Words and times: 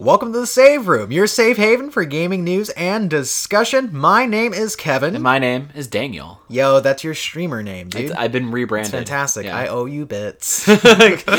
Welcome 0.00 0.32
to 0.32 0.38
the 0.38 0.46
Save 0.46 0.86
Room, 0.86 1.10
your 1.10 1.26
safe 1.26 1.56
haven 1.56 1.90
for 1.90 2.04
gaming 2.04 2.44
news 2.44 2.70
and 2.70 3.10
discussion. 3.10 3.90
My 3.92 4.26
name 4.26 4.54
is 4.54 4.76
Kevin. 4.76 5.16
And 5.16 5.24
my 5.24 5.40
name 5.40 5.70
is 5.74 5.88
Daniel. 5.88 6.40
Yo, 6.48 6.78
that's 6.78 7.02
your 7.02 7.16
streamer 7.16 7.64
name, 7.64 7.88
dude. 7.88 8.12
I've 8.12 8.30
been 8.30 8.52
rebranded. 8.52 8.92
Fantastic. 8.92 9.46
Yeah. 9.46 9.56
I 9.56 9.66
owe 9.66 9.86
you 9.86 10.06
bits. 10.06 10.46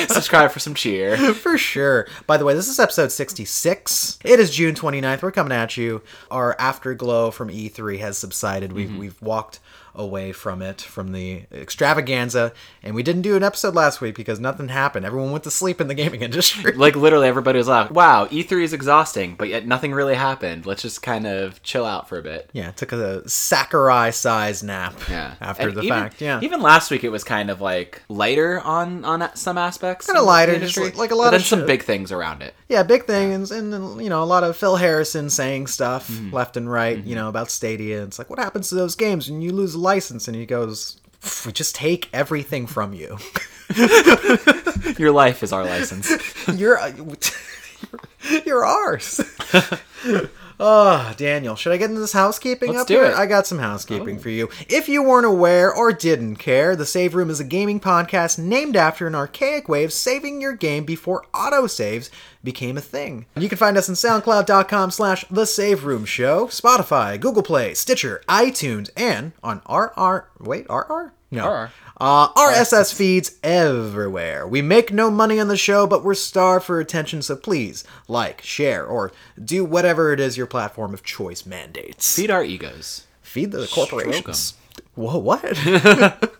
Subscribe 0.10 0.52
for 0.52 0.60
some 0.60 0.74
cheer. 0.74 1.16
For 1.34 1.58
sure. 1.58 2.06
By 2.28 2.36
the 2.36 2.44
way, 2.44 2.54
this 2.54 2.68
is 2.68 2.82
episode 2.82 3.14
66. 3.14 4.20
It 4.26 4.42
is 4.42 4.52
June 4.54 4.76
29th. 4.76 5.22
We're 5.22 5.32
coming 5.32 5.54
at 5.54 5.78
you. 5.78 6.02
Our 6.30 6.58
afterglow 6.60 7.32
from 7.32 7.48
E3 7.48 8.00
has 8.00 8.18
subsided. 8.18 8.74
We've, 8.74 8.90
mm-hmm. 8.90 9.00
we've 9.00 9.22
walked 9.22 9.62
away 9.96 10.32
from 10.32 10.62
it, 10.62 10.82
from 10.82 11.12
the 11.12 11.44
extravaganza, 11.52 12.54
and 12.84 12.94
we 12.96 13.04
didn't 13.04 13.22
do 13.24 13.36
an 13.36 13.44
episode 13.44 13.76
last 13.76 14.02
week 14.02 14.16
because 14.16 14.40
nothing 14.40 14.68
happened. 14.70 15.06
Everyone 15.06 15.32
went 15.32 15.44
to 15.46 15.52
sleep 15.52 15.80
in 15.82 15.88
the 15.88 15.94
gaming 15.94 16.22
industry. 16.30 16.74
Like 16.74 16.96
literally 16.96 17.28
everybody 17.28 17.58
was 17.58 17.68
like, 17.68 17.92
"Wow, 17.92 18.26
E3 18.28 18.64
is 18.64 18.74
exhausting, 18.74 19.36
but 19.36 19.48
yet 19.50 19.66
nothing 19.66 19.94
really 19.94 20.16
happened. 20.16 20.66
Let's 20.66 20.82
just 20.82 21.02
kind 21.02 21.26
of 21.26 21.62
chill 21.64 21.86
out 21.86 22.08
for 22.10 22.18
a 22.18 22.22
bit." 22.22 22.50
yeah, 22.54 22.72
took 22.72 22.92
a 22.92 23.28
Sakurai 23.30 24.12
size 24.12 24.64
nap 24.64 24.94
Yeah. 25.10 25.36
after 25.42 25.70
And 25.70 25.78
the 25.78 25.82
even- 25.82 25.90
fact. 25.98 26.22
Yeah. 26.22 26.40
Even 26.42 26.62
last 26.62 26.92
week 26.92 27.04
it 27.04 27.10
was 27.10 27.24
kind 27.24 27.50
of 27.50 27.62
like 27.62 28.02
lighter 28.10 28.60
on 28.62 29.06
on 29.06 29.30
some 29.36 29.58
aspects. 29.58 30.06
Kinda 30.08 30.22
lighter, 30.22 30.54
industry, 30.54 30.92
like 30.92 31.12
a 31.12 31.16
lot 31.16 31.26
but 31.26 31.32
then 31.32 31.40
of 31.42 31.46
some 31.46 31.66
big 31.66 31.84
things 31.84 32.12
around 32.12 32.42
it. 32.42 32.54
Yeah, 32.68 32.84
big 32.84 33.06
things, 33.06 33.52
and, 33.52 33.74
then 33.74 34.00
you 34.00 34.10
know 34.10 34.22
a 34.24 34.26
lot 34.26 34.44
of 34.44 34.56
Phil 34.56 34.76
Harrison 34.76 35.30
saying 35.30 35.68
stuff 35.68 36.10
Mm-hmm. 36.10 36.34
left 36.36 36.58
and 36.58 36.70
right. 36.72 36.98
You 37.04 37.16
know 37.16 37.30
about 37.30 37.50
Stadia. 37.52 38.04
It's 38.04 38.18
like, 38.20 38.30
what 38.30 38.40
happens 38.40 38.70
to 38.70 38.76
those 38.76 38.96
games 38.96 39.30
when 39.30 39.42
you 39.42 39.52
lose 39.52 39.74
a 39.76 39.79
license? 39.80 40.28
And 40.28 40.36
he 40.36 40.46
goes, 40.46 41.00
"We 41.46 41.52
just 41.52 41.76
take 41.76 42.10
everything 42.14 42.68
from 42.68 42.94
you. 42.94 43.18
Your 44.98 45.12
life 45.12 45.44
is 45.44 45.54
our 45.54 45.64
license. 45.64 46.12
you're 46.56 46.78
uh, 46.80 46.92
you're 48.46 48.66
ours." 48.66 49.22
Oh, 50.62 51.14
Daniel, 51.16 51.56
should 51.56 51.72
I 51.72 51.78
get 51.78 51.90
into 51.90 52.02
this 52.02 52.12
housekeeping 52.12 52.72
Let's 52.72 52.82
up 52.82 52.88
do 52.88 52.96
here? 52.96 53.06
it. 53.06 53.14
Oh. 53.16 53.18
I 53.18 53.26
got 53.28 53.48
some 53.48 53.60
housekeeping 53.60 54.18
oh. 54.18 54.20
for 54.20 54.30
you. 54.30 54.50
If 54.68 54.90
you 54.90 55.02
weren't 55.02 55.26
aware 55.26 55.74
or 55.74 55.94
didn't 55.94 56.36
care, 56.36 56.76
The 56.76 56.86
Save 56.86 57.16
Room 57.16 57.30
is 57.30 57.40
a 57.40 57.46
gaming 57.46 57.80
podcast 57.80 58.38
named 58.38 58.76
after 58.76 59.08
an 59.08 59.16
archaic 59.16 59.70
way 59.70 59.86
of 59.86 59.94
saving 59.94 60.42
your 60.42 60.54
game 60.54 60.84
before 60.84 61.26
autosaves 61.34 62.10
became 62.44 62.78
a 62.78 62.82
thing. 62.82 63.26
You 63.38 63.48
can 63.48 63.58
find 63.58 63.78
us 63.78 63.88
on 63.88 63.96
soundcloud.com 63.96 64.92
slash 64.92 65.24
The 65.32 65.46
Save 65.46 65.86
Room 65.86 66.04
Show, 66.04 66.48
Spotify, 66.48 67.18
Google 67.18 67.44
Play, 67.44 67.74
Stitcher, 67.74 68.22
iTunes, 68.28 68.90
and 68.98 69.32
on 69.42 69.62
RR... 69.70 70.28
Wait, 70.40 70.66
RR? 70.70 71.14
No. 71.32 71.50
RR. 71.50 71.72
Uh, 72.00 72.32
RSS 72.34 72.94
feeds 72.94 73.36
everywhere. 73.44 74.48
We 74.48 74.62
make 74.62 74.94
no 74.94 75.12
money 75.12 75.40
on 75.40 75.50
the 75.50 75.58
show, 75.58 75.86
but 75.86 76.04
we're 76.04 76.14
starved 76.14 76.66
for 76.66 76.80
attention, 76.80 77.22
so 77.22 77.36
please 77.36 77.84
like, 78.08 78.42
share, 78.42 78.86
or 78.86 79.12
do 79.44 79.66
whatever 79.66 80.14
it 80.14 80.20
is 80.20 80.38
your 80.38 80.48
platform 80.48 80.94
of 80.94 81.04
choice 81.04 81.46
mandates. 81.46 82.16
Feed 82.16 82.32
our 82.32 82.44
egos. 82.44 83.06
Feed 83.22 83.52
the 83.52 83.68
corporations. 83.68 84.54
Whoa, 85.00 85.18
what? 85.18 85.44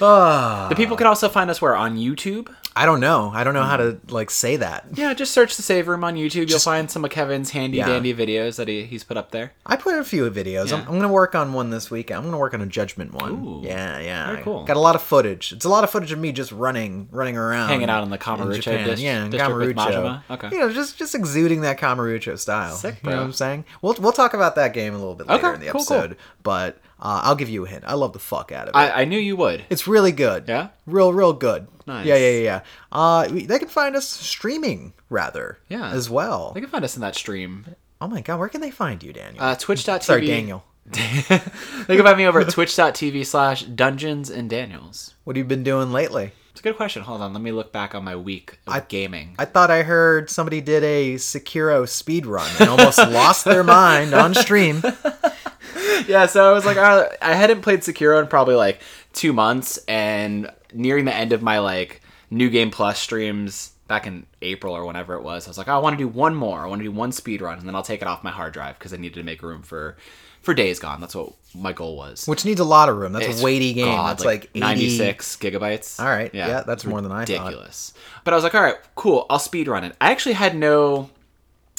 Ah. 0.00 0.66
The 0.68 0.74
people 0.74 0.96
can 0.96 1.06
also 1.06 1.28
find 1.28 1.48
us 1.48 1.62
where 1.62 1.76
on 1.76 1.96
YouTube. 1.96 2.52
I 2.76 2.86
don't 2.86 2.98
know. 2.98 3.30
I 3.32 3.44
don't 3.44 3.54
know 3.54 3.62
how 3.62 3.76
to 3.76 3.98
like 4.08 4.30
say 4.30 4.56
that. 4.56 4.84
Yeah, 4.94 5.14
just 5.14 5.30
search 5.32 5.54
the 5.56 5.62
Save 5.62 5.86
Room 5.86 6.02
on 6.02 6.16
YouTube. 6.16 6.50
You'll 6.50 6.58
find 6.58 6.90
some 6.90 7.04
of 7.04 7.10
Kevin's 7.12 7.50
handy 7.50 7.78
Yeah. 7.78 7.86
dandy 7.86 8.12
videos 8.12 8.56
that 8.56 8.66
he, 8.66 8.84
he's 8.84 9.04
put 9.04 9.16
up 9.16 9.30
there. 9.30 9.52
I 9.64 9.76
put 9.76 9.96
a 9.96 10.02
few 10.04 10.28
videos. 10.30 10.72
I'm, 10.72 10.80
I'm 10.80 10.96
gonna 10.98 11.08
work 11.12 11.36
on 11.36 11.52
one 11.52 11.70
this 11.70 11.88
week. 11.88 12.10
I'm 12.10 12.24
gonna 12.24 12.36
work 12.36 12.52
on 12.52 12.60
a 12.62 12.66
judgment 12.66 13.14
one. 13.14 13.30
Ooh. 13.32 13.60
yeah, 13.62 14.00
yeah. 14.00 14.26
Very 14.32 14.42
cool. 14.42 14.64
Got 14.64 14.76
a 14.76 14.80
lot 14.80 14.96
of 14.96 15.02
footage. 15.02 15.52
It's 15.52 15.64
a 15.64 15.68
lot 15.68 15.84
of 15.84 15.90
footage 15.90 16.10
of 16.10 16.18
me 16.18 16.32
just 16.32 16.50
running, 16.50 17.08
running 17.12 17.36
around, 17.36 17.68
Hanging 17.68 17.88
out 17.88 18.02
in 18.02 18.10
the 18.10 18.18
Kamurocho 18.18 18.60
Japan. 18.60 18.88
dis- 18.88 19.00
yeah, 19.00 19.24
in 19.24 19.30
district 19.30 19.56
with 19.56 19.76
Kamurocho. 19.76 20.02
Majima? 20.02 20.22
Okay. 20.30 20.48
You 20.50 20.58
know, 20.58 20.72
just 20.72 20.98
just 20.98 21.14
exuding 21.14 21.60
that 21.60 21.78
Kamurocho 21.78 22.36
style. 22.38 22.74
Sick, 22.74 22.96
You 23.04 23.10
know 23.10 23.16
what 23.18 23.22
I'm 23.22 23.32
saying? 23.32 23.64
We'll 23.82 23.94
we'll 24.00 24.12
talk 24.12 24.34
about 24.34 24.56
that 24.56 24.74
game 24.74 24.94
a 24.94 24.98
little 24.98 25.14
bit 25.14 25.28
later 25.28 25.46
Okay, 25.46 25.54
in 25.54 25.60
the 25.60 25.70
cool, 25.70 25.84
cool. 25.84 25.96
episode, 25.96 26.16
but 26.42 26.78
uh, 27.04 27.20
I'll 27.24 27.36
give 27.36 27.48
you 27.50 27.64
a 27.64 27.68
hint. 27.68 27.84
I 27.86 27.94
love 27.94 28.12
the 28.14 28.18
fuck 28.18 28.50
out 28.50 28.62
of 28.68 28.74
it. 28.74 28.76
I, 28.76 29.02
I 29.02 29.04
knew 29.04 29.18
you 29.18 29.36
would. 29.36 29.64
It's 29.70 29.86
really 29.86 30.10
good. 30.12 30.46
Yeah? 30.48 30.68
Real, 30.86 31.12
real 31.12 31.32
good. 31.34 31.68
Nice. 31.86 32.06
Yeah, 32.06 32.16
yeah, 32.16 32.30
yeah, 32.30 32.42
yeah. 32.42 32.60
Uh, 32.90 33.28
we- 33.30 33.46
they 33.46 33.58
can 33.58 33.68
find 33.68 33.94
us 33.94 34.08
streaming, 34.08 34.94
rather. 35.10 35.58
Yeah. 35.68 35.90
As 35.92 36.08
well. 36.10 36.52
They 36.54 36.60
can 36.62 36.70
find 36.70 36.84
us 36.84 36.96
in 36.96 37.02
that 37.02 37.14
stream. 37.14 37.66
oh 38.00 38.08
my 38.08 38.22
god, 38.22 38.38
where 38.40 38.48
can 38.48 38.60
they 38.62 38.70
find 38.70 39.02
you, 39.02 39.12
Daniel? 39.12 39.44
Uh, 39.44 39.54
Twitch.tv. 39.54 40.02
Sorry, 40.02 40.26
Daniel. 40.26 40.64
they 40.86 41.96
can 41.96 42.02
find 42.04 42.18
me 42.18 42.26
over 42.26 42.40
at 42.40 42.50
twitch.tv 42.50 43.24
slash 43.24 43.62
dungeons 43.64 44.28
and 44.28 44.50
daniels. 44.50 45.14
What 45.24 45.36
have 45.36 45.44
you 45.44 45.48
been 45.48 45.62
doing 45.62 45.92
lately? 45.92 46.32
It's 46.50 46.60
a 46.60 46.62
good 46.62 46.76
question. 46.76 47.02
Hold 47.02 47.20
on. 47.22 47.32
Let 47.32 47.42
me 47.42 47.52
look 47.52 47.72
back 47.72 47.94
on 47.94 48.04
my 48.04 48.14
week 48.16 48.58
of 48.66 48.86
gaming. 48.88 49.34
I 49.38 49.44
thought 49.46 49.70
I 49.70 49.82
heard 49.82 50.28
somebody 50.30 50.60
did 50.60 50.84
a 50.84 51.14
Sekiro 51.14 51.88
speed 51.88 52.26
run 52.26 52.48
and 52.60 52.68
almost 52.68 52.98
lost 53.10 53.44
their 53.46 53.64
mind 53.64 54.12
on 54.14 54.34
stream. 54.34 54.82
yeah, 56.08 56.26
so 56.26 56.48
I 56.48 56.52
was 56.52 56.64
like, 56.64 56.76
uh, 56.76 57.08
I 57.20 57.34
hadn't 57.34 57.62
played 57.62 57.80
Sekiro 57.80 58.20
in 58.20 58.26
probably 58.28 58.54
like 58.54 58.80
two 59.12 59.32
months, 59.32 59.78
and 59.88 60.50
nearing 60.72 61.04
the 61.04 61.14
end 61.14 61.32
of 61.32 61.42
my 61.42 61.58
like 61.58 62.02
New 62.30 62.50
Game 62.50 62.70
Plus 62.70 62.98
streams 62.98 63.72
back 63.86 64.06
in 64.06 64.26
April 64.42 64.74
or 64.74 64.84
whenever 64.86 65.14
it 65.14 65.22
was, 65.22 65.46
I 65.46 65.50
was 65.50 65.58
like, 65.58 65.68
I 65.68 65.78
want 65.78 65.94
to 65.94 66.02
do 66.02 66.08
one 66.08 66.34
more. 66.34 66.60
I 66.60 66.66
want 66.66 66.80
to 66.80 66.84
do 66.84 66.92
one 66.92 67.12
speed 67.12 67.40
run, 67.42 67.58
and 67.58 67.66
then 67.66 67.74
I'll 67.74 67.82
take 67.82 68.02
it 68.02 68.08
off 68.08 68.24
my 68.24 68.30
hard 68.30 68.52
drive 68.52 68.78
because 68.78 68.92
I 68.92 68.96
needed 68.96 69.14
to 69.14 69.22
make 69.22 69.42
room 69.42 69.62
for 69.62 69.96
for 70.42 70.54
Days 70.54 70.78
Gone. 70.78 71.00
That's 71.00 71.14
what 71.14 71.32
my 71.54 71.72
goal 71.72 71.96
was. 71.96 72.26
Which 72.26 72.44
needs 72.44 72.60
a 72.60 72.64
lot 72.64 72.88
of 72.88 72.96
room. 72.96 73.12
That's 73.12 73.24
It's- 73.24 73.40
a 73.40 73.44
weighty 73.44 73.72
game. 73.72 73.86
God, 73.86 74.10
that's 74.10 74.24
like, 74.24 74.50
80... 74.54 74.60
96 74.60 75.36
gigabytes. 75.36 75.98
All 76.00 76.06
right, 76.06 76.32
yeah, 76.34 76.48
yeah 76.48 76.60
that's 76.62 76.84
more 76.84 77.00
than 77.00 77.12
I 77.12 77.24
thought. 77.24 77.46
ridiculous. 77.46 77.94
But 78.24 78.34
I 78.34 78.36
was 78.36 78.44
like, 78.44 78.54
all 78.54 78.62
right, 78.62 78.76
cool. 78.94 79.26
I'll 79.30 79.38
speed 79.38 79.68
run 79.68 79.84
it. 79.84 79.96
I 80.00 80.10
actually 80.10 80.34
had 80.34 80.54
no 80.54 81.10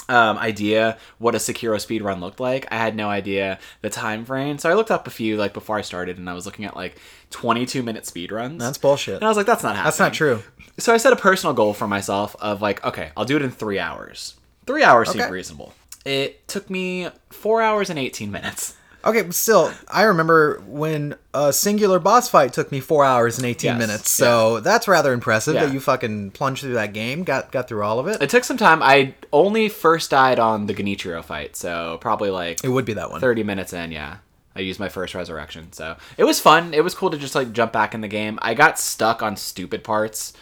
um, 0.10 0.38
idea 0.38 0.98
what 1.18 1.34
a 1.36 1.40
Sekiro 1.40 1.80
speed 1.80 2.02
run 2.02 2.20
looked 2.20 2.40
like. 2.40 2.68
I 2.72 2.78
had 2.78 2.96
no 2.96 3.10
idea 3.10 3.60
the 3.82 3.90
time 3.90 4.24
frame. 4.26 4.58
So 4.58 4.70
I 4.70 4.74
looked 4.74 4.92
up 4.92 5.08
a 5.08 5.10
few 5.10 5.38
like 5.38 5.54
before 5.54 5.78
I 5.78 5.82
started, 5.82 6.18
and 6.18 6.30
I 6.30 6.34
was 6.34 6.46
looking 6.46 6.66
at 6.66 6.76
like 6.76 6.98
22 7.32 7.82
minute 7.84 8.06
speed 8.06 8.32
runs. 8.32 8.60
That's 8.62 8.78
bullshit. 8.78 9.16
and 9.16 9.24
I 9.24 9.28
was 9.28 9.38
like, 9.38 9.48
that's 9.48 9.64
not 9.64 9.76
happening. 9.76 9.86
That's 9.86 10.00
not 10.00 10.14
true. 10.14 10.44
So 10.78 10.94
I 10.94 10.98
set 10.98 11.14
a 11.14 11.16
personal 11.16 11.54
goal 11.54 11.74
for 11.74 11.88
myself 11.88 12.36
of 12.40 12.62
like, 12.62 12.84
okay, 12.86 13.12
I'll 13.16 13.26
do 13.26 13.36
it 13.36 13.42
in 13.42 13.50
three 13.52 13.80
hours. 13.80 14.36
Three 14.68 14.84
hours 14.84 15.10
Okay. 15.10 15.20
seemed 15.20 15.32
reasonable. 15.32 15.74
It 16.06 16.48
took 16.48 16.70
me 16.70 17.08
four 17.32 17.62
hours 17.62 17.90
and 17.90 17.98
18 17.98 18.30
minutes. 18.32 18.76
Okay, 19.06 19.22
but 19.22 19.36
still, 19.36 19.72
I 19.88 20.04
remember 20.04 20.62
when 20.66 21.16
a 21.34 21.54
singular 21.54 22.00
boss 22.00 22.28
fight 22.28 22.54
took 22.54 22.72
me 22.72 22.80
four 22.80 23.06
hours 23.06 23.38
and 23.38 23.46
18 23.46 23.70
Yes, 23.74 23.78
minutes. 23.78 24.10
So 24.10 24.60
that's 24.62 24.88
rather 24.88 25.14
impressive 25.14 25.54
Yeah. 25.56 25.66
that 25.66 25.74
you 25.74 25.80
fucking 25.80 26.32
plunged 26.32 26.62
through 26.64 26.74
that 26.74 26.94
game, 26.94 27.24
got 27.24 27.52
got 27.52 27.68
through 27.68 27.84
all 27.84 28.00
of 28.00 28.08
it. 28.08 28.22
It 28.22 28.30
took 28.32 28.44
some 28.44 28.58
time. 28.58 28.82
I 28.82 29.14
only 29.32 29.70
first 29.70 30.10
died 30.10 30.40
on 30.40 30.66
the 30.66 30.74
Genichiro 30.74 31.24
fight, 31.24 31.56
so 31.56 31.98
probably 32.02 32.32
like 32.32 32.64
It 32.64 32.70
would 32.70 32.86
be 32.86 32.94
that 32.94 33.12
one. 33.12 33.22
30 33.22 33.44
minutes 33.44 33.74
in, 33.74 33.92
yeah. 33.92 34.18
I 34.56 34.62
used 34.62 34.80
my 34.80 34.90
first 34.90 35.14
resurrection. 35.14 35.74
So 35.74 35.98
it 36.18 36.24
was 36.24 36.40
fun. 36.40 36.74
It 36.74 36.82
was 36.84 36.96
cool 36.96 37.10
to 37.12 37.18
just 37.18 37.36
like 37.36 37.52
jump 37.52 37.74
back 37.74 37.94
in 37.94 38.02
the 38.02 38.08
game. 38.08 38.40
I 38.42 38.54
got 38.54 38.80
stuck 38.80 39.22
on 39.22 39.36
stupid 39.36 39.84
parts. 39.84 40.34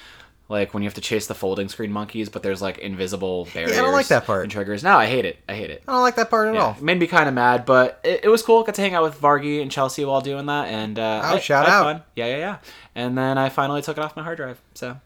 Like 0.49 0.73
when 0.73 0.83
you 0.83 0.87
have 0.87 0.93
to 0.95 1.01
chase 1.01 1.25
the 1.27 1.33
folding 1.33 1.69
screen 1.69 1.91
monkeys, 1.91 2.29
but 2.29 2.43
there's 2.43 2.61
like 2.61 2.77
invisible 2.79 3.47
barriers. 3.53 3.71
Yeah, 3.75 3.79
I 3.79 3.81
don't 3.83 3.93
like 3.93 4.07
that 4.09 4.25
part. 4.25 4.43
And 4.43 4.51
triggers. 4.51 4.83
No, 4.83 4.97
I 4.97 5.05
hate 5.05 5.25
it. 5.25 5.37
I 5.47 5.55
hate 5.55 5.69
it. 5.69 5.83
I 5.87 5.93
don't 5.93 6.01
like 6.01 6.15
that 6.17 6.29
part 6.29 6.49
at 6.49 6.53
Yeah, 6.55 6.61
all. 6.65 6.71
it 6.77 6.81
made 6.81 6.99
me 6.99 7.07
kind 7.07 7.27
of 7.29 7.33
mad, 7.33 7.65
but 7.65 7.99
it, 8.03 8.25
it 8.25 8.29
was 8.29 8.43
cool. 8.43 8.61
Got 8.63 8.75
to 8.75 8.81
hang 8.81 8.93
out 8.93 9.03
with 9.03 9.19
Vargy 9.19 9.61
and 9.61 9.71
Chelsea 9.71 10.03
while 10.05 10.21
doing 10.21 10.45
that, 10.47 10.67
and 10.67 10.99
uh, 10.99 11.21
Oh, 11.23 11.35
I- 11.35 11.39
shout 11.39 11.67
I 11.67 11.71
out. 11.71 11.83
Fun. 11.83 12.03
Yeah, 12.15 12.25
yeah, 12.27 12.37
yeah. 12.37 12.57
And 12.93 13.17
then 13.17 13.37
I 13.37 13.49
finally 13.49 13.81
took 13.81 13.97
it 13.97 14.03
off 14.03 14.15
my 14.15 14.23
hard 14.23 14.37
drive, 14.37 14.61
so 14.75 14.97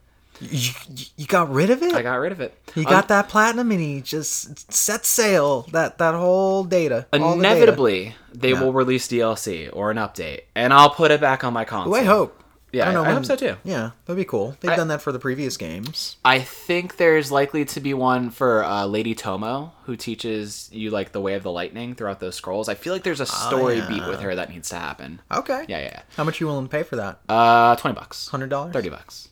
You, 0.41 0.71
you 1.15 1.25
got 1.27 1.51
rid 1.51 1.69
of 1.69 1.81
it? 1.83 1.93
I 1.93 2.01
got 2.01 2.15
rid 2.15 2.31
of 2.31 2.41
it. 2.41 2.53
He 2.75 2.83
Um, 2.83 2.91
got 2.91 3.07
that 3.07 3.29
platinum 3.29 3.71
and 3.71 3.79
he 3.79 4.01
just 4.01 4.71
set 4.73 5.05
sail 5.05 5.61
that 5.71 5.99
that 5.99 6.13
whole 6.15 6.63
data. 6.63 7.05
all 7.13 7.35
the 7.37 7.43
data. 7.43 7.55
Inevitably, 7.55 8.15
they 8.33 8.51
Yeah. 8.51 8.61
will 8.61 8.73
release 8.73 9.07
DLC 9.07 9.69
or 9.71 9.91
an 9.91 9.97
update, 9.97 10.41
and 10.55 10.73
I'll 10.73 10.89
put 10.89 11.11
it 11.11 11.21
back 11.21 11.43
on 11.43 11.53
my 11.53 11.63
console. 11.63 11.93
Ooh, 11.93 11.97
I 11.97 12.03
hope. 12.03 12.43
Yeah, 12.73 12.83
I, 12.83 12.85
don't 12.85 12.93
know 12.95 13.03
I 13.03 13.07
when- 13.07 13.15
hope 13.17 13.25
so 13.25 13.35
too. 13.37 13.55
Yeah, 13.63 13.91
that'd 14.05 14.17
be 14.19 14.25
cool. 14.25 14.57
They've 14.59 14.71
I- 14.71 14.75
done 14.75 14.89
that 14.89 15.01
for 15.01 15.11
the 15.13 15.19
previous 15.19 15.55
games. 15.55 16.17
I 16.25 16.39
think 16.39 16.97
there's 16.97 17.31
likely 17.31 17.63
to 17.65 17.79
be 17.79 17.93
one 17.93 18.29
for 18.29 18.63
uh, 18.63 18.85
Lady 18.85 19.15
Tomoe, 19.15 19.71
who 19.85 19.95
teaches 19.95 20.69
you 20.73 20.89
like 20.91 21.13
the 21.13 21.21
way 21.21 21.35
of 21.35 21.43
the 21.43 21.51
lightning 21.51 21.95
throughout 21.95 22.19
those 22.19 22.35
scrolls. 22.35 22.67
I 22.67 22.75
feel 22.75 22.91
like 22.93 23.03
there's 23.03 23.21
a 23.21 23.25
story 23.25 23.75
Oh, 23.81 23.83
yeah. 23.83 23.87
beat 23.87 24.07
with 24.07 24.19
her 24.19 24.35
that 24.35 24.49
needs 24.49 24.67
to 24.69 24.75
happen. 24.75 25.21
Okay. 25.31 25.65
Yeah, 25.69 25.79
yeah. 25.79 26.01
How 26.17 26.25
much 26.25 26.41
you 26.41 26.47
willing 26.47 26.65
to 26.65 26.69
pay 26.71 26.83
for 26.83 26.97
that? 26.97 27.19
Uh, 27.29 27.75
twenty 27.77 27.95
bucks. 27.95 28.27
Hundred 28.27 28.49
dollars. 28.49 28.73
Thirty 28.73 28.89
bucks. 28.89 29.29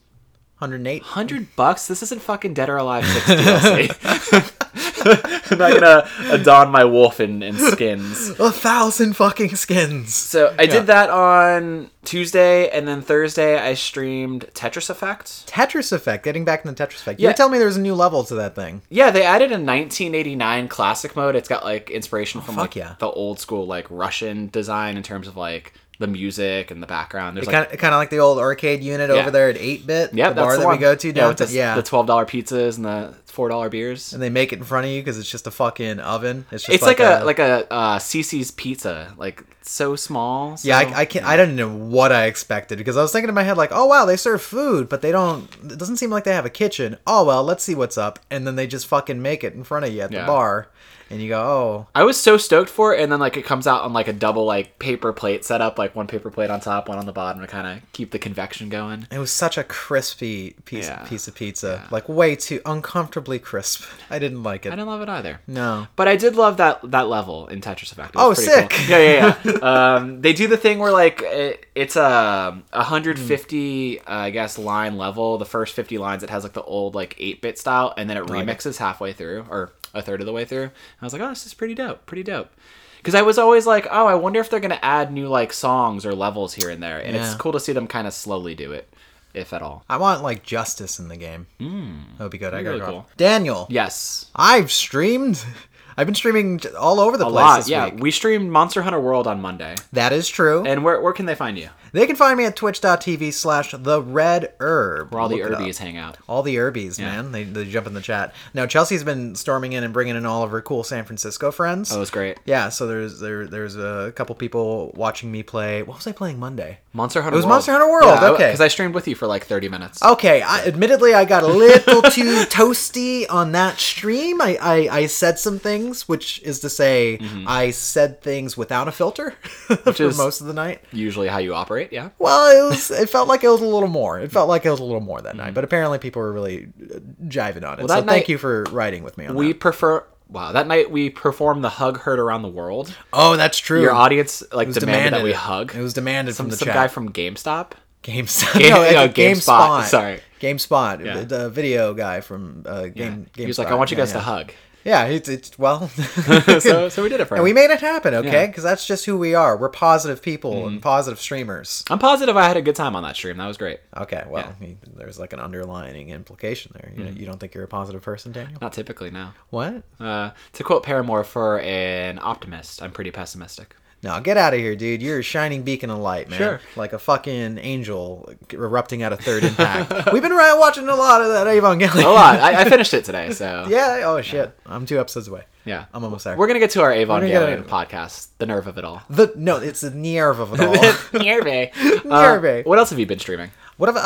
Hundred 0.56 0.88
eight. 0.88 1.04
Hundred 1.04 1.54
bucks? 1.58 1.88
This 1.88 2.02
isn't 2.04 2.22
fucking 2.22 2.54
Dead 2.54 2.70
or 2.70 2.78
Alive 2.78 3.06
Six 3.06 3.26
DLC. 3.26 4.62
I'm 5.06 5.58
not 5.58 5.74
gonna 5.74 5.86
uh, 5.88 6.10
adorn 6.32 6.70
my 6.70 6.84
wolf 6.86 7.20
in, 7.20 7.44
in 7.44 7.56
skins. 7.58 8.30
A 8.40 8.52
thousand 8.52 9.14
fucking 9.16 9.56
skins. 9.56 10.14
So 10.14 10.56
I 10.58 10.66
did 10.66 10.88
that 10.88 11.10
on 11.10 11.90
Tuesday, 12.04 12.70
and 12.70 12.88
then 12.88 13.02
Thursday 13.02 13.58
I 13.58 13.74
streamed 13.74 14.46
Tetris 14.54 14.90
Effect. 14.90 15.48
Tetris 15.48 15.92
Effect. 15.92 16.24
Getting 16.24 16.46
back 16.46 16.66
into 16.66 16.82
Tetris 16.84 16.96
Effect. 17.02 17.20
You 17.20 17.28
Yeah. 17.28 17.34
telling 17.34 17.54
me 17.54 17.60
there's 17.60 17.78
a 17.78 17.82
new 17.82 17.96
level 17.96 18.24
to 18.26 18.36
that 18.36 18.56
thing. 18.56 18.82
Yeah, 18.90 19.12
they 19.12 19.24
added 19.24 19.52
a 19.52 19.58
1989 19.60 20.68
classic 20.68 21.16
mode. 21.16 21.36
It's 21.36 21.48
got 21.50 21.64
like 21.64 21.90
inspiration 21.90 22.42
oh, 22.42 22.44
from 22.44 22.56
fuck 22.56 22.62
like 22.62 22.76
yeah. 22.76 22.96
the 23.00 23.08
old 23.10 23.40
school 23.40 23.66
like 23.68 23.88
Russian 23.90 24.48
design 24.50 24.98
in 24.98 25.04
terms 25.04 25.28
of 25.28 25.36
like 25.38 25.74
the 26.00 26.08
music 26.08 26.72
and 26.72 26.82
the 26.84 26.88
background. 26.88 27.38
There's 27.38 27.48
like 27.48 27.54
Kind 27.56 27.72
of, 27.74 27.80
kind 27.80 27.94
of 27.94 28.00
like 28.00 28.10
the 28.10 28.20
old 28.20 28.38
arcade 28.38 28.84
unit 28.84 29.10
Yeah. 29.10 29.16
over 29.18 29.32
there 29.32 29.50
at 29.50 29.58
8 29.58 29.88
Bit. 29.88 30.14
yeah, 30.14 30.30
the 30.30 30.36
that's 30.36 30.46
bar 30.46 30.56
the 30.58 30.62
that 30.64 30.70
we 30.70 30.78
go 30.78 30.96
to 30.96 31.08
yeah, 31.12 31.36
yeah. 31.50 31.76
the 31.76 31.84
twelve 31.84 32.08
dollar 32.08 32.26
pizzas 32.26 32.76
and 32.78 32.86
the 32.86 33.14
four 33.26 33.50
dollar 33.50 33.70
beers. 33.70 34.14
and 34.14 34.22
they 34.22 34.30
make 34.30 34.54
it 34.54 34.60
in 34.60 34.64
front 34.66 34.86
of 34.86 34.92
you 34.92 35.02
because 35.02 35.18
it's 35.20 35.30
just 35.30 35.46
a 35.48 35.52
fucking 35.52 36.00
oven. 36.00 36.46
It's 36.52 36.64
just 36.64 36.74
It's 36.74 36.84
like, 36.84 37.00
a, 37.02 37.22
like 37.26 37.40
a 37.40 37.72
uh, 37.72 38.00
Cicis 38.00 38.56
pizza, 38.56 39.14
like 39.18 39.44
so 39.62 39.96
small. 39.96 40.58
Yeah, 40.64 40.78
I, 40.80 41.00
I 41.02 41.06
can't. 41.06 41.26
I 41.26 41.36
didn't 41.36 41.56
know 41.56 41.70
what 41.70 42.12
I 42.12 42.26
expected 42.26 42.78
because 42.78 42.96
I 42.98 43.02
was 43.02 43.12
thinking 43.12 43.30
in 43.30 43.36
my 43.36 43.44
head 43.44 43.58
like, 43.58 43.72
oh 43.74 43.86
wow, 43.86 44.06
they 44.06 44.16
serve 44.18 44.42
food, 44.42 44.88
but 44.90 45.02
they 45.02 45.12
don't. 45.12 45.50
It 45.64 45.78
doesn't 45.78 45.98
seem 45.98 46.12
like 46.12 46.24
they 46.24 46.34
have 46.34 46.46
a 46.46 46.50
kitchen. 46.50 46.98
Oh 47.08 47.26
well, 47.26 47.44
let's 47.44 47.64
see 47.64 47.76
what's 47.76 47.98
up, 47.98 48.20
and 48.30 48.46
then 48.48 48.56
they 48.56 48.68
just 48.68 48.88
fucking 48.88 49.22
make 49.22 49.44
it 49.44 49.54
in 49.54 49.64
front 49.64 49.86
of 49.86 49.92
you 49.94 50.02
at 50.02 50.12
the 50.12 50.24
bar, 50.26 50.70
and 51.16 51.24
you 51.24 51.30
go, 51.30 51.42
oh, 51.42 51.88
I 51.96 52.04
was 52.04 52.20
so 52.22 52.38
stoked 52.38 52.70
for 52.70 52.94
it, 52.94 53.02
and 53.02 53.12
then 53.12 53.20
like 53.20 53.38
it 53.38 53.46
comes 53.46 53.66
out 53.68 53.82
on 53.84 53.94
like 53.94 54.08
a 54.08 54.14
double 54.14 54.46
like 54.46 54.78
paper 54.80 55.12
plate 55.14 55.44
setup, 55.46 55.80
like 55.80 55.96
one 55.96 56.08
paper 56.08 56.30
plate 56.30 56.50
on 56.50 56.60
top, 56.60 56.88
one 56.90 56.98
on 56.98 57.06
the 57.06 57.12
bottom 57.14 57.42
to 57.42 57.48
kind 57.48 57.66
of 57.68 57.92
keep 57.94 58.12
the 58.12 58.20
convection 58.20 58.70
going. 58.70 59.08
it 59.12 59.18
was 59.20 59.32
such 59.32 59.58
a 59.58 59.64
crispy 59.64 60.52
piece 60.66 60.88
Yeah. 60.88 61.04
piece 61.08 61.28
of 61.28 61.36
pizza, 61.36 61.88
like 61.92 62.08
way 62.10 62.36
too 62.36 62.62
uncomfortably 62.66 63.40
crisp. 63.40 63.84
I 64.10 64.20
didn't 64.20 64.44
like 64.44 64.66
it. 64.66 64.70
I 64.74 64.76
didn't 64.76 64.88
love 64.90 65.02
it 65.02 65.10
either. 65.10 65.40
no. 65.48 65.88
But 65.96 66.08
I 66.08 66.16
did 66.18 66.36
love 66.36 66.58
that 66.58 66.80
that 66.92 67.08
level 67.08 67.48
in 67.48 67.62
Tetris 67.62 67.92
Effect. 67.92 68.12
Oh, 68.16 68.34
sick. 68.34 68.70
Cool. 68.70 68.86
Yeah, 68.90 68.98
yeah, 69.00 69.36
yeah. 69.62 69.96
um, 69.96 70.22
they 70.22 70.34
do 70.34 70.48
the 70.48 70.58
thing 70.58 70.80
where 70.80 70.92
like 70.92 71.22
it, 71.24 71.66
it's 71.76 71.96
a 71.96 72.62
150, 72.74 74.00
uh, 74.00 74.04
I 74.08 74.30
guess, 74.32 74.58
line 74.58 74.98
level. 74.98 75.38
The 75.38 75.46
first 75.46 75.74
50 75.76 75.98
lines, 75.98 76.24
it 76.24 76.30
has 76.30 76.44
like 76.44 76.54
the 76.54 76.64
old 76.64 76.96
like 76.96 77.16
8-bit 77.18 77.58
style, 77.58 77.94
and 77.98 78.10
then 78.10 78.18
it. 78.18 78.26
remixes 78.26 78.78
halfway 78.78 79.14
through 79.14 79.46
or 79.50 79.72
a 79.96 80.02
third 80.02 80.20
of 80.20 80.26
the 80.28 80.34
way 80.34 80.46
through. 80.46 80.70
I 81.02 81.06
was 81.06 81.14
like, 81.14 81.22
oh, 81.22 81.30
this 81.30 81.46
is 81.46 81.54
pretty 81.54 81.74
dope, 81.74 82.06
pretty 82.06 82.24
dope. 82.24 82.52
Because 82.98 83.16
I 83.16 83.22
was 83.22 83.38
always 83.38 83.66
like, 83.68 83.88
oh, 83.92 84.08
I 84.08 84.16
wonder 84.16 84.40
if 84.40 84.50
they're 84.50 84.60
gonna 84.60 84.80
add 84.82 85.12
new 85.12 85.28
like 85.28 85.54
songs 85.54 86.06
or 86.06 86.14
levels 86.16 86.54
here 86.56 86.70
and 86.70 86.82
there, 86.84 87.00
and 87.00 87.16
it's 87.16 87.36
cool 87.36 87.52
to 87.54 87.60
see 87.60 87.72
them 87.74 87.88
kind 87.88 88.08
of 88.08 88.14
slowly 88.14 88.56
do 88.56 88.72
it, 88.72 88.92
if 89.34 89.54
at 89.54 89.62
all. 89.62 89.84
I 89.90 89.98
want 89.98 90.24
like 90.24 90.44
justice 90.44 90.98
in 91.00 91.08
the 91.08 91.18
game. 91.18 91.46
Mm. 91.60 92.18
That 92.18 92.24
would 92.26 92.32
be 92.32 92.38
good. 92.40 92.54
I 92.54 92.64
gotta 92.64 92.80
go. 92.80 92.86
cool. 92.86 93.08
Daniel, 93.18 93.68
Yes, 93.70 94.32
I've 94.36 94.72
streamed. 94.72 95.44
I've 95.98 96.08
been 96.08 96.16
streaming 96.16 96.60
all 96.78 97.00
over 97.00 97.16
the 97.16 97.26
a 97.26 97.30
place 97.30 97.42
lot. 97.42 97.68
Yeah, 97.70 97.86
week. 97.86 98.02
we 98.04 98.12
streamed 98.12 98.52
Monster 98.52 98.82
Hunter 98.82 99.00
World 99.00 99.28
on 99.28 99.40
Monday, 99.40 99.76
That 99.94 100.12
is 100.12 100.28
true. 100.28 100.66
and 100.66 100.84
where 100.84 101.00
where 101.00 101.14
can 101.14 101.26
they 101.26 101.36
find 101.36 101.58
you? 101.58 101.70
They 101.96 102.06
can 102.08 102.16
find 102.16 102.38
me 102.38 102.46
at 102.46 102.56
twitch.tv 102.58 103.32
slash 103.34 103.72
the 103.78 104.02
red 104.02 104.54
herb. 104.60 105.12
Where 105.12 105.22
all 105.22 105.30
the 105.30 105.38
Look 105.38 105.46
it 105.48 105.54
up. 105.54 105.62
Urbies 105.62 105.78
hang 105.78 105.96
out. 105.98 106.18
All 106.28 106.44
the 106.44 106.58
Urbies, 106.58 107.00
Yeah. 107.00 107.06
man. 107.22 107.32
They, 107.32 107.44
they 107.46 107.64
jump 107.66 107.88
in 107.88 107.94
the 107.94 108.02
chat. 108.02 108.34
Now, 108.54 108.66
Chelsea's 108.66 109.04
been 109.04 109.34
storming 109.36 109.72
in 109.74 109.84
and 109.84 109.94
bringing 109.94 110.16
in 110.16 110.26
all 110.26 110.44
of 110.44 110.52
her 110.52 110.62
cool 110.62 110.84
San 110.84 111.06
Francisco 111.06 111.52
friends. 111.52 111.92
Oh, 111.94 111.98
it 111.98 112.00
was 112.00 112.10
great. 112.12 112.38
yeah, 112.46 112.68
so 112.70 112.86
there's 112.86 113.20
there 113.20 113.48
there's 113.48 113.76
a 113.78 114.12
couple 114.16 114.36
people 114.36 114.92
watching 114.96 115.32
me 115.32 115.42
play. 115.42 115.84
What 115.84 115.98
was 115.98 116.08
I 116.08 116.12
playing 116.12 116.38
Monday? 116.40 116.80
Monster 116.94 117.22
Hunter. 117.22 117.36
It 117.36 117.38
was 117.38 117.46
World. 117.46 117.54
Monster 117.56 117.72
Hunter 117.72 117.90
World, 117.90 118.24
okay. 118.36 118.48
Because 118.48 118.62
I 118.62 118.68
streamed 118.68 118.94
with 118.94 119.08
you 119.08 119.16
for 119.16 119.26
like 119.28 119.46
thirty 119.46 119.70
minutes. 119.70 120.04
Okay, 120.04 120.42
I, 120.42 120.66
admittedly, 120.66 121.14
I 121.14 121.26
got 121.26 121.44
a 121.44 121.48
little 121.48 122.02
too 122.02 122.44
toasty 122.50 123.26
on 123.30 123.54
that 123.54 123.80
stream. 123.80 124.42
I, 124.42 124.58
I, 124.62 124.76
I 124.92 125.06
said 125.08 125.40
some 125.40 125.60
things, 125.60 126.08
which 126.10 126.42
is 126.44 126.60
to 126.62 126.70
say, 126.70 127.20
I 127.48 127.72
said 127.72 128.22
things 128.22 128.58
without 128.58 128.88
a 128.88 128.92
filter 128.92 129.32
for 129.42 129.76
Mm-hmm. 129.78 130.18
most 130.18 130.42
of 130.42 130.48
the 130.48 130.54
night. 130.54 130.82
Usually, 130.92 131.28
how 131.30 131.38
you 131.38 131.54
operate, 131.54 131.85
yeah. 131.92 132.10
Well, 132.20 132.66
it 132.68 132.70
was. 132.70 132.92
It 132.92 133.10
felt 133.10 133.28
like 133.28 133.44
it 133.44 133.50
was 133.50 133.62
a 133.62 133.66
little 133.66 133.90
more. 133.90 134.20
It 134.20 134.32
felt 134.32 134.48
like 134.50 134.66
it 134.66 134.70
was 134.72 134.80
a 134.80 134.84
little 134.84 135.02
more 135.02 135.22
that 135.22 135.36
night. 135.36 135.54
But 135.54 135.64
apparently, 135.64 136.00
people 136.00 136.22
were 136.22 136.32
really 136.34 136.68
uh, 136.82 137.00
jiving 137.26 137.64
on 137.68 137.80
it. 137.80 137.82
so 137.82 137.88
that 137.88 138.06
thank 138.06 138.30
you 138.30 138.38
for 138.38 138.64
riding 138.72 139.04
with 139.04 139.18
me 139.18 139.26
on 139.28 139.36
We 139.36 139.50
that. 139.54 139.60
prefer. 139.60 140.06
Wow, 140.28 140.54
that 140.54 140.66
night 140.68 140.90
we 140.90 141.12
performed 141.12 141.64
the 141.64 141.70
hug 141.70 142.00
heard 142.00 142.18
around 142.20 142.42
the 142.42 142.50
world. 142.50 142.96
Oh, 143.14 143.38
that's 143.38 143.60
true. 143.60 143.82
Your 143.82 143.94
audience 143.94 144.42
like 144.52 144.68
was 144.68 144.78
demanded, 144.78 145.14
that 145.20 145.24
we 145.24 145.34
hug. 145.34 145.76
It 145.76 145.82
was 145.82 145.94
demanded 145.94 146.34
some 146.36 146.46
from 146.46 146.50
the 146.52 146.58
some 146.58 146.66
chat. 146.66 146.74
guy 146.76 146.88
from 146.88 147.12
GameStop. 147.14 147.74
GameStop. 148.04 148.60
Game- 148.60 148.70
no, 148.72 148.92
no, 148.92 149.08
GameSpot, 149.10 149.84
sorry. 149.86 150.20
GameSpot. 150.40 151.06
Yeah. 151.06 151.22
The 151.24 151.50
video 151.50 151.94
guy 151.94 152.22
from 152.22 152.64
uh, 152.66 152.88
Game. 152.88 153.28
He 153.36 153.46
was 153.46 153.56
GameSpot. 153.58 153.64
like, 153.66 153.68
"I 153.68 153.76
want 153.76 153.92
you 153.92 153.98
Yeah, 153.98 154.02
guys 154.04 154.10
yeah. 154.14 154.20
to 154.20 154.24
hug." 154.26 154.52
Yeah, 154.86 155.06
it's, 155.06 155.28
it's 155.28 155.58
well. 155.60 155.90
so, 156.60 156.90
so 156.90 157.02
we 157.04 157.10
did 157.10 157.20
it 157.20 157.26
for 157.26 157.34
And 157.36 157.40
him. 157.40 157.44
we 157.44 157.54
made 157.54 157.72
it 157.72 157.82
happen, 157.82 158.14
okay? 158.14 158.32
Yeah. 158.32 158.46
Because 158.48 158.64
that's 158.64 158.86
just 158.86 159.06
who 159.06 159.18
we 159.18 159.34
are. 159.34 159.58
We're 159.58 159.70
positive 159.70 160.22
people 160.22 160.54
Mm-hmm. 160.54 160.68
and 160.68 160.82
positive 160.82 161.20
streamers. 161.20 161.84
I'm 161.90 161.98
positive 162.00 162.38
I 162.38 162.48
had 162.48 162.56
a 162.56 162.62
good 162.62 162.76
time 162.76 162.96
on 162.96 163.02
that 163.04 163.16
stream. 163.16 163.38
That 163.38 163.48
was 163.48 163.58
great. 163.58 163.80
Okay, 163.98 164.24
well, 164.30 164.56
he- 164.62 164.78
there's 164.96 165.18
like 165.20 165.34
an 165.34 165.40
underlining 165.40 166.10
implication 166.10 166.72
there. 166.76 166.92
You, 166.96 167.04
Mm-hmm. 167.06 167.20
you 167.20 167.26
don't 167.26 167.40
think 167.40 167.54
you're 167.56 167.64
a 167.64 167.68
positive 167.68 168.04
person, 168.04 168.32
Daniel? 168.32 168.58
Not 168.62 168.74
typically, 168.74 169.10
no. 169.10 169.30
What? 169.50 169.84
Uh, 170.00 170.30
to 170.54 170.64
quote 170.64 170.84
Paramore, 170.84 171.24
for 171.24 171.60
an 171.62 172.20
optimist, 172.22 172.82
I'm 172.84 172.92
pretty 172.92 173.12
pessimistic. 173.12 173.76
No, 174.06 174.20
get 174.22 174.38
out 174.38 174.54
of 174.54 174.60
here, 174.60 174.76
dude. 174.76 175.02
You're 175.02 175.20
a 175.20 175.24
shining 175.24 175.64
beacon 175.64 175.90
of 175.90 175.98
light, 175.98 176.30
man. 176.30 176.38
Sure. 176.38 176.62
Like 176.76 176.94
a 176.94 177.00
fucking 177.00 177.58
angel 177.58 178.32
erupting 178.54 179.02
at 179.02 179.12
a 179.12 179.18
third 179.18 179.44
impact. 179.44 179.92
We've 180.14 180.22
been 180.22 180.36
watching 180.36 180.88
a 180.88 180.96
lot 180.96 181.22
of 181.22 181.30
that 181.30 181.48
Evangelion. 181.48 182.04
A 182.06 182.10
lot. 182.10 182.40
I, 182.40 182.62
I 182.62 182.70
finished 182.70 182.94
it 182.94 183.04
today, 183.04 183.32
so 183.32 183.66
yeah, 183.68 184.02
oh 184.06 184.22
shit. 184.22 184.58
I'm 184.66 184.86
two 184.86 185.00
episodes 185.00 185.28
away. 185.28 185.44
yeah. 185.66 185.86
I'm 185.94 186.04
almost 186.04 186.24
there. 186.24 186.38
We're 186.38 186.48
gonna 186.48 186.60
get 186.60 186.70
to 186.72 186.82
our 186.84 186.92
Evangelion 186.92 187.64
podcast, 187.64 188.28
the 188.38 188.46
nerve 188.46 188.68
of 188.68 188.78
it 188.78 188.86
all. 188.86 189.02
The 189.10 189.34
no, 189.36 189.58
it's 189.58 189.82
the 189.82 189.90
nerve 189.92 190.40
of 190.40 190.54
it 190.54 190.60
all. 190.62 190.74
Nerve. 191.24 192.06
Nerve. 192.06 192.66
what 192.66 192.78
else 192.80 192.92
have 192.92 193.00
you 193.00 193.06
been 193.08 193.20
streaming? 193.20 193.50
What 193.78 193.90
if 193.90 193.96
uh 193.98 194.00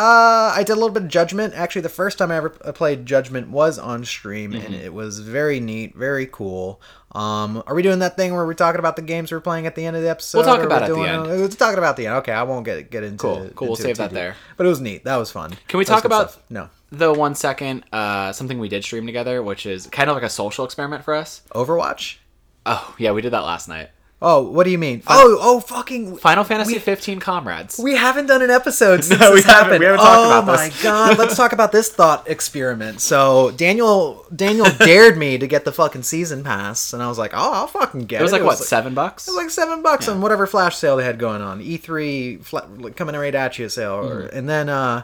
I 0.56 0.64
did 0.66 0.72
a 0.72 0.76
little 0.76 0.90
bit 0.90 1.04
of 1.04 1.10
Judgment. 1.10 1.54
Actually, 1.54 1.82
the 1.82 1.90
first 1.90 2.18
time 2.18 2.32
I 2.32 2.38
ever 2.38 2.56
uh, 2.64 2.72
played 2.72 3.06
Judgment 3.06 3.50
was 3.50 3.78
on 3.78 4.04
stream, 4.06 4.54
and 4.54 4.64
Mm-hmm. 4.64 4.74
it 4.86 4.94
was 4.94 5.20
very 5.20 5.60
neat, 5.60 5.96
very 5.96 6.26
cool. 6.26 6.82
Um, 7.14 7.64
are 7.66 7.74
we 7.74 7.82
doing 7.82 8.00
that 8.00 8.16
thing 8.18 8.34
where 8.36 8.46
we're 8.46 8.54
talking 8.54 8.78
about 8.80 8.96
the 8.96 9.02
games 9.02 9.32
we're 9.32 9.40
playing 9.40 9.66
at 9.66 9.76
the 9.76 9.86
end 9.86 9.96
of 9.96 10.04
the 10.04 10.10
episode? 10.10 10.40
We'll 10.40 10.48
talk 10.48 10.64
about 10.64 10.84
it 10.84 10.90
at 10.92 10.96
the 10.96 11.02
end. 11.02 11.28
Let's 11.42 11.56
talk 11.56 11.76
about 11.76 11.98
the 11.98 12.06
end. 12.08 12.16
Okay, 12.18 12.32
I 12.32 12.44
won't 12.44 12.66
get 12.66 12.92
get 12.92 13.04
into 13.04 13.18
Cool, 13.24 13.50
cool, 13.56 13.68
we'll 13.70 13.76
save 13.76 13.98
that 13.98 14.12
there. 14.12 14.36
But 14.58 14.66
it 14.68 14.70
was 14.70 14.80
neat. 14.82 15.04
That 15.06 15.18
was 15.18 15.32
fun. 15.32 15.58
Can 15.68 15.80
we 15.80 15.86
That 15.86 15.94
talk 15.94 16.06
about- 16.06 16.32
stuff. 16.32 16.44
no 16.50 16.70
The 16.92 17.12
one 17.12 17.34
second, 17.36 17.84
uh, 17.92 18.32
something 18.32 18.60
we 18.60 18.70
did 18.70 18.84
stream 18.84 19.06
together, 19.08 19.42
which 19.42 19.66
is 19.66 19.88
kind 19.88 20.10
of 20.10 20.16
like 20.16 20.24
a 20.24 20.30
social 20.30 20.66
experiment 20.66 21.04
for 21.04 21.16
us. 21.16 21.42
Overwatch? 21.56 22.18
Oh 22.66 22.94
yeah, 23.00 23.12
we 23.12 23.22
did 23.22 23.32
that 23.34 23.44
last 23.44 23.68
night. 23.68 23.90
Oh, 24.22 24.42
what 24.52 24.66
do 24.66 24.70
you 24.70 24.78
mean? 24.78 25.02
Oh, 25.08 25.38
oh, 25.40 25.60
fucking. 25.62 26.18
Final 26.18 26.44
Fantasy 26.44 26.78
15 26.78 27.22
comrades. 27.22 27.80
We 27.82 27.96
haven't 27.96 28.26
done 28.26 28.42
an 28.42 28.50
episode 28.50 29.02
since 29.06 29.18
No, 29.18 29.30
we 29.30 29.38
this 29.38 29.46
haven't. 29.46 29.64
happened. 29.64 29.80
We 29.80 29.86
haven't 29.86 30.02
oh 30.02 30.04
talked 30.04 30.44
about 30.44 30.58
my 30.58 30.72
god! 30.84 31.18
Let's 31.18 31.38
talk 31.38 31.54
about 31.54 31.72
this 31.72 31.88
thought 31.90 32.30
experiment. 32.30 33.00
So 33.00 33.52
Daniel, 33.52 34.26
Daniel 34.36 34.66
dared 34.80 35.18
me 35.18 35.38
to 35.38 35.48
get 35.48 35.64
the 35.64 35.72
fucking 35.72 36.04
season 36.04 36.44
pass, 36.44 36.92
and 36.92 37.02
I 37.02 37.08
was 37.08 37.18
like, 37.18 37.32
"Oh, 37.34 37.54
I'll 37.54 37.68
fucking 37.68 38.08
get 38.08 38.18
it." 38.18 38.20
it 38.20 38.24
was 38.24 38.34
like 38.34 38.44
what 38.44 38.58
seven 38.58 38.94
bucks? 38.94 39.26
It 39.26 39.32
was 39.32 39.38
like 39.38 39.50
seven 39.52 39.82
bucks 39.82 40.10
on 40.10 40.20
whatever 40.20 40.46
flash 40.48 40.76
sale 40.76 40.98
they 40.98 41.06
had 41.06 41.18
going 41.18 41.42
on. 41.42 41.62
E3 41.62 42.44
fla- 42.44 42.68
like, 42.78 42.98
coming 42.98 43.16
right 43.16 43.34
at 43.34 43.58
you 43.58 43.70
sale, 43.70 43.94
or, 44.06 44.24
Mm-hmm. 44.24 44.38
and 44.38 44.50
then 44.50 44.68
uh, 44.68 45.04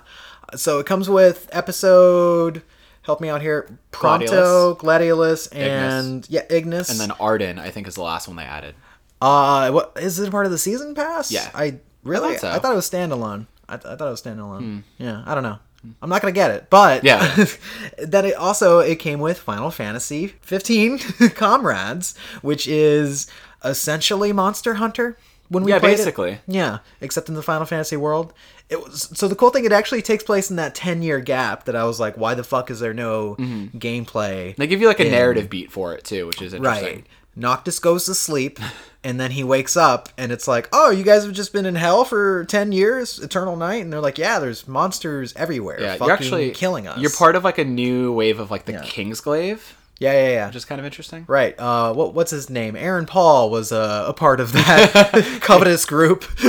so 0.55 0.79
it 0.79 0.85
comes 0.85 1.09
with 1.09 1.47
episode. 1.53 2.63
Help 3.03 3.21
me 3.21 3.29
out 3.29 3.41
here. 3.41 3.69
Prompto, 3.91 4.77
Gladiolus, 4.77 5.47
and 5.55 6.27
yeah, 6.29 6.41
Ignis. 6.49 6.89
and 6.89 6.99
then 6.99 7.09
Ardyn, 7.17 7.59
I 7.59 7.69
think, 7.69 7.87
is 7.87 7.95
the 7.95 8.01
last 8.01 8.27
one 8.27 8.35
they 8.35 8.43
added. 8.43 8.75
Uh, 9.21 9.71
what 9.71 9.93
is 9.99 10.19
it 10.19 10.29
part 10.31 10.45
of 10.45 10.51
the 10.51 10.57
season 10.57 10.93
pass? 10.95 11.31
Yeah. 11.31 11.49
I 11.53 11.79
really, 12.03 12.35
I 12.35 12.37
thought 12.37 12.61
thought, 12.61 12.71
it 12.73 12.75
was 12.75 12.89
standalone. 12.89 13.47
I, 13.67 13.77
th- 13.77 13.85
I 13.85 13.95
thought 13.95 14.07
it 14.07 14.11
was 14.11 14.21
standalone. 14.21 14.83
Yeah, 14.97 15.23
I 15.25 15.33
don't 15.33 15.43
know. 15.43 15.57
I'm 16.01 16.09
not 16.09 16.21
gonna 16.21 16.31
get 16.31 16.49
it, 16.51 16.67
but 16.69 17.03
Yeah. 17.03 17.45
that 17.99 18.25
it 18.25 18.35
also 18.35 18.79
it 18.79 18.95
came 18.97 19.19
with 19.19 19.37
Final 19.39 19.69
Fantasy 19.71 20.27
15 20.41 20.97
Comrades, 21.35 22.17
which 22.41 22.67
is 22.67 23.27
essentially 23.63 24.33
Monster 24.33 24.75
Hunter. 24.75 25.17
When 25.47 25.63
we 25.63 25.71
Yeah, 25.71 25.77
played 25.77 25.93
it. 25.93 25.97
basically. 25.97 26.39
yeah, 26.47 26.79
except 27.01 27.29
in 27.29 27.35
the 27.35 27.43
Final 27.43 27.67
Fantasy 27.67 27.95
world. 27.97 28.33
It 28.67 28.81
was 28.83 29.11
so 29.15 29.27
the 29.27 29.35
cool 29.35 29.51
thing. 29.51 29.63
It 29.63 29.71
actually 29.71 30.01
takes 30.01 30.23
place 30.23 30.49
in 30.49 30.55
that 30.55 30.73
10 30.73 31.03
year 31.03 31.19
gap 31.19 31.65
that 31.65 31.75
I 31.75 31.83
was 31.83 31.99
like, 31.99 32.17
why 32.17 32.33
the 32.33 32.43
fuck 32.43 32.71
is 32.71 32.79
there 32.79 32.95
no 32.95 33.35
gameplay? 33.37 34.55
They 34.55 34.65
give 34.65 34.81
you 34.81 34.87
like 34.87 34.99
a 34.99 35.05
in- 35.05 35.11
narrative 35.11 35.49
beat 35.51 35.71
for 35.71 35.93
it 35.93 36.03
too, 36.03 36.25
which 36.25 36.41
is 36.41 36.55
interesting. 36.55 36.95
Right. 36.95 37.05
Noctis 37.35 37.79
goes 37.79 38.05
to 38.05 38.15
sleep, 38.15 38.59
and 39.03 39.19
then 39.19 39.31
he 39.31 39.43
wakes 39.43 39.75
up, 39.75 40.09
and 40.17 40.31
it's 40.31 40.47
like, 40.47 40.69
oh, 40.71 40.89
you 40.89 41.03
guys 41.03 41.25
have 41.25 41.33
just 41.33 41.51
been 41.51 41.65
in 41.65 41.75
hell 41.75 42.05
for 42.05 42.45
10 42.45 42.71
years, 42.71 43.19
Eternal 43.19 43.55
Night? 43.55 43.83
And 43.83 43.91
they're 43.91 43.99
like, 43.99 44.17
yeah, 44.17 44.39
there's 44.39 44.67
monsters 44.67 45.33
everywhere 45.35 45.81
Yeah, 45.81 45.91
fucking 45.93 46.07
you're 46.07 46.15
actually 46.15 46.51
killing 46.51 46.87
us. 46.87 46.99
You're 46.99 47.11
part 47.11 47.35
of 47.35 47.43
like 47.43 47.57
a 47.57 47.65
new 47.65 48.13
wave 48.13 48.39
of 48.39 48.51
like 48.51 48.65
the 48.65 48.73
Yeah. 48.73 48.83
Kingsglaive, 48.83 49.59
Yeah, 49.97 50.11
yeah, 50.11 50.29
yeah. 50.29 50.47
which 50.47 50.57
is 50.57 50.65
kind 50.65 50.79
of 50.79 50.85
interesting. 50.85 51.23
Right. 51.27 51.57
Uh, 51.57 51.93
what, 51.93 52.13
what's 52.13 52.31
his 52.31 52.49
name? 52.49 52.75
Aaron 52.75 53.05
Paul 53.05 53.49
was 53.49 53.71
uh, 53.71 54.03
a 54.07 54.13
part 54.13 54.41
of 54.41 54.51
that 54.51 55.37
covetous 55.41 55.85
group. 55.85 56.25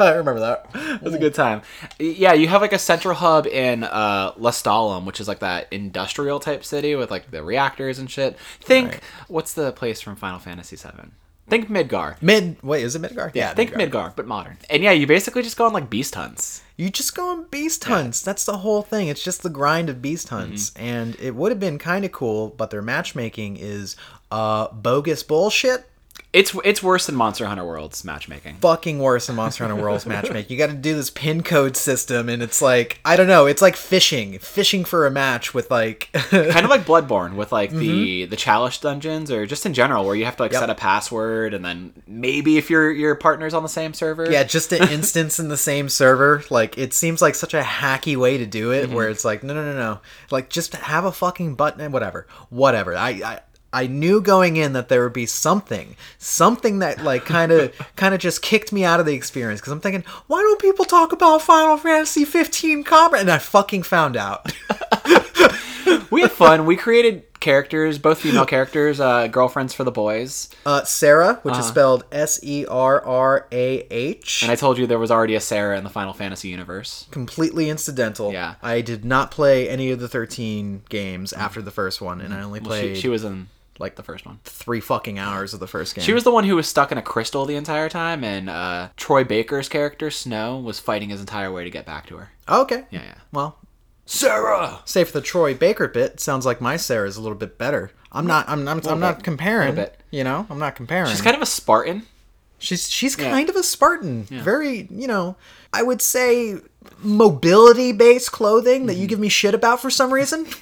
I 0.00 0.14
remember 0.16 0.40
that. 0.40 0.70
It 0.74 1.02
was 1.02 1.14
a 1.14 1.18
good 1.18 1.34
time. 1.34 1.60
Yeah, 1.98 2.32
you 2.32 2.48
have 2.48 2.62
like 2.62 2.72
a 2.72 2.78
central 2.78 3.14
hub 3.14 3.46
in 3.46 3.84
uh, 3.84 4.32
Lestallum, 4.32 5.04
which 5.04 5.20
is 5.20 5.28
like 5.28 5.40
that 5.40 5.68
industrial 5.70 6.40
type 6.40 6.64
city 6.64 6.94
with 6.94 7.10
like 7.10 7.30
the 7.30 7.42
reactors 7.42 7.98
and 7.98 8.10
shit. 8.10 8.38
Think 8.60 8.92
Right. 8.92 9.00
what's 9.28 9.52
the 9.52 9.72
place 9.72 10.00
from 10.00 10.16
Final 10.16 10.38
Fantasy 10.38 10.76
VII? 10.76 11.10
Think 11.50 11.68
Midgar. 11.68 12.16
Mid. 12.22 12.56
Wait, 12.62 12.84
is 12.84 12.94
it 12.96 13.02
Midgar? 13.02 13.30
Yeah, 13.34 13.52
think 13.54 13.72
Midgar. 13.72 14.14
but 14.14 14.26
modern. 14.26 14.56
And 14.70 14.82
yeah, 14.82 14.92
you 14.92 15.06
basically 15.06 15.42
just 15.42 15.56
go 15.56 15.66
on 15.66 15.72
like 15.72 15.90
beast 15.90 16.14
hunts. 16.14 16.62
You 16.76 16.88
just 16.88 17.14
go 17.14 17.28
on 17.28 17.44
beast 17.50 17.84
hunts. 17.84 18.22
That's 18.22 18.44
the 18.46 18.58
whole 18.58 18.82
thing. 18.82 19.08
It's 19.08 19.22
just 19.22 19.42
the 19.42 19.50
grind 19.50 19.90
of 19.90 20.00
beast 20.00 20.30
hunts. 20.30 20.72
And 20.76 21.14
it 21.20 21.34
would 21.34 21.52
have 21.52 21.60
been 21.60 21.78
kind 21.78 22.04
of 22.06 22.12
cool, 22.12 22.48
but 22.48 22.70
their 22.70 22.80
matchmaking 22.80 23.58
is 23.58 23.96
uh, 24.30 24.68
bogus 24.68 25.22
bullshit. 25.22 25.84
It's 26.32 26.54
it's 26.64 26.80
worse 26.80 27.06
than 27.06 27.16
Monster 27.16 27.46
Hunter 27.46 27.64
World's 27.64 28.04
matchmaking. 28.04 28.58
fucking 28.60 29.00
worse 29.00 29.26
than 29.26 29.34
Monster 29.34 29.66
Hunter 29.66 29.82
World's 29.82 30.06
matchmaking. 30.06 30.52
You 30.52 30.58
got 30.64 30.70
to 30.70 30.76
do 30.76 30.94
this 30.94 31.10
pin 31.10 31.42
code 31.42 31.76
system, 31.76 32.28
and 32.28 32.40
it's 32.40 32.62
like 32.62 33.00
I 33.04 33.16
don't 33.16 33.26
know. 33.26 33.46
It's 33.46 33.60
like 33.60 33.74
fishing, 33.74 34.38
fishing 34.38 34.84
for 34.84 35.06
a 35.08 35.10
match 35.10 35.54
with 35.54 35.72
like. 35.72 36.08
kind 36.12 36.58
of 36.64 36.70
like 36.70 36.82
Bloodborne 36.82 37.34
with 37.34 37.50
like 37.50 37.70
the 37.72 38.26
the 38.26 38.36
chalice 38.36 38.78
dungeons 38.78 39.32
or 39.32 39.44
just 39.44 39.66
in 39.66 39.74
general 39.74 40.04
where 40.04 40.14
you 40.14 40.24
have 40.24 40.36
to 40.36 40.42
like 40.44 40.52
Mm-hmm. 40.52 40.60
Yep. 40.60 40.68
set 40.68 40.70
a 40.70 40.74
password 40.80 41.52
and 41.54 41.64
then 41.64 41.92
maybe 42.06 42.58
if 42.58 42.70
your 42.70 42.92
your 42.92 43.16
partner's 43.16 43.52
on 43.54 43.64
the 43.64 43.68
same 43.68 43.92
server. 43.92 44.30
yeah, 44.30 44.44
just 44.44 44.72
an 44.72 44.88
instance 44.88 45.40
in 45.40 45.48
the 45.48 45.56
same 45.56 45.88
server. 45.88 46.44
Like 46.48 46.78
it 46.78 46.92
seems 46.94 47.20
like 47.20 47.34
such 47.34 47.54
a 47.54 47.62
hacky 47.62 48.16
way 48.16 48.38
to 48.38 48.46
do 48.46 48.70
Mm-hmm. 48.70 48.92
it, 48.92 48.94
where 48.94 49.08
it's 49.08 49.24
like 49.24 49.42
no, 49.42 49.52
no, 49.52 49.64
no, 49.64 49.74
no. 49.74 50.00
Like 50.30 50.48
just 50.48 50.74
have 50.76 51.04
a 51.04 51.10
fucking 51.12 51.56
button, 51.56 51.80
and 51.80 51.92
whatever, 51.92 52.28
whatever. 52.50 52.96
I. 52.96 53.10
I 53.24 53.40
I 53.72 53.86
knew 53.86 54.20
going 54.20 54.56
in 54.56 54.72
that 54.72 54.88
there 54.88 55.02
would 55.04 55.12
be 55.12 55.26
something, 55.26 55.96
something 56.18 56.80
that 56.80 57.02
like 57.04 57.24
kind 57.24 57.52
of, 57.52 57.72
kind 57.96 58.14
of 58.14 58.20
just 58.20 58.42
kicked 58.42 58.72
me 58.72 58.84
out 58.84 59.00
of 59.00 59.06
the 59.06 59.14
experience 59.14 59.60
because 59.60 59.72
I'm 59.72 59.80
thinking, 59.80 60.04
why 60.26 60.40
don't 60.40 60.60
people 60.60 60.84
talk 60.84 61.12
about 61.12 61.42
Final 61.42 61.76
Fantasy 61.76 62.24
15 62.24 62.82
combat? 62.84 63.20
And 63.20 63.30
I 63.30 63.38
fucking 63.38 63.84
found 63.84 64.16
out. 64.16 64.52
we 66.10 66.22
had 66.22 66.32
fun. 66.32 66.66
We 66.66 66.76
created 66.76 67.24
characters, 67.40 67.98
both 67.98 68.20
female 68.20 68.44
characters, 68.44 69.00
uh, 69.00 69.26
girlfriends 69.28 69.72
for 69.72 69.84
the 69.84 69.90
boys. 69.90 70.48
Uh, 70.66 70.84
Sarah, 70.84 71.40
which 71.42 71.56
is 71.56 71.66
spelled 71.66 72.04
S 72.12 72.38
E 72.42 72.66
R 72.66 73.02
R 73.04 73.46
A 73.50 73.86
H. 73.90 74.42
And 74.42 74.52
I 74.52 74.56
told 74.56 74.78
you 74.78 74.86
there 74.86 74.98
was 74.98 75.10
already 75.10 75.34
a 75.34 75.40
Sarah 75.40 75.78
in 75.78 75.84
the 75.84 75.90
Final 75.90 76.12
Fantasy 76.12 76.48
universe. 76.48 77.06
completely 77.10 77.70
incidental. 77.70 78.32
Yeah. 78.32 78.56
I 78.62 78.80
did 78.82 79.04
not 79.04 79.30
play 79.30 79.68
any 79.68 79.90
of 79.90 80.00
the 80.00 80.08
13 80.08 80.82
games 80.88 81.32
after 81.32 81.62
the 81.62 81.70
first 81.70 82.00
one, 82.00 82.20
and 82.20 82.34
I 82.34 82.42
only 82.42 82.60
Well, 82.60 82.68
played 82.68 82.96
she, 82.96 83.02
she 83.02 83.08
was 83.08 83.24
in 83.24 83.48
like 83.78 83.96
the 83.96 84.02
first 84.02 84.26
one. 84.26 84.40
three 84.44 84.80
fucking 84.80 85.18
hours 85.18 85.54
of 85.54 85.60
the 85.60 85.66
first 85.66 85.94
game. 85.94 86.04
She 86.04 86.12
was 86.12 86.24
the 86.24 86.30
one 86.30 86.44
who 86.44 86.56
was 86.56 86.68
stuck 86.68 86.92
in 86.92 86.98
a 86.98 87.02
crystal 87.02 87.46
the 87.46 87.56
entire 87.56 87.88
time, 87.88 88.24
and 88.24 88.50
uh, 88.50 88.88
Troy 88.96 89.24
Baker's 89.24 89.68
character 89.68 90.10
Snow 90.10 90.58
was 90.58 90.78
fighting 90.78 91.10
his 91.10 91.20
entire 91.20 91.50
way 91.50 91.64
to 91.64 91.70
get 91.70 91.86
back 91.86 92.06
to 92.06 92.16
her. 92.16 92.30
Oh, 92.48 92.62
okay. 92.62 92.84
Yeah, 92.90 93.02
yeah. 93.04 93.14
Well, 93.32 93.58
Sarah. 94.06 94.80
say 94.84 95.04
for 95.04 95.12
the 95.12 95.20
Troy 95.20 95.54
Baker 95.54 95.88
bit, 95.88 96.20
sounds 96.20 96.44
like 96.44 96.60
my 96.60 96.76
Sarah's 96.76 97.16
a 97.16 97.22
little 97.22 97.38
bit 97.38 97.56
better. 97.58 97.92
I'm 98.12 98.26
not. 98.26 98.48
I'm. 98.48 98.66
I'm, 98.66 98.80
I'm 98.86 99.00
not 99.00 99.22
comparing. 99.22 99.70
Little 99.70 99.84
bit. 99.84 100.00
You 100.10 100.24
know, 100.24 100.46
I'm 100.50 100.58
not 100.58 100.74
comparing. 100.74 101.10
She's 101.10 101.20
kind 101.22 101.36
of 101.36 101.42
a 101.42 101.46
Spartan. 101.46 102.02
She's 102.58 102.90
she's 102.90 103.16
kind 103.16 103.48
of 103.48 103.56
a 103.56 103.62
Spartan. 103.62 104.24
Very, 104.24 104.86
you 104.90 105.06
know, 105.06 105.36
I 105.72 105.82
would 105.82 106.02
say 106.02 106.56
mobility 107.02 107.92
based 107.92 108.32
clothing 108.32 108.80
Mm-hmm. 108.80 108.86
that 108.86 108.94
you 108.96 109.06
give 109.06 109.18
me 109.18 109.28
shit 109.28 109.54
about 109.54 109.80
for 109.80 109.90
some 109.90 110.12
reason. 110.12 110.46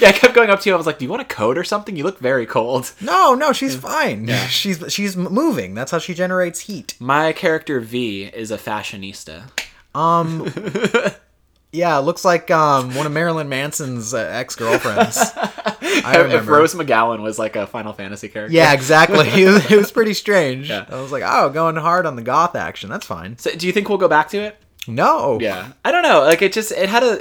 Yeah, 0.00 0.08
I 0.08 0.12
kept 0.12 0.34
going 0.34 0.50
up 0.50 0.60
to 0.60 0.68
you. 0.68 0.74
I 0.74 0.76
was 0.76 0.84
like, 0.86 0.98
"Do 0.98 1.06
you 1.06 1.10
want 1.10 1.22
a 1.22 1.24
coat 1.24 1.56
or 1.56 1.64
something? 1.64 1.96
You 1.96 2.04
look 2.04 2.18
very 2.18 2.44
cold." 2.44 2.92
no, 3.00 3.34
no, 3.34 3.52
she's 3.54 3.74
fine. 3.74 4.28
She's 4.50 4.84
she's 4.92 5.16
moving. 5.16 5.72
That's 5.74 5.90
how 5.90 5.98
she 5.98 6.12
generates 6.12 6.60
heat. 6.60 6.94
My 7.00 7.32
character 7.32 7.80
V 7.80 8.24
is 8.24 8.50
a 8.50 8.58
fashionista. 8.58 9.44
Um, 9.94 10.44
yeah, 11.72 11.98
it 11.98 12.02
looks 12.02 12.22
like 12.24 12.50
um 12.50 12.94
one 12.94 13.06
of 13.06 13.12
Marilyn 13.12 13.48
Manson's 13.48 14.12
uh, 14.12 14.18
ex 14.18 14.56
girlfriends. 14.56 15.16
I 15.34 16.16
remember. 16.18 16.36
If. 16.36 16.48
Rose 16.48 16.74
McGowan 16.74 17.22
was 17.22 17.38
like 17.38 17.56
a 17.56 17.66
Final 17.66 17.94
Fantasy 17.94 18.28
character. 18.28 18.54
yeah, 18.54 18.74
exactly. 18.74 19.26
It 19.42 19.46
was, 19.46 19.70
it 19.70 19.76
was 19.76 19.90
pretty 19.90 20.12
strange. 20.12 20.68
Yeah. 20.68 20.84
I 20.90 21.00
was 21.00 21.12
like, 21.12 21.22
oh, 21.24 21.48
going 21.48 21.76
hard 21.76 22.04
on 22.04 22.16
the 22.16 22.22
goth 22.22 22.54
action. 22.56 22.90
That's 22.90 23.06
fine. 23.06 23.38
So, 23.38 23.52
do 23.54 23.66
you 23.66 23.72
think 23.72 23.88
we'll 23.88 23.96
go 23.98 24.08
back 24.08 24.28
to 24.30 24.38
it? 24.38 24.58
No. 24.88 25.38
Yeah. 25.40 25.72
I 25.84 25.92
don't 25.92 26.02
know. 26.02 26.20
Like 26.22 26.42
it 26.42 26.52
just 26.52 26.72
it 26.72 26.88
had 26.88 27.02
a 27.02 27.20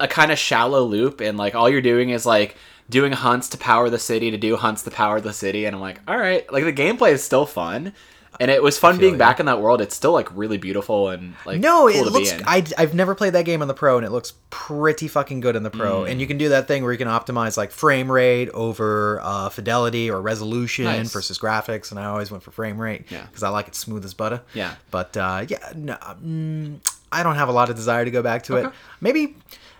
a 0.00 0.08
kind 0.08 0.32
of 0.32 0.38
shallow 0.38 0.82
loop 0.82 1.20
and 1.20 1.38
like 1.38 1.54
all 1.54 1.68
you're 1.70 1.80
doing 1.80 2.10
is 2.10 2.26
like 2.26 2.56
doing 2.90 3.12
hunts 3.12 3.48
to 3.50 3.58
power 3.58 3.88
the 3.88 3.98
city 3.98 4.30
to 4.32 4.36
do 4.36 4.56
hunts 4.56 4.82
to 4.82 4.90
power 4.90 5.20
the 5.20 5.32
city 5.32 5.64
and 5.66 5.76
I'm 5.76 5.80
like, 5.82 6.00
"All 6.08 6.16
right, 6.18 6.50
like 6.52 6.64
the 6.64 6.72
gameplay 6.72 7.12
is 7.12 7.22
still 7.22 7.46
fun." 7.46 7.92
And 8.40 8.50
it 8.50 8.62
was 8.62 8.78
fun 8.78 8.96
being 8.98 9.12
you. 9.12 9.18
back 9.18 9.40
in 9.40 9.46
that 9.46 9.60
world. 9.60 9.82
It's 9.82 9.94
still 9.94 10.12
like 10.12 10.26
really 10.34 10.56
beautiful 10.56 11.10
and 11.10 11.34
like 11.44 11.60
No, 11.60 11.82
cool 11.92 12.06
it 12.08 12.12
looks. 12.12 12.32
I, 12.46 12.64
I've 12.78 12.94
never 12.94 13.14
played 13.14 13.34
that 13.34 13.44
game 13.44 13.60
on 13.60 13.68
the 13.68 13.74
pro, 13.74 13.98
and 13.98 14.06
it 14.06 14.10
looks 14.10 14.32
pretty 14.48 15.06
fucking 15.06 15.40
good 15.40 15.54
in 15.54 15.62
the 15.62 15.70
Mm. 15.70 15.78
pro. 15.78 16.04
And 16.04 16.18
you 16.18 16.26
can 16.26 16.38
do 16.38 16.48
that 16.48 16.66
thing 16.66 16.82
where 16.82 16.92
you 16.92 16.98
can 16.98 17.08
optimize 17.08 17.58
like 17.58 17.70
frame 17.72 18.10
rate 18.10 18.48
over 18.54 19.20
uh, 19.22 19.50
fidelity 19.50 20.10
or 20.10 20.20
resolution 20.22 20.86
Nice. 20.86 21.12
versus 21.12 21.38
graphics. 21.38 21.90
And 21.90 22.00
I 22.00 22.06
always 22.06 22.30
went 22.30 22.42
for 22.42 22.52
frame 22.52 22.80
rate 22.80 23.04
Yeah. 23.10 23.26
because 23.26 23.42
I 23.42 23.50
like 23.50 23.68
it 23.68 23.74
smooth 23.74 24.02
as 24.02 24.14
butter. 24.14 24.40
Yeah. 24.54 24.74
But 24.90 25.14
uh, 25.14 25.44
yeah, 25.46 25.70
no, 25.76 25.96
mm, 25.96 26.78
I 27.12 27.22
don't 27.22 27.36
have 27.36 27.48
a 27.48 27.52
lot 27.52 27.70
of 27.70 27.76
desire 27.76 28.04
to 28.04 28.10
go 28.10 28.22
back 28.22 28.42
to 28.44 28.56
it. 28.56 28.72
Maybe. 29.00 29.36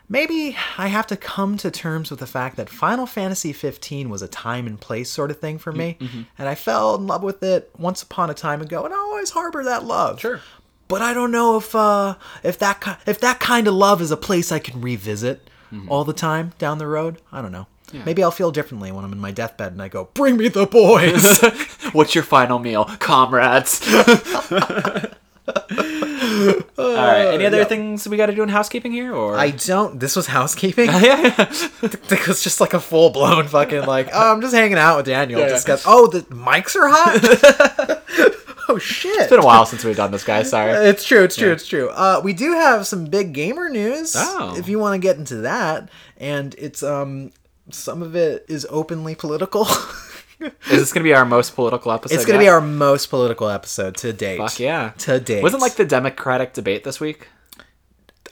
Maybe 0.09 0.57
I 0.77 0.89
have 0.89 1.07
to 1.07 1.17
come 1.17 1.57
to 1.59 1.71
terms 1.71 2.11
with 2.11 2.21
the 2.21 2.27
fact 2.27 2.57
that 2.59 2.69
Final 2.69 3.07
Fantasy 3.07 3.53
15 3.55 4.11
was 4.11 4.21
a 4.21 4.29
time 4.29 4.67
and 4.67 4.79
place 4.79 5.09
sort 5.11 5.31
of 5.31 5.39
thing 5.41 5.57
for 5.59 5.73
me, 5.73 5.97
Mm-hmm. 6.01 6.23
and 6.39 6.49
I 6.49 6.55
fell 6.55 6.97
in 6.97 7.07
love 7.07 7.23
with 7.23 7.43
it 7.43 7.71
once 7.79 8.03
upon 8.03 8.29
a 8.29 8.35
time 8.35 8.61
ago, 8.61 8.85
and 8.85 8.93
I 8.93 8.97
always 8.99 9.31
harbor 9.31 9.65
that 9.65 9.85
love 9.85 10.21
Sure. 10.21 10.41
but 10.87 11.01
I 11.01 11.15
don't 11.15 11.31
know 11.31 11.57
if 11.57 11.75
uh 11.75 12.17
if 12.43 12.59
that 12.59 13.01
if 13.07 13.21
that 13.21 13.41
kind 13.41 13.67
of 13.67 13.73
love 13.75 14.03
is 14.03 14.11
a 14.11 14.17
place 14.19 14.53
I 14.53 14.59
can 14.59 14.83
revisit 14.83 15.49
all 15.89 16.05
the 16.05 16.13
time 16.13 16.53
down 16.59 16.77
the 16.77 16.87
road. 16.89 17.17
I 17.33 17.41
don't 17.41 17.53
know. 17.53 17.67
Maybe 18.05 18.23
I'll 18.23 18.31
feel 18.31 18.51
differently 18.51 18.93
when 18.93 19.05
I'm 19.07 19.13
in 19.13 19.21
my 19.21 19.31
deathbed 19.33 19.73
and 19.73 19.81
I 19.81 19.89
go, 19.89 20.09
"Bring 20.13 20.37
me 20.37 20.49
the 20.49 20.67
boys." 20.67 21.41
What's 21.95 22.15
your 22.15 22.25
final 22.25 22.59
meal, 22.59 22.85
comrades? 22.99 23.81
All 26.79 26.95
right. 26.95 27.35
Any 27.35 27.47
other 27.47 27.59
yeah. 27.59 27.65
things 27.65 28.09
we 28.09 28.17
got 28.17 28.27
to 28.27 28.35
do 28.35 28.43
in 28.43 28.49
housekeeping 28.49 28.93
here, 28.93 29.15
or 29.15 29.37
I 29.37 29.51
don't. 29.51 29.99
This 29.99 30.17
was 30.17 30.27
housekeeping. 30.27 30.87
yeah, 30.91 31.35
it 31.83 32.29
was 32.29 32.43
just 32.43 32.61
like 32.61 32.75
a 32.75 32.81
full 32.81 33.11
blown 33.11 33.49
fucking 33.49 33.87
like, 33.87 34.09
oh, 34.13 34.33
I'm 34.33 34.41
just 34.41 34.55
hanging 34.55 34.79
out 34.79 34.99
with 34.99 35.07
Daniel. 35.07 35.41
Yeah, 35.41 35.47
yeah. 35.47 35.53
Discuss. 35.53 35.85
Oh, 35.87 36.07
the 36.07 36.21
mics 36.23 36.77
are 36.77 36.89
hot. 36.89 38.03
oh 38.69 38.79
shit. 38.79 39.21
it's 39.21 39.31
been 39.31 39.41
a 39.41 39.45
while 39.45 39.67
since 39.67 39.85
we've 39.85 39.97
done 39.97 40.11
this, 40.11 40.25
guys. 40.25 40.51
Sorry. 40.51 40.73
It's 40.93 41.05
true. 41.05 41.25
It's 41.25 41.37
true. 41.37 41.53
It's 41.53 41.67
true. 41.67 41.91
Uh, 41.91 42.21
we 42.23 42.33
do 42.33 42.53
have 42.53 42.87
some 42.87 43.07
big 43.07 43.33
gamer 43.33 43.69
news. 43.69 44.15
Oh. 44.17 44.55
If 44.57 44.69
you 44.69 44.79
want 44.79 44.95
to 44.95 44.99
get 44.99 45.17
into 45.17 45.37
that, 45.37 45.89
and 46.17 46.55
it's 46.59 46.83
um, 46.83 47.33
some 47.71 48.03
of 48.03 48.17
it 48.17 48.47
is 48.49 48.67
openly 48.71 49.15
political. 49.15 49.67
Is 50.71 50.79
this 50.81 50.93
gonna 50.93 51.05
be 51.05 51.15
our 51.15 51.25
most 51.25 51.55
political 51.55 51.93
episode? 51.93 52.15
it's 52.15 52.25
going 52.25 52.39
to 52.39 52.45
yet? 52.45 52.49
be 52.49 52.53
our 52.53 52.61
most 52.61 53.07
political 53.09 53.49
episode 53.49 53.97
to 53.99 54.13
date. 54.13 54.39
Fuck 54.39 54.59
yeah. 54.61 54.93
To 54.99 55.21
date. 55.21 55.43
Wasn't 55.43 55.63
like 55.63 55.75
the 55.75 55.85
Democratic 55.85 56.53
debate 56.53 56.85
this 56.85 57.01
week? 57.01 57.29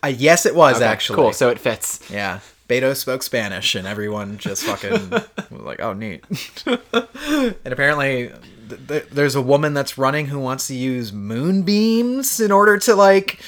Uh, 0.02 0.08
yes, 0.08 0.46
it 0.46 0.54
was 0.54 0.76
Okay, 0.76 0.84
actually. 0.84 1.16
cool. 1.16 1.32
So 1.32 1.48
it 1.50 1.58
fits. 1.58 2.08
Yeah. 2.10 2.40
Beto 2.68 2.94
spoke 2.96 3.22
Spanish, 3.22 3.74
and 3.74 3.86
everyone 3.86 4.38
just 4.38 4.62
fucking 4.64 5.10
was 5.10 5.22
like, 5.50 5.80
"Oh, 5.80 5.92
neat." 5.92 6.24
and 6.66 7.60
apparently, 7.64 8.30
th- 8.68 8.80
th- 8.88 9.06
there's 9.10 9.34
a 9.34 9.42
woman 9.42 9.74
that's 9.74 9.98
running 9.98 10.26
who 10.26 10.38
wants 10.38 10.68
to 10.68 10.74
use 10.74 11.12
moonbeams 11.12 12.38
in 12.40 12.52
order 12.52 12.78
to 12.78 12.94
like 12.94 13.40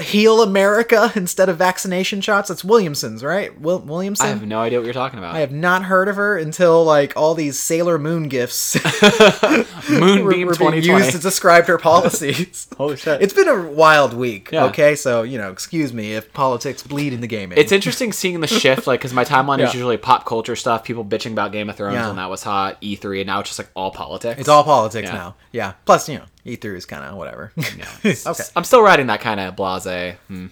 heal 0.00 0.42
America 0.42 1.12
instead 1.16 1.48
of 1.48 1.56
vaccination 1.58 2.20
shots. 2.20 2.48
That's 2.48 2.64
Williamson's, 2.64 3.22
right? 3.22 3.58
Wil- 3.60 3.80
Williamson. 3.80 4.26
I 4.26 4.28
have 4.30 4.46
no 4.46 4.60
idea 4.60 4.78
what 4.78 4.84
you're 4.84 4.94
talking 4.94 5.18
about. 5.18 5.34
I 5.34 5.40
have 5.40 5.52
not 5.52 5.84
heard 5.84 6.08
of 6.08 6.16
her 6.16 6.36
until 6.38 6.84
like 6.84 7.16
all 7.16 7.34
these 7.34 7.58
Sailor 7.58 7.98
Moon 7.98 8.28
gifts 8.28 8.76
Moonbeam 9.90 10.22
were, 10.24 10.52
were 10.52 10.58
being 10.58 10.72
2020. 10.72 10.88
used 11.04 11.12
to 11.12 11.18
describe 11.18 11.66
her 11.66 11.78
policies. 11.78 12.68
Holy 12.76 12.96
shit. 12.96 13.22
It's 13.22 13.34
been 13.34 13.48
a 13.48 13.68
wild 13.70 14.14
week. 14.14 14.50
Yeah. 14.52 14.64
Okay, 14.66 14.94
so 14.94 15.22
you 15.22 15.38
know, 15.38 15.50
excuse 15.50 15.92
me 15.92 16.14
if 16.14 16.32
politics 16.32 16.82
bleed 16.82 17.12
in 17.12 17.20
the 17.20 17.26
gaming. 17.26 17.58
It's 17.58 17.72
interesting 17.72 18.12
seeing 18.12 18.40
the 18.40 18.46
shift, 18.46 18.86
like, 18.86 19.00
because 19.00 19.12
my 19.12 19.24
timeline 19.24 19.60
is 19.60 19.72
usually 19.74 19.96
pop 19.96 20.26
culture 20.26 20.56
stuff, 20.56 20.84
people 20.84 21.04
bitching 21.04 21.32
about 21.32 21.52
Game 21.52 21.68
of 21.70 21.76
Thrones 21.76 21.94
Yeah. 21.94 22.08
when 22.08 22.16
that 22.16 22.30
was 22.30 22.42
hot, 22.42 22.80
E3, 22.80 23.20
and 23.20 23.26
now 23.26 23.40
it's 23.40 23.48
just 23.50 23.58
like 23.58 23.68
all 23.74 23.90
politics. 23.90 24.40
It's 24.40 24.48
all 24.48 24.64
politics 24.64 25.08
Yeah. 25.08 25.14
now. 25.14 25.34
Yeah. 25.52 25.72
Plus, 25.84 26.08
you 26.08 26.18
know, 26.18 26.24
E3 26.46 26.76
is 26.76 26.86
kind 26.86 27.04
of 27.04 27.16
whatever. 27.16 27.52
Yeah. 27.56 27.88
Okay. 28.26 28.44
I'm 28.56 28.64
still 28.64 28.82
riding 28.82 29.06
that 29.08 29.20
kind 29.20 29.40
of 29.40 29.56
blase. 29.56 30.14
Hmm. 30.28 30.46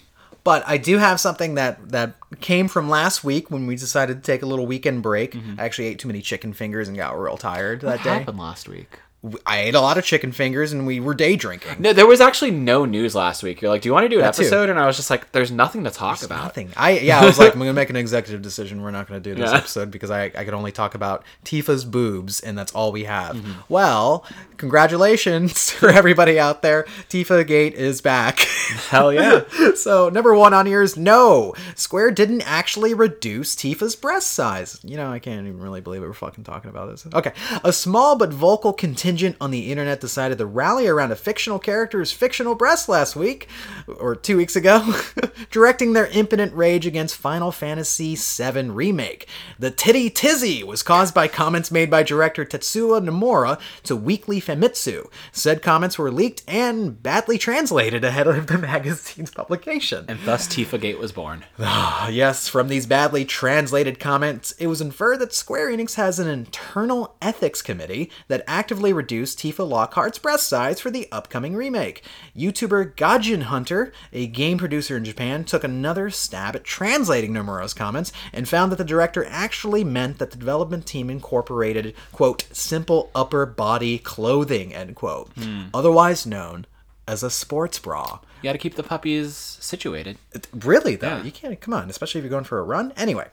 But 0.44 0.62
I 0.66 0.78
do 0.78 0.96
have 0.98 1.20
something 1.20 1.56
that 1.56 1.90
that 1.90 2.14
came 2.40 2.68
from 2.68 2.88
last 2.88 3.22
week 3.24 3.50
when 3.50 3.66
we 3.66 3.76
decided 3.76 4.22
to 4.22 4.32
take 4.32 4.42
a 4.42 4.46
little 4.46 4.66
weekend 4.66 5.02
break. 5.02 5.36
I 5.58 5.64
actually 5.64 5.88
ate 5.88 5.98
too 5.98 6.08
many 6.08 6.22
chicken 6.22 6.52
fingers 6.52 6.88
and 6.88 6.96
got 6.96 7.18
real 7.18 7.36
tired 7.36 7.80
that 7.82 8.00
Mm-hmm. 8.00 8.08
What 8.08 8.14
day. 8.14 8.18
happened 8.20 8.38
last 8.38 8.68
week? 8.68 8.98
I 9.44 9.62
ate 9.62 9.74
a 9.74 9.80
lot 9.80 9.98
of 9.98 10.04
chicken 10.04 10.30
fingers 10.30 10.72
and 10.72 10.86
we 10.86 11.00
were 11.00 11.12
day 11.12 11.34
drinking. 11.34 11.72
No, 11.80 11.92
there 11.92 12.06
was 12.06 12.20
actually 12.20 12.52
no 12.52 12.84
news 12.84 13.16
last 13.16 13.42
week. 13.42 13.60
You're 13.60 13.70
like, 13.70 13.82
do 13.82 13.88
you 13.88 13.92
want 13.92 14.04
to 14.04 14.08
do 14.08 14.16
an 14.18 14.22
That 14.22 14.34
too. 14.34 14.42
episode? 14.42 14.70
And 14.70 14.78
I 14.78 14.86
was 14.86 14.96
just 14.96 15.10
like, 15.10 15.32
there's 15.32 15.50
nothing 15.50 15.82
to 15.84 15.90
talk 15.90 16.22
about. 16.22 16.44
Nothing. 16.44 16.70
I 16.76 16.98
yeah, 17.00 17.18
I 17.20 17.24
was 17.24 17.36
like, 17.36 17.52
I'm 17.52 17.58
gonna 17.58 17.72
make 17.72 17.90
an 17.90 17.96
executive 17.96 18.42
decision. 18.42 18.80
We're 18.80 18.92
not 18.92 19.08
gonna 19.08 19.18
do 19.18 19.34
this 19.34 19.50
Yeah. 19.50 19.56
episode 19.58 19.90
because 19.90 20.10
I, 20.12 20.26
I 20.26 20.44
could 20.44 20.54
only 20.54 20.70
talk 20.70 20.94
about 20.94 21.24
Tifa's 21.44 21.84
boobs 21.84 22.38
and 22.40 22.56
that's 22.56 22.72
all 22.72 22.92
we 22.92 23.04
have. 23.04 23.34
Mm-hmm. 23.34 23.52
Well, 23.68 24.24
congratulations 24.56 25.70
for 25.72 25.90
everybody 25.90 26.38
out 26.38 26.62
there. 26.62 26.84
Tifa 27.08 27.44
Gate 27.46 27.74
is 27.74 28.00
back. 28.00 28.46
Hell 28.68 29.12
yeah. 29.12 29.44
so 29.74 30.08
number 30.08 30.34
one 30.34 30.54
on 30.54 30.66
here 30.66 30.82
is 30.82 30.96
no. 30.96 31.54
Square 31.74 32.12
didn't 32.12 32.42
actually 32.42 32.94
reduce 32.94 33.54
Tifa's 33.54 33.96
breast 33.96 34.30
size. 34.30 34.78
You 34.82 34.96
know, 34.96 35.10
I 35.10 35.18
can't 35.18 35.46
even 35.46 35.60
really 35.60 35.80
believe 35.80 36.02
we're 36.02 36.12
fucking 36.12 36.44
talking 36.44 36.70
about 36.70 36.90
this. 36.90 37.06
Okay, 37.12 37.32
a 37.64 37.72
small 37.72 38.16
but 38.16 38.32
vocal 38.32 38.72
contingent 38.72 39.36
on 39.40 39.50
the 39.50 39.70
internet 39.70 40.00
decided 40.00 40.38
to 40.38 40.46
rally 40.46 40.86
around 40.86 41.12
a 41.12 41.16
fictional 41.16 41.58
character's 41.58 42.12
fictional 42.12 42.54
breast 42.54 42.88
last 42.88 43.16
week, 43.16 43.48
or 43.86 44.14
two 44.14 44.36
weeks 44.36 44.56
ago, 44.56 44.94
directing 45.50 45.92
their 45.92 46.06
impotent 46.08 46.52
rage 46.54 46.86
against 46.86 47.16
Final 47.16 47.52
Fantasy 47.52 48.16
VII 48.16 48.70
Remake. 48.70 49.26
The 49.58 49.70
titty 49.70 50.10
tizzy 50.10 50.62
was 50.62 50.82
caused 50.82 51.14
by 51.14 51.28
comments 51.28 51.70
made 51.70 51.90
by 51.90 52.02
director 52.02 52.44
Tetsuya 52.44 53.04
Nomura 53.04 53.60
to 53.84 53.96
Weekly 53.96 54.40
Famitsu. 54.40 55.10
Said 55.32 55.62
comments 55.62 55.98
were 55.98 56.10
leaked 56.10 56.42
and 56.46 57.02
badly 57.02 57.38
translated 57.38 58.04
ahead 58.04 58.26
of 58.26 58.46
the 58.46 58.57
magazine's 58.62 59.30
publication. 59.30 60.04
And 60.08 60.18
thus 60.24 60.46
Tifa 60.48 60.80
Gate 60.80 60.98
was 60.98 61.12
born. 61.12 61.44
Ah, 61.70 62.08
yes, 62.08 62.48
from 62.48 62.68
these 62.68 62.86
badly 62.86 63.24
translated 63.24 64.00
comments, 64.00 64.52
it 64.52 64.66
was 64.66 64.80
inferred 64.80 65.18
that 65.20 65.32
Square 65.34 65.70
Enix 65.70 65.94
has 65.94 66.18
an 66.18 66.26
internal 66.26 67.14
ethics 67.20 67.62
committee 67.62 68.10
that 68.28 68.42
actively 68.46 68.92
reduced 68.92 69.38
Tifa 69.38 69.68
Lockhart's 69.68 70.18
breast 70.18 70.48
size 70.48 70.80
for 70.80 70.90
the 70.90 71.06
upcoming 71.12 71.54
remake. 71.54 72.02
YouTuber 72.36 72.94
Gaijin 72.94 73.42
Hunter, 73.42 73.92
a 74.12 74.26
game 74.26 74.58
producer 74.58 74.96
in 74.96 75.04
Japan, 75.04 75.44
took 75.44 75.62
another 75.62 76.10
stab 76.10 76.56
at 76.56 76.64
translating 76.64 77.32
Nomura's 77.32 77.74
comments 77.74 78.12
and 78.32 78.48
found 78.48 78.72
that 78.72 78.76
the 78.76 78.84
director 78.84 79.26
actually 79.28 79.84
meant 79.84 80.18
that 80.18 80.30
the 80.30 80.38
development 80.38 80.86
team 80.86 81.10
incorporated, 81.10 81.94
quote, 82.12 82.46
simple 82.52 83.10
upper 83.14 83.44
body 83.46 83.98
clothing, 83.98 84.74
end 84.74 84.96
quote, 84.96 85.30
otherwise 85.74 86.26
known 86.26 86.66
as 87.08 87.22
a 87.22 87.30
sports 87.30 87.78
bra. 87.78 88.20
You 88.42 88.48
got 88.48 88.52
to 88.52 88.58
keep 88.58 88.74
the 88.76 88.82
puppies 88.84 89.34
situated. 89.60 90.18
Really 90.52 90.94
though, 90.94 91.16
Yeah. 91.16 91.22
you 91.24 91.32
can't 91.32 91.60
come 91.60 91.74
on, 91.74 91.88
especially 91.90 92.20
if 92.20 92.24
you're 92.24 92.30
going 92.30 92.44
for 92.44 92.58
a 92.60 92.62
run. 92.62 92.92
Anyway, 92.96 93.28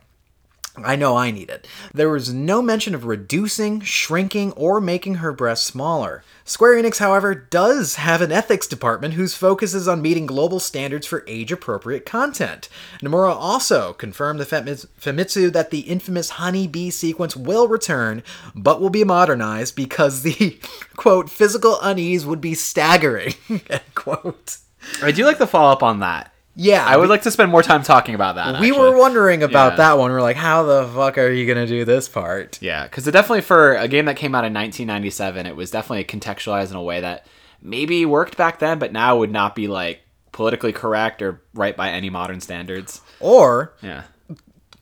I 0.84 0.96
know 0.96 1.16
I 1.16 1.32
need 1.32 1.50
it. 1.50 1.68
There 1.94 2.10
was 2.10 2.34
no 2.34 2.62
mention 2.62 2.94
of 2.94 3.06
reducing, 3.06 3.82
shrinking, 3.82 4.52
or 4.54 4.82
making 4.82 5.16
her 5.16 5.32
breasts 5.32 5.66
smaller. 5.66 6.24
Square 6.44 6.82
Enix, 6.82 7.00
however, 7.00 7.34
does 7.34 7.96
have 7.96 8.22
an 8.22 8.32
ethics 8.32 8.68
department 8.68 9.14
whose 9.14 9.36
focus 9.36 9.74
is 9.74 9.88
on 9.88 10.02
meeting 10.02 10.26
global 10.26 10.60
standards 10.60 11.08
for 11.08 11.24
age 11.28 11.52
appropriate 11.52 12.06
content. 12.06 12.70
Nomura 13.02 13.34
also 13.34 13.94
confirmed 13.94 14.40
to 14.40 14.46
Famitsu 14.46 15.52
that 15.54 15.72
the 15.72 15.80
infamous 15.80 16.32
Honey 16.32 16.68
Bee 16.68 16.92
sequence 16.92 17.36
will 17.36 17.68
return, 17.68 18.22
but 18.54 18.82
will 18.82 18.90
be 18.90 19.04
modernized 19.04 19.76
because 19.76 20.22
the, 20.22 20.60
quote, 20.96 21.30
physical 21.30 21.80
unease 21.82 22.26
would 22.26 22.42
be 22.42 22.54
staggering, 22.54 23.34
end 23.50 23.82
quote. 23.96 24.58
I 25.02 25.12
do 25.12 25.26
like 25.26 25.40
the 25.40 25.48
follow 25.48 25.72
up 25.72 25.82
on 25.82 26.00
that. 26.02 26.32
Yeah, 26.56 26.86
I 26.86 26.96
would 26.96 27.10
like 27.10 27.24
to 27.24 27.32
spend 27.32 27.52
more 27.52 27.62
time 27.64 27.84
talking 27.84 28.16
about 28.16 28.36
that. 28.36 28.60
we 28.62 28.70
actually. 28.70 28.90
were 28.90 28.98
wondering 28.98 29.44
about 29.44 29.74
Yeah. 29.74 29.78
that 29.78 29.98
one. 29.98 30.12
We're 30.12 30.22
like, 30.22 30.38
how 30.38 30.64
the 30.64 30.88
fuck 30.88 31.18
are 31.18 31.30
you 31.30 31.46
gonna 31.46 31.68
do 31.68 31.84
this 31.86 32.08
part? 32.08 32.58
Yeah, 32.62 32.84
because 32.84 33.08
it 33.08 33.12
definitely 33.12 33.42
for 33.42 33.76
a 33.76 33.88
game 33.88 34.06
that 34.06 34.16
came 34.16 34.34
out 34.34 34.46
in 34.46 34.54
1997, 34.54 35.46
it 35.46 35.56
was 35.56 35.70
definitely 35.72 36.06
contextualized 36.06 36.70
in 36.72 36.78
a 36.78 36.82
way 36.84 37.02
that 37.02 37.26
maybe 37.62 38.06
worked 38.06 38.38
back 38.38 38.60
then, 38.60 38.80
but 38.80 38.94
now 38.94 39.18
would 39.18 39.32
not 39.32 39.54
be 39.56 39.68
like 39.68 40.02
politically 40.32 40.72
correct 40.74 41.22
or 41.22 41.42
right 41.54 41.76
by 41.76 41.90
any 41.90 42.10
modern 42.10 42.40
standards. 42.42 43.02
Or 43.20 43.74
Yeah. 43.82 44.04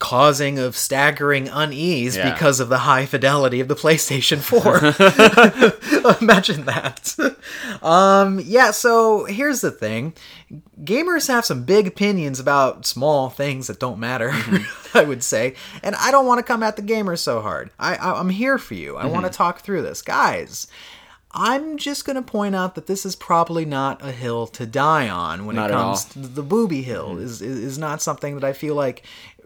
Causing 0.04 0.60
of 0.60 0.76
staggering 0.76 1.48
unease 1.48 2.18
Yeah. 2.18 2.34
because 2.34 2.60
of 2.60 2.68
the 2.68 2.80
high 2.80 3.06
fidelity 3.06 3.62
of 3.62 3.70
the 3.70 3.76
PlayStation 3.76 4.40
4. 6.02 6.18
Imagine 6.22 6.66
that. 6.66 7.16
Um, 7.82 8.42
yeah, 8.44 8.72
so 8.72 9.24
here's 9.24 9.62
the 9.62 9.72
thing. 9.72 10.14
Gamers 10.84 11.30
have 11.30 11.46
some 11.46 11.64
big 11.64 11.88
opinions 11.88 12.38
about 12.42 12.86
small 12.86 13.30
things 13.30 13.68
that 13.68 13.80
don't 13.80 13.98
matter, 13.98 14.32
mm-hmm. 14.32 14.98
I 14.98 15.06
would 15.06 15.24
say. 15.24 15.56
And 15.82 15.96
I 15.96 16.12
don't 16.12 16.28
want 16.28 16.40
to 16.40 16.44
come 16.44 16.64
at 16.64 16.76
the 16.76 16.82
gamers 16.82 17.20
so 17.20 17.40
hard. 17.40 17.72
I, 17.80 17.96
I 17.96 18.20
I'm 18.20 18.30
here 18.30 18.58
for 18.58 18.74
you. 18.74 18.98
I 18.98 19.06
want 19.06 19.24
to 19.24 19.30
mm-hmm. 19.30 19.38
talk 19.38 19.62
through 19.62 19.84
this. 19.84 20.02
Guys, 20.02 20.68
I'm 21.36 21.78
just 21.78 22.06
going 22.06 22.16
to 22.16 22.22
point 22.22 22.56
out 22.56 22.76
that 22.76 22.86
this 22.86 23.06
is 23.06 23.16
probably 23.16 23.66
not 23.66 24.04
a 24.04 24.12
hill 24.12 24.46
to 24.48 24.68
die 24.68 25.10
on 25.10 25.48
when 25.48 25.56
Not 25.56 25.72
it 25.72 25.74
comes 25.74 26.06
to 26.06 26.20
the 26.20 26.44
booby 26.44 26.84
hill 26.84 27.10
mm-hmm. 27.12 27.24
is, 27.24 27.42
is 27.42 27.60
is 27.60 27.78
not 27.80 28.04
something 28.04 28.36
that 28.36 28.44
I 28.44 28.54
feel 28.54 28.76
like 28.76 29.04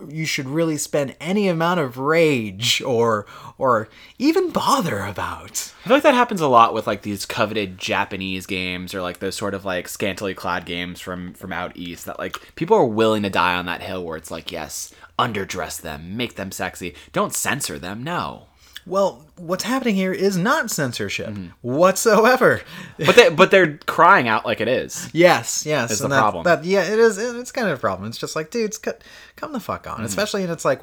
you 0.10 0.25
should 0.25 0.48
really 0.48 0.77
spend 0.77 1.16
any 1.20 1.48
amount 1.48 1.80
of 1.80 1.98
rage 1.98 2.82
or 2.82 3.25
or 3.58 3.89
even 4.18 4.51
bother 4.51 5.00
about. 5.01 5.74
I 5.84 5.88
feel 5.88 5.98
like 5.98 6.04
that 6.04 6.13
happens 6.13 6.42
a 6.42 6.48
lot 6.48 6.74
with 6.74 6.88
like 6.88 7.01
these 7.01 7.25
coveted 7.25 7.77
Japanese 7.77 8.46
games 8.46 8.94
or 8.94 9.01
like 9.01 9.20
those 9.20 9.36
sort 9.36 9.54
of 9.54 9.66
like 9.66 9.88
scantily 9.88 10.34
clad 10.34 10.66
games 10.66 11.00
from 11.00 11.34
from 11.34 11.54
out 11.54 11.75
east 11.75 12.06
that 12.06 12.20
like 12.20 12.56
people 12.56 12.77
are 12.77 12.86
willing 12.86 13.24
to 13.24 13.30
die 13.30 13.56
on 13.56 13.66
that 13.66 13.82
hill 13.82 14.04
where 14.04 14.18
it's 14.18 14.32
like 14.32 14.51
yes, 14.51 14.94
underdress 15.18 15.82
them, 15.82 16.16
make 16.18 16.36
them 16.36 16.51
sexy, 16.51 16.96
don't 17.12 17.34
censor 17.34 17.80
them. 17.80 18.04
No. 18.04 18.48
Well, 18.88 19.25
what's 19.36 19.63
happening 19.63 19.96
here 19.96 20.13
is 20.13 20.38
not 20.38 20.72
censorship 20.72 21.27
Mm-hmm. 21.29 21.48
whatsoever. 21.62 22.62
But 22.98 23.15
they 23.15 23.29
but 23.29 23.52
they're 23.52 23.78
crying 23.86 24.28
out 24.28 24.45
like 24.45 24.62
it 24.62 24.67
is. 24.67 25.10
Yes, 25.13 25.65
yes. 25.65 25.91
Is 25.91 26.02
and 26.02 26.12
the 26.12 26.15
that- 26.15 26.21
problem. 26.21 26.43
That, 26.45 26.63
yeah, 26.65 26.84
it 26.84 26.97
is. 27.00 27.17
It's 27.17 27.52
kind 27.52 27.67
of 27.67 27.78
a 27.78 27.82
problem. 27.82 28.08
It's 28.10 28.17
just 28.17 28.36
like, 28.36 28.50
dudes, 28.52 28.78
come 28.78 29.54
the 29.54 29.60
fuck 29.60 29.84
Mm-hmm. 29.84 30.00
on. 30.02 30.06
Especially, 30.06 30.43
and 30.43 30.52
it's 30.52 30.65
like, 30.65 30.82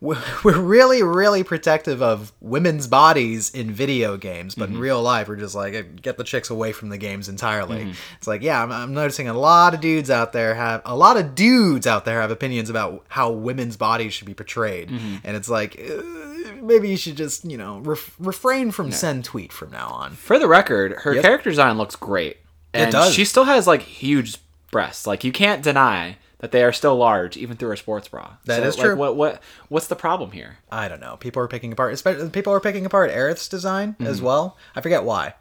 we're 0.00 0.16
really, 0.58 1.02
really 1.02 1.42
protective 1.44 2.00
of 2.00 2.32
women's 2.40 2.86
bodies 2.86 3.50
in 3.50 3.70
video 3.70 4.16
games, 4.16 4.54
but 4.54 4.68
Mm-hmm. 4.68 4.76
in 4.76 4.80
real 4.80 5.02
life, 5.02 5.28
we're 5.28 5.36
just 5.36 5.54
like, 5.54 6.00
get 6.00 6.16
the 6.16 6.24
chicks 6.24 6.48
away 6.48 6.72
from 6.72 6.88
the 6.88 6.96
games 6.96 7.28
entirely. 7.28 7.80
Mm-hmm. 7.80 7.92
It's 8.16 8.26
like, 8.26 8.40
yeah, 8.42 8.62
I'm, 8.62 8.72
I'm 8.72 8.94
noticing 8.94 9.28
a 9.28 9.34
lot 9.34 9.74
of 9.74 9.80
dudes 9.80 10.08
out 10.10 10.32
there 10.32 10.54
have 10.54 10.80
a 10.86 10.96
lot 10.96 11.18
of 11.18 11.34
dudes 11.34 11.86
out 11.86 12.06
there 12.06 12.22
have 12.22 12.30
opinions 12.30 12.70
about 12.70 13.04
how 13.08 13.30
women's 13.30 13.76
bodies 13.76 14.14
should 14.14 14.26
be 14.26 14.34
portrayed, 14.34 14.88
Mm-hmm. 14.88 15.16
and 15.24 15.36
it's 15.36 15.48
like. 15.50 15.78
Uh, 15.78 16.29
Maybe 16.62 16.88
you 16.88 16.96
should 16.96 17.16
just, 17.16 17.44
you 17.44 17.56
know, 17.56 17.78
ref- 17.78 18.14
refrain 18.18 18.70
from 18.70 18.92
send 18.92 19.24
tweet 19.24 19.52
from 19.52 19.70
now 19.70 19.88
on. 19.88 20.12
For 20.12 20.38
the 20.38 20.48
record, 20.48 20.92
her 21.00 21.14
Yes. 21.14 21.22
character 21.22 21.50
design 21.50 21.76
looks 21.78 21.96
great. 21.96 22.38
And 22.72 22.92
does. 22.92 23.12
she 23.12 23.24
still 23.24 23.44
has 23.44 23.66
like 23.66 23.82
huge 23.82 24.36
breasts. 24.70 25.06
Like 25.06 25.24
you 25.24 25.32
can't 25.32 25.62
deny 25.62 26.18
that 26.38 26.52
they 26.52 26.62
are 26.64 26.72
still 26.72 26.96
large 26.96 27.36
even 27.36 27.56
through 27.56 27.68
her 27.70 27.76
sports 27.76 28.08
bra. 28.08 28.32
That 28.46 28.62
is 28.62 28.74
is 28.76 28.80
true. 28.80 28.96
What 28.96 29.16
what 29.16 29.42
what's 29.68 29.88
the 29.88 29.96
problem 29.96 30.30
here? 30.30 30.58
I 30.70 30.88
don't 30.88 31.00
know. 31.00 31.16
People 31.16 31.42
are 31.42 31.48
picking 31.48 31.72
apart. 31.72 31.92
Especially 31.92 32.30
people 32.30 32.52
are 32.52 32.60
picking 32.60 32.86
apart 32.86 33.10
Aerith's 33.10 33.48
design 33.48 33.94
Mm-hmm. 33.94 34.06
as 34.06 34.22
well. 34.22 34.56
I 34.76 34.80
forget 34.80 35.04
why. 35.04 35.34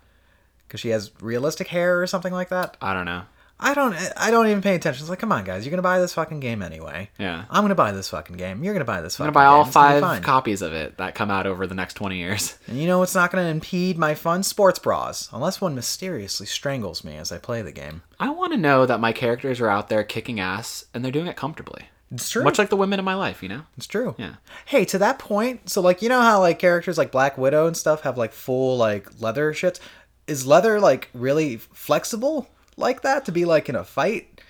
Because 0.68 0.80
she 0.82 0.90
has 0.90 1.12
realistic 1.22 1.68
hair 1.68 2.02
or 2.02 2.08
something 2.08 2.34
like 2.34 2.50
that. 2.50 2.78
I 2.82 2.94
don't 2.94 3.06
know. 3.06 3.24
I 3.62 3.74
don't. 3.74 3.94
I 4.16 4.32
don't 4.32 4.48
even 4.48 4.62
pay 4.62 4.76
attention. 4.76 5.04
It's 5.04 5.10
like, 5.10 5.20
come 5.20 5.34
on, 5.34 5.44
guys, 5.44 5.66
you're 5.66 5.72
gonna 5.72 5.82
buy 5.82 6.00
this 6.00 6.14
fucking 6.14 6.40
game 6.40 6.62
anyway. 6.62 7.10
Yeah. 7.20 7.44
I'm 7.50 7.64
gonna 7.64 7.76
buy 7.76 7.92
this 7.92 8.10
fucking 8.10 8.38
game. 8.38 8.64
You're 8.64 8.74
gonna 8.74 8.86
buy 8.86 9.02
this. 9.02 9.18
Fucking 9.18 9.34
game. 9.34 9.38
I'm 9.38 9.44
gonna 9.44 9.52
buy 9.52 9.58
all 9.58 9.64
game. 9.66 10.02
Five 10.02 10.22
copies 10.24 10.62
of 10.62 10.72
it 10.72 10.98
that 10.98 11.14
come 11.14 11.30
out 11.30 11.46
over 11.46 11.68
the 11.68 11.76
next 11.76 11.96
twenty 11.96 12.18
years. 12.18 12.58
And 12.70 12.80
you 12.80 12.86
know 12.86 13.00
what's 13.00 13.16
not 13.16 13.32
gonna 13.32 13.48
impede 13.48 13.98
my 13.98 14.14
fun 14.14 14.44
sports 14.44 14.78
bras, 14.80 15.28
unless 15.34 15.60
one 15.60 15.74
mysteriously 15.74 16.46
strangles 16.46 17.04
me 17.04 17.18
as 17.18 17.32
I 17.32 17.40
play 17.40 17.62
the 17.64 17.72
game. 17.72 18.04
I 18.20 18.30
want 18.30 18.54
to 18.54 18.58
know 18.58 18.86
that 18.86 19.00
my 19.00 19.12
characters 19.12 19.60
are 19.60 19.70
out 19.70 19.90
there 19.90 20.04
kicking 20.04 20.40
ass 20.40 20.86
and 20.94 21.04
they're 21.04 21.12
doing 21.12 21.28
it 21.28 21.36
comfortably. 21.36 21.90
It's 22.12 22.30
true. 22.30 22.44
Much 22.44 22.60
like 22.60 22.70
the 22.70 22.78
women 22.78 23.00
in 23.00 23.06
my 23.06 23.16
life, 23.16 23.42
you 23.42 23.50
know? 23.50 23.64
It's 23.78 23.88
true. 23.88 24.16
Yeah. 24.18 24.36
Hey, 24.66 24.86
to 24.86 24.98
that 25.00 25.20
point, 25.20 25.70
so 25.70 25.82
like 25.82 26.02
you 26.02 26.10
know 26.10 26.22
how 26.22 26.40
like 26.40 26.60
characters 26.60 26.98
like 26.98 27.12
Black 27.12 27.38
Widow 27.38 27.66
and 27.68 27.76
stuff 27.76 28.02
have 28.02 28.18
like 28.18 28.34
full 28.34 28.78
like 28.78 29.20
leather 29.20 29.52
shits. 29.52 29.80
Is 30.28 30.46
leather 30.46 30.80
like 30.80 31.10
really 31.14 31.58
flexible 31.58 32.48
like 32.80 33.02
that 33.02 33.26
to 33.26 33.32
be 33.32 33.46
like 33.46 33.70
in 33.70 33.76
a 33.76 33.84
fight? 33.84 34.42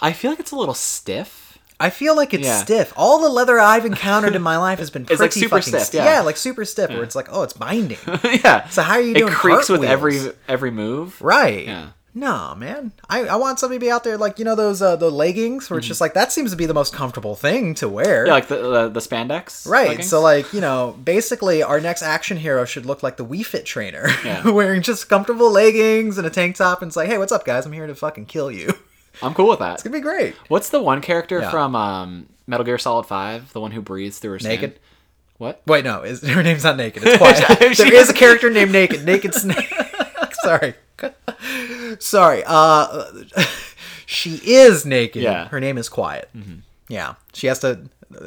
I 0.00 0.12
feel 0.12 0.30
like 0.30 0.40
it's 0.40 0.52
a 0.52 0.56
little 0.56 0.74
stiff. 0.74 1.58
I 1.80 1.90
feel 1.90 2.16
like 2.16 2.34
it's 2.34 2.44
Yeah. 2.44 2.58
stiff. 2.62 2.92
All 2.96 3.20
the 3.20 3.28
leather 3.28 3.58
I've 3.58 3.84
encountered 3.86 4.34
in 4.34 4.42
my 4.42 4.56
life 4.66 4.78
has 4.80 4.90
been 4.90 5.04
pretty 5.04 5.22
like 5.22 5.32
super 5.32 5.48
fucking 5.58 5.62
stiff, 5.72 5.82
sti- 5.82 6.04
yeah. 6.04 6.20
like 6.22 6.36
super 6.36 6.64
stiff. 6.64 6.90
Where 6.90 7.02
it's 7.04 7.14
like, 7.14 7.28
oh, 7.30 7.42
it's 7.42 7.52
binding. 7.52 7.98
yeah. 8.24 8.68
So 8.68 8.82
how 8.82 8.94
are 8.94 9.00
you 9.00 9.14
doing? 9.14 9.32
It 9.32 9.36
creaks 9.36 9.68
with 9.68 9.84
every 9.84 10.18
every 10.48 10.70
move. 10.70 11.20
right? 11.22 11.66
Yeah. 11.66 11.88
No, 12.18 12.54
man. 12.56 12.90
I, 13.08 13.20
I 13.26 13.36
want 13.36 13.60
somebody 13.60 13.78
to 13.78 13.86
be 13.86 13.90
out 13.92 14.02
there 14.02 14.18
like 14.18 14.40
you 14.40 14.44
know 14.44 14.56
those 14.56 14.82
uh, 14.82 14.96
the 14.96 15.08
leggings 15.10 15.70
where 15.70 15.78
it's 15.78 15.86
just 15.86 16.00
like 16.00 16.14
that 16.14 16.32
seems 16.32 16.50
to 16.50 16.56
be 16.56 16.66
the 16.66 16.74
most 16.74 16.92
comfortable 16.92 17.36
thing 17.36 17.74
to 17.76 17.88
wear. 17.88 18.24
Mm-hmm. 18.24 18.26
Yeah, 18.26 18.32
like 18.32 18.48
the 18.48 18.56
the, 18.56 18.88
the 18.88 19.00
spandex. 19.00 19.68
Right. 19.68 19.88
leggings. 19.88 20.08
So 20.08 20.20
like, 20.20 20.52
you 20.52 20.60
know, 20.60 20.96
basically 21.04 21.62
our 21.62 21.80
next 21.80 22.02
action 22.02 22.36
hero 22.36 22.64
should 22.64 22.86
look 22.86 23.04
like 23.04 23.18
the 23.18 23.24
Wii 23.24 23.46
Fit 23.46 23.64
trainer. 23.64 24.08
Yeah. 24.24 24.50
wearing 24.50 24.82
just 24.82 25.08
comfortable 25.08 25.50
leggings 25.50 26.18
and 26.18 26.26
a 26.26 26.30
tank 26.30 26.56
top 26.56 26.82
and 26.82 26.88
it's 26.88 26.96
like, 26.96 27.08
hey, 27.08 27.18
what's 27.18 27.30
up 27.32 27.44
guys? 27.44 27.64
I'm 27.66 27.72
here 27.72 27.86
to 27.86 27.94
fucking 27.94 28.26
kill 28.26 28.50
you. 28.50 28.74
I'm 29.22 29.32
cool 29.32 29.48
with 29.48 29.60
that. 29.60 29.74
It's 29.74 29.82
gonna 29.84 29.96
be 29.96 30.00
great. 30.00 30.34
What's 30.48 30.70
the 30.70 30.82
one 30.82 31.00
character 31.00 31.38
Yeah. 31.40 31.50
from 31.50 31.76
um, 31.76 32.26
Metal 32.48 32.64
Gear 32.64 32.78
Solid 32.78 33.06
Five? 33.06 33.52
The 33.52 33.60
one 33.60 33.70
who 33.70 33.80
breathes 33.80 34.18
through 34.18 34.32
her 34.32 34.38
skin? 34.40 34.50
Naked? 34.50 34.80
What? 35.38 35.62
Wait, 35.66 35.84
no, 35.84 36.02
is, 36.02 36.20
her 36.26 36.42
name's 36.42 36.64
not 36.64 36.76
Naked. 36.76 37.04
It's 37.06 37.16
quiet. 37.16 37.58
There 37.78 37.94
is 37.94 38.10
a 38.10 38.14
character 38.14 38.50
named 38.50 38.72
Naked. 38.72 39.04
Naked 39.04 39.34
Snake. 39.34 39.72
Sorry. 40.48 40.74
Sorry. 41.98 42.42
Uh, 42.46 43.04
she 44.06 44.40
is 44.44 44.86
naked. 44.86 45.22
Yeah. 45.22 45.48
Her 45.48 45.60
name 45.60 45.78
is 45.78 45.88
Quiet. 45.88 46.30
Yeah. 46.88 47.14
She 47.34 47.46
has 47.48 47.58
to 47.60 47.88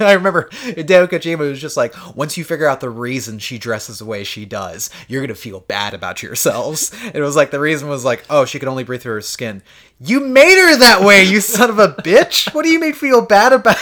I 0.00 0.14
remember 0.14 0.48
Hideo 0.50 1.06
Kojima 1.06 1.38
was 1.38 1.60
just 1.60 1.76
like, 1.76 1.94
once 2.16 2.36
you 2.36 2.42
figure 2.42 2.66
out 2.66 2.80
the 2.80 2.90
reason 2.90 3.38
she 3.38 3.56
dresses 3.56 4.00
the 4.00 4.04
way 4.04 4.24
she 4.24 4.44
does, 4.44 4.90
you're 5.06 5.22
gonna 5.22 5.36
feel 5.36 5.60
bad 5.60 5.94
about 5.94 6.24
yourselves. 6.24 6.92
And 7.04 7.14
it 7.14 7.20
was 7.20 7.36
like 7.36 7.52
the 7.52 7.60
reason 7.60 7.88
was 7.88 8.04
like, 8.04 8.24
oh, 8.28 8.44
she 8.44 8.58
could 8.58 8.66
only 8.68 8.82
breathe 8.82 9.02
through 9.02 9.14
her 9.14 9.20
skin. 9.20 9.62
You 10.00 10.18
made 10.18 10.58
her 10.58 10.76
that 10.78 11.02
way, 11.02 11.22
you 11.22 11.40
son 11.40 11.70
of 11.70 11.78
a 11.78 11.88
bitch. 11.88 12.52
What 12.52 12.64
do 12.64 12.70
you 12.70 12.80
make 12.80 12.96
feel 12.96 13.24
bad 13.24 13.52
about? 13.52 13.76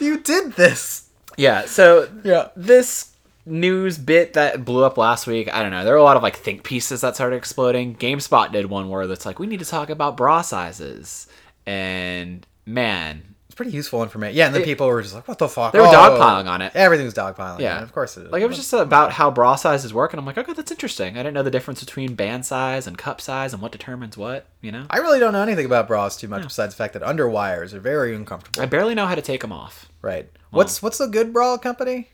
you 0.00 0.18
did 0.20 0.52
this. 0.52 1.08
Yeah, 1.38 1.64
so 1.64 2.08
Yeah. 2.22 2.48
this 2.54 3.12
news 3.46 3.96
bit 3.98 4.32
that 4.34 4.64
blew 4.64 4.84
up 4.84 4.98
last 4.98 5.26
week, 5.26 5.52
I 5.52 5.62
don't 5.62 5.70
know. 5.70 5.84
There 5.84 5.94
were 5.94 5.98
a 6.00 6.04
lot 6.04 6.16
of 6.16 6.22
like 6.22 6.36
think 6.36 6.62
pieces 6.64 7.00
that 7.02 7.14
started 7.14 7.36
exploding. 7.36 7.94
GameSpot 7.96 8.50
did 8.52 8.66
one 8.66 8.88
where 8.88 9.02
it's 9.10 9.24
like 9.24 9.38
we 9.38 9.46
need 9.46 9.60
to 9.60 9.64
talk 9.64 9.88
about 9.88 10.16
bra 10.16 10.42
sizes. 10.42 11.26
And 11.66 12.46
man, 12.64 13.22
It's 13.46 13.54
pretty 13.54 13.70
useful 13.72 14.02
information. 14.02 14.36
Yeah, 14.36 14.46
and 14.46 14.54
then 14.54 14.62
people 14.64 14.86
were 14.88 15.00
just 15.02 15.14
like, 15.14 15.26
what 15.28 15.38
the 15.38 15.48
fuck? 15.48 15.72
they 15.72 15.78
were 15.78 15.86
Oh. 15.86 15.90
dogpiling 15.92 16.46
on 16.48 16.60
it. 16.62 16.72
Everything 16.74 17.06
was 17.06 17.14
dogpiling. 17.14 17.60
Yeah. 17.60 17.76
Yeah, 17.78 17.82
of 17.82 17.92
course 17.92 18.16
it 18.16 18.26
is. 18.26 18.32
Like 18.32 18.42
it 18.42 18.46
was 18.46 18.56
just 18.56 18.72
about 18.72 19.12
how 19.12 19.30
bra 19.30 19.54
sizes 19.56 19.94
work, 19.94 20.12
and 20.12 20.20
I'm 20.20 20.26
like, 20.26 20.36
okay, 20.38 20.52
that's 20.52 20.70
interesting. 20.70 21.14
I 21.14 21.20
didn't 21.20 21.34
know 21.34 21.42
the 21.42 21.50
difference 21.50 21.80
between 21.80 22.14
band 22.14 22.44
size 22.44 22.86
and 22.86 22.98
cup 22.98 23.20
size 23.20 23.52
and 23.52 23.62
what 23.62 23.72
determines 23.72 24.16
what. 24.16 24.46
You 24.60 24.72
know, 24.72 24.86
I 24.90 24.98
really 24.98 25.18
don't 25.20 25.32
know 25.32 25.42
anything 25.42 25.64
about 25.66 25.86
bras 25.88 26.16
too 26.16 26.28
much 26.28 26.42
besides 26.42 26.74
the 26.74 26.78
fact 26.78 26.92
that 26.94 27.02
underwires 27.02 27.72
are 27.72 27.80
very 27.80 28.14
uncomfortable. 28.14 28.60
I 28.62 28.66
barely 28.66 28.94
know 28.94 29.06
how 29.06 29.14
to 29.14 29.22
take 29.22 29.40
them 29.40 29.52
off. 29.52 29.86
Right. 30.02 30.28
What's 30.50 30.82
what's 30.82 30.98
the 30.98 31.06
good 31.06 31.32
bra 31.32 31.56
company? 31.58 32.10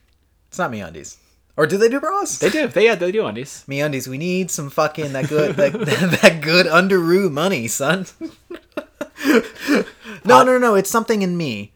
It's 0.49 0.59
not 0.59 0.71
me 0.71 0.81
MeUndies. 0.81 1.17
Or 1.57 1.67
do 1.67 1.77
they 1.77 1.89
do 1.89 2.01
bras? 2.01 2.39
They 2.39 2.49
do. 2.49 2.67
They 2.67 2.87
yeah, 2.87 2.95
they 2.95 3.13
do 3.13 3.27
undies. 3.27 3.65
Me 3.67 3.81
undies. 3.83 4.09
We 4.09 4.17
need 4.19 4.51
some 4.51 4.71
fucking 4.71 5.13
that 5.13 5.29
good 5.29 5.55
that, 5.57 5.73
that 6.23 6.41
good 6.41 6.67
underoo 6.67 7.31
money, 7.31 7.69
son. 7.69 8.07
no, 9.27 9.85
no, 10.25 10.45
no. 10.45 10.59
no. 10.59 10.75
It's 10.75 10.91
something 10.91 11.23
in 11.23 11.37
me. 11.37 11.73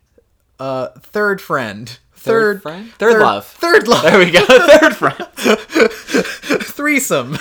Uh, 0.59 0.89
third 0.99 1.41
friend. 1.41 1.99
Third 2.15 2.61
Third, 2.61 2.63
friend? 2.63 2.91
Third 2.93 3.21
love. 3.21 3.47
Third 3.47 3.87
love. 3.87 4.03
There 4.03 4.19
we 4.19 4.31
go. 4.33 4.41
Third 4.47 4.97
friend. 4.97 5.17
Threesome. 6.63 7.39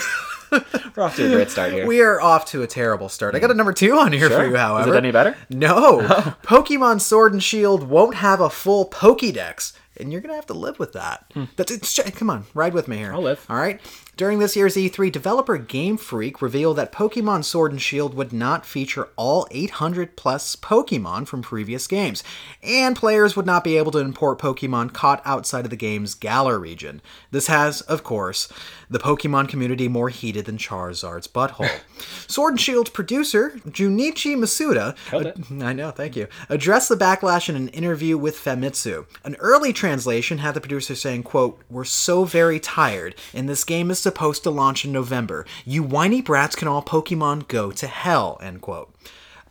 We're 0.96 1.04
off 1.04 1.16
to 1.16 1.26
a 1.26 1.30
great 1.30 1.50
start 1.50 1.74
here. 1.74 1.88
we 1.88 2.02
are 2.02 2.22
off 2.22 2.46
to 2.48 2.62
a 2.62 2.68
terrible 2.68 3.10
start. 3.10 3.34
I 3.36 3.40
got 3.40 3.50
a 3.52 3.56
number 3.56 3.74
two 3.74 3.98
on 3.98 4.12
here 4.14 4.28
Sure. 4.30 4.38
for 4.42 4.46
you, 4.48 4.56
however. 4.56 4.90
Is 4.90 4.96
it 4.96 4.98
any 5.00 5.12
better? 5.12 5.36
No. 5.50 6.02
Pokemon 6.44 7.02
Sword 7.02 7.34
and 7.34 7.42
Shield 7.42 7.90
won't 7.90 8.16
have 8.16 8.40
a 8.40 8.50
full 8.50 8.88
Pokédex, 8.88 9.74
and 9.98 10.12
you're 10.12 10.22
gonna 10.22 10.36
have 10.36 10.46
to 10.48 10.54
live 10.54 10.80
with 10.80 10.94
that. 10.94 11.32
That's 11.56 11.72
it's, 11.72 12.00
come 12.18 12.30
on, 12.30 12.46
ride 12.54 12.74
with 12.74 12.88
me 12.88 12.98
here. 12.98 13.10
Hmm. 13.10 13.16
I'll 13.16 13.22
live. 13.22 13.46
All 13.50 13.58
right. 13.58 13.80
During 14.18 14.40
this 14.40 14.56
year's 14.56 14.76
E3, 14.76 15.12
developer 15.12 15.58
Game 15.58 15.98
Freak 15.98 16.42
revealed 16.42 16.78
that 16.78 16.94
Pokemon 16.94 17.44
Sword 17.44 17.74
and 17.74 17.82
Shield 17.82 18.14
would 18.14 18.32
not 18.32 18.66
feature 18.66 19.10
all 19.18 19.46
800 19.52 20.16
plus 20.16 20.56
Pokemon 20.56 21.28
from 21.28 21.42
previous 21.42 21.86
games, 21.86 22.24
and 22.64 22.96
players 22.96 23.36
would 23.36 23.46
not 23.46 23.66
be 23.66 23.76
able 23.76 23.92
to 23.92 23.98
import 23.98 24.40
Pokemon 24.40 24.94
caught 24.94 25.22
outside 25.26 25.66
of 25.66 25.70
the 25.70 25.76
game's 25.76 26.14
Galar 26.14 26.58
region. 26.58 27.02
This 27.32 27.48
has, 27.48 27.82
of 27.82 28.04
course, 28.04 28.48
the 28.90 29.00
Pokemon 29.00 29.50
community 29.50 29.90
more 29.90 30.08
heated 30.08 30.46
than 30.46 30.58
Charizard's 30.58 31.28
butthole. 31.28 31.70
Sword 32.28 32.54
and 32.54 32.62
Shield's 32.62 32.92
producer, 32.92 33.60
Junichi 33.68 34.38
Masuda, 34.38 34.96
it. 35.12 35.38
I 35.62 35.74
know, 35.74 35.92
thank 35.92 36.16
you. 36.16 36.28
Addressed 36.48 36.88
the 36.88 36.96
backlash 36.96 37.50
in 37.50 37.58
an 37.58 37.68
interview 37.70 38.18
with 38.18 38.38
Famitsu. 38.38 39.08
An 39.26 39.36
early 39.40 39.74
translation 39.74 40.38
had 40.38 40.54
the 40.54 40.62
producer 40.62 40.96
saying, 40.96 41.24
quote, 41.24 41.60
We're 41.70 41.84
so 41.84 42.24
very 42.24 42.62
tired, 42.62 43.16
and 43.34 43.50
this 43.50 43.66
game 43.66 43.92
is 43.92 44.05
supposed 44.06 44.44
to 44.44 44.50
launch 44.50 44.86
in 44.86 44.92
November. 44.92 45.46
You 45.66 45.84
whiny 45.84 46.22
brats 46.22 46.56
can 46.56 46.68
all 46.68 46.84
Pokemon 46.84 47.48
go 47.48 47.72
to 47.72 47.88
hell, 47.88 48.38
end 48.42 48.62
quote. 48.62 48.94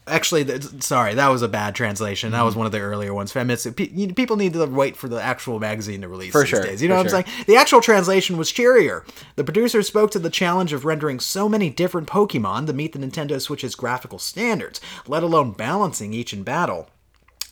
Actually, 0.07 0.45
th- 0.45 0.83
sorry, 0.83 1.15
that 1.15 1.29
was 1.29 1.41
a 1.41 1.49
bad 1.49 1.75
translation. 1.75 2.33
That 2.33 2.43
was 2.43 2.53
mm-hmm. 2.53 2.61
one 2.61 2.67
of 2.67 2.73
the 2.73 2.81
earlier 2.81 3.13
ones. 3.15 3.33
Famitsu. 3.33 3.73
You- 3.97 4.15
people 4.15 4.37
need 4.37 4.53
to 4.53 4.67
wait 4.67 4.97
for 4.97 5.09
the 5.09 5.21
actual 5.21 5.59
magazine 5.59 6.03
to 6.03 6.09
release 6.09 6.31
For 6.31 6.43
these 6.43 6.51
sure, 6.51 6.63
days. 6.63 6.83
You 6.83 6.89
know 6.89 6.97
what 6.97 7.09
sure. 7.09 7.19
I'm 7.19 7.25
saying? 7.25 7.45
The 7.47 7.57
actual 7.57 7.81
translation 7.81 8.37
was 8.37 8.53
cheerier. 8.53 9.05
The 9.37 9.45
producer 9.45 9.83
spoke 9.83 10.11
to 10.13 10.19
the 10.19 10.31
challenge 10.31 10.73
of 10.73 10.85
rendering 10.85 11.21
so 11.21 11.49
many 11.49 11.71
different 11.71 12.07
Pokemon 12.07 12.67
to 12.67 12.73
meet 12.73 12.93
the 12.93 12.99
Nintendo 12.99 13.41
Switch's 13.41 13.75
graphical 13.75 14.19
standards, 14.19 14.81
let 15.07 15.23
alone 15.23 15.53
balancing 15.53 16.13
each 16.13 16.33
in 16.33 16.43
battle. 16.43 16.89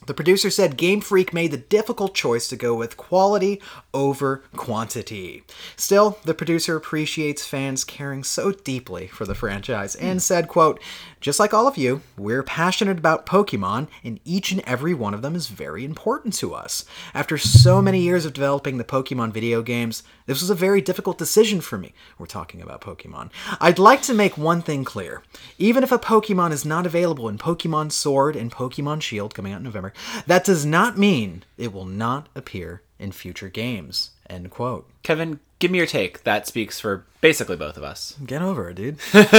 The 0.06 0.14
producer 0.14 0.50
said 0.50 0.76
Game 0.76 1.00
Freak 1.00 1.32
made 1.32 1.52
the 1.52 1.56
difficult 1.56 2.14
choice 2.14 2.48
to 2.48 2.56
go 2.56 2.74
with 2.74 2.96
quality 2.96 3.60
over 3.94 4.42
quantity. 4.56 5.44
Still, 5.76 6.18
the 6.24 6.34
producer 6.34 6.76
appreciates 6.76 7.46
fans 7.46 7.84
caring 7.84 8.24
so 8.24 8.52
deeply 8.52 9.06
for 9.06 9.24
the 9.24 9.34
franchise 9.34 9.94
and 9.94 10.20
said, 10.20 10.48
quote, 10.48 10.80
just 11.22 11.38
like 11.38 11.54
all 11.54 11.68
of 11.68 11.78
you, 11.78 12.02
we're 12.18 12.42
passionate 12.42 12.98
about 12.98 13.26
Pokemon, 13.26 13.86
and 14.02 14.18
each 14.24 14.50
and 14.50 14.60
every 14.66 14.92
one 14.92 15.14
of 15.14 15.22
them 15.22 15.36
is 15.36 15.46
very 15.46 15.84
important 15.84 16.34
to 16.34 16.52
us. 16.52 16.84
After 17.14 17.38
so 17.38 17.80
many 17.80 18.00
years 18.00 18.24
of 18.24 18.32
developing 18.32 18.76
the 18.76 18.84
Pokemon 18.84 19.32
video 19.32 19.62
games, 19.62 20.02
this 20.26 20.40
was 20.40 20.50
a 20.50 20.54
very 20.54 20.80
difficult 20.80 21.18
decision 21.18 21.60
for 21.60 21.78
me. 21.78 21.94
We're 22.18 22.26
talking 22.26 22.60
about 22.60 22.80
Pokemon. 22.80 23.30
I'd 23.60 23.78
like 23.78 24.02
to 24.02 24.14
make 24.14 24.36
one 24.36 24.62
thing 24.62 24.84
clear. 24.84 25.22
Even 25.58 25.84
if 25.84 25.92
a 25.92 25.98
Pokemon 25.98 26.50
is 26.50 26.64
not 26.64 26.86
available 26.86 27.28
in 27.28 27.38
Pokemon 27.38 27.92
Sword 27.92 28.34
and 28.34 28.50
Pokemon 28.50 29.00
Shield 29.00 29.32
coming 29.32 29.52
out 29.52 29.58
in 29.58 29.64
November, 29.64 29.92
that 30.26 30.44
does 30.44 30.66
not 30.66 30.98
mean 30.98 31.44
it 31.56 31.72
will 31.72 31.86
not 31.86 32.28
appear 32.34 32.82
in 32.98 33.12
future 33.12 33.48
games. 33.48 34.10
End 34.28 34.50
quote. 34.50 34.90
Kevin, 35.04 35.38
give 35.62 35.70
me 35.70 35.78
your 35.78 35.86
take. 35.86 36.24
That 36.24 36.46
speaks 36.46 36.78
for 36.80 37.04
basically 37.20 37.56
both 37.56 37.76
of 37.76 37.84
us. 37.84 38.16
Get 38.26 38.42
over 38.42 38.68
it, 38.70 38.74
dude. 38.74 38.98
Get, 39.12 39.30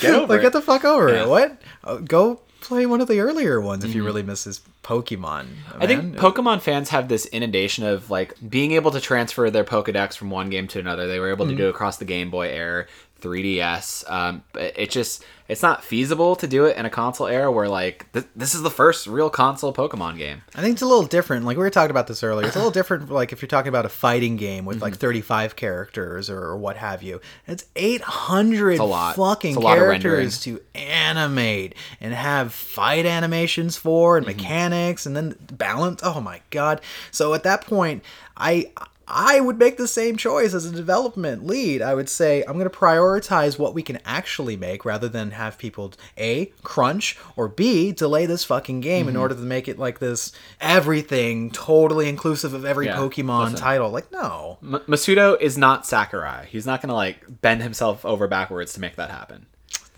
get 0.00 0.04
over 0.14 0.26
like, 0.32 0.38
it. 0.40 0.42
get 0.42 0.52
the 0.54 0.62
fuck 0.62 0.84
over 0.84 1.08
Yeah. 1.12 1.22
it. 1.24 1.28
What? 1.28 1.60
Uh, 1.84 1.96
go 1.98 2.40
play 2.60 2.86
one 2.86 3.02
of 3.02 3.08
the 3.08 3.20
earlier 3.20 3.60
ones 3.60 3.84
if 3.84 3.94
you 3.94 4.02
really 4.02 4.22
miss 4.22 4.44
his 4.44 4.62
Pokemon. 4.82 5.46
I 5.78 5.86
think. 5.86 6.16
Pokemon 6.16 6.62
fans 6.62 6.88
have 6.88 7.08
this 7.08 7.26
inundation 7.26 7.84
of 7.84 8.08
like 8.10 8.34
being 8.48 8.72
able 8.72 8.90
to 8.92 9.00
transfer 9.00 9.50
their 9.50 9.64
Pokedex 9.64 10.16
from 10.16 10.30
one 10.30 10.48
game 10.48 10.66
to 10.68 10.78
another. 10.78 11.06
They 11.06 11.20
were 11.20 11.30
able 11.30 11.46
to 11.46 11.54
do 11.54 11.66
it 11.66 11.70
across 11.70 11.98
the 11.98 12.06
Game 12.06 12.30
Boy 12.30 12.48
era, 12.48 12.86
3DS. 13.24 14.10
Um, 14.10 14.42
it 14.54 14.90
just 14.90 15.24
it's 15.46 15.62
not 15.62 15.84
feasible 15.84 16.36
to 16.36 16.46
do 16.46 16.64
it 16.64 16.76
in 16.76 16.86
a 16.86 16.90
console 16.90 17.26
era 17.26 17.52
where 17.52 17.68
like 17.68 18.10
th- 18.12 18.24
this 18.34 18.54
is 18.54 18.62
the 18.62 18.70
first 18.70 19.06
real 19.06 19.28
console 19.28 19.74
Pokemon 19.74 20.16
game. 20.16 20.42
I 20.54 20.60
think 20.62 20.74
it's 20.74 20.82
a 20.82 20.86
little 20.86 21.04
different. 21.06 21.44
Like 21.44 21.56
we 21.56 21.62
were 21.62 21.70
talking 21.70 21.90
about 21.90 22.06
this 22.06 22.22
earlier. 22.22 22.46
It's 22.46 22.56
a 22.56 22.58
little 22.58 22.70
different. 22.80 23.10
Like 23.10 23.32
if 23.32 23.42
you're 23.42 23.48
talking 23.48 23.68
about 23.68 23.84
a 23.86 23.90
fighting 23.90 24.36
game 24.36 24.64
with 24.64 24.76
Mm-hmm. 24.76 24.84
like 24.84 24.96
35 24.96 25.56
characters 25.56 26.28
or, 26.30 26.56
what 26.56 26.76
have 26.76 27.02
you, 27.02 27.20
it's 27.46 27.64
800 27.76 28.78
a 28.78 28.84
lot. 28.84 29.16
fucking 29.16 29.50
It's 29.56 29.58
a 29.58 29.62
characters 29.62 30.40
to 30.40 30.60
animate 30.74 31.74
and 32.00 32.12
have 32.14 32.52
fight 32.54 33.06
animations 33.06 33.76
for 33.76 34.18
Mm-hmm. 34.18 34.28
and 34.28 34.36
mechanics 34.36 35.06
and 35.06 35.16
then 35.16 35.36
balance. 35.52 36.00
Oh 36.02 36.20
my 36.20 36.40
god! 36.50 36.80
So 37.10 37.34
at 37.34 37.42
that 37.44 37.66
point, 37.66 38.02
I. 38.36 38.70
I 39.06 39.40
would 39.40 39.58
make 39.58 39.76
the 39.76 39.86
same 39.88 40.16
choice 40.16 40.54
as 40.54 40.64
a 40.64 40.70
development 40.72 41.46
lead. 41.46 41.82
I 41.82 41.94
would 41.94 42.08
say 42.08 42.42
I'm 42.42 42.54
going 42.58 42.68
to 42.68 42.76
prioritize 42.76 43.58
what 43.58 43.74
we 43.74 43.82
can 43.82 43.98
actually 44.04 44.56
make 44.56 44.84
rather 44.84 45.08
than 45.08 45.32
have 45.32 45.58
people 45.58 45.92
A, 46.16 46.46
crunch, 46.62 47.18
or 47.36 47.48
B, 47.48 47.92
delay 47.92 48.26
this 48.26 48.44
fucking 48.44 48.80
game 48.80 49.02
Mm-hmm. 49.06 49.08
in 49.10 49.16
order 49.16 49.34
to 49.34 49.40
make 49.42 49.68
it 49.68 49.78
like 49.78 49.98
this 49.98 50.32
everything 50.60 51.50
totally 51.50 52.08
inclusive 52.08 52.54
of 52.54 52.64
every 52.64 52.86
Yeah, 52.86 52.96
Pokemon 52.96 53.44
listen. 53.44 53.58
title. 53.58 53.90
Like, 53.90 54.10
no. 54.10 54.58
M- 54.62 54.80
Masudo 54.88 55.40
is 55.40 55.56
not 55.58 55.86
Sakurai. 55.86 56.46
He's 56.46 56.66
not 56.66 56.80
gonna 56.82 56.94
like 56.94 57.18
bend 57.42 57.62
himself 57.62 58.04
over 58.04 58.26
backwards 58.26 58.72
to 58.74 58.80
make 58.80 58.96
that 58.96 59.10
happen. 59.10 59.46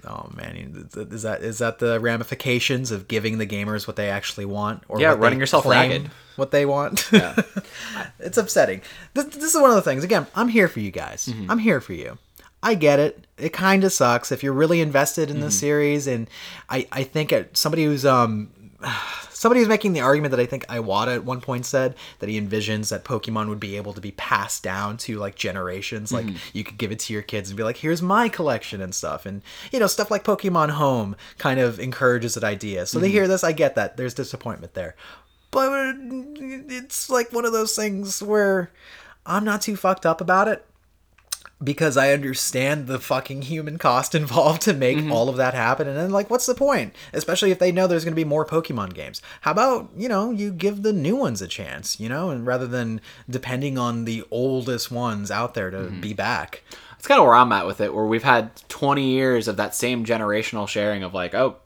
Oh 0.07 0.31
man, 0.37 0.89
is 1.13 1.23
that 1.23 1.43
is 1.43 1.59
that 1.59 1.79
the 1.79 1.99
ramifications 2.01 2.91
of 2.91 3.09
giving 3.09 3.39
the 3.39 3.47
gamers 3.47 3.87
what 3.87 3.97
they 3.97 4.09
actually 4.11 4.45
want, 4.45 4.83
or 4.89 5.01
Yeah, 5.01 5.15
running 5.15 5.39
yourself 5.41 5.67
ragged. 5.67 6.11
What 6.37 6.51
they 6.51 6.67
want. 6.67 7.09
Yeah. 7.13 7.35
it's 8.21 8.37
upsetting. 8.39 8.83
This, 9.15 9.25
this 9.27 9.55
is 9.55 9.61
one 9.61 9.71
of 9.71 9.77
the 9.77 9.83
things. 9.83 10.05
Again, 10.05 10.27
I'm 10.35 10.49
here 10.49 10.69
for 10.69 10.81
you 10.81 10.91
guys. 10.91 11.27
Mm-hmm. 11.27 11.51
I'm 11.51 11.59
here 11.59 11.81
for 11.81 11.95
you. 11.95 12.19
I 12.63 12.75
get 12.75 12.99
it. 12.99 13.27
It 13.39 13.53
kind 13.53 13.85
of 13.85 13.93
sucks 13.93 14.33
if 14.33 14.43
you're 14.43 14.53
really 14.53 14.81
invested 14.81 15.31
in 15.31 15.41
the 15.41 15.47
Mm-hmm. 15.47 15.51
series, 15.51 16.07
and 16.07 16.29
I 16.69 16.87
I 16.93 17.03
think 17.05 17.33
somebody 17.55 17.85
who's 17.85 18.05
um 18.07 18.51
somebody 19.31 19.61
was 19.61 19.69
making 19.69 19.93
the 19.93 20.01
argument 20.01 20.31
that 20.33 20.41
I 20.41 20.47
think 20.47 20.67
Iwata 20.67 21.15
at 21.15 21.25
one 21.25 21.41
point 21.41 21.65
said 21.67 21.95
that 22.19 22.29
he 22.29 22.41
envisions 22.41 22.91
that 22.91 23.05
Pokemon 23.05 23.49
would 23.49 23.61
be 23.61 23.77
able 23.77 23.93
to 23.95 24.01
be 24.01 24.13
passed 24.13 24.63
down 24.63 24.97
to 24.99 25.19
like 25.19 25.35
generations. 25.35 26.13
Like 26.13 26.27
Mm-hmm. 26.27 26.37
you 26.53 26.65
could 26.65 26.79
give 26.79 26.93
it 26.93 26.99
to 27.01 27.13
your 27.13 27.23
kids 27.23 27.49
and 27.51 27.57
be 27.57 27.63
like, 27.63 27.79
"Here's 27.79 28.03
my 28.03 28.29
collection" 28.29 28.81
and 28.81 28.95
stuff. 28.95 29.25
And 29.27 29.43
you 29.73 29.79
know, 29.79 29.87
stuff 29.87 30.11
like 30.11 30.25
Pokemon 30.25 30.71
Home 30.71 31.17
kind 31.39 31.61
of 31.61 31.79
encourages 31.81 32.35
that 32.35 32.45
idea. 32.45 32.87
So 32.87 32.97
Mm-hmm. 32.99 33.03
they 33.03 33.11
hear 33.11 33.29
this, 33.29 33.45
I 33.45 33.53
get 33.53 33.75
that. 33.77 33.97
There's 33.97 34.15
disappointment 34.15 34.75
there, 34.75 34.95
but 35.51 35.97
it's 35.99 37.09
like 37.11 37.33
one 37.33 37.45
of 37.45 37.53
those 37.53 37.75
things 37.75 38.23
where 38.23 38.71
I'm 39.25 39.45
not 39.45 39.63
too 39.63 39.77
fucked 39.77 40.07
up 40.07 40.21
about 40.21 40.49
it 40.49 40.65
because 41.63 41.97
I 41.97 42.13
understand 42.13 42.87
the 42.87 42.99
fucking 42.99 43.43
human 43.43 43.79
cost 43.79 44.15
involved 44.23 44.63
to 44.63 44.75
make 44.75 44.99
Mm-hmm. 44.99 45.13
all 45.13 45.29
of 45.29 45.37
that 45.37 45.55
happen. 45.55 45.89
And 45.89 45.97
then, 45.97 46.11
like, 46.11 46.29
what's 46.31 46.47
the 46.47 46.55
point? 46.55 46.95
Especially 47.13 47.51
if 47.51 47.59
they 47.59 47.73
know 47.73 47.87
there's 47.87 48.05
going 48.05 48.13
to 48.13 48.17
be 48.17 48.25
more 48.25 48.45
Pokemon 48.47 48.95
games. 48.95 49.23
How 49.43 49.51
about, 49.53 49.89
you 49.97 50.09
know, 50.09 50.31
you 50.31 50.51
give 50.53 50.83
the 50.83 50.93
new 50.93 51.17
ones 51.17 51.41
a 51.43 51.49
chance, 51.49 51.99
you 52.01 52.09
know, 52.09 52.31
and 52.31 52.47
rather 52.47 52.67
than 52.67 53.01
depending 53.29 53.79
on 53.79 54.05
the 54.05 54.25
oldest 54.31 54.91
ones 54.91 55.31
out 55.31 55.55
there 55.55 55.71
to 55.71 55.77
Mm-hmm. 55.77 56.01
be 56.01 56.13
back. 56.15 56.63
It's 56.99 57.07
kind 57.07 57.21
of 57.21 57.27
where 57.27 57.35
I'm 57.37 57.53
at 57.53 57.67
with 57.67 57.81
it, 57.81 57.95
where 57.95 58.07
we've 58.07 58.23
had 58.23 58.51
20 58.69 59.05
years 59.05 59.49
of 59.49 59.57
that 59.59 59.75
same 59.75 60.05
generational 60.05 60.67
sharing 60.67 61.03
of 61.03 61.15
like, 61.15 61.35
oh, 61.35 61.57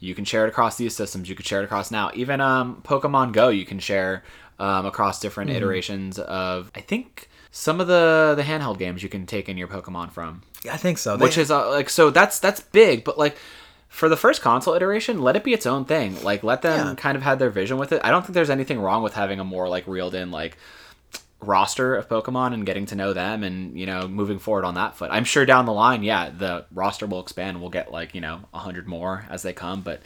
You 0.00 0.14
can 0.14 0.24
share 0.24 0.44
it 0.44 0.48
across 0.48 0.76
these 0.76 0.94
systems. 0.96 1.28
You 1.28 1.34
can 1.34 1.44
share 1.44 1.60
it 1.60 1.64
across 1.64 1.90
now. 1.90 2.10
Even 2.14 2.40
um, 2.40 2.82
Pokemon 2.82 3.32
Go, 3.32 3.48
you 3.50 3.64
can 3.64 3.78
share 3.78 4.24
um, 4.58 4.84
across 4.86 5.20
different 5.20 5.50
iterations 5.50 6.18
of. 6.18 6.70
I 6.74 6.80
think 6.80 7.28
some 7.50 7.80
of 7.80 7.86
the 7.86 8.34
the 8.36 8.42
handheld 8.42 8.78
games 8.78 9.02
you 9.02 9.08
can 9.08 9.26
take 9.26 9.48
in 9.48 9.56
your 9.58 9.68
Pokemon 9.68 10.12
from, 10.12 10.42
Yeah, 10.64 10.74
I 10.74 10.76
think 10.76 10.98
so. 10.98 11.16
which 11.16 11.36
They- 11.36 11.42
is 11.42 11.50
uh, 11.50 11.70
like 11.70 11.88
so 11.90 12.10
that's 12.10 12.38
that's 12.38 12.60
big. 12.60 13.04
But 13.04 13.18
like 13.18 13.36
for 13.88 14.08
the 14.08 14.16
first 14.16 14.40
console 14.40 14.74
iteration, 14.74 15.20
let 15.20 15.34
it 15.36 15.42
be 15.42 15.52
its 15.52 15.66
own 15.66 15.84
thing. 15.84 16.22
Like 16.22 16.42
let 16.44 16.62
them 16.62 16.88
Yeah. 16.88 16.94
kind 16.94 17.16
of 17.16 17.22
have 17.22 17.38
their 17.40 17.50
vision 17.50 17.76
with 17.78 17.90
it. 17.92 18.00
I 18.04 18.10
don't 18.10 18.22
think 18.22 18.34
there's 18.34 18.50
anything 18.50 18.80
wrong 18.80 19.02
with 19.02 19.14
having 19.14 19.40
a 19.40 19.44
more 19.44 19.68
like 19.68 19.86
reeled 19.88 20.14
in 20.14 20.30
like 20.30 20.56
roster 21.40 21.94
of 21.96 22.06
Pokemon 22.08 22.52
and 22.52 22.66
getting 22.66 22.84
to 22.86 22.94
know 22.94 23.12
them 23.14 23.42
and 23.42 23.78
you 23.78 23.86
know 23.86 24.06
moving 24.06 24.38
forward 24.38 24.64
on 24.64 24.74
that 24.74 24.94
foot. 24.96 25.10
I'm 25.10 25.24
sure 25.24 25.46
down 25.46 25.64
the 25.64 25.72
line, 25.72 26.02
yeah, 26.02 26.30
the 26.30 26.66
roster 26.72 27.06
will 27.06 27.20
expand. 27.20 27.60
We'll 27.60 27.70
get 27.70 27.90
like 27.90 28.14
you 28.14 28.20
know 28.20 28.40
a 28.54 28.58
hundred 28.58 28.86
more 28.86 29.24
as 29.30 29.42
they 29.42 29.52
come, 29.52 29.80
but 29.80 30.02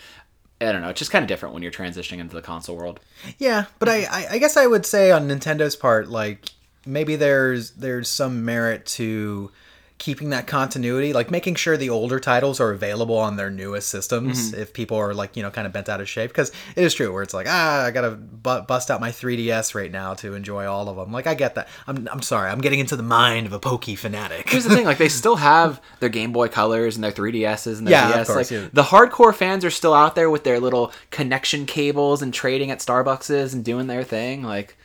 I 0.60 0.72
don't 0.72 0.80
know. 0.80 0.88
It's 0.90 0.98
just 1.00 1.10
kind 1.10 1.22
of 1.24 1.28
different 1.28 1.52
when 1.52 1.62
you're 1.62 1.72
transitioning 1.72 2.20
into 2.20 2.34
the 2.36 2.40
console 2.42 2.76
world. 2.76 3.00
Yeah, 3.38 3.64
but 3.80 3.88
I, 3.88 4.04
I 4.04 4.26
I 4.32 4.38
guess 4.38 4.56
I 4.56 4.66
would 4.66 4.86
say 4.86 5.10
on 5.10 5.28
Nintendo's 5.28 5.76
part, 5.76 6.08
like 6.08 6.48
maybe 6.86 7.16
there's 7.16 7.70
there's 7.72 8.08
some 8.08 8.44
merit 8.44 8.86
to 8.86 9.50
keeping 9.96 10.30
that 10.30 10.46
continuity, 10.48 11.12
like 11.12 11.30
making 11.30 11.54
sure 11.54 11.76
the 11.76 11.88
older 11.88 12.18
titles 12.18 12.58
are 12.60 12.72
available 12.72 13.16
on 13.16 13.36
their 13.36 13.48
newest 13.48 13.88
systems 13.88 14.52
if 14.52 14.72
people 14.72 14.96
are 14.98 15.14
like 15.14 15.36
you 15.36 15.42
know 15.42 15.50
kind 15.52 15.68
of 15.68 15.72
bent 15.72 15.88
out 15.88 16.00
of 16.00 16.08
shape. 16.08 16.30
Because 16.30 16.50
it 16.74 16.82
is 16.82 16.92
true 16.92 17.12
where 17.12 17.22
it's 17.22 17.32
like 17.32 17.46
ah 17.48 17.84
I 17.84 17.90
gotta 17.92 18.10
bu- 18.10 18.62
bust 18.62 18.90
out 18.90 19.00
my 19.00 19.10
3ds 19.10 19.72
right 19.74 19.90
now 19.92 20.14
to 20.14 20.34
enjoy 20.34 20.66
all 20.66 20.88
of 20.88 20.96
them. 20.96 21.12
Like 21.12 21.26
I 21.28 21.34
get 21.34 21.54
that. 21.54 21.68
I'm 21.86 22.08
I'm 22.10 22.22
sorry. 22.22 22.50
I'm 22.50 22.60
getting 22.60 22.80
into 22.80 22.96
the 22.96 23.04
mind 23.04 23.46
of 23.46 23.52
a 23.52 23.60
pokey 23.60 23.94
fanatic. 23.94 24.50
Here's 24.50 24.64
the 24.64 24.74
thing: 24.74 24.84
like 24.84 24.98
they 24.98 25.08
still 25.22 25.36
have 25.36 25.80
their 26.00 26.08
Game 26.10 26.32
Boy 26.32 26.48
Colors 26.48 26.96
and 26.96 27.04
their 27.04 27.12
3DSs 27.12 27.78
and 27.78 27.86
their 27.86 27.92
Yeah, 27.92 28.12
DS. 28.16 28.26
course, 28.26 28.36
like 28.36 28.50
yeah. 28.50 28.68
the 28.72 28.82
hardcore 28.82 29.34
fans 29.34 29.64
are 29.64 29.70
still 29.70 29.94
out 29.94 30.16
there 30.16 30.28
with 30.28 30.42
their 30.44 30.58
little 30.60 30.92
connection 31.12 31.66
cables 31.66 32.20
and 32.20 32.34
trading 32.34 32.70
at 32.72 32.80
Starbuckses 32.80 33.54
and 33.54 33.64
doing 33.64 33.86
their 33.86 34.02
thing. 34.02 34.42
Like 34.42 34.76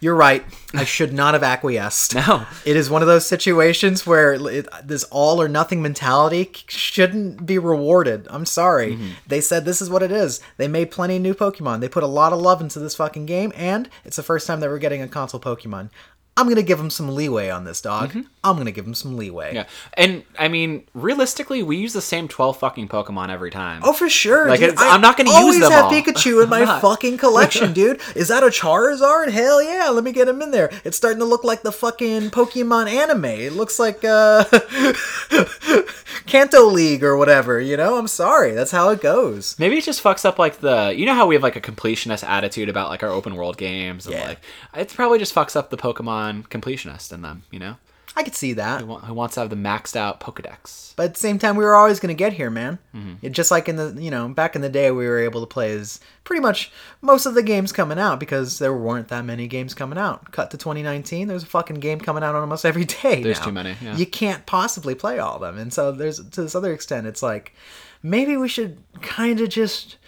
You're 0.00 0.14
right. 0.14 0.44
I 0.74 0.84
should 0.84 1.12
not 1.12 1.34
have 1.34 1.42
acquiesced. 1.42 2.14
no, 2.14 2.46
It 2.64 2.76
is 2.76 2.88
one 2.90 3.02
of 3.02 3.08
those 3.08 3.26
situations 3.26 4.06
where 4.06 4.34
it, 4.34 4.68
this 4.84 5.04
all 5.04 5.40
or 5.40 5.48
nothing 5.48 5.82
mentality 5.82 6.50
shouldn't 6.68 7.46
be 7.46 7.58
rewarded. 7.58 8.26
I'm 8.30 8.46
sorry. 8.46 8.94
Mm-hmm. 8.94 9.08
They 9.26 9.40
said 9.40 9.64
this 9.64 9.82
is 9.82 9.90
what 9.90 10.02
it 10.02 10.12
is. 10.12 10.40
They 10.56 10.68
made 10.68 10.90
plenty 10.90 11.16
of 11.16 11.22
new 11.22 11.34
Pokemon. 11.34 11.80
They 11.80 11.88
put 11.88 12.02
a 12.02 12.06
lot 12.08 12.32
of 12.32 12.40
love 12.40 12.60
into 12.60 12.78
this 12.78 12.94
fucking 12.96 13.26
game, 13.26 13.52
and 13.54 13.88
it's 14.04 14.16
the 14.16 14.22
first 14.22 14.46
time 14.46 14.60
that 14.60 14.70
we're 14.70 14.78
getting 14.78 15.02
a 15.02 15.08
console 15.08 15.40
Pokemon. 15.40 15.90
I'm 16.38 16.48
gonna 16.48 16.62
give 16.62 16.76
them 16.78 16.90
some 16.90 17.14
leeway 17.14 17.48
on 17.48 17.64
this 17.64 17.80
dog. 17.80 18.14
I'm 18.50 18.56
gonna 18.56 18.70
give 18.72 18.84
them 18.84 18.94
some 18.94 19.16
leeway. 19.16 19.54
Yeah, 19.54 19.66
and 19.94 20.22
I 20.38 20.48
mean 20.48 20.84
realistically, 20.94 21.62
we 21.62 21.76
use 21.76 21.92
the 21.92 22.00
same 22.00 22.28
12 22.28 22.58
fucking 22.58 22.88
Pokemon 22.88 23.28
every 23.30 23.50
time. 23.50 23.82
Oh, 23.84 23.92
for 23.92 24.08
sure. 24.08 24.48
Like, 24.48 24.60
dude. 24.60 24.74
I'm 24.78 25.00
not 25.00 25.16
gonna 25.16 25.30
use 25.30 25.36
them. 25.36 25.44
always 25.44 25.68
have 25.68 25.84
all. 25.86 25.90
Pikachu 25.92 26.42
in 26.44 26.48
my 26.48 26.80
fucking 26.80 27.18
collection, 27.18 27.72
dude. 27.74 28.00
Is 28.14 28.28
that 28.28 28.42
a 28.42 28.46
Charizard? 28.46 29.30
Hell 29.30 29.62
yeah, 29.62 29.88
let 29.90 30.04
me 30.04 30.12
get 30.12 30.28
him 30.28 30.40
in 30.42 30.50
there. 30.50 30.70
It's 30.84 30.96
starting 30.96 31.18
to 31.20 31.24
look 31.24 31.44
like 31.44 31.62
the 31.62 31.72
fucking 31.72 32.30
Pokemon 32.30 32.88
anime. 32.90 33.24
It 33.24 33.52
looks 33.52 33.78
like 33.78 34.04
uh 34.04 34.44
Kanto 36.26 36.64
League 36.66 37.04
or 37.04 37.16
whatever, 37.16 37.60
you 37.60 37.76
know? 37.76 37.96
I'm 37.98 38.08
sorry. 38.08 38.52
That's 38.52 38.70
how 38.70 38.90
it 38.90 39.00
goes. 39.00 39.56
Maybe 39.58 39.76
it 39.78 39.84
just 39.84 40.02
fucks 40.02 40.24
up 40.24 40.38
like 40.38 40.58
the 40.60 40.92
you 40.96 41.06
know 41.06 41.14
how 41.14 41.26
we 41.26 41.34
have 41.34 41.42
like 41.42 41.56
a 41.56 41.60
completionist 41.60 42.24
attitude 42.24 42.68
about 42.68 42.88
like 42.90 43.02
our 43.02 43.10
open 43.10 43.34
world 43.36 43.56
games 43.56 44.06
and 44.06 44.14
Yeah. 44.16 44.28
like 44.28 44.38
it 44.76 44.92
probably 44.94 45.18
just 45.18 45.34
fucks 45.34 45.56
up 45.56 45.70
the 45.70 45.76
Pokemon 45.76 46.48
completionist 46.48 47.12
in 47.12 47.22
them, 47.22 47.42
you 47.50 47.58
know? 47.58 47.76
I 48.16 48.22
could 48.22 48.34
see 48.34 48.54
that. 48.54 48.80
Who, 48.80 48.96
who 48.96 49.12
wants 49.12 49.34
to 49.34 49.40
have 49.40 49.50
the 49.50 49.56
maxed 49.56 49.94
out 49.94 50.20
Pokedex? 50.20 50.94
But 50.96 51.04
at 51.04 51.14
the 51.14 51.20
same 51.20 51.38
time, 51.38 51.54
we 51.54 51.64
were 51.64 51.74
always 51.74 52.00
going 52.00 52.08
to 52.08 52.18
get 52.18 52.32
here, 52.32 52.48
man. 52.48 52.78
Mm-hmm. 52.94 53.14
It, 53.20 53.32
just 53.32 53.50
like 53.50 53.68
in 53.68 53.76
the, 53.76 53.94
you 53.98 54.10
know, 54.10 54.28
back 54.28 54.56
in 54.56 54.62
the 54.62 54.70
day, 54.70 54.90
we 54.90 55.06
were 55.06 55.18
able 55.18 55.42
to 55.42 55.46
play 55.46 55.72
as 55.72 56.00
pretty 56.24 56.40
much 56.40 56.72
most 57.02 57.26
of 57.26 57.34
the 57.34 57.42
games 57.42 57.72
coming 57.72 57.98
out 57.98 58.18
because 58.18 58.58
there 58.58 58.74
weren't 58.74 59.08
that 59.08 59.26
many 59.26 59.46
games 59.46 59.74
coming 59.74 59.98
out. 59.98 60.32
Cut 60.32 60.50
to 60.52 60.56
2019, 60.56 61.28
there's 61.28 61.42
a 61.42 61.46
fucking 61.46 61.80
game 61.80 62.00
coming 62.00 62.22
out 62.22 62.34
almost 62.34 62.64
every 62.64 62.84
day. 63.02 63.22
There's 63.22 63.38
now. 63.40 63.44
too 63.44 63.52
many, 63.52 63.76
yeah. 63.82 63.96
You 63.96 64.06
can't 64.06 64.46
possibly 64.46 64.94
play 64.94 65.18
all 65.18 65.34
of 65.34 65.42
them. 65.42 65.58
And 65.58 65.70
so 65.72 65.92
there's, 65.92 66.16
to 66.16 66.42
this 66.42 66.54
other 66.54 66.72
extent, 66.72 67.06
it's 67.06 67.22
like 67.22 67.54
maybe 68.02 68.36
we 68.36 68.48
should 68.48 68.78
kind 69.02 69.40
of 69.40 69.50
just. 69.50 69.98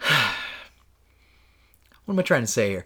what 2.10 2.14
am 2.14 2.18
I 2.18 2.22
trying 2.22 2.42
to 2.42 2.48
say 2.48 2.70
here? 2.70 2.84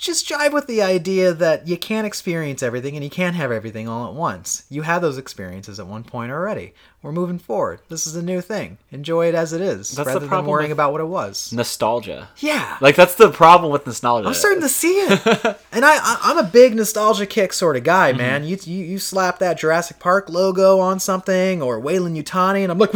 Just 0.00 0.26
jive 0.26 0.52
with 0.52 0.66
the 0.66 0.82
idea 0.82 1.32
that 1.34 1.68
you 1.68 1.76
can't 1.76 2.06
experience 2.06 2.62
everything 2.62 2.96
and 2.96 3.04
you 3.04 3.10
can't 3.10 3.36
have 3.36 3.52
everything 3.52 3.86
all 3.86 4.08
at 4.08 4.14
once. 4.14 4.64
You 4.70 4.82
had 4.82 5.00
those 5.00 5.18
experiences 5.18 5.78
at 5.78 5.86
one 5.86 6.04
point 6.04 6.32
already. 6.32 6.72
We're 7.02 7.12
moving 7.12 7.38
forward. 7.38 7.80
This 7.88 8.06
is 8.06 8.14
a 8.14 8.22
new 8.22 8.42
thing. 8.42 8.76
Enjoy 8.90 9.26
it 9.26 9.34
as 9.34 9.54
it 9.54 9.62
is, 9.62 9.92
That's 9.92 10.06
the 10.08 10.14
rather 10.20 10.26
than 10.26 10.44
worrying 10.44 10.70
about 10.70 10.92
what 10.92 11.00
it 11.00 11.06
was. 11.06 11.50
Nostalgia. 11.50 12.28
Yeah, 12.40 12.76
Like 12.82 12.94
that's 12.94 13.14
the 13.14 13.30
problem 13.30 13.72
with 13.72 13.86
nostalgia. 13.86 14.28
I'm 14.28 14.34
starting 14.34 14.60
to 14.60 14.68
see 14.68 14.98
it, 15.00 15.10
and 15.72 15.82
I, 15.86 15.94
I 15.96 16.18
I'm 16.24 16.36
a 16.36 16.42
big 16.44 16.74
nostalgia 16.76 17.24
kick 17.24 17.54
sort 17.54 17.76
of 17.76 17.80
Mm-hmm. 17.80 17.86
guy, 17.86 18.12
man. 18.12 18.44
You, 18.44 18.58
you 18.64 18.84
you 18.84 18.98
slap 18.98 19.38
that 19.38 19.58
Jurassic 19.58 19.98
Park 19.98 20.28
logo 20.28 20.78
on 20.80 21.00
something 21.00 21.62
or 21.62 21.80
Weyland-Yutani, 21.80 22.62
and 22.64 22.70
I'm 22.70 22.78
like, 22.78 22.92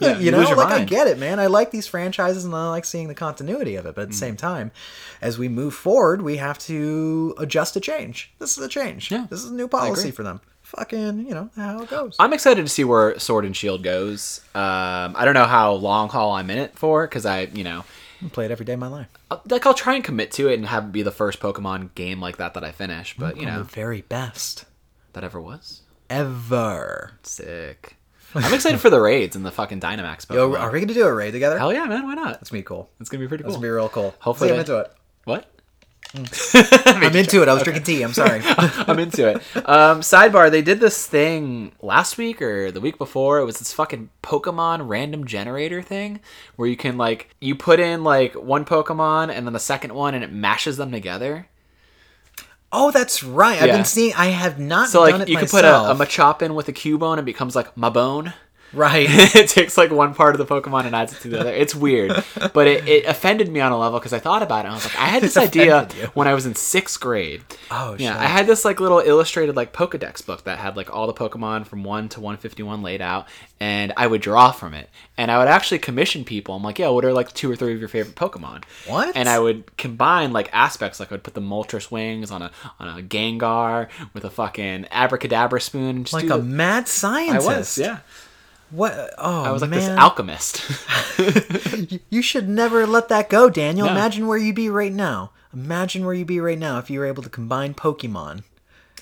Yeah, 0.00 0.18
you 0.18 0.30
know, 0.30 0.38
like 0.54 0.68
I 0.72 0.84
get 0.84 1.08
it, 1.08 1.18
man. 1.18 1.40
I 1.40 1.46
like 1.46 1.72
these 1.72 1.88
franchises 1.88 2.44
and 2.44 2.54
I 2.54 2.68
like 2.70 2.84
seeing 2.84 3.08
the 3.08 3.14
continuity 3.14 3.74
of 3.74 3.86
it, 3.86 3.96
but 3.96 4.02
at 4.02 4.08
the 4.10 4.14
Mm. 4.14 4.18
same 4.18 4.36
time, 4.36 4.70
as 5.20 5.36
we 5.36 5.48
move 5.48 5.74
forward, 5.74 6.22
we 6.22 6.36
have 6.36 6.58
to 6.60 7.34
adjust 7.38 7.74
to 7.74 7.80
change. 7.80 8.30
This 8.38 8.56
is 8.56 8.62
a 8.64 8.68
change. 8.68 9.10
Yeah, 9.10 9.26
this 9.28 9.42
is 9.42 9.50
a 9.50 9.54
new 9.54 9.66
policy 9.66 10.12
for 10.12 10.22
them. 10.22 10.40
Fucking, 10.76 11.26
you 11.26 11.32
know 11.34 11.48
how 11.56 11.80
it 11.82 11.88
goes. 11.88 12.14
I'm 12.18 12.32
excited 12.34 12.62
to 12.62 12.68
see 12.68 12.84
where 12.84 13.18
Sword 13.18 13.46
and 13.46 13.56
Shield 13.56 13.82
goes. 13.82 14.40
Um, 14.54 15.14
I 15.16 15.24
don't 15.24 15.32
know 15.34 15.46
how 15.46 15.72
long 15.72 16.10
haul 16.10 16.32
I'm 16.32 16.50
in 16.50 16.58
it 16.58 16.78
for 16.78 17.06
because 17.06 17.24
I, 17.24 17.42
you 17.54 17.64
know, 17.64 17.84
I 18.22 18.28
play 18.28 18.44
it 18.44 18.50
every 18.50 18.66
day 18.66 18.74
of 18.74 18.78
my 18.78 18.86
life. 18.88 19.06
I'll- 19.30 19.40
like 19.48 19.64
I'll 19.64 19.72
try 19.74 19.94
and 19.94 20.04
commit 20.04 20.30
to 20.32 20.48
it 20.48 20.54
and 20.54 20.66
have 20.66 20.84
it 20.84 20.92
be 20.92 21.00
the 21.02 21.10
first 21.10 21.40
Pokemon 21.40 21.94
game 21.94 22.20
like 22.20 22.36
that 22.36 22.52
that 22.52 22.64
I 22.64 22.72
finish. 22.72 23.16
But 23.16 23.36
you 23.38 23.46
the 23.46 23.50
know, 23.52 23.62
very 23.62 24.02
best 24.02 24.66
that 25.14 25.24
ever 25.24 25.40
was 25.40 25.80
ever. 26.10 27.12
sick. 27.22 27.96
I'm 28.34 28.52
excited 28.52 28.78
for 28.78 28.90
the 28.90 29.00
raids 29.00 29.36
and 29.36 29.46
the 29.46 29.50
fucking 29.50 29.80
Dynamax 29.80 30.26
Pokemon. 30.26 30.34
Yo, 30.34 30.54
are 30.56 30.70
we 30.70 30.80
gonna 30.80 30.92
do 30.92 31.06
a 31.06 31.12
raid 31.14 31.30
together? 31.30 31.58
Hell 31.58 31.72
yeah, 31.72 31.86
man! 31.86 32.04
Why 32.04 32.12
not? 32.14 32.34
That's 32.34 32.50
gonna 32.50 32.60
be 32.60 32.64
cool. 32.64 32.90
It's 33.00 33.08
gonna 33.08 33.22
be 33.24 33.28
pretty 33.28 33.42
cool. 33.44 33.54
gonna 33.54 33.62
be 33.62 33.70
real 33.70 33.88
cool. 33.88 34.14
Hopefully 34.18 34.52
I'm 34.52 34.60
into 34.60 34.76
it. 34.78 34.92
What? 35.24 35.50
I'm 36.54 37.14
into 37.16 37.42
it. 37.42 37.48
I 37.48 37.54
was 37.54 37.62
drinking 37.62 37.84
tea. 37.84 38.02
I'm 38.02 38.14
sorry. 38.14 38.40
I'm 38.46 38.98
into 38.98 39.28
it. 39.28 39.36
Um, 39.68 40.00
sidebar: 40.00 40.50
They 40.50 40.62
did 40.62 40.80
this 40.80 41.06
thing 41.06 41.72
last 41.82 42.16
week 42.16 42.40
or 42.40 42.70
the 42.72 42.80
week 42.80 42.96
before. 42.98 43.38
It 43.40 43.44
was 43.44 43.58
this 43.58 43.72
fucking 43.74 44.08
Pokemon 44.22 44.88
random 44.88 45.26
generator 45.26 45.82
thing 45.82 46.20
where 46.56 46.68
you 46.68 46.76
can 46.76 46.96
like 46.96 47.34
you 47.40 47.54
put 47.54 47.78
in 47.78 48.04
like 48.04 48.34
one 48.34 48.64
Pokemon 48.64 49.30
and 49.30 49.46
then 49.46 49.52
the 49.52 49.58
second 49.60 49.94
one 49.94 50.14
and 50.14 50.24
it 50.24 50.32
mashes 50.32 50.76
them 50.78 50.90
together. 50.90 51.46
oh, 52.72 52.90
that's 52.90 53.22
right. 53.22 53.60
I've 53.60 53.70
been 53.70 53.84
seeing. 53.84 54.14
I 54.14 54.26
have 54.26 54.58
not 54.58 54.88
So 54.88 55.04
done 55.06 55.20
like 55.20 55.28
it 55.28 55.30
you 55.30 55.36
can 55.36 55.44
myself. 55.44 55.88
put 55.88 55.98
a, 55.98 56.02
a 56.02 56.06
Machop 56.06 56.42
in 56.42 56.54
with 56.54 56.68
a 56.68 56.72
Cubone 56.72 57.12
and 57.12 57.20
it 57.20 57.24
becomes 57.26 57.54
like 57.54 57.74
Mabone. 57.76 58.32
Right. 58.72 59.06
it 59.34 59.48
takes 59.48 59.76
like 59.76 59.90
one 59.90 60.14
part 60.14 60.34
of 60.34 60.38
the 60.38 60.46
Pokemon 60.46 60.86
and 60.86 60.94
adds 60.94 61.12
it 61.12 61.20
to 61.22 61.28
the 61.28 61.40
other. 61.40 61.52
It's 61.52 61.74
weird, 61.74 62.12
but 62.52 62.66
it, 62.66 62.86
it 62.88 63.04
offended 63.06 63.50
me 63.50 63.60
on 63.60 63.72
a 63.72 63.78
level 63.78 63.98
because 63.98 64.12
I 64.12 64.18
thought 64.18 64.42
about 64.42 64.64
it. 64.64 64.68
and 64.68 64.72
I 64.72 64.74
was 64.74 64.84
like, 64.84 64.98
I 64.98 65.06
had 65.06 65.22
this 65.22 65.36
idea 65.48 65.88
when 66.14 66.28
I 66.28 66.34
was 66.34 66.46
in 66.46 66.54
sixth 66.54 67.00
grade. 67.00 67.42
Oh, 67.70 67.96
yeah. 67.98 68.12
shit. 68.12 68.20
I 68.22 68.26
had 68.26 68.46
this 68.46 68.64
like 68.64 68.80
little 68.80 69.00
illustrated 69.00 69.56
like 69.56 69.72
Pokedex 69.72 70.24
book 70.24 70.44
that 70.44 70.58
had 70.58 70.76
like 70.76 70.94
all 70.94 71.06
the 71.06 71.14
Pokemon 71.14 71.66
from 71.66 71.84
one 71.84 72.08
to 72.10 72.20
one 72.20 72.36
fifty 72.36 72.62
one 72.62 72.82
laid 72.82 73.00
out, 73.00 73.26
and 73.60 73.92
I 73.96 74.06
would 74.06 74.20
draw 74.20 74.52
from 74.52 74.74
it, 74.74 74.88
and 75.16 75.30
I 75.30 75.38
would 75.38 75.48
actually 75.48 75.78
commission 75.78 76.24
people. 76.24 76.54
I'm 76.54 76.62
like, 76.62 76.78
yeah, 76.78 76.88
what 76.88 77.04
are 77.04 77.12
like 77.12 77.32
two 77.32 77.50
or 77.50 77.56
three 77.56 77.74
of 77.74 77.80
your 77.80 77.88
favorite 77.88 78.16
Pokemon? 78.16 78.64
What? 78.86 79.16
And 79.16 79.28
I 79.28 79.38
would 79.38 79.76
combine 79.76 80.32
like 80.32 80.48
aspects, 80.52 81.00
like 81.00 81.10
I 81.10 81.14
would 81.14 81.24
put 81.24 81.34
the 81.34 81.40
Moltres 81.40 81.90
wings 81.90 82.30
on 82.30 82.42
a 82.42 82.50
on 82.78 82.98
a 82.98 83.02
Gengar 83.02 83.88
with 84.14 84.24
a 84.24 84.30
fucking 84.30 84.86
Abracadabra 84.90 85.60
spoon. 85.60 86.06
Like 86.12 86.30
a 86.30 86.38
mad 86.38 86.84
I 86.84 86.86
scientist. 86.86 87.46
was, 87.46 87.78
yeah. 87.78 87.98
What? 88.70 89.14
Oh, 89.18 89.44
I 89.44 89.50
was 89.50 89.62
like 89.62 89.70
man. 89.70 89.80
this 89.80 89.98
alchemist. 89.98 90.62
You- 92.10 92.22
should 92.22 92.48
never 92.48 92.86
let 92.86 93.08
that 93.08 93.30
go, 93.30 93.48
Daniel. 93.48 93.86
No. 93.86 93.92
Imagine 93.92 94.26
where 94.26 94.38
you'd 94.38 94.54
be 94.56 94.68
right 94.68 94.92
now. 94.92 95.30
Imagine 95.54 96.04
where 96.04 96.14
you'd 96.14 96.26
be 96.26 96.40
right 96.40 96.58
now 96.58 96.78
if 96.78 96.90
you 96.90 96.98
were 97.00 97.06
able 97.06 97.22
to 97.22 97.30
combine 97.30 97.72
Pokemon. 97.74 98.42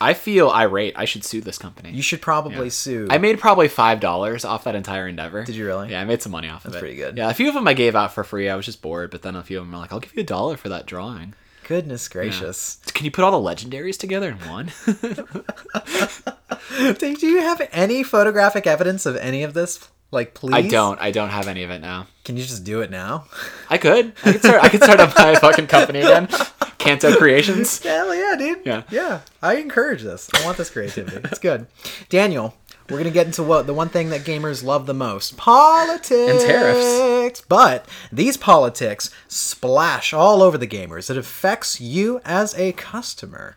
I 0.01 0.13
feel 0.15 0.51
irate. 0.51 0.93
I 0.97 1.07
should 1.07 1.25
sue 1.25 1.41
this 1.41 1.57
company. 1.59 1.91
You 1.91 2.03
should 2.03 2.21
probably 2.21 2.65
Yeah. 2.67 2.71
sue. 2.71 3.09
I 3.11 3.17
made 3.19 3.41
probably 3.41 3.67
five 3.69 3.99
dollars 3.99 4.45
off 4.45 4.65
that 4.65 4.75
entire 4.75 5.09
endeavor. 5.09 5.43
Did 5.45 5.57
you 5.57 5.65
really? 5.67 5.91
Yeah, 5.91 6.03
I 6.03 6.05
made 6.05 6.21
some 6.23 6.33
money 6.33 6.49
off 6.49 6.65
of 6.67 6.71
it. 6.71 6.73
That's 6.73 6.77
it. 6.77 6.81
pretty 6.81 6.97
good. 6.97 7.17
Yeah, 7.17 7.31
a 7.31 7.35
few 7.35 7.49
of 7.49 7.55
them 7.55 7.67
I 7.67 7.73
gave 7.73 7.97
out 7.97 8.13
for 8.13 8.23
free. 8.23 8.49
I 8.49 8.55
was 8.57 8.67
just 8.67 8.83
bored, 8.83 9.11
but 9.11 9.23
then 9.23 9.35
a 9.35 9.43
few 9.43 9.59
of 9.59 9.65
them 9.65 9.75
are 9.75 9.79
like, 9.79 9.93
"I'll 9.93 10.01
give 10.01 10.15
you 10.15 10.21
a 10.21 10.27
dollar 10.27 10.57
for 10.59 10.69
that 10.69 10.85
drawing." 10.87 11.35
Goodness 11.67 12.09
gracious. 12.09 12.79
Can 12.95 13.05
you 13.05 13.11
put 13.11 13.25
all 13.25 13.43
the 13.43 13.51
legendaries 13.51 13.99
together 13.99 14.31
in 14.31 14.37
one? 14.49 14.71
Do 16.99 17.27
you 17.27 17.41
have 17.41 17.61
any 17.73 18.05
photographic 18.05 18.69
evidence 18.69 19.05
of 19.05 19.17
any 19.17 19.43
of 19.43 19.53
this? 19.53 19.89
Like, 20.13 20.35
please. 20.35 20.55
I 20.55 20.63
don't. 20.63 21.01
I 21.01 21.11
don't 21.11 21.31
have 21.31 21.49
any 21.49 21.65
of 21.65 21.71
it 21.71 21.81
now. 21.81 22.07
Can 22.25 22.37
you 22.37 22.45
just 22.45 22.63
do 22.63 22.83
it 22.83 22.91
now? 22.93 23.25
I 23.69 23.79
could. 23.79 24.13
I 24.25 24.33
could 24.33 24.43
start. 24.43 24.63
I 24.63 24.69
could 24.69 24.83
start 24.83 25.01
up 25.01 25.13
my 25.19 25.35
fucking 25.35 25.67
company 25.67 25.99
again. 26.01 26.29
Kanto 26.79 27.17
Creations. 27.17 27.83
Hell 27.83 28.15
yeah, 28.15 28.37
dude. 28.39 28.61
Yeah. 28.65 28.83
Yeah. 28.91 29.21
I 29.43 29.57
encourage 29.57 30.03
this. 30.03 30.31
I 30.35 30.45
want 30.45 30.59
this 30.59 30.71
creativity. 30.71 31.17
It's 31.25 31.41
good. 31.41 31.67
Daniel, 32.09 32.55
we're 32.89 32.99
gonna 32.99 33.11
get 33.11 33.27
into 33.27 33.43
what 33.43 33.67
the 33.67 33.75
one 33.75 33.89
thing 33.89 34.11
that 34.11 34.23
gamers 34.23 34.65
love 34.65 34.87
the 34.87 34.95
most: 34.95 35.37
politics 35.37 36.13
And 36.13 36.41
tariffs. 36.41 37.43
But 37.49 37.87
these 38.13 38.37
politics 38.37 39.11
splash 39.29 40.13
all 40.13 40.43
over 40.43 40.57
the 40.59 40.67
gamers. 40.67 41.11
It 41.11 41.17
affects 41.17 41.81
you 41.81 42.21
as 42.25 42.55
a 42.59 42.73
customer. 42.73 43.57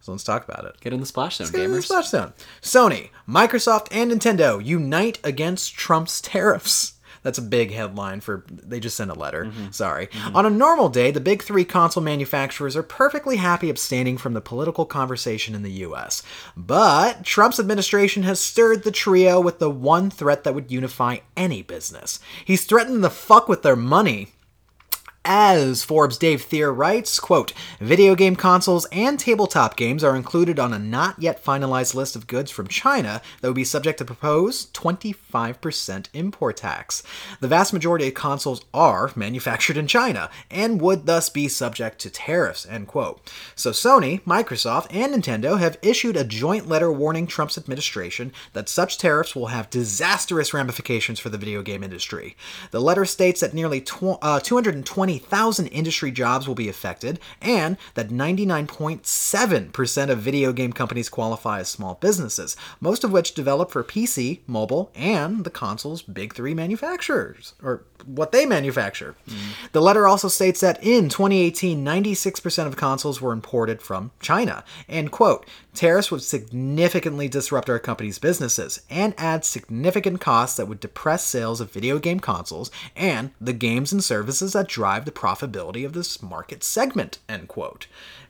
So 0.00 0.12
let's 0.12 0.24
talk 0.24 0.48
about 0.48 0.64
it. 0.64 0.80
Get 0.80 0.94
in 0.94 1.00
the 1.00 1.06
splash 1.06 1.36
zone, 1.36 1.50
Get 1.50 1.60
in 1.60 1.72
the 1.72 1.78
gamers. 1.78 1.84
Splash 1.84 2.08
Zone. 2.08 2.32
Sony, 2.62 3.10
Microsoft, 3.28 3.88
and 3.90 4.10
Nintendo 4.10 4.64
unite 4.64 5.18
against 5.22 5.74
Trump's 5.74 6.20
tariffs. 6.22 6.94
That's 7.22 7.38
a 7.38 7.42
big 7.42 7.72
headline 7.72 8.20
for. 8.20 8.44
They 8.50 8.80
just 8.80 8.96
sent 8.96 9.10
a 9.10 9.14
letter. 9.14 9.46
Mm-hmm. 9.46 9.70
Sorry. 9.72 10.08
On 10.34 10.46
a 10.46 10.50
normal 10.50 10.88
day, 10.88 11.10
the 11.10 11.20
big 11.20 11.42
three 11.42 11.64
console 11.64 12.02
manufacturers 12.02 12.76
are 12.76 12.82
perfectly 12.82 13.36
happy 13.36 13.68
abstaining 13.68 14.16
from 14.16 14.32
the 14.32 14.40
political 14.40 14.86
conversation 14.86 15.54
in 15.54 15.62
the 15.62 15.70
U.S. 15.72 16.22
But 16.56 17.24
Trump's 17.24 17.60
administration 17.60 18.22
has 18.22 18.40
stirred 18.40 18.84
the 18.84 18.90
trio 18.90 19.40
with 19.40 19.58
the 19.58 19.70
one 19.70 20.10
threat 20.10 20.44
that 20.44 20.54
would 20.54 20.70
unify 20.70 21.18
any 21.36 21.62
business. 21.62 22.20
He's 22.44 22.64
threatened 22.64 23.02
to 23.02 23.10
fuck 23.10 23.48
with 23.48 23.62
their 23.62 23.76
money. 23.76 24.28
As 25.22 25.84
Forbes 25.84 26.16
Dave 26.16 26.40
Thier 26.40 26.72
writes, 26.72 27.20
quote, 27.20 27.52
video 27.78 28.14
game 28.14 28.34
consoles 28.34 28.86
and 28.90 29.20
tabletop 29.20 29.76
games 29.76 30.02
are 30.02 30.16
included 30.16 30.58
on 30.58 30.72
a 30.72 30.78
not 30.78 31.20
yet 31.20 31.44
finalized 31.44 31.94
list 31.94 32.16
of 32.16 32.26
goods 32.26 32.50
from 32.50 32.68
China 32.68 33.20
that 33.40 33.48
would 33.48 33.54
be 33.54 33.62
subject 33.62 33.98
to 33.98 34.04
proposed 34.06 34.72
25% 34.72 36.06
import 36.14 36.56
tax. 36.56 37.02
The 37.40 37.48
vast 37.48 37.74
majority 37.74 38.08
of 38.08 38.14
consoles 38.14 38.64
are 38.72 39.12
manufactured 39.14 39.76
in 39.76 39.86
China 39.86 40.30
and 40.50 40.80
would 40.80 41.04
thus 41.04 41.28
be 41.28 41.48
subject 41.48 41.98
to 41.98 42.10
tariffs, 42.10 42.66
end 42.66 42.86
quote. 42.86 43.30
So 43.54 43.72
Sony, 43.72 44.22
Microsoft, 44.22 44.86
and 44.90 45.12
Nintendo 45.14 45.58
have 45.58 45.76
issued 45.82 46.16
a 46.16 46.24
joint 46.24 46.66
letter 46.66 46.90
warning 46.90 47.26
Trump's 47.26 47.58
administration 47.58 48.32
that 48.54 48.70
such 48.70 48.96
tariffs 48.96 49.36
will 49.36 49.48
have 49.48 49.68
disastrous 49.68 50.54
ramifications 50.54 51.20
for 51.20 51.28
the 51.28 51.38
video 51.38 51.60
game 51.60 51.84
industry. 51.84 52.38
The 52.70 52.80
letter 52.80 53.04
states 53.04 53.40
that 53.40 53.52
nearly 53.52 53.82
tw- 53.82 54.18
uh, 54.22 54.40
220,000 55.18 55.66
industry 55.68 56.10
jobs 56.10 56.46
will 56.46 56.54
be 56.54 56.68
affected, 56.68 57.18
and 57.40 57.76
that 57.94 58.10
99.7% 58.10 60.10
of 60.10 60.18
video 60.18 60.52
game 60.52 60.72
companies 60.72 61.08
qualify 61.08 61.60
as 61.60 61.68
small 61.68 61.94
businesses, 61.94 62.56
most 62.80 63.02
of 63.02 63.12
which 63.12 63.34
develop 63.34 63.70
for 63.70 63.82
PC, 63.82 64.40
mobile, 64.46 64.90
and 64.94 65.44
the 65.44 65.50
console's 65.50 66.02
big 66.02 66.34
three 66.34 66.54
manufacturers, 66.54 67.54
or 67.62 67.84
what 68.06 68.32
they 68.32 68.46
manufacture. 68.46 69.14
Mm. 69.28 69.36
The 69.72 69.82
letter 69.82 70.06
also 70.06 70.28
states 70.28 70.60
that 70.60 70.82
in 70.82 71.08
2018, 71.08 71.84
96% 71.84 72.66
of 72.66 72.76
consoles 72.76 73.20
were 73.20 73.32
imported 73.32 73.82
from 73.82 74.10
China, 74.20 74.64
and 74.88 75.10
quote, 75.10 75.46
tariffs 75.74 76.10
would 76.10 76.22
significantly 76.22 77.28
disrupt 77.28 77.70
our 77.70 77.78
company's 77.78 78.18
businesses 78.18 78.80
and 78.90 79.14
add 79.16 79.44
significant 79.44 80.20
costs 80.20 80.56
that 80.56 80.66
would 80.66 80.80
depress 80.80 81.24
sales 81.24 81.60
of 81.60 81.72
video 81.72 81.98
game 81.98 82.20
consoles 82.20 82.70
and 82.96 83.30
the 83.40 83.52
games 83.52 83.92
and 83.92 84.02
services 84.02 84.52
that 84.52 84.68
drive 84.68 84.99
the 85.04 85.12
profitability 85.12 85.84
of 85.84 85.92
this 85.92 86.22
market 86.22 86.62
segment, 86.64 87.18
end 87.28 87.48
quote. 87.48 87.86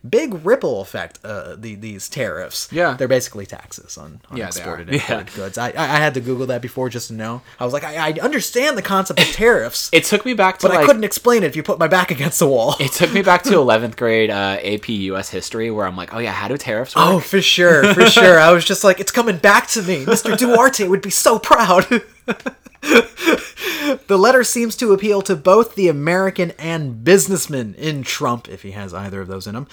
Big 0.09 0.46
ripple 0.46 0.80
effect, 0.80 1.18
uh, 1.22 1.54
the, 1.56 1.74
these 1.74 2.09
tariffs. 2.09 2.68
Yeah. 2.72 2.94
They're 2.94 3.06
basically 3.06 3.44
taxes 3.44 3.98
on, 3.98 4.20
on 4.30 4.38
Yeah, 4.38 4.46
exported 4.46 4.88
and 4.88 4.96
imported 5.00 5.35
goods. 5.35 5.59
I, 5.59 5.70
I 5.72 5.83
I 5.83 5.96
had 5.98 6.14
to 6.14 6.20
Google 6.20 6.46
that 6.46 6.62
before 6.62 6.88
just 6.88 7.09
to 7.09 7.12
know. 7.12 7.42
I 7.59 7.64
was 7.64 7.74
like, 7.74 7.85
I, 7.85 8.09
I 8.09 8.12
understand 8.22 8.78
the 8.78 8.83
concept 8.83 9.20
of 9.20 9.26
tariffs, 9.26 9.90
It 9.92 10.04
took 10.04 10.24
me 10.24 10.33
back 10.33 10.59
to 10.59 10.68
but 10.68 10.74
like 10.74 10.85
I 10.85 10.87
couldn't 10.87 11.04
explain 11.04 11.42
it 11.42 11.48
if 11.48 11.56
you 11.56 11.62
put 11.62 11.78
my 11.78 11.87
back 11.88 12.11
against 12.11 12.38
the 12.38 12.48
wall. 12.48 12.76
it 12.80 12.92
took 12.92 13.12
me 13.12 13.20
back 13.20 13.42
to 13.42 13.50
11th 13.66 13.96
grade 13.96 14.30
uh, 14.30 14.56
AP 14.62 14.88
US 14.88 15.28
history 15.28 15.70
where 15.70 15.87
I'm 15.87 15.96
like, 15.96 16.14
oh 16.14 16.18
yeah, 16.18 16.33
how 16.33 16.48
do 16.48 16.56
tariffs 16.56 16.96
work? 16.96 17.04
Oh, 17.06 17.20
for 17.20 17.42
sure, 17.42 17.92
for 17.92 18.06
sure. 18.06 18.38
I 18.40 18.52
was 18.52 18.64
just 18.64 18.85
like, 18.85 19.00
it's 19.00 19.12
coming 19.12 19.37
back 19.37 19.66
to 19.68 19.83
me. 19.83 20.06
Mr. 20.06 20.37
Duarte 20.38 20.88
would 20.88 21.02
be 21.02 21.11
so 21.11 21.38
proud. 21.38 21.87
the 24.06 24.18
letter 24.18 24.42
seems 24.44 24.76
to 24.76 24.92
appeal 24.92 25.22
to 25.22 25.37
both 25.37 25.74
the 25.74 25.88
American 25.88 26.52
and 26.52 27.04
businessman 27.04 27.74
in 27.74 28.02
Trump, 28.02 28.48
if 28.48 28.62
he 28.62 28.72
has 28.72 28.94
either 28.94 29.20
of 29.20 29.28
those 29.28 29.46
in 29.46 29.54
him. 29.54 29.66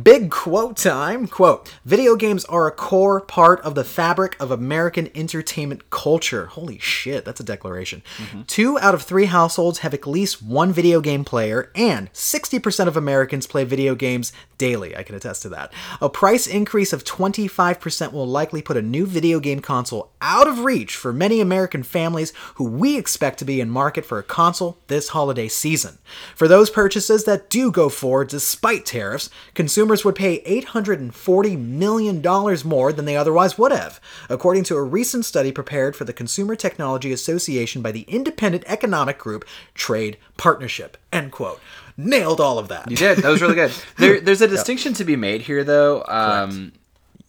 Big 0.00 0.30
quote 0.30 0.76
time. 0.76 1.26
Quote 1.26 1.72
Video 1.84 2.16
games 2.16 2.44
are 2.46 2.66
a 2.66 2.72
core 2.72 3.20
part 3.20 3.60
of 3.62 3.74
the 3.74 3.84
fabric 3.84 4.36
of 4.40 4.50
American 4.50 5.10
entertainment 5.14 5.90
culture. 5.90 6.46
Holy 6.46 6.78
shit, 6.78 7.24
that's 7.24 7.40
a 7.40 7.44
declaration. 7.44 8.02
Mm-hmm. 8.18 8.42
Two 8.42 8.78
out 8.78 8.94
of 8.94 9.02
three 9.02 9.26
households 9.26 9.80
have 9.80 9.94
at 9.94 10.06
least 10.06 10.42
one 10.42 10.72
video 10.72 11.00
game 11.00 11.24
player, 11.24 11.70
and 11.74 12.12
60% 12.12 12.86
of 12.86 12.96
Americans 12.96 13.46
play 13.46 13.64
video 13.64 13.94
games 13.94 14.32
daily. 14.58 14.96
I 14.96 15.02
can 15.02 15.14
attest 15.14 15.42
to 15.42 15.48
that. 15.50 15.72
A 16.00 16.08
price 16.08 16.46
increase 16.46 16.92
of 16.92 17.04
25% 17.04 18.12
will 18.12 18.26
likely 18.26 18.62
put 18.62 18.76
a 18.76 18.82
new 18.82 19.06
video 19.06 19.40
game 19.40 19.60
console 19.60 20.12
out 20.20 20.46
of 20.46 20.60
reach 20.60 20.96
for 20.96 21.12
many 21.12 21.40
American 21.40 21.82
families 21.90 22.32
who 22.54 22.64
we 22.64 22.96
expect 22.96 23.38
to 23.40 23.44
be 23.44 23.60
in 23.60 23.68
market 23.68 24.04
for 24.04 24.18
a 24.18 24.22
console 24.22 24.78
this 24.86 25.08
holiday 25.08 25.48
season. 25.48 25.98
For 26.34 26.48
those 26.48 26.70
purchases 26.70 27.24
that 27.24 27.50
do 27.50 27.70
go 27.70 27.88
forward 27.88 28.28
despite 28.28 28.86
tariffs, 28.86 29.28
consumers 29.54 30.04
would 30.04 30.14
pay 30.14 30.42
$840 30.44 31.58
million 31.58 32.22
more 32.64 32.92
than 32.92 33.04
they 33.04 33.16
otherwise 33.16 33.58
would 33.58 33.72
have, 33.72 34.00
according 34.28 34.64
to 34.64 34.76
a 34.76 34.82
recent 34.82 35.24
study 35.24 35.52
prepared 35.52 35.96
for 35.96 36.04
the 36.04 36.12
Consumer 36.12 36.56
Technology 36.56 37.12
Association 37.12 37.82
by 37.82 37.92
the 37.92 38.02
independent 38.02 38.64
economic 38.66 39.18
group 39.18 39.44
Trade 39.74 40.16
Partnership. 40.36 40.96
End 41.12 41.32
quote. 41.32 41.60
Nailed 41.96 42.40
all 42.40 42.58
of 42.58 42.68
that. 42.68 42.90
You 42.90 42.96
did. 42.96 43.18
That 43.18 43.28
was 43.28 43.42
really 43.42 43.54
good. 43.54 43.72
There, 43.98 44.20
there's 44.20 44.40
a 44.40 44.48
distinction 44.56 44.94
to 44.94 45.04
be 45.04 45.16
made 45.16 45.42
here, 45.42 45.64
though. 45.64 46.02
Um, 46.08 46.72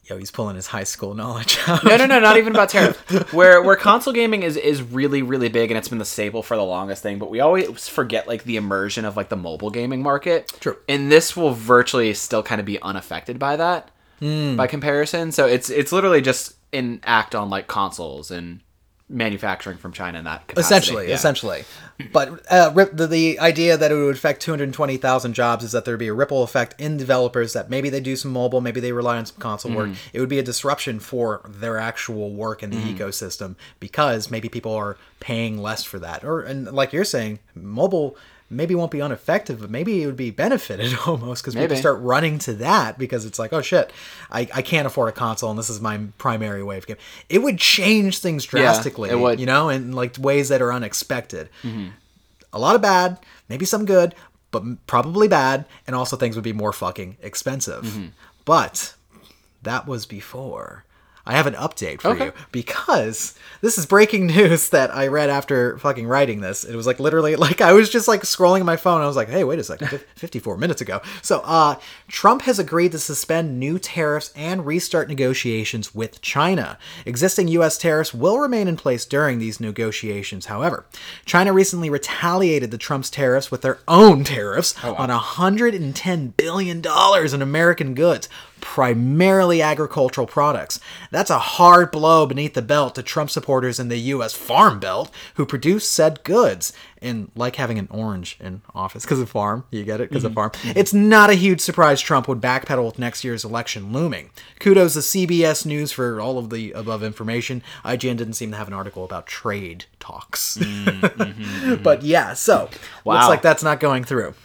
Yo, 0.05 0.17
he's 0.17 0.31
pulling 0.31 0.55
his 0.55 0.67
high 0.67 0.83
school 0.83 1.13
knowledge 1.13 1.59
out. 1.67 1.83
no, 1.83 1.95
no, 1.95 2.05
no, 2.05 2.19
not 2.19 2.35
even 2.37 2.53
about 2.53 2.69
tariff. 2.69 3.31
Where 3.33 3.61
where 3.61 3.75
console 3.75 4.13
gaming 4.13 4.41
is 4.43 4.57
is 4.57 4.81
really 4.81 5.21
really 5.21 5.47
big 5.47 5.69
and 5.71 5.77
it's 5.77 5.87
been 5.89 5.99
the 5.99 6.05
staple 6.05 6.41
for 6.43 6.57
the 6.57 6.63
longest 6.63 7.03
thing, 7.03 7.19
but 7.19 7.29
we 7.29 7.39
always 7.39 7.87
forget 7.87 8.27
like 8.27 8.43
the 8.43 8.57
immersion 8.57 9.05
of 9.05 9.15
like 9.15 9.29
the 9.29 9.35
mobile 9.37 9.69
gaming 9.69 10.01
market. 10.01 10.51
True. 10.59 10.77
And 10.89 11.11
this 11.11 11.37
will 11.37 11.51
virtually 11.53 12.13
still 12.15 12.41
kind 12.43 12.59
of 12.59 12.65
be 12.65 12.81
unaffected 12.81 13.37
by 13.39 13.55
that 13.57 13.91
Hmm. 14.19 14.55
by 14.55 14.67
comparison. 14.67 15.31
So 15.31 15.45
it's 15.47 15.69
it's 15.69 15.91
literally 15.91 16.21
just 16.21 16.53
an 16.73 16.99
act 17.03 17.33
on 17.35 17.49
like 17.49 17.67
consoles 17.67 18.29
and 18.31 18.61
manufacturing 19.11 19.77
from 19.77 19.91
China 19.91 20.17
in 20.19 20.25
that 20.25 20.47
capacity. 20.47 20.61
essentially, 20.75 21.07
Yeah. 21.09 21.15
essentially. 21.15 21.63
But 22.11 22.41
uh, 22.51 22.71
rip, 22.73 22.95
the, 22.97 23.05
the 23.05 23.39
idea 23.39 23.77
that 23.77 23.91
it 23.91 23.95
would 23.95 24.15
affect 24.15 24.41
220,000 24.41 25.33
jobs 25.33 25.63
is 25.63 25.71
that 25.73 25.85
there'd 25.85 25.99
be 25.99 26.07
a 26.07 26.13
ripple 26.13 26.41
effect 26.43 26.73
in 26.79 26.97
developers 26.97 27.53
that 27.53 27.69
maybe 27.69 27.89
they 27.89 27.99
do 27.99 28.15
some 28.15 28.31
mobile, 28.31 28.61
maybe 28.61 28.79
they 28.79 28.91
rely 28.91 29.17
on 29.17 29.25
some 29.25 29.37
console 29.37 29.73
work. 29.73 29.91
It 30.13 30.19
would 30.19 30.29
be 30.29 30.39
a 30.39 30.43
disruption 30.43 30.99
for 30.99 31.41
their 31.47 31.77
actual 31.77 32.31
work 32.33 32.63
in 32.63 32.69
the 32.71 32.77
ecosystem 32.77 33.55
because 33.79 34.31
maybe 34.31 34.49
people 34.49 34.73
are 34.73 34.97
paying 35.19 35.59
less 35.61 35.83
for 35.83 35.99
that. 35.99 36.23
Or 36.23 36.41
and 36.41 36.71
like 36.71 36.91
you're 36.93 37.03
saying, 37.03 37.39
mobile 37.53 38.17
maybe 38.51 38.75
won't 38.75 38.91
be 38.91 38.99
ineffective, 38.99 39.61
but 39.61 39.69
maybe 39.69 40.03
it 40.03 40.05
would 40.05 40.17
be 40.17 40.29
benefited 40.29 40.93
almost 41.05 41.41
because 41.43 41.55
people 41.55 41.77
start 41.77 41.99
running 42.01 42.37
to 42.39 42.53
that 42.55 42.97
because 42.97 43.25
it's 43.25 43.39
like, 43.39 43.53
oh 43.53 43.61
shit, 43.61 43.91
I, 44.29 44.41
I 44.53 44.61
can't 44.61 44.85
afford 44.85 45.09
a 45.09 45.13
console 45.13 45.49
and 45.49 45.57
this 45.57 45.69
is 45.69 45.81
my 45.81 45.99
primary 46.17 46.61
way 46.61 46.77
of 46.77 46.85
game. 46.85 46.97
It 47.29 47.39
would 47.39 47.57
change 47.57 48.19
things 48.19 48.45
drastically, 48.45 49.09
it 49.09 49.19
would. 49.19 49.39
you 49.39 49.45
know, 49.45 49.69
in 49.69 49.93
like 49.93 50.17
ways 50.19 50.49
that 50.49 50.61
are 50.61 50.73
unexpected. 50.73 51.49
Mm-hmm. 51.63 51.89
A 52.53 52.59
lot 52.59 52.75
of 52.75 52.81
bad, 52.81 53.17
maybe 53.47 53.65
some 53.65 53.85
good, 53.85 54.13
but 54.51 54.63
probably 54.85 55.29
bad, 55.29 55.65
and 55.87 55.95
also 55.95 56.17
things 56.17 56.35
would 56.35 56.43
be 56.43 56.53
more 56.53 56.73
fucking 56.73 57.17
expensive. 57.21 57.85
Mm-hmm. 57.85 58.07
But 58.43 58.95
that 59.61 59.87
was 59.87 60.05
before. 60.05 60.83
I 61.25 61.33
have 61.33 61.45
an 61.47 61.53
update 61.53 62.01
for 62.01 62.09
Okay. 62.09 62.25
you 62.25 62.33
because 62.51 63.35
this 63.61 63.77
is 63.77 63.85
breaking 63.85 64.25
news 64.35 64.69
that 64.69 64.93
I 64.95 65.07
read 65.07 65.29
after 65.29 65.77
fucking 65.77 66.07
writing 66.07 66.41
this. 66.41 66.63
It 66.63 66.75
was 66.75 66.87
like 66.87 66.99
literally 66.99 67.35
like 67.47 67.61
I 67.61 67.73
was 67.73 67.89
just 67.89 68.07
like 68.07 68.21
scrolling 68.23 68.65
my 68.65 68.75
phone. 68.75 69.01
I 69.01 69.07
was 69.07 69.15
like, 69.15 69.29
"Hey, 69.29 69.43
wait 69.43 69.59
a 69.59 69.63
second, 69.63 69.87
54 70.15 70.57
minutes 70.57 70.81
ago." 70.81 71.01
So, 71.21 71.39
uh 71.45 71.75
Trump 72.07 72.41
has 72.43 72.59
agreed 72.59 72.91
to 72.93 72.99
suspend 72.99 73.59
new 73.59 73.77
tariffs 73.79 74.31
and 74.35 74.65
restart 74.65 75.07
negotiations 75.09 75.93
with 75.93 76.21
China. 76.21 76.77
Existing 77.05 77.47
US 77.49 77.77
tariffs 77.77 78.13
will 78.13 78.39
remain 78.39 78.67
in 78.67 78.75
place 78.75 79.05
during 79.05 79.39
these 79.39 79.59
negotiations. 79.59 80.47
However, 80.47 80.85
China 81.25 81.53
recently 81.53 81.89
retaliated 81.89 82.71
the 82.71 82.77
Trump's 82.77 83.09
tariffs 83.09 83.51
with 83.51 83.61
their 83.61 83.79
own 83.87 84.23
tariffs 84.23 84.75
on 84.83 85.09
110 85.09 86.27
billion 86.37 86.81
dollars 86.81 87.33
in 87.33 87.41
American 87.41 87.93
goods 87.93 88.27
primarily 88.61 89.61
agricultural 89.61 90.27
products. 90.27 90.79
That's 91.09 91.29
a 91.29 91.39
hard 91.39 91.91
blow 91.91 92.25
beneath 92.25 92.53
the 92.53 92.61
belt 92.61 92.95
to 92.95 93.03
Trump 93.03 93.29
supporters 93.29 93.79
in 93.79 93.89
the 93.89 93.97
U.S. 93.97 94.33
Farm 94.33 94.79
Belt 94.79 95.11
who 95.35 95.45
produce 95.45 95.87
said 95.87 96.23
goods. 96.23 96.71
And 97.03 97.31
like 97.35 97.55
having 97.55 97.79
an 97.79 97.87
orange 97.89 98.37
in 98.39 98.61
office 98.75 99.03
because 99.03 99.19
of 99.19 99.27
farm, 99.27 99.65
you 99.71 99.83
get 99.83 99.99
it 100.01 100.09
because 100.09 100.23
of 100.23 100.33
mm-hmm. 100.33 100.35
farm. 100.35 100.49
Mm-hmm. 100.51 100.77
It's 100.77 100.93
not 100.93 101.31
a 101.31 101.33
huge 101.33 101.59
surprise 101.59 101.99
Trump 101.99 102.27
would 102.27 102.39
backpedal 102.39 102.85
with 102.85 102.99
next 102.99 103.23
year's 103.23 103.43
election 103.43 103.91
looming. 103.91 104.29
Kudos 104.59 104.93
to 104.93 104.99
CBS 104.99 105.65
News 105.65 105.91
for 105.91 106.21
all 106.21 106.37
of 106.37 106.51
the 106.51 106.71
above 106.73 107.01
information. 107.01 107.63
IGN 107.83 108.17
didn't 108.17 108.33
seem 108.33 108.51
to 108.51 108.57
have 108.57 108.67
an 108.67 108.75
article 108.75 109.03
about 109.03 109.25
trade 109.25 109.85
talks, 109.99 110.57
mm-hmm. 110.57 111.81
but 111.83 112.03
yeah. 112.03 112.33
So 112.35 112.69
looks 113.03 113.27
like 113.27 113.41
that's 113.41 113.63
not 113.63 113.79
going 113.79 114.03
through. 114.03 114.35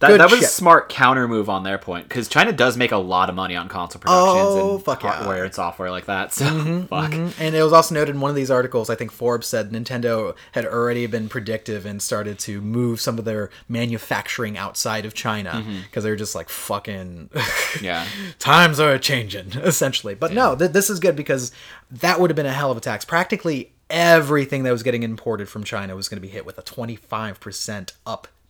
That, 0.00 0.08
Good 0.08 0.20
that 0.20 0.30
was 0.30 0.40
a 0.40 0.46
smart 0.46 0.88
counter 0.88 1.28
move 1.28 1.50
on 1.50 1.62
their 1.62 1.76
point 1.76 2.08
because 2.08 2.26
China 2.26 2.52
does 2.52 2.74
make 2.74 2.90
a 2.90 2.96
lot 2.96 3.28
of 3.28 3.34
money 3.34 3.54
on 3.54 3.68
console 3.68 4.00
productions 4.00 4.38
Oh, 4.46 4.74
and 4.76 4.82
fuck 4.84 5.02
yeah. 5.02 5.10
Mm-hmm, 5.10 5.24
hardware 5.24 5.44
and 5.44 5.54
software 5.54 5.90
like 5.90 6.06
that. 6.06 6.32
So 6.32 6.46
fuck. 6.88 7.12
And 7.12 7.54
it 7.54 7.62
was 7.62 7.74
also 7.74 7.94
noted 7.94 8.14
in 8.14 8.20
one 8.22 8.30
of 8.30 8.34
these 8.34 8.50
articles, 8.50 8.88
I 8.88 8.94
think 8.94 9.12
Forbes 9.12 9.46
said 9.46 9.70
Nintendo 9.72 10.34
had 10.52 10.64
already 10.64 11.06
been 11.06 11.28
predictive 11.28 11.84
and 11.84 12.00
started 12.00 12.38
to 12.40 12.62
move 12.62 12.98
some 12.98 13.18
of 13.18 13.26
their 13.26 13.50
manufacturing 13.68 14.56
outside 14.56 15.04
of 15.04 15.12
China 15.12 15.62
because 15.84 16.02
they're 16.02 16.16
just 16.16 16.34
like 16.34 16.48
fucking 16.48 17.28
Yeah. 17.82 18.06
times 18.38 18.80
are 18.80 18.96
changing 18.96 19.52
essentially. 19.54 20.14
But 20.14 20.32
no, 20.32 20.56
th- 20.56 20.70
this 20.72 20.88
is 20.88 20.98
good 20.98 21.14
because 21.14 21.52
that 21.90 22.18
would 22.18 22.30
have 22.30 22.36
been 22.36 22.46
a 22.46 22.52
hell 22.54 22.70
of 22.70 22.78
a 22.78 22.80
tax. 22.80 23.04
Practically 23.04 23.72
everything 23.90 24.62
that 24.62 24.70
was 24.72 24.82
getting 24.82 25.02
imported 25.02 25.48
from 25.48 25.62
China 25.62 25.94
was 25.94 26.08
going 26.08 26.16
to 26.16 26.26
be 26.26 26.28
hit 26.32 26.46
with 26.46 26.56
a 26.56 26.62
25% 26.62 27.92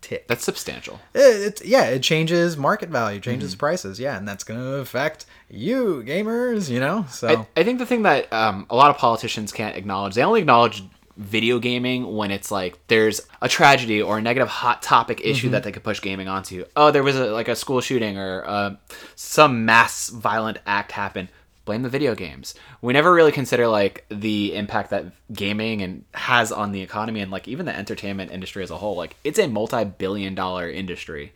uptick. 0.01 0.27
That's 0.27 0.45
substantial. 0.45 1.01
It, 1.15 1.61
it, 1.61 1.65
yeah, 1.67 1.85
it 1.85 2.03
changes 2.03 2.57
market 2.57 2.89
value, 2.89 3.21
changes 3.21 3.53
Mm-hmm. 3.53 3.59
prices. 3.61 4.01
Yeah, 4.01 4.17
and 4.17 4.27
that's 4.27 4.45
going 4.45 4.61
to 4.61 4.75
affect 4.77 5.27
you 5.51 6.03
gamers, 6.07 6.69
you 6.71 6.81
know? 6.81 7.07
So 7.11 7.29
I, 7.57 7.61
I 7.61 7.65
think 7.65 7.79
the 7.79 7.87
thing 7.87 8.03
that 8.03 8.33
um, 8.33 8.67
a 8.71 8.77
lot 8.77 8.91
of 8.91 8.99
politicians 8.99 9.53
can't 9.53 9.77
acknowledge, 9.77 10.15
they 10.15 10.23
only 10.23 10.41
acknowledge 10.41 10.83
video 11.17 11.59
gaming 11.59 12.17
when 12.17 12.31
it's 12.31 12.51
like 12.51 12.79
there's 12.87 13.21
a 13.43 13.49
tragedy 13.49 14.01
or 14.01 14.17
a 14.19 14.23
negative 14.23 14.49
hot 14.49 14.81
topic 14.81 15.21
issue 15.23 15.47
Mm-hmm. 15.49 15.53
that 15.53 15.65
they 15.65 15.73
could 15.73 15.85
push 15.85 16.01
gaming 16.01 16.29
onto. 16.29 16.65
Oh, 16.77 16.91
there 16.91 17.03
was 17.03 17.17
a 17.17 17.27
like 17.27 17.49
a 17.49 17.57
school 17.57 17.81
shooting 17.83 18.17
or 18.17 18.43
uh, 18.47 18.77
some 19.17 19.65
mass 19.67 20.09
violent 20.09 20.59
act 20.67 20.93
happened. 20.93 21.29
Blame 21.71 21.83
the 21.83 21.89
video 21.89 22.17
games. 22.17 22.57
We 22.83 22.93
never 22.93 23.15
really 23.15 23.31
consider 23.31 23.69
like 23.69 24.05
the 24.09 24.57
impact 24.57 24.91
that 24.91 25.05
gaming 25.33 25.83
and 25.83 26.05
has 26.15 26.51
on 26.51 26.73
the 26.73 26.81
economy 26.81 27.21
and 27.21 27.31
like 27.31 27.47
even 27.47 27.65
the 27.65 27.77
entertainment 27.77 28.33
industry 28.33 28.65
as 28.65 28.73
a 28.73 28.79
whole. 28.79 28.97
Like 28.97 29.15
it's 29.23 29.39
a 29.39 29.47
multi-billion 29.47 30.35
dollar 30.35 30.69
industry. 30.69 31.33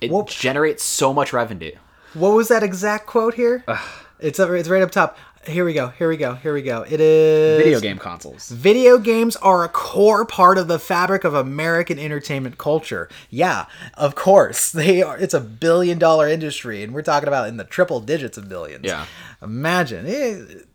It 0.00 0.10
generates 0.26 0.82
so 0.82 1.14
much 1.14 1.32
revenue. 1.32 1.70
What 2.14 2.30
was 2.30 2.48
that 2.48 2.64
exact 2.64 3.06
quote 3.06 3.34
here? 3.34 3.62
It's 4.18 4.40
it's 4.40 4.68
right 4.68 4.82
up 4.82 4.90
top. 4.90 5.16
Here 5.46 5.64
we 5.64 5.74
go. 5.74 5.88
Here 5.88 6.08
we 6.08 6.16
go. 6.16 6.34
Here 6.34 6.52
we 6.52 6.62
go. 6.62 6.82
It 6.82 7.00
is 7.00 7.62
Video 7.62 7.80
game 7.80 7.98
consoles. 7.98 8.48
Video 8.48 8.98
games 8.98 9.36
are 9.36 9.64
a 9.64 9.68
core 9.68 10.24
part 10.24 10.58
of 10.58 10.66
the 10.66 10.78
fabric 10.78 11.22
of 11.24 11.34
American 11.34 11.98
entertainment 11.98 12.58
culture. 12.58 13.08
Yeah, 13.30 13.66
of 13.94 14.14
course. 14.14 14.74
They 14.86 15.02
are 15.02 15.16
it's 15.16 15.34
a 15.34 15.40
billion 15.40 15.98
dollar 15.98 16.28
industry 16.28 16.82
and 16.82 16.92
we're 16.92 17.02
talking 17.02 17.28
about 17.28 17.48
in 17.48 17.56
the 17.56 17.64
triple 17.64 18.00
digits 18.00 18.36
of 18.36 18.48
billions. 18.48 18.84
Yeah. 18.84 19.06
Imagine 19.42 20.04
it, 20.06 20.66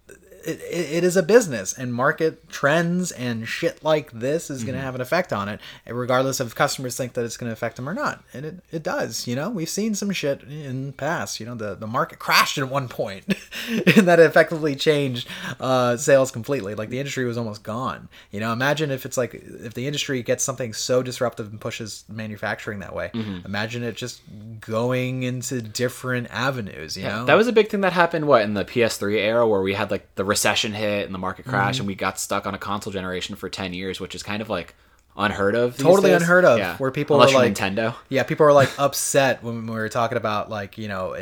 it, 0.44 0.62
it 0.72 1.04
is 1.04 1.18
a 1.18 1.24
business 1.24 1.74
and 1.74 1.94
market 1.94 2.50
trends 2.50 3.12
and 3.12 3.48
shit 3.48 3.84
like 3.84 4.12
this 4.12 4.50
is 4.50 4.64
going 4.64 4.76
to 4.76 4.82
have 4.82 4.96
an 4.96 5.02
effect 5.02 5.32
on 5.34 5.48
it 5.50 5.60
regardless 5.88 6.40
of 6.40 6.48
if 6.48 6.56
customers 6.56 6.98
think 6.98 7.14
that 7.14 7.26
it's 7.26 7.38
going 7.38 7.50
to 7.50 7.54
affect 7.54 7.76
them 7.76 7.88
or 7.88 7.94
not 7.94 8.24
and 8.34 8.46
it, 8.46 8.60
it 8.72 8.84
does 8.84 9.28
you 9.28 9.36
know? 9.36 9.50
We've 9.50 9.70
seen 9.70 9.96
some 9.96 10.12
shit 10.12 10.44
in 10.44 10.88
the 10.88 10.94
past 10.94 11.40
you 11.40 11.46
know 11.46 11.56
the, 11.56 11.76
the 11.76 11.88
market 11.88 12.20
crashed 12.20 12.58
at 12.58 12.70
one 12.70 12.88
point 12.88 13.26
and 13.70 14.08
that 14.08 14.20
effectively 14.20 14.76
changed 14.76 15.28
uh, 15.60 15.98
sales 15.98 16.32
completely 16.32 16.76
like 16.76 16.90
the 16.90 17.00
industry 17.00 17.26
was 17.26 17.38
almost 17.38 17.64
gone 17.64 18.10
you 18.32 18.40
know? 18.40 18.52
Imagine 18.54 18.92
if 18.92 19.06
it's 19.06 19.18
like 19.18 19.34
if 19.34 19.74
the 19.74 19.88
industry 19.88 20.22
gets 20.24 20.44
something 20.44 20.74
so 20.74 21.04
disruptive 21.04 21.52
and 21.52 21.62
pushes 21.62 22.04
manufacturing 22.10 22.80
that 22.80 22.96
way 22.96 23.12
imagine 23.46 23.84
it 23.84 23.96
just 23.96 24.22
going 24.60 25.24
into 25.24 25.62
different 25.62 26.28
avenues 26.32 26.98
you 26.98 27.04
know? 27.04 27.26
That 27.26 27.36
was 27.36 27.48
a 27.48 27.54
big 27.54 27.70
thing 27.70 27.82
that 27.82 27.94
happened 27.94 28.28
what 28.28 28.42
in 28.42 28.54
the 28.54 28.66
PS3 28.66 29.16
era 29.16 29.48
where 29.48 29.62
we 29.62 29.74
had 29.74 29.92
like 29.92 30.16
the 30.16 30.24
recession 30.32 30.74
hit 30.74 31.06
and 31.06 31.14
the 31.14 31.20
market 31.20 31.46
crash 31.46 31.76
Mm-hmm. 31.76 31.82
and 31.84 31.88
we 31.88 31.96
got 31.96 32.20
stuck 32.20 32.46
on 32.48 32.54
a 32.56 32.58
console 32.58 32.92
generation 32.94 33.36
for 33.36 33.48
10 33.50 33.74
years, 33.74 34.00
which 34.00 34.16
is 34.16 34.24
kind 34.24 34.42
of 34.42 34.50
like 34.50 34.74
unheard 35.18 35.56
of. 35.56 35.78
Totally 35.78 36.10
days. 36.12 36.22
unheard 36.22 36.46
of, 36.46 36.80
where 36.80 36.90
people 36.92 37.18
Unless 37.18 37.34
were 37.36 37.44
you're 37.44 37.50
like- 37.50 37.56
Nintendo. 37.58 37.96
Yeah, 38.10 38.24
people 38.24 38.46
were 38.46 38.54
like 38.54 38.70
upset 38.80 39.44
when 39.44 39.66
we 39.68 39.74
were 39.76 39.90
talking 39.90 40.18
about 40.18 40.50
like 40.50 40.78
you 40.78 40.88
know 40.88 41.14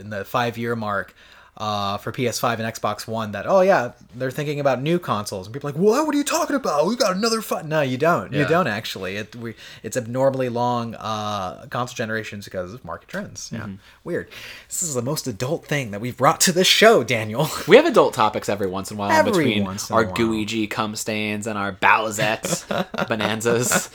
in 0.00 0.10
the 0.10 0.24
five 0.24 0.56
year 0.58 0.74
mark 0.74 1.14
uh, 1.56 1.96
for 1.98 2.12
PS5 2.12 2.58
and 2.58 2.74
Xbox 2.74 3.06
One 3.06 3.32
that 3.32 3.46
oh 3.46 3.60
yeah 3.60 3.92
they're 4.14 4.30
thinking 4.30 4.60
about 4.60 4.82
new 4.82 4.98
consoles. 4.98 5.46
And 5.46 5.54
people 5.54 5.70
are 5.70 5.72
like 5.72 5.80
what? 5.80 6.06
What 6.06 6.14
are 6.14 6.18
you 6.18 6.24
talking 6.24 6.56
about? 6.56 6.86
We 6.86 6.96
got 6.96 7.16
another 7.16 7.40
fun 7.40 7.68
no 7.68 7.80
you 7.80 7.96
don't. 7.96 8.32
You 8.32 8.46
don't 8.46 8.66
actually. 8.66 9.16
It 9.16 9.34
we 9.36 9.54
it's 9.82 9.96
abnormally 9.96 10.48
long 10.48 10.94
uh, 10.94 11.66
console 11.70 11.94
generations 11.94 12.44
because 12.44 12.74
of 12.74 12.84
market 12.84 13.08
trends. 13.08 13.50
Yeah. 13.52 13.60
Mm-hmm. 13.60 13.74
weird. 14.04 14.28
This 14.68 14.82
is 14.82 14.94
the 14.94 15.02
most 15.02 15.26
adult 15.26 15.66
thing 15.66 15.90
that 15.92 16.00
we've 16.00 16.16
brought 16.16 16.40
to 16.42 16.52
this 16.52 16.66
show 16.66 17.02
Daniel. 17.02 17.48
We 17.66 17.76
have 17.76 17.86
adult 17.86 18.14
topics 18.14 18.48
every 18.48 18.68
once 18.68 18.90
in 18.90 18.96
a 18.96 19.00
while 19.00 19.10
Every 19.10 19.32
between 19.32 19.64
once 19.64 19.90
in 19.90 19.96
our. 19.96 20.04
Gooey 20.04 20.66
cum 20.66 20.94
stains 20.94 21.46
and 21.46 21.58
our 21.58 21.72
Bowsettes, 21.72 22.64
Bonanzas. 23.08 23.90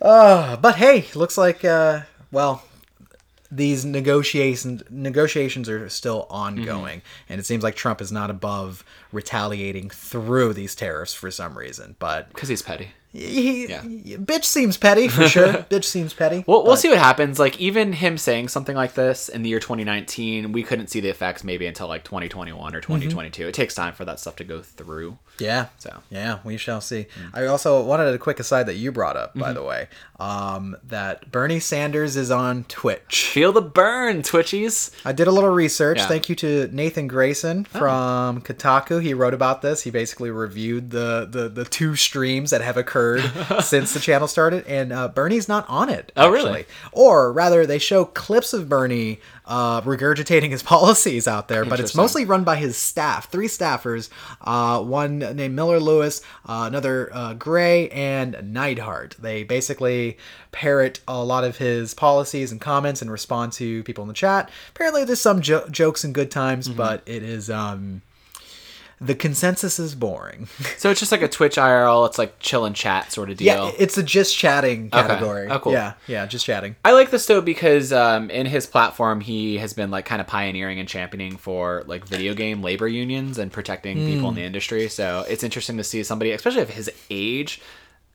Uh, 0.00 0.56
but 0.60 0.76
hey, 0.76 1.06
looks 1.14 1.38
like 1.38 1.64
uh, 1.64 2.02
well, 2.30 2.62
these 3.54 3.84
negotiations 3.84 4.82
negotiations 4.90 5.68
are 5.68 5.88
still 5.90 6.26
ongoing, 6.30 7.02
and 7.28 7.38
it 7.38 7.44
seems 7.44 7.62
like 7.62 7.76
Trump 7.76 8.00
is 8.00 8.10
not 8.10 8.30
above 8.30 8.82
retaliating 9.12 9.90
through 9.90 10.54
these 10.54 10.74
tariffs 10.74 11.12
for 11.14 11.30
some 11.30 11.56
reason. 11.58 11.94
But 11.98 12.28
Because 12.32 12.48
he's 12.48 12.62
petty. 12.62 12.88
he, 13.12 13.66
Yeah. 13.66 13.82
bitch 14.16 14.44
seems 14.44 14.78
petty 14.78 15.06
for 15.08 15.28
sure. 15.28 15.52
bitch 15.70 15.84
seems 15.84 16.14
petty. 16.14 16.44
We'll, 16.46 16.64
we'll 16.64 16.78
see 16.78 16.88
what 16.88 16.96
happens. 16.98 17.38
Like, 17.38 17.60
even 17.60 17.92
him 17.92 18.16
saying 18.16 18.48
something 18.48 18.74
like 18.74 18.94
this 18.94 19.28
in 19.28 19.42
the 19.42 19.50
year 19.50 19.60
2019, 19.60 20.52
we 20.52 20.62
couldn't 20.62 20.88
see 20.88 21.00
the 21.00 21.10
effects 21.10 21.44
maybe 21.44 21.66
until 21.66 21.88
like 21.88 22.04
2021 22.04 22.74
or 22.74 22.80
Mm-hmm. 22.80 22.86
2022. 22.94 23.48
It 23.48 23.54
takes 23.54 23.74
time 23.74 23.92
for 23.92 24.06
that 24.06 24.18
stuff 24.18 24.36
to 24.36 24.44
go 24.44 24.62
through. 24.62 25.18
Yeah. 25.42 25.66
So. 25.78 26.02
yeah, 26.10 26.38
we 26.44 26.56
shall 26.56 26.80
see. 26.80 27.06
I 27.34 27.46
also 27.46 27.82
wanted 27.82 28.14
a 28.14 28.18
quick 28.18 28.40
aside 28.40 28.66
that 28.66 28.76
you 28.76 28.92
brought 28.92 29.16
up, 29.16 29.34
by 29.34 29.52
the 29.52 29.62
way, 29.62 29.88
um, 30.20 30.76
that 30.84 31.30
Bernie 31.30 31.60
Sanders 31.60 32.16
is 32.16 32.30
on 32.30 32.64
Twitch. 32.64 33.28
Feel 33.32 33.52
the 33.52 33.62
burn, 33.62 34.22
Twitchies. 34.22 34.90
I 35.04 35.12
did 35.12 35.26
a 35.26 35.32
little 35.32 35.50
research. 35.50 35.98
Yeah. 35.98 36.08
Thank 36.08 36.28
you 36.28 36.36
to 36.36 36.68
Nathan 36.72 37.08
Grayson 37.08 37.64
from 37.64 38.40
Kotaku. 38.42 39.02
He 39.02 39.14
wrote 39.14 39.34
about 39.34 39.62
this. 39.62 39.82
He 39.82 39.90
basically 39.90 40.30
reviewed 40.30 40.90
the 40.90 41.26
the, 41.28 41.48
the 41.48 41.64
two 41.64 41.96
streams 41.96 42.50
that 42.50 42.60
have 42.60 42.76
occurred 42.76 43.22
since 43.62 43.94
the 43.94 44.00
channel 44.00 44.28
started, 44.28 44.66
and 44.66 44.92
uh, 44.92 45.08
Bernie's 45.08 45.48
not 45.48 45.68
on 45.68 45.88
it. 45.88 46.12
Oh, 46.16 46.30
really? 46.30 46.60
actually. 46.60 46.74
Or 46.92 47.32
rather, 47.32 47.66
they 47.66 47.78
show 47.78 48.04
clips 48.04 48.52
of 48.52 48.68
Bernie 48.68 49.20
uh, 49.46 49.80
regurgitating 49.82 50.50
his 50.50 50.62
policies 50.74 51.26
out 51.26 51.48
there, 51.48 51.64
but 51.64 51.80
it's 51.80 51.94
mostly 51.94 52.24
run 52.24 52.44
by 52.44 52.56
his 52.56 52.76
staff. 52.76 53.30
Three 53.30 53.48
staffers, 53.48 54.08
uh, 54.40 54.82
one 54.82 55.18
named 55.18 55.54
Miller 55.54 55.80
Lewis, 55.80 56.20
uh, 56.46 56.64
another 56.68 57.10
uh, 57.12 57.34
Gray, 57.34 57.88
and 57.90 58.52
Neidhart. 58.52 59.16
They 59.18 59.42
basically 59.44 60.16
parrot 60.52 61.00
a 61.08 61.22
lot 61.24 61.44
of 61.44 61.56
his 61.58 61.94
policies 61.94 62.52
and 62.52 62.60
comments 62.60 63.02
and 63.02 63.10
respond 63.10 63.52
to 63.54 63.82
people 63.84 64.02
in 64.02 64.08
the 64.08 64.14
chat. 64.14 64.50
Apparently, 64.70 65.04
there's 65.04 65.20
some 65.20 65.40
jo- 65.40 65.66
jokes 65.70 66.04
and 66.04 66.14
good 66.14 66.30
times, 66.30 66.68
Mm-hmm. 66.68 66.76
but 66.76 67.02
it 67.06 67.22
is 67.22 67.50
um, 67.50 68.02
the 69.04 69.14
consensus 69.14 69.78
is 69.78 69.94
boring. 69.94 70.48
So 70.78 70.90
it's 70.90 70.98
just 70.98 71.12
like 71.12 71.22
a 71.22 71.28
Twitch 71.28 71.56
IRL. 71.56 72.08
It's 72.08 72.18
like 72.18 72.38
chill 72.40 72.64
and 72.64 72.74
chat 72.74 73.12
sort 73.12 73.30
of 73.30 73.36
deal. 73.36 73.66
yeah, 73.66 73.72
it's 73.78 73.96
a 73.98 74.02
just 74.02 74.36
chatting 74.36 74.90
category. 74.90 75.48
Oh, 75.48 75.58
cool. 75.60 75.72
Yeah, 75.72 75.94
yeah, 76.08 76.26
just 76.26 76.44
chatting. 76.44 76.74
I 76.84 76.92
like 76.92 77.10
this 77.10 77.24
though 77.26 77.40
because 77.40 77.92
um, 77.92 78.30
in 78.30 78.46
his 78.46 78.66
platform 78.66 79.20
he 79.20 79.58
has 79.58 79.74
been 79.74 79.90
like 79.92 80.06
kind 80.06 80.20
of 80.20 80.26
pioneering 80.26 80.80
and 80.80 80.88
championing 80.88 81.36
for 81.36 81.84
like 81.86 82.04
video 82.04 82.34
game 82.34 82.62
labor 82.62 82.88
unions 82.88 83.38
and 83.38 83.52
protecting 83.52 83.96
people 84.06 84.28
in 84.30 84.34
the 84.34 84.42
industry. 84.42 84.88
So 84.88 85.24
it's 85.28 85.44
interesting 85.44 85.76
to 85.76 85.84
see 85.84 86.02
somebody, 86.02 86.32
especially 86.32 86.62
of 86.62 86.70
his 86.70 86.90
age, 87.10 87.60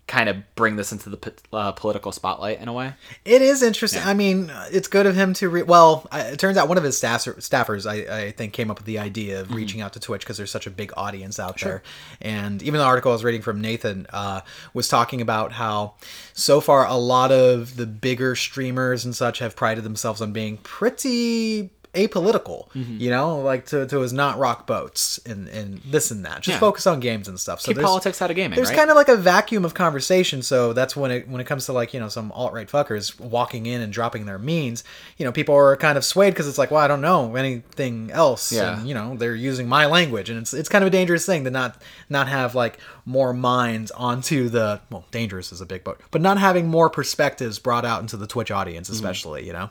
kind 0.07 0.29
of 0.29 0.37
bring 0.55 0.77
this 0.77 0.93
into 0.93 1.09
the 1.09 1.33
uh, 1.51 1.73
political 1.73 2.13
spotlight 2.13 2.61
in 2.61 2.69
a 2.69 2.73
way. 2.73 2.93
It 3.25 3.41
is 3.41 3.61
interesting. 3.61 4.01
I 4.03 4.13
mean, 4.13 4.49
it's 4.71 4.87
good 4.87 5.05
of 5.05 5.15
him 5.15 5.33
to. 5.33 5.49
Re- 5.49 5.63
well, 5.63 6.07
I- 6.11 6.21
it 6.21 6.39
turns 6.39 6.55
out 6.57 6.69
one 6.69 6.77
of 6.77 6.83
his 6.85 6.97
staff- 6.97 7.25
staffers, 7.25 7.85
I, 7.85 8.27
I 8.27 8.31
think, 8.31 8.53
came 8.53 8.71
up 8.71 8.77
with 8.77 8.85
the 8.85 8.99
idea 8.99 9.41
of 9.41 9.53
reaching 9.53 9.81
out 9.81 9.91
to 9.93 9.99
Twitch 9.99 10.21
because 10.21 10.37
there's 10.37 10.49
such 10.49 10.65
a 10.65 10.69
big 10.71 10.93
audience 10.95 11.39
out 11.41 11.59
there. 11.59 11.83
And 12.21 12.63
even 12.63 12.77
the 12.79 12.85
article 12.85 13.11
I 13.11 13.15
was 13.15 13.23
reading 13.25 13.41
from 13.41 13.59
Nathan 13.59 14.07
uh, 14.11 14.41
was 14.73 14.87
talking 14.87 15.19
about 15.19 15.51
how 15.51 15.95
so 16.33 16.61
far 16.61 16.85
a 16.87 16.95
lot 16.95 17.33
of 17.33 17.75
the 17.75 17.85
bigger 17.85 18.33
streamers 18.35 19.03
and 19.03 19.13
such 19.13 19.39
have 19.39 19.57
prided 19.57 19.83
themselves 19.83 20.21
on 20.21 20.31
being 20.31 20.55
pretty 20.57 21.69
apolitical 21.97 22.69
mm-hmm. 22.69 22.97
you 22.99 23.09
know 23.09 23.39
like 23.39 23.65
to, 23.65 23.85
to 23.87 24.01
is 24.01 24.13
not 24.13 24.37
rock 24.37 24.67
boats 24.67 25.19
and 25.25 25.47
and 25.49 25.81
this 25.85 26.11
and 26.11 26.23
that. 26.25 26.41
Just 26.41 26.55
Yeah. 26.55 26.59
focus 26.59 26.87
on 26.87 26.99
games 26.99 27.27
and 27.27 27.39
stuff. 27.39 27.61
So 27.61 27.73
Keep 27.73 27.81
politics 27.81 28.21
out 28.21 28.29
of 28.29 28.35
gaming, 28.35 28.55
there's 28.55 28.69
right? 28.69 28.77
kind 28.77 28.89
of 28.89 28.95
like 28.95 29.09
a 29.09 29.15
vacuum 29.15 29.65
of 29.65 29.73
conversation. 29.73 30.41
So 30.41 30.73
that's 30.73 30.95
when 30.95 31.11
it 31.11 31.27
when 31.27 31.41
it 31.41 31.47
comes 31.47 31.65
to 31.65 31.73
like 31.73 31.93
you 31.93 31.99
know 31.99 32.09
some 32.09 32.31
alt-right 32.31 32.67
fuckers 32.67 33.19
walking 33.19 33.65
in 33.65 33.81
and 33.81 33.91
dropping 33.91 34.25
their 34.25 34.39
means 34.39 34.83
you 35.17 35.25
know 35.25 35.31
people 35.31 35.55
are 35.55 35.75
kind 35.77 35.97
of 35.97 36.05
swayed 36.05 36.33
because 36.33 36.47
it's 36.47 36.57
like 36.57 36.71
well 36.71 36.81
i 36.81 36.87
don't 36.87 37.01
know 37.01 37.35
anything 37.35 38.11
else. 38.11 38.51
Yeah. 38.51 38.77
and 38.77 38.87
you 38.87 38.93
know 38.93 39.15
they're 39.15 39.35
using 39.35 39.67
my 39.67 39.85
language. 39.85 40.29
And 40.29 40.39
it's 40.39 40.53
it's 40.53 40.69
kind 40.69 40.83
of 40.83 40.87
a 40.87 40.91
dangerous 40.91 41.25
thing 41.25 41.43
to 41.43 41.49
not 41.51 41.81
not 42.09 42.27
have 42.27 42.55
like 42.55 42.79
more 43.05 43.33
minds 43.33 43.91
onto 43.91 44.49
the 44.49 44.81
well 44.89 45.05
dangerous 45.11 45.51
is 45.51 45.61
a 45.61 45.65
big 45.65 45.83
boat 45.83 45.99
but 46.11 46.21
not 46.21 46.37
having 46.37 46.67
more 46.67 46.89
perspectives 46.89 47.57
brought 47.59 47.85
out 47.85 48.01
into 48.01 48.17
the 48.17 48.27
twitch 48.27 48.51
audience 48.51 48.87
mm-hmm. 48.87 48.95
especially 48.95 49.45
you 49.45 49.53
know? 49.53 49.69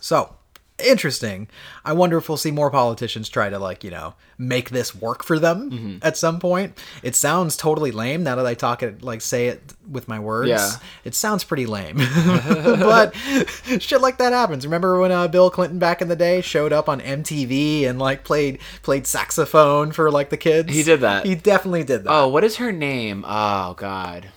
So 0.00 0.34
interesting. 0.84 1.48
I 1.84 1.92
wonder 1.92 2.16
if 2.18 2.28
we'll 2.28 2.38
see 2.38 2.50
more 2.50 2.70
politicians 2.70 3.28
try 3.28 3.48
to 3.50 3.58
like 3.58 3.82
you 3.84 3.90
know 3.90 4.14
make 4.38 4.70
this 4.70 4.94
work 4.94 5.22
for 5.22 5.38
them 5.38 5.70
Mm-hmm. 5.70 5.96
at 6.02 6.16
some 6.16 6.40
point. 6.40 6.78
It 7.02 7.14
sounds 7.14 7.56
totally 7.56 7.92
lame 7.92 8.22
now 8.24 8.34
that 8.36 8.46
I 8.46 8.54
talk 8.54 8.82
it 8.82 9.02
like 9.02 9.20
say 9.20 9.48
it 9.48 9.74
with 9.88 10.08
my 10.08 10.18
words. 10.18 10.48
Yeah. 10.48 10.70
It 11.04 11.14
sounds 11.14 11.44
pretty 11.44 11.66
lame, 11.66 11.96
but 12.36 13.14
shit 13.78 14.00
like 14.00 14.18
that 14.18 14.32
happens. 14.32 14.64
Remember 14.66 14.98
when 15.00 15.12
uh, 15.12 15.28
Bill 15.28 15.50
Clinton 15.50 15.78
back 15.78 16.02
in 16.02 16.08
the 16.08 16.16
day 16.16 16.40
showed 16.40 16.72
up 16.72 16.88
on 16.88 17.00
MTV 17.00 17.86
and 17.86 17.98
like 17.98 18.24
played 18.24 18.58
played 18.82 19.06
saxophone 19.06 19.92
for 19.92 20.10
like 20.10 20.30
the 20.30 20.36
kids? 20.36 20.72
He 20.74 20.82
did 20.82 21.00
that. 21.00 21.24
He 21.26 21.34
definitely 21.34 21.84
did 21.84 22.04
that. 22.04 22.10
Oh, 22.12 22.28
what 22.28 22.44
is 22.44 22.56
her 22.56 22.72
name? 22.72 23.24
Oh 23.26 23.74
God. 23.74 24.28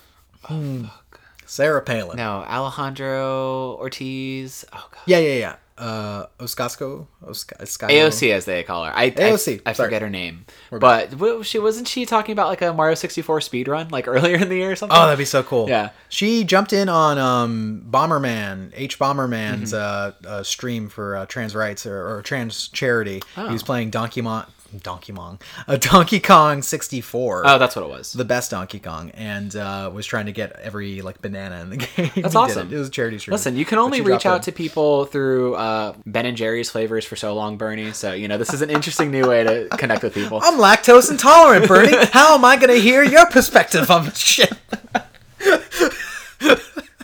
Sarah 1.46 1.82
Palin. 1.82 2.18
No, 2.18 2.44
Alejandro 2.48 3.76
Ortiz. 3.80 4.66
Oh 4.74 4.88
God. 4.92 5.02
Yeah, 5.06 5.20
yeah, 5.20 5.34
yeah. 5.40 5.56
Uh, 5.78 6.28
Oscasco, 6.40 7.06
Osca- 7.22 7.58
Osca- 7.62 7.90
AOC 7.90 8.32
as 8.32 8.46
they 8.46 8.64
call 8.64 8.86
her. 8.86 8.94
I 8.96 9.12
AOC, 9.12 9.62
I, 9.66 9.72
I 9.72 9.74
forget 9.74 10.02
her 10.02 10.10
name. 10.10 10.46
But 10.72 11.14
wa- 11.16 11.42
she 11.42 11.60
wasn't 11.60 11.90
she 11.90 12.06
talking 12.06 12.32
about 12.32 12.48
like 12.48 12.62
a 12.62 12.72
Mario 12.72 12.96
64 12.96 13.42
speed 13.42 13.68
run 13.68 13.90
like 13.90 14.08
earlier 14.16 14.38
in 14.38 14.48
the 14.48 14.56
year 14.56 14.72
or 14.72 14.76
something? 14.78 14.98
Oh, 14.98 15.04
that'd 15.06 15.18
be 15.20 15.26
so 15.26 15.44
cool. 15.44 15.68
Yeah. 15.68 15.90
She 16.08 16.46
jumped 16.46 16.72
in 16.72 16.88
on 16.88 17.18
um, 17.18 17.86
Bomberman, 17.90 18.72
H 18.74 18.98
Bomberman's 18.98 19.74
Mm-hmm. 19.74 20.26
uh, 20.28 20.30
uh, 20.30 20.44
stream 20.44 20.88
for 20.88 21.18
uh, 21.18 21.26
trans 21.26 21.54
rights 21.54 21.86
or, 21.86 22.08
or 22.10 22.22
trans 22.22 22.70
charity. 22.70 23.22
He 23.36 23.42
was 23.42 23.62
Oh. 23.62 23.66
playing 23.66 23.90
Donkey 23.90 24.22
Mon- 24.22 24.46
Donkey 24.84 25.14
Kong, 25.14 25.40
uh, 25.68 25.78
Donkey 25.78 26.20
Kong 26.20 26.62
64. 26.62 27.44
Oh, 27.46 27.58
that's 27.58 27.76
what 27.76 27.84
it 27.84 27.90
was. 27.90 28.14
the 28.14 28.26
best 28.26 28.52
Donkey 28.52 28.80
Kong, 28.80 29.12
and 29.12 29.56
uh, 29.56 29.90
was 29.94 30.06
trying 30.06 30.26
to 30.28 30.32
get 30.32 30.52
every 30.62 31.02
like 31.02 31.22
banana 31.22 31.62
in 31.62 31.70
the 31.70 31.78
game. 31.96 32.12
That's 32.16 32.36
awesome. 32.36 32.68
It. 32.72 32.76
It 32.76 32.78
was 32.80 32.88
a 32.88 32.92
charity 32.92 33.18
stream. 33.20 33.34
Listen, 33.34 33.56
you 33.56 33.66
can 33.66 33.78
only 33.78 34.02
reach 34.02 34.26
out 34.26 34.38
in. 34.38 34.42
to 34.44 34.52
people 34.52 35.06
through 35.06 35.56
uh, 35.56 35.94
Ben 36.06 36.26
and 36.26 36.38
Jerry's 36.38 36.70
flavors 36.70 37.06
for 37.06 37.16
so 37.16 37.34
long, 37.34 37.58
Bernie. 37.58 37.92
So 37.94 38.14
you 38.14 38.28
know 38.28 38.38
this 38.38 38.54
is 38.54 38.62
an 38.62 38.70
interesting 38.70 39.12
new 39.12 39.28
way 39.28 39.44
to 39.44 39.68
connect 39.78 40.04
with 40.04 40.14
people. 40.14 40.40
I'm 40.44 40.60
lactose 40.60 41.10
intolerant, 41.12 41.68
Bernie. 41.68 41.96
How 42.12 42.36
am 42.36 42.46
I 42.46 42.56
going 42.56 42.70
to 42.70 42.80
hear 42.82 43.04
your 43.04 43.26
perspective 43.28 43.90
on 43.92 44.12
shit? 44.14 44.54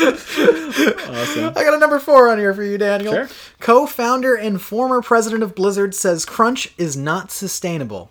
Awesome. 0.00 1.52
I 1.56 1.64
got 1.64 1.74
a 1.74 1.78
number 1.78 1.98
four 1.98 2.28
on 2.28 2.38
here 2.38 2.52
for 2.54 2.62
you, 2.62 2.78
Daniel. 2.78 3.12
Sure. 3.12 3.28
Co-founder 3.60 4.34
and 4.34 4.60
former 4.60 5.00
president 5.02 5.42
of 5.42 5.54
Blizzard 5.54 5.94
says 5.94 6.24
crunch 6.24 6.72
is 6.78 6.96
not 6.96 7.30
sustainable, 7.30 8.10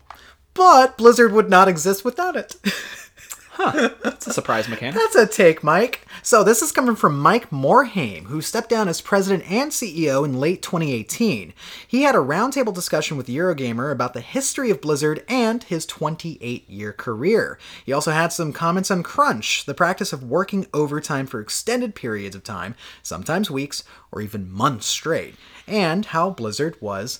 but 0.53 0.97
Blizzard 0.97 1.31
would 1.31 1.49
not 1.49 1.67
exist 1.67 2.03
without 2.03 2.35
it. 2.35 2.55
That's 3.57 4.27
a 4.27 4.33
surprise 4.33 4.67
mechanic. 4.67 4.95
That's 5.01 5.15
a 5.15 5.27
take, 5.27 5.63
Mike. 5.63 6.05
So 6.21 6.43
this 6.43 6.61
is 6.61 6.71
coming 6.71 6.95
from 6.95 7.19
Mike 7.19 7.49
Morhaime, 7.49 8.25
who 8.25 8.41
stepped 8.41 8.69
down 8.69 8.87
as 8.87 9.01
president 9.01 9.49
and 9.49 9.71
CEO 9.71 10.25
in 10.25 10.39
late 10.39 10.61
2018. 10.61 11.53
He 11.87 12.03
had 12.03 12.15
a 12.15 12.19
roundtable 12.19 12.73
discussion 12.73 13.17
with 13.17 13.27
Eurogamer 13.27 13.91
about 13.91 14.13
the 14.13 14.21
history 14.21 14.69
of 14.69 14.81
Blizzard 14.81 15.23
and 15.27 15.63
his 15.63 15.85
28-year 15.85 16.93
career. 16.93 17.59
He 17.85 17.93
also 17.93 18.11
had 18.11 18.33
some 18.33 18.53
comments 18.53 18.91
on 18.91 19.03
crunch, 19.03 19.65
the 19.65 19.73
practice 19.73 20.13
of 20.13 20.23
working 20.23 20.67
overtime 20.73 21.27
for 21.27 21.39
extended 21.39 21.95
periods 21.95 22.35
of 22.35 22.43
time, 22.43 22.75
sometimes 23.03 23.51
weeks 23.51 23.83
or 24.11 24.21
even 24.21 24.51
months 24.51 24.87
straight, 24.87 25.35
and 25.67 26.07
how 26.07 26.29
Blizzard 26.29 26.77
was 26.81 27.19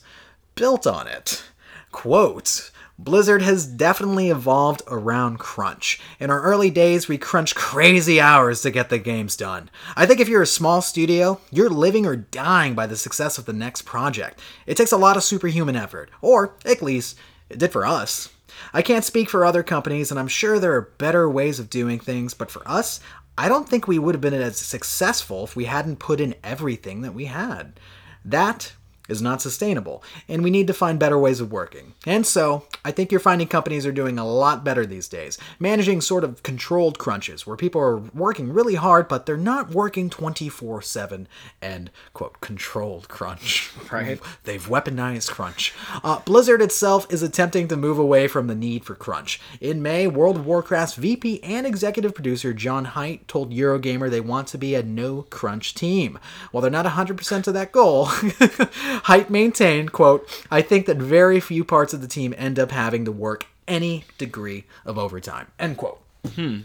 built 0.56 0.88
on 0.88 1.08
it. 1.08 1.44
Quote 1.92 2.72
Blizzard 2.98 3.42
has 3.42 3.66
definitely 3.66 4.30
evolved 4.30 4.82
around 4.88 5.38
crunch. 5.38 6.00
In 6.18 6.30
our 6.30 6.42
early 6.42 6.70
days, 6.70 7.10
we 7.10 7.18
crunched 7.18 7.54
crazy 7.54 8.22
hours 8.22 8.62
to 8.62 8.72
get 8.72 8.90
the 8.90 8.98
games 8.98 9.36
done. 9.36 9.70
I 9.98 10.06
think 10.06 10.22
if 10.22 10.30
you're 10.30 10.42
a 10.42 10.48
small 10.48 10.82
studio, 10.82 11.42
you're 11.52 11.70
living 11.70 12.06
or 12.06 12.16
dying 12.16 12.74
by 12.74 12.88
the 12.88 12.96
success 12.96 13.38
of 13.38 13.46
the 13.46 13.54
next 13.54 13.82
project. 13.82 14.40
It 14.66 14.78
takes 14.78 14.94
a 14.94 14.98
lot 14.98 15.18
of 15.18 15.24
superhuman 15.24 15.76
effort, 15.76 16.10
or 16.22 16.56
at 16.64 16.82
least 16.82 17.18
it 17.50 17.60
did 17.60 17.74
for 17.74 17.86
us. 17.86 18.30
I 18.74 18.82
can't 18.82 19.04
speak 19.04 19.30
for 19.30 19.44
other 19.44 19.62
companies, 19.64 20.10
and 20.10 20.18
I'm 20.18 20.30
sure 20.30 20.58
there 20.58 20.76
are 20.76 20.94
better 20.98 21.30
ways 21.30 21.60
of 21.60 21.70
doing 21.70 22.00
things, 22.00 22.34
but 22.34 22.50
for 22.50 22.66
us, 22.66 23.02
I 23.38 23.50
don't 23.50 23.68
think 23.68 23.88
we 23.88 24.00
would 24.00 24.16
have 24.16 24.22
been 24.22 24.34
as 24.34 24.58
successful 24.58 25.44
if 25.44 25.54
we 25.54 25.66
hadn't 25.66 26.00
put 26.00 26.22
in 26.22 26.36
everything 26.46 27.02
that 27.02 27.14
we 27.14 27.26
had. 27.26 27.78
That 28.24 28.72
is 29.08 29.22
not 29.22 29.42
sustainable, 29.42 30.04
and 30.28 30.44
we 30.44 30.50
need 30.50 30.68
to 30.68 30.74
find 30.74 31.00
better 31.00 31.18
ways 31.18 31.40
of 31.40 31.52
working. 31.52 31.94
And 32.06 32.26
so, 32.26 32.66
I 32.84 32.92
think 32.92 33.12
you're 33.12 33.20
finding 33.20 33.48
companies 33.48 33.86
are 33.86 33.92
doing 33.92 34.18
a 34.18 34.28
lot 34.28 34.64
better 34.64 34.86
these 34.86 35.08
days, 35.08 35.38
managing 35.60 36.02
sort 36.02 36.24
of 36.24 36.44
controlled 36.44 37.00
crunches 37.00 37.46
where 37.46 37.58
people 37.58 37.82
are 37.82 37.98
working 37.98 38.52
really 38.52 38.76
hard, 38.76 39.08
but 39.08 39.26
they're 39.26 39.38
not 39.38 39.72
working 39.72 40.10
24 40.10 40.82
7 40.82 41.28
and, 41.62 41.92
quote, 42.14 42.42
controlled 42.42 43.08
crunch. 43.10 43.72
Right. 43.92 44.20
They've 44.44 44.66
weaponized 44.68 45.32
crunch. 45.32 45.74
Uh, 46.04 46.20
Blizzard 46.20 46.62
itself 46.62 47.06
is 47.14 47.22
attempting 47.24 47.70
to 47.70 47.78
move 47.78 47.98
away 47.98 48.28
from 48.28 48.48
the 48.48 48.56
need 48.56 48.84
for 48.84 48.94
crunch. 48.96 49.40
In 49.62 49.82
May, 49.82 50.08
World 50.08 50.38
of 50.38 50.46
Warcraft's 50.46 50.96
VP 50.96 51.42
and 51.44 51.66
executive 51.66 52.14
producer 52.14 52.54
John 52.54 52.86
Hight 52.86 53.28
told 53.28 53.54
Eurogamer 53.54 54.10
they 54.10 54.20
want 54.20 54.48
to 54.50 54.58
be 54.58 54.76
a 54.76 54.84
no 54.84 55.22
crunch 55.24 55.76
team. 55.76 56.20
While 56.52 56.62
they're 56.62 56.72
not 56.72 56.86
100% 56.86 57.44
to 57.44 57.52
that 57.54 57.72
goal, 57.72 58.10
Hight 59.04 59.30
maintained, 59.30 59.92
quote, 59.92 60.28
I 60.50 60.62
think 60.62 60.86
that 60.86 60.98
very 60.98 61.40
few 61.40 61.64
parts 61.64 61.94
of 61.94 62.02
the 62.02 62.08
team 62.08 62.34
end 62.38 62.60
up 62.60 62.72
having 62.72 63.06
to 63.06 63.12
work 63.12 63.48
any 63.68 64.06
degree 64.18 64.66
of 64.86 64.98
overtime, 64.98 65.48
end 65.60 65.78
quote. 65.78 66.00
Hmm. 66.36 66.62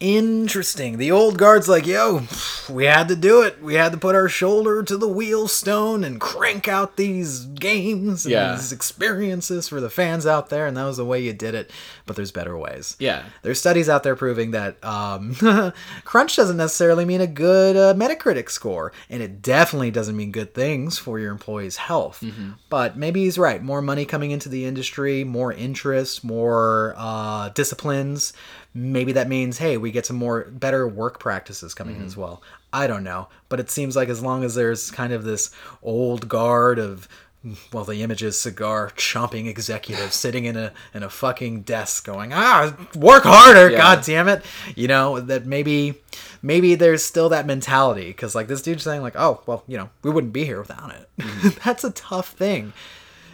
Interesting. 0.00 0.96
The 0.96 1.10
old 1.12 1.36
guard's 1.36 1.68
like, 1.68 1.86
yo, 1.86 2.22
we 2.70 2.86
had 2.86 3.08
to 3.08 3.16
do 3.16 3.42
it. 3.42 3.62
We 3.62 3.74
had 3.74 3.92
to 3.92 3.98
put 3.98 4.14
our 4.14 4.30
shoulder 4.30 4.82
to 4.82 4.96
the 4.96 5.06
wheelstone 5.06 6.06
and 6.06 6.18
crank 6.18 6.68
out 6.68 6.96
these 6.96 7.40
games 7.44 8.24
and 8.24 8.32
Yeah. 8.32 8.52
these 8.54 8.72
experiences 8.72 9.68
for 9.68 9.78
the 9.78 9.90
fans 9.90 10.24
out 10.26 10.48
there, 10.48 10.66
and 10.66 10.74
that 10.78 10.84
was 10.84 10.96
the 10.96 11.04
way 11.04 11.20
you 11.20 11.34
did 11.34 11.54
it. 11.54 11.70
But 12.06 12.16
there's 12.16 12.32
better 12.32 12.56
ways. 12.56 12.96
Yeah. 12.98 13.24
There's 13.42 13.60
studies 13.60 13.90
out 13.90 14.02
there 14.02 14.16
proving 14.16 14.52
that 14.52 14.82
um, 14.82 15.34
crunch 16.04 16.34
doesn't 16.34 16.56
necessarily 16.56 17.04
mean 17.04 17.20
a 17.20 17.26
good 17.26 17.76
uh, 17.76 17.92
Metacritic 17.92 18.48
score, 18.50 18.92
and 19.10 19.22
it 19.22 19.42
definitely 19.42 19.90
doesn't 19.90 20.16
mean 20.16 20.32
good 20.32 20.54
things 20.54 20.96
for 20.96 21.18
your 21.18 21.30
employees' 21.30 21.76
health. 21.76 22.24
But 22.70 22.96
maybe 22.96 23.24
he's 23.24 23.36
right. 23.38 23.62
More 23.62 23.82
money 23.82 24.06
coming 24.06 24.30
into 24.30 24.48
the 24.48 24.64
industry, 24.64 25.24
more 25.24 25.52
interest, 25.52 26.24
more 26.24 26.94
uh, 26.96 27.50
disciplines. 27.50 28.32
Maybe 28.72 29.12
that 29.12 29.28
means, 29.28 29.58
hey, 29.58 29.76
we 29.76 29.90
get 29.90 30.06
some 30.06 30.16
more 30.16 30.44
better 30.44 30.86
work 30.86 31.18
practices 31.18 31.74
coming 31.74 31.96
in 31.96 32.04
as 32.04 32.16
well. 32.16 32.40
I 32.72 32.86
don't 32.86 33.02
know, 33.02 33.28
but 33.48 33.58
it 33.58 33.68
seems 33.70 33.96
like 33.96 34.08
as 34.08 34.22
long 34.22 34.44
as 34.44 34.54
there's 34.54 34.90
kind 34.92 35.12
of 35.12 35.24
this 35.24 35.50
old 35.82 36.28
guard 36.28 36.78
of 36.78 37.08
well, 37.72 37.84
the 37.84 38.02
image 38.02 38.22
is 38.22 38.38
cigar 38.38 38.90
chomping 38.96 39.46
executive 39.48 40.12
sitting 40.24 40.44
in 40.44 40.56
a 40.56 40.72
in 40.94 41.02
a 41.02 41.08
fucking 41.10 41.62
desk 41.62 42.04
going, 42.04 42.32
ah, 42.34 42.76
work 42.94 43.24
harder, 43.24 43.70
Yeah. 43.70 43.78
god 43.78 44.04
damn 44.04 44.28
it. 44.28 44.44
You 44.76 44.86
know, 44.88 45.18
that 45.20 45.46
maybe 45.46 45.94
maybe 46.42 46.74
there's 46.76 47.02
still 47.02 47.30
that 47.30 47.46
mentality 47.46 48.08
because 48.08 48.34
like 48.34 48.46
this 48.46 48.62
dude's 48.62 48.84
saying 48.84 49.00
like, 49.02 49.16
oh, 49.16 49.42
well, 49.46 49.64
you 49.66 49.78
know, 49.78 49.88
we 50.02 50.10
wouldn't 50.10 50.32
be 50.34 50.44
here 50.44 50.60
without 50.60 50.92
it. 50.94 51.08
That's 51.64 51.82
a 51.82 51.90
tough 51.90 52.32
thing. 52.32 52.72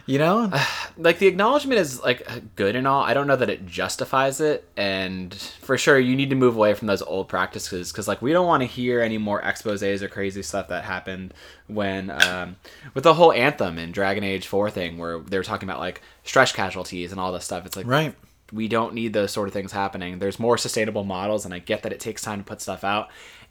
You 0.13 0.19
know? 0.19 0.49
like 0.97 1.19
the 1.19 1.27
acknowledgement 1.27 1.81
is 1.81 2.01
like 2.01 2.55
good 2.55 2.77
and 2.77 2.87
all. 2.87 3.03
I 3.03 3.13
don't 3.13 3.27
know 3.27 3.35
that 3.35 3.49
it 3.49 3.65
justifies 3.67 4.39
it, 4.39 4.67
and 4.77 5.33
for 5.35 5.77
sure 5.77 5.99
you 5.99 6.15
need 6.15 6.29
to 6.29 6.35
move 6.35 6.55
away 6.55 6.73
from 6.75 6.87
those 6.87 7.01
old 7.01 7.27
practices 7.27 7.91
because 7.91 8.07
like 8.07 8.21
we 8.21 8.31
don't 8.31 8.47
want 8.47 8.61
to 8.61 8.67
hear 8.67 9.01
any 9.01 9.17
more 9.17 9.41
exposés 9.41 10.01
or 10.01 10.07
crazy 10.07 10.41
stuff 10.41 10.69
that 10.69 10.85
happened 10.85 11.33
when 11.67 12.09
um, 12.23 12.55
with 12.93 13.03
the 13.03 13.15
whole 13.15 13.33
anthem 13.33 13.77
and 13.77 13.93
Dragon 13.93 14.23
Age 14.23 14.47
Four 14.47 14.71
thing 14.71 14.97
where 14.97 15.19
they 15.19 15.37
were 15.37 15.43
talking 15.43 15.67
about 15.67 15.79
like 15.79 16.01
stress 16.23 16.53
casualties 16.53 17.11
and 17.11 17.19
all 17.19 17.33
this 17.33 17.43
stuff. 17.43 17.65
It's 17.65 17.75
like 17.75 17.85
right. 17.85 18.15
we 18.53 18.69
don't 18.69 18.93
need 18.93 19.11
those 19.11 19.31
sort 19.31 19.49
of 19.49 19.53
things 19.53 19.73
happening. 19.73 20.19
There's 20.19 20.39
more 20.39 20.57
sustainable 20.57 21.03
models, 21.03 21.43
and 21.43 21.53
I 21.53 21.59
get 21.59 21.83
that 21.83 21.91
it 21.91 21.99
takes 21.99 22.21
time 22.21 22.39
to 22.39 22.45
put 22.45 22.61
stuff 22.61 22.85
out. 22.85 23.09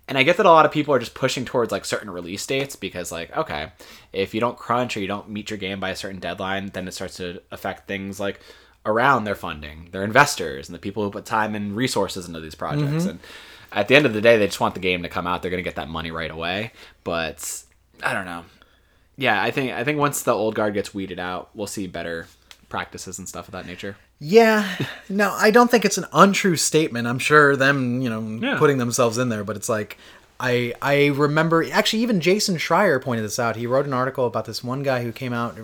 And 0.08 0.16
I 0.16 0.22
get 0.22 0.36
that 0.36 0.46
a 0.46 0.50
lot 0.50 0.64
of 0.64 0.72
people 0.72 0.94
are 0.94 1.00
just 1.00 1.14
pushing 1.14 1.44
towards 1.44 1.72
like 1.72 1.84
certain 1.84 2.10
release 2.10 2.46
dates 2.46 2.76
because, 2.76 3.10
like, 3.10 3.36
okay, 3.36 3.72
if 4.12 4.34
you 4.34 4.40
don't 4.40 4.56
crunch 4.56 4.96
or 4.96 5.00
you 5.00 5.08
don't 5.08 5.28
meet 5.28 5.50
your 5.50 5.58
game 5.58 5.80
by 5.80 5.90
a 5.90 5.96
certain 5.96 6.20
deadline, 6.20 6.68
then 6.68 6.86
it 6.86 6.94
starts 6.94 7.16
to 7.16 7.42
affect 7.50 7.88
things 7.88 8.20
like 8.20 8.40
around 8.84 9.24
their 9.24 9.34
funding, 9.34 9.88
their 9.90 10.04
investors, 10.04 10.68
and 10.68 10.74
the 10.74 10.80
people 10.80 11.02
who 11.02 11.10
put 11.10 11.24
time 11.24 11.56
and 11.56 11.74
resources 11.74 12.28
into 12.28 12.40
these 12.40 12.54
projects. 12.54 13.02
Mm-hmm. 13.02 13.08
And 13.08 13.20
at 13.72 13.88
the 13.88 13.96
end 13.96 14.06
of 14.06 14.14
the 14.14 14.20
day, 14.20 14.38
they 14.38 14.46
just 14.46 14.60
want 14.60 14.74
the 14.74 14.80
game 14.80 15.02
to 15.02 15.08
come 15.08 15.26
out. 15.26 15.42
They're 15.42 15.50
going 15.50 15.62
to 15.62 15.68
get 15.68 15.74
that 15.74 15.88
money 15.88 16.12
right 16.12 16.30
away. 16.30 16.70
But 17.02 17.64
I 18.02 18.12
don't 18.12 18.26
know. 18.26 18.44
Yeah, 19.16 19.42
I 19.42 19.50
think 19.50 19.72
I 19.72 19.82
think 19.82 19.98
once 19.98 20.22
the 20.22 20.32
old 20.32 20.54
guard 20.54 20.74
gets 20.74 20.94
weeded 20.94 21.18
out, 21.18 21.50
we'll 21.54 21.66
see 21.66 21.86
better 21.86 22.26
practices 22.68 23.18
and 23.18 23.28
stuff 23.28 23.48
of 23.48 23.52
that 23.52 23.66
nature. 23.66 23.96
Yeah. 24.18 24.76
No, 25.08 25.32
I 25.32 25.50
don't 25.50 25.70
think 25.70 25.84
it's 25.84 25.98
an 25.98 26.06
untrue 26.12 26.56
statement. 26.56 27.06
I'm 27.06 27.18
sure 27.18 27.54
them, 27.56 28.00
you 28.02 28.08
know, 28.10 28.20
Yeah. 28.40 28.58
putting 28.58 28.78
themselves 28.78 29.18
in 29.18 29.28
there, 29.28 29.44
but 29.44 29.56
it's 29.56 29.68
like 29.68 29.98
I 30.40 30.74
I 30.82 31.06
remember 31.08 31.64
actually 31.72 32.02
even 32.02 32.20
Jason 32.20 32.56
Schreier 32.56 33.00
pointed 33.02 33.24
this 33.24 33.38
out. 33.38 33.56
He 33.56 33.66
wrote 33.66 33.86
an 33.86 33.92
article 33.94 34.26
about 34.26 34.44
this 34.44 34.62
one 34.64 34.82
guy 34.82 35.02
who 35.02 35.12
came 35.12 35.32
out 35.32 35.56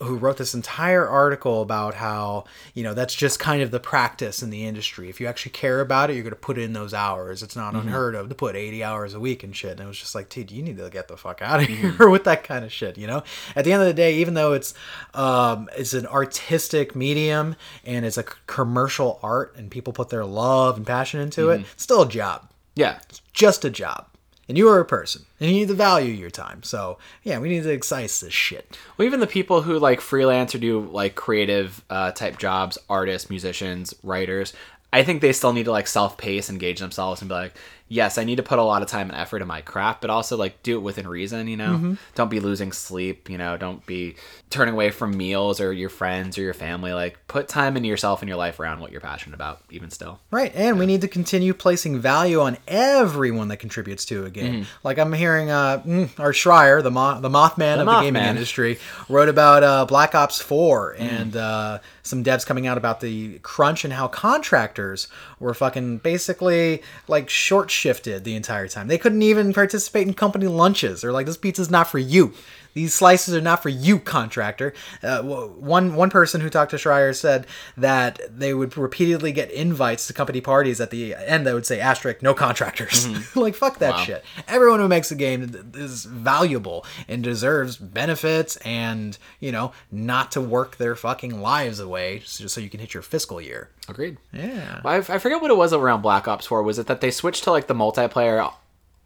who 0.00 0.16
wrote 0.16 0.38
this 0.38 0.54
entire 0.54 1.06
article 1.06 1.62
about 1.62 1.94
how 1.94 2.44
you 2.74 2.82
know 2.82 2.94
that's 2.94 3.14
just 3.14 3.38
kind 3.38 3.62
of 3.62 3.70
the 3.70 3.80
practice 3.80 4.42
in 4.42 4.50
the 4.50 4.66
industry. 4.66 5.08
If 5.08 5.20
you 5.20 5.26
actually 5.26 5.52
care 5.52 5.80
about 5.80 6.10
it, 6.10 6.14
you're 6.14 6.22
going 6.22 6.30
to 6.30 6.36
put 6.36 6.58
in 6.58 6.72
those 6.72 6.92
hours. 6.92 7.42
It's 7.42 7.56
not 7.56 7.74
mm-hmm. 7.74 7.88
unheard 7.88 8.14
of 8.14 8.28
to 8.28 8.34
put 8.34 8.56
80 8.56 8.82
hours 8.82 9.14
a 9.14 9.20
week 9.20 9.44
and 9.44 9.54
shit. 9.54 9.72
And 9.72 9.80
it 9.80 9.86
was 9.86 9.98
just 9.98 10.14
like, 10.14 10.28
dude, 10.28 10.50
you 10.50 10.62
need 10.62 10.78
to 10.78 10.90
get 10.90 11.08
the 11.08 11.16
fuck 11.16 11.42
out 11.42 11.60
of 11.60 11.68
mm-hmm. 11.68 11.96
here 11.96 12.08
with 12.10 12.24
that 12.24 12.44
kind 12.44 12.64
of 12.64 12.72
shit. 12.72 12.98
You 12.98 13.06
know, 13.06 13.22
at 13.54 13.64
the 13.64 13.72
end 13.72 13.82
of 13.82 13.88
the 13.88 13.94
day, 13.94 14.16
even 14.16 14.34
though 14.34 14.52
it's 14.52 14.74
um, 15.14 15.68
it's 15.76 15.94
an 15.94 16.06
artistic 16.06 16.96
medium 16.96 17.56
and 17.84 18.04
it's 18.04 18.18
a 18.18 18.24
commercial 18.46 19.20
art, 19.22 19.54
and 19.56 19.70
people 19.70 19.92
put 19.92 20.08
their 20.08 20.24
love 20.24 20.76
and 20.76 20.86
passion 20.86 21.20
into 21.20 21.50
it, 21.50 21.60
it's 21.72 21.82
still 21.82 22.02
a 22.02 22.08
job 22.08 22.48
Yeah. 22.74 22.98
It's 23.08 23.22
just 23.32 23.64
a 23.64 23.70
job. 23.70 24.06
And 24.48 24.58
you 24.58 24.68
are 24.68 24.78
a 24.78 24.84
person, 24.84 25.24
and 25.40 25.50
you 25.50 25.56
need 25.56 25.68
to 25.68 25.74
value 25.74 26.12
your 26.12 26.30
time. 26.30 26.62
So, 26.62 26.98
yeah, 27.22 27.38
we 27.38 27.48
need 27.48 27.62
to 27.62 27.72
excise 27.72 28.20
this 28.20 28.34
shit. 28.34 28.78
Well, 28.96 29.06
even 29.06 29.20
the 29.20 29.26
people 29.26 29.62
who 29.62 29.78
like 29.78 30.00
freelance 30.00 30.54
or 30.54 30.58
do 30.58 30.80
like 30.80 31.14
creative 31.14 31.82
uh, 31.88 32.12
type 32.12 32.38
jobs, 32.38 32.76
artists, 32.90 33.30
musicians, 33.30 33.94
writers, 34.02 34.52
I 34.92 35.02
think 35.02 35.22
they 35.22 35.32
still 35.32 35.52
need 35.52 35.64
to 35.64 35.72
like 35.72 35.88
self 35.88 36.16
pace, 36.16 36.48
engage 36.48 36.78
themselves, 36.78 37.20
and 37.20 37.28
be 37.28 37.34
like, 37.34 37.54
yes, 37.88 38.18
I 38.18 38.24
need 38.24 38.36
to 38.36 38.42
put 38.42 38.58
a 38.58 38.62
lot 38.62 38.82
of 38.82 38.88
time 38.88 39.10
and 39.10 39.18
effort 39.18 39.42
in 39.42 39.48
my 39.48 39.60
craft, 39.60 40.00
but 40.00 40.10
also 40.10 40.36
like 40.36 40.62
do 40.62 40.76
it 40.76 40.80
within 40.80 41.06
reason. 41.06 41.46
You 41.48 41.56
know, 41.56 41.96
don't 42.14 42.30
be 42.30 42.40
losing 42.40 42.72
sleep. 42.72 43.28
You 43.28 43.38
know, 43.38 43.56
don't 43.56 43.84
be 43.86 44.16
turning 44.50 44.74
away 44.74 44.90
from 44.90 45.16
meals 45.16 45.60
or 45.60 45.72
your 45.72 45.88
friends 45.88 46.38
or 46.38 46.42
your 46.42 46.54
family. 46.54 46.92
Like, 46.92 47.18
put 47.26 47.48
time 47.48 47.76
into 47.76 47.88
yourself 47.88 48.22
and 48.22 48.28
your 48.28 48.38
life 48.38 48.60
around 48.60 48.80
what 48.80 48.92
you're 48.92 49.00
passionate 49.00 49.34
about. 49.34 49.60
Even 49.70 49.90
still, 49.90 50.20
Right, 50.30 50.52
and 50.54 50.78
we 50.78 50.86
need 50.86 51.00
to 51.02 51.08
continue 51.08 51.52
placing 51.54 51.98
value 51.98 52.40
on 52.40 52.56
everyone 52.68 53.48
that 53.48 53.58
contributes 53.58 54.04
to 54.06 54.24
a 54.24 54.30
game. 54.30 54.66
Like 54.82 54.98
I'm 54.98 55.12
hearing, 55.12 55.50
uh, 55.50 55.82
mm, 55.84 56.18
our 56.20 56.32
Schreier, 56.32 56.82
the 56.82 56.90
mo- 56.90 57.20
the 57.20 57.28
Mothman 57.30 57.80
of 57.80 57.86
the 57.86 58.00
gaming 58.02 58.22
industry, 58.30 58.78
wrote 59.08 59.28
about 59.28 59.62
uh, 59.62 59.84
Black 59.86 60.14
Ops 60.14 60.40
4 60.40 60.96
and 60.98 61.36
uh, 61.36 61.78
some 62.04 62.22
devs 62.22 62.46
coming 62.46 62.66
out 62.66 62.78
about 62.78 63.00
the 63.00 63.38
crunch 63.40 63.82
and 63.82 63.92
how 63.92 64.06
contractors 64.06 65.08
were 65.40 65.54
fucking 65.54 65.98
basically 65.98 66.82
like 67.08 67.28
short 67.28 67.70
shifted 67.70 68.24
the 68.24 68.36
entire 68.36 68.68
time. 68.68 68.88
They 68.88 68.98
couldn't 68.98 69.22
even 69.22 69.52
participate 69.54 70.06
in 70.06 70.14
company 70.14 70.46
lunches. 70.46 71.00
They're 71.00 71.12
like, 71.12 71.26
this 71.26 71.38
pizza's 71.38 71.70
not 71.70 71.88
for 71.88 71.98
you. 71.98 72.34
These 72.74 72.92
slices 72.94 73.34
are 73.34 73.40
not 73.40 73.62
for 73.62 73.68
you, 73.70 73.98
contractor. 73.98 74.74
Uh, 75.02 75.22
one 75.22 75.94
one 75.94 76.10
person 76.10 76.40
who 76.40 76.50
talked 76.50 76.72
to 76.72 76.76
Schreier 76.76 77.14
said 77.14 77.46
that 77.76 78.20
they 78.36 78.52
would 78.52 78.76
repeatedly 78.76 79.32
get 79.32 79.50
invites 79.50 80.06
to 80.08 80.12
company 80.12 80.40
parties. 80.40 80.80
At 80.80 80.90
the 80.90 81.14
end, 81.14 81.46
they 81.46 81.54
would 81.54 81.66
say 81.66 81.80
asterisk, 81.80 82.20
no 82.22 82.34
contractors. 82.34 83.06
like 83.36 83.54
fuck 83.54 83.78
that 83.78 83.94
Wow. 83.94 84.04
shit. 84.04 84.24
Everyone 84.48 84.80
who 84.80 84.88
makes 84.88 85.10
a 85.10 85.14
game 85.14 85.72
is 85.74 86.04
valuable 86.04 86.84
and 87.08 87.22
deserves 87.22 87.76
benefits, 87.76 88.56
and 88.58 89.16
you 89.40 89.52
know, 89.52 89.72
not 89.92 90.32
to 90.32 90.40
work 90.40 90.76
their 90.76 90.96
fucking 90.96 91.40
lives 91.40 91.78
away 91.80 92.18
just 92.20 92.54
so 92.54 92.60
you 92.60 92.68
can 92.70 92.80
hit 92.80 92.92
your 92.92 93.02
fiscal 93.02 93.40
year. 93.40 93.70
agreed. 93.88 94.16
Yeah. 94.32 94.80
I, 94.84 94.96
I 94.96 95.18
forget 95.18 95.40
what 95.40 95.50
it 95.50 95.56
was 95.56 95.72
around 95.72 96.02
Black 96.02 96.26
Ops 96.26 96.46
4. 96.46 96.62
Was 96.62 96.78
it 96.78 96.86
that 96.88 97.00
they 97.00 97.10
switched 97.12 97.44
to 97.44 97.50
like 97.52 97.66
the 97.68 97.74
multiplayer 97.74 98.52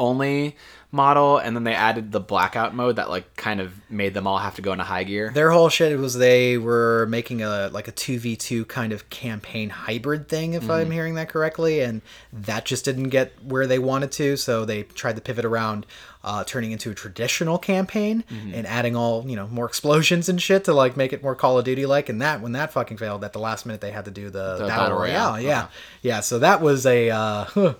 only 0.00 0.56
model 0.90 1.36
and 1.36 1.54
then 1.54 1.64
they 1.64 1.74
added 1.74 2.12
the 2.12 2.20
blackout 2.20 2.74
mode 2.74 2.96
that 2.96 3.10
like 3.10 3.36
kind 3.36 3.60
of 3.60 3.74
made 3.90 4.14
them 4.14 4.26
all 4.26 4.38
have 4.38 4.54
to 4.56 4.62
go 4.62 4.72
into 4.72 4.84
high 4.84 5.04
gear? 5.04 5.30
Their 5.30 5.50
whole 5.50 5.68
shit 5.68 5.98
was 5.98 6.14
they 6.14 6.56
were 6.56 7.06
making 7.10 7.42
a 7.42 7.68
like 7.68 7.88
a 7.88 7.92
two 7.92 8.18
v 8.18 8.36
two 8.36 8.64
kind 8.64 8.92
of 8.92 9.10
campaign 9.10 9.68
hybrid 9.70 10.28
thing, 10.28 10.54
if 10.54 10.70
I'm 10.70 10.90
hearing 10.90 11.14
that 11.16 11.28
correctly, 11.28 11.80
and 11.80 12.00
that 12.32 12.64
just 12.64 12.84
didn't 12.84 13.10
get 13.10 13.32
where 13.44 13.66
they 13.66 13.78
wanted 13.78 14.12
to, 14.12 14.36
so 14.36 14.64
they 14.64 14.84
tried 14.84 15.16
to 15.16 15.22
pivot 15.22 15.44
around, 15.44 15.84
uh, 16.24 16.44
turning 16.44 16.72
into 16.72 16.90
a 16.90 16.94
traditional 16.94 17.58
campaign 17.58 18.24
and 18.30 18.66
adding 18.66 18.96
all 18.96 19.28
you 19.28 19.36
know 19.36 19.46
more 19.48 19.66
explosions 19.72 20.28
and 20.28 20.40
shit 20.40 20.64
to 20.64 20.72
like 20.72 20.96
make 20.96 21.12
it 21.12 21.22
more 21.22 21.34
Call 21.34 21.58
of 21.58 21.64
Duty 21.64 21.84
like. 21.84 22.08
And 22.08 22.22
that 22.22 22.40
when 22.40 22.52
that 22.52 22.72
fucking 22.72 22.96
failed, 22.96 23.24
at 23.24 23.34
the 23.34 23.40
last 23.40 23.66
minute 23.66 23.82
they 23.82 23.90
had 23.90 24.06
to 24.06 24.10
do 24.10 24.30
the, 24.30 24.56
battle, 24.58 24.68
Battle 24.68 24.98
royale. 24.98 25.32
Royale, 25.32 25.40
Yeah, 25.40 25.66
yeah. 26.00 26.20
So 26.20 26.38
that 26.38 26.62
was 26.62 26.86
a 26.86 27.10
uh, 27.10 27.44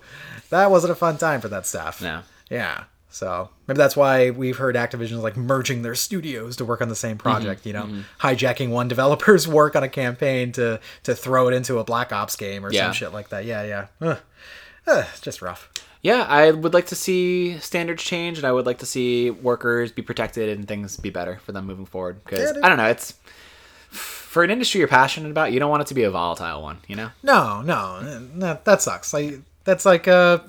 that 0.51 0.69
wasn't 0.69 0.91
a 0.91 0.95
fun 0.95 1.17
time 1.17 1.41
for 1.41 1.47
that 1.47 1.65
staff. 1.65 2.01
Yeah, 2.01 2.21
Yeah. 2.51 2.83
So 3.11 3.49
maybe 3.67 3.77
that's 3.77 3.95
why 3.97 4.29
we've 4.29 4.57
heard 4.57 4.75
Activision 4.75 5.21
like 5.21 5.35
merging 5.35 5.81
their 5.81 5.95
studios 5.95 6.55
to 6.57 6.65
work 6.65 6.81
on 6.81 6.89
the 6.89 6.95
same 6.95 7.17
mm-hmm. 7.17 7.23
project. 7.29 7.65
You 7.65 7.73
know, 7.73 7.83
mm-hmm. 7.83 8.01
hijacking 8.19 8.69
one 8.69 8.87
developer's 8.95 9.47
work 9.47 9.75
on 9.75 9.83
a 9.83 9.89
campaign 9.89 10.51
to 10.53 10.79
to 11.03 11.15
throw 11.15 11.47
it 11.47 11.53
into 11.53 11.79
a 11.79 11.83
Black 11.83 12.11
Ops 12.13 12.35
game 12.35 12.65
or 12.65 12.71
Yeah. 12.71 12.85
some 12.85 12.93
shit 12.93 13.13
like 13.13 13.29
that. 13.29 13.45
Yeah, 13.45 13.63
yeah. 13.63 13.87
Ugh. 14.01 14.17
Ugh, 14.87 15.05
it's 15.11 15.21
just 15.21 15.41
rough. 15.41 15.69
Yeah, 16.01 16.23
I 16.23 16.51
would 16.51 16.73
like 16.73 16.87
to 16.87 16.95
see 16.95 17.57
standards 17.59 18.01
change 18.03 18.37
and 18.37 18.47
I 18.47 18.51
would 18.53 18.65
like 18.65 18.77
to 18.77 18.85
see 18.85 19.31
workers 19.31 19.91
be 19.91 20.01
protected 20.01 20.47
and 20.57 20.65
things 20.67 20.95
be 20.95 21.09
better 21.09 21.39
for 21.43 21.51
them 21.51 21.65
moving 21.65 21.85
forward. 21.85 22.23
Because, 22.23 22.55
Yeah. 22.55 22.65
I 22.65 22.69
don't 22.69 22.77
know, 22.77 22.87
it's. 22.87 23.15
For 23.89 24.43
an 24.43 24.51
industry 24.51 24.77
you're 24.77 24.87
passionate 24.87 25.31
about, 25.31 25.51
you 25.51 25.59
don't 25.59 25.71
want 25.71 25.81
it 25.81 25.87
to 25.87 25.95
be 25.95 26.03
a 26.03 26.11
volatile 26.11 26.61
one, 26.61 26.77
you 26.87 26.95
know? 26.95 27.09
No, 27.23 27.63
no, 27.63 27.99
that 28.35 28.63
that 28.65 28.81
sucks. 28.83 29.11
Like 29.11 29.39
that's 29.69 29.85
like 29.85 30.07
uh 30.07 30.39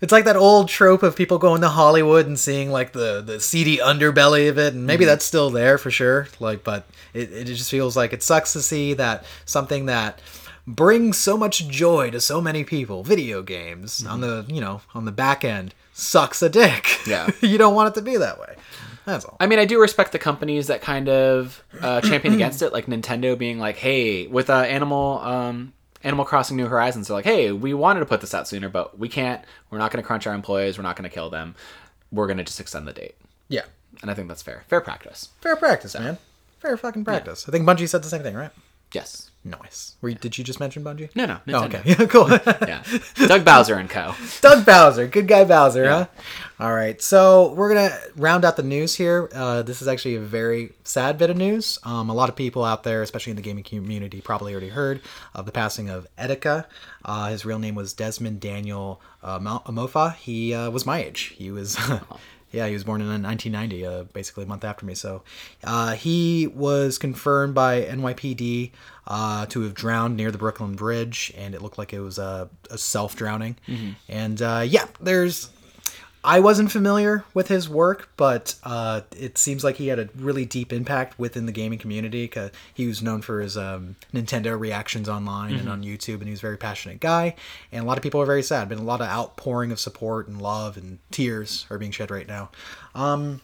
it's 0.00 0.12
like 0.12 0.24
that 0.24 0.36
old 0.36 0.68
trope 0.68 1.02
of 1.02 1.14
people 1.14 1.38
going 1.38 1.60
to 1.60 1.68
Hollywood 1.68 2.26
and 2.26 2.38
seeing 2.38 2.70
like 2.70 2.92
the 2.92 3.20
the 3.20 3.38
seedy 3.38 3.78
underbelly 3.78 4.48
of 4.48 4.58
it, 4.58 4.74
and 4.74 4.86
maybe 4.86 5.04
that's 5.04 5.24
still 5.24 5.50
there 5.50 5.76
for 5.76 5.90
sure. 5.90 6.28
Like, 6.38 6.64
but 6.64 6.86
it 7.12 7.30
it 7.32 7.44
just 7.44 7.70
feels 7.70 7.96
like 7.96 8.12
it 8.12 8.22
sucks 8.22 8.52
to 8.54 8.62
see 8.62 8.94
that 8.94 9.24
something 9.44 9.86
that 9.86 10.20
brings 10.66 11.18
so 11.18 11.36
much 11.36 11.68
joy 11.68 12.10
to 12.10 12.20
so 12.20 12.40
many 12.40 12.64
people, 12.64 13.02
video 13.02 13.42
games 13.42 14.04
on 14.06 14.20
the 14.20 14.46
you 14.48 14.60
know 14.60 14.80
on 14.94 15.04
the 15.04 15.12
back 15.12 15.44
end 15.44 15.74
sucks 15.92 16.40
a 16.42 16.48
dick. 16.48 17.06
Yeah. 17.06 17.30
you 17.40 17.58
don't 17.58 17.74
want 17.74 17.94
it 17.94 17.98
to 17.98 18.04
be 18.04 18.16
that 18.16 18.40
way. 18.40 18.56
That's 19.04 19.24
all. 19.24 19.36
I 19.40 19.46
mean, 19.46 19.58
I 19.58 19.64
do 19.64 19.80
respect 19.80 20.12
the 20.12 20.18
companies 20.18 20.68
that 20.68 20.82
kind 20.82 21.08
of 21.08 21.62
uh, 21.80 22.00
champion 22.00 22.34
against 22.40 22.62
it, 22.62 22.72
like 22.72 22.86
Nintendo 22.86 23.36
being 23.36 23.58
like, 23.58 23.76
"Hey, 23.76 24.26
with 24.26 24.48
uh, 24.48 24.60
Animal 24.60 25.18
um, 25.18 25.72
Animal 26.02 26.24
Crossing 26.24 26.56
New 26.56 26.66
Horizons, 26.66 27.08
they're 27.08 27.16
like, 27.16 27.24
hey, 27.24 27.52
we 27.52 27.74
wanted 27.74 28.00
to 28.00 28.06
put 28.06 28.20
this 28.20 28.32
out 28.34 28.48
sooner, 28.48 28.68
but 28.68 28.98
we 28.98 29.08
can't. 29.08 29.42
We're 29.70 29.78
not 29.78 29.90
going 29.92 30.02
to 30.02 30.06
crunch 30.06 30.26
our 30.26 30.34
employees. 30.34 30.78
We're 30.78 30.82
not 30.82 30.96
going 30.96 31.08
to 31.08 31.14
kill 31.14 31.28
them. 31.30 31.54
We're 32.10 32.26
going 32.26 32.38
to 32.38 32.44
just 32.44 32.58
extend 32.60 32.86
the 32.88 32.92
date." 32.92 33.16
Yeah, 33.48 33.64
And 34.02 34.10
I 34.10 34.14
think 34.14 34.28
that's 34.28 34.42
fair. 34.42 34.64
Fair 34.68 34.80
practice. 34.80 35.28
fair 35.40 35.56
practice, 35.56 35.94
man. 35.98 36.18
Fair 36.60 36.76
fucking 36.76 37.04
practice. 37.04 37.48
I 37.48 37.52
think 37.52 37.66
Bungie 37.66 37.88
said 37.88 38.02
the 38.02 38.08
same 38.08 38.22
thing, 38.22 38.34
right? 38.34 38.50
Yes. 38.92 39.29
Nice. 39.42 39.96
Were 40.02 40.10
you, 40.10 40.16
did 40.16 40.36
you 40.36 40.44
just 40.44 40.60
mention 40.60 40.84
Bungie? 40.84 41.08
No, 41.16 41.24
no. 41.24 41.38
Oh, 41.48 41.50
Nintendo. 41.62 41.64
okay. 41.66 41.82
Yeah, 41.86 42.06
cool. 42.06 42.28
Yeah. 42.68 43.26
Doug 43.26 43.42
Bowser 43.42 43.74
and 43.76 43.88
Co. 43.88 44.14
Doug 44.42 44.66
Bowser, 44.66 45.06
good 45.06 45.26
guy 45.26 45.44
Bowser, 45.44 45.88
huh? 45.88 46.06
All 46.58 46.74
right, 46.74 47.00
so 47.00 47.54
we're 47.54 47.74
gonna 47.74 47.96
round 48.16 48.44
out 48.44 48.56
the 48.56 48.62
news 48.62 48.94
here. 48.94 49.30
Uh, 49.34 49.62
this 49.62 49.80
is 49.80 49.88
actually 49.88 50.16
a 50.16 50.20
very 50.20 50.72
sad 50.84 51.16
bit 51.16 51.30
of 51.30 51.38
news. 51.38 51.78
Um, 51.84 52.10
a 52.10 52.14
lot 52.14 52.28
of 52.28 52.36
people 52.36 52.64
out 52.66 52.82
there, 52.82 53.00
especially 53.00 53.30
in 53.30 53.36
the 53.36 53.42
gaming 53.42 53.64
community, 53.64 54.20
probably 54.20 54.52
already 54.52 54.68
heard 54.68 55.00
of 55.34 55.46
the 55.46 55.52
passing 55.52 55.88
of 55.88 56.06
Etika. 56.18 56.66
Uh, 57.02 57.30
his 57.30 57.46
real 57.46 57.58
name 57.58 57.74
was 57.74 57.94
Desmond 57.94 58.40
Daniel 58.40 59.00
uh, 59.22 59.38
Mo- 59.38 59.62
Amofah. 59.64 60.16
He 60.16 60.52
uh, 60.52 60.68
was 60.68 60.84
my 60.84 61.02
age. 61.02 61.32
He 61.38 61.50
was. 61.50 61.78
Yeah, 62.52 62.66
he 62.66 62.72
was 62.72 62.84
born 62.84 63.00
in 63.00 63.08
1990, 63.08 63.86
uh, 63.86 64.02
basically 64.12 64.44
a 64.44 64.46
month 64.46 64.64
after 64.64 64.84
me. 64.84 64.94
So 64.94 65.22
uh, 65.62 65.92
he 65.92 66.46
was 66.48 66.98
confirmed 66.98 67.54
by 67.54 67.82
NYPD 67.82 68.72
uh, 69.06 69.46
to 69.46 69.60
have 69.62 69.74
drowned 69.74 70.16
near 70.16 70.30
the 70.30 70.38
Brooklyn 70.38 70.74
Bridge, 70.74 71.32
and 71.36 71.54
it 71.54 71.62
looked 71.62 71.78
like 71.78 71.92
it 71.92 72.00
was 72.00 72.18
a, 72.18 72.48
a 72.70 72.78
self 72.78 73.14
drowning. 73.16 73.56
And 74.08 74.40
uh, 74.42 74.64
yeah, 74.66 74.86
there's. 75.00 75.50
I 76.22 76.40
wasn't 76.40 76.70
familiar 76.70 77.24
with 77.32 77.48
his 77.48 77.68
work, 77.68 78.10
but 78.16 78.54
uh, 78.62 79.02
it 79.16 79.38
seems 79.38 79.64
like 79.64 79.76
he 79.76 79.88
had 79.88 79.98
a 79.98 80.08
really 80.14 80.44
deep 80.44 80.72
impact 80.72 81.18
within 81.18 81.46
the 81.46 81.52
gaming 81.52 81.78
community. 81.78 82.28
Cause 82.28 82.50
he 82.74 82.86
was 82.86 83.02
known 83.02 83.22
for 83.22 83.40
his 83.40 83.56
um, 83.56 83.96
Nintendo 84.12 84.58
reactions 84.58 85.08
online 85.08 85.54
and 85.54 85.68
on 85.68 85.82
YouTube, 85.82 86.16
and 86.16 86.24
he 86.24 86.30
was 86.30 86.40
a 86.40 86.42
very 86.42 86.58
passionate 86.58 87.00
guy. 87.00 87.34
And 87.72 87.84
a 87.84 87.86
lot 87.86 87.96
of 87.96 88.02
people 88.02 88.20
are 88.20 88.26
very 88.26 88.42
sad. 88.42 88.68
Been 88.68 88.78
a 88.78 88.82
lot 88.82 89.00
of 89.00 89.08
outpouring 89.08 89.72
of 89.72 89.80
support 89.80 90.28
and 90.28 90.42
love, 90.42 90.76
and 90.76 90.98
tears 91.10 91.66
are 91.70 91.78
being 91.78 91.92
shed 91.92 92.10
right 92.10 92.28
now. 92.28 92.50
Um, 92.94 93.40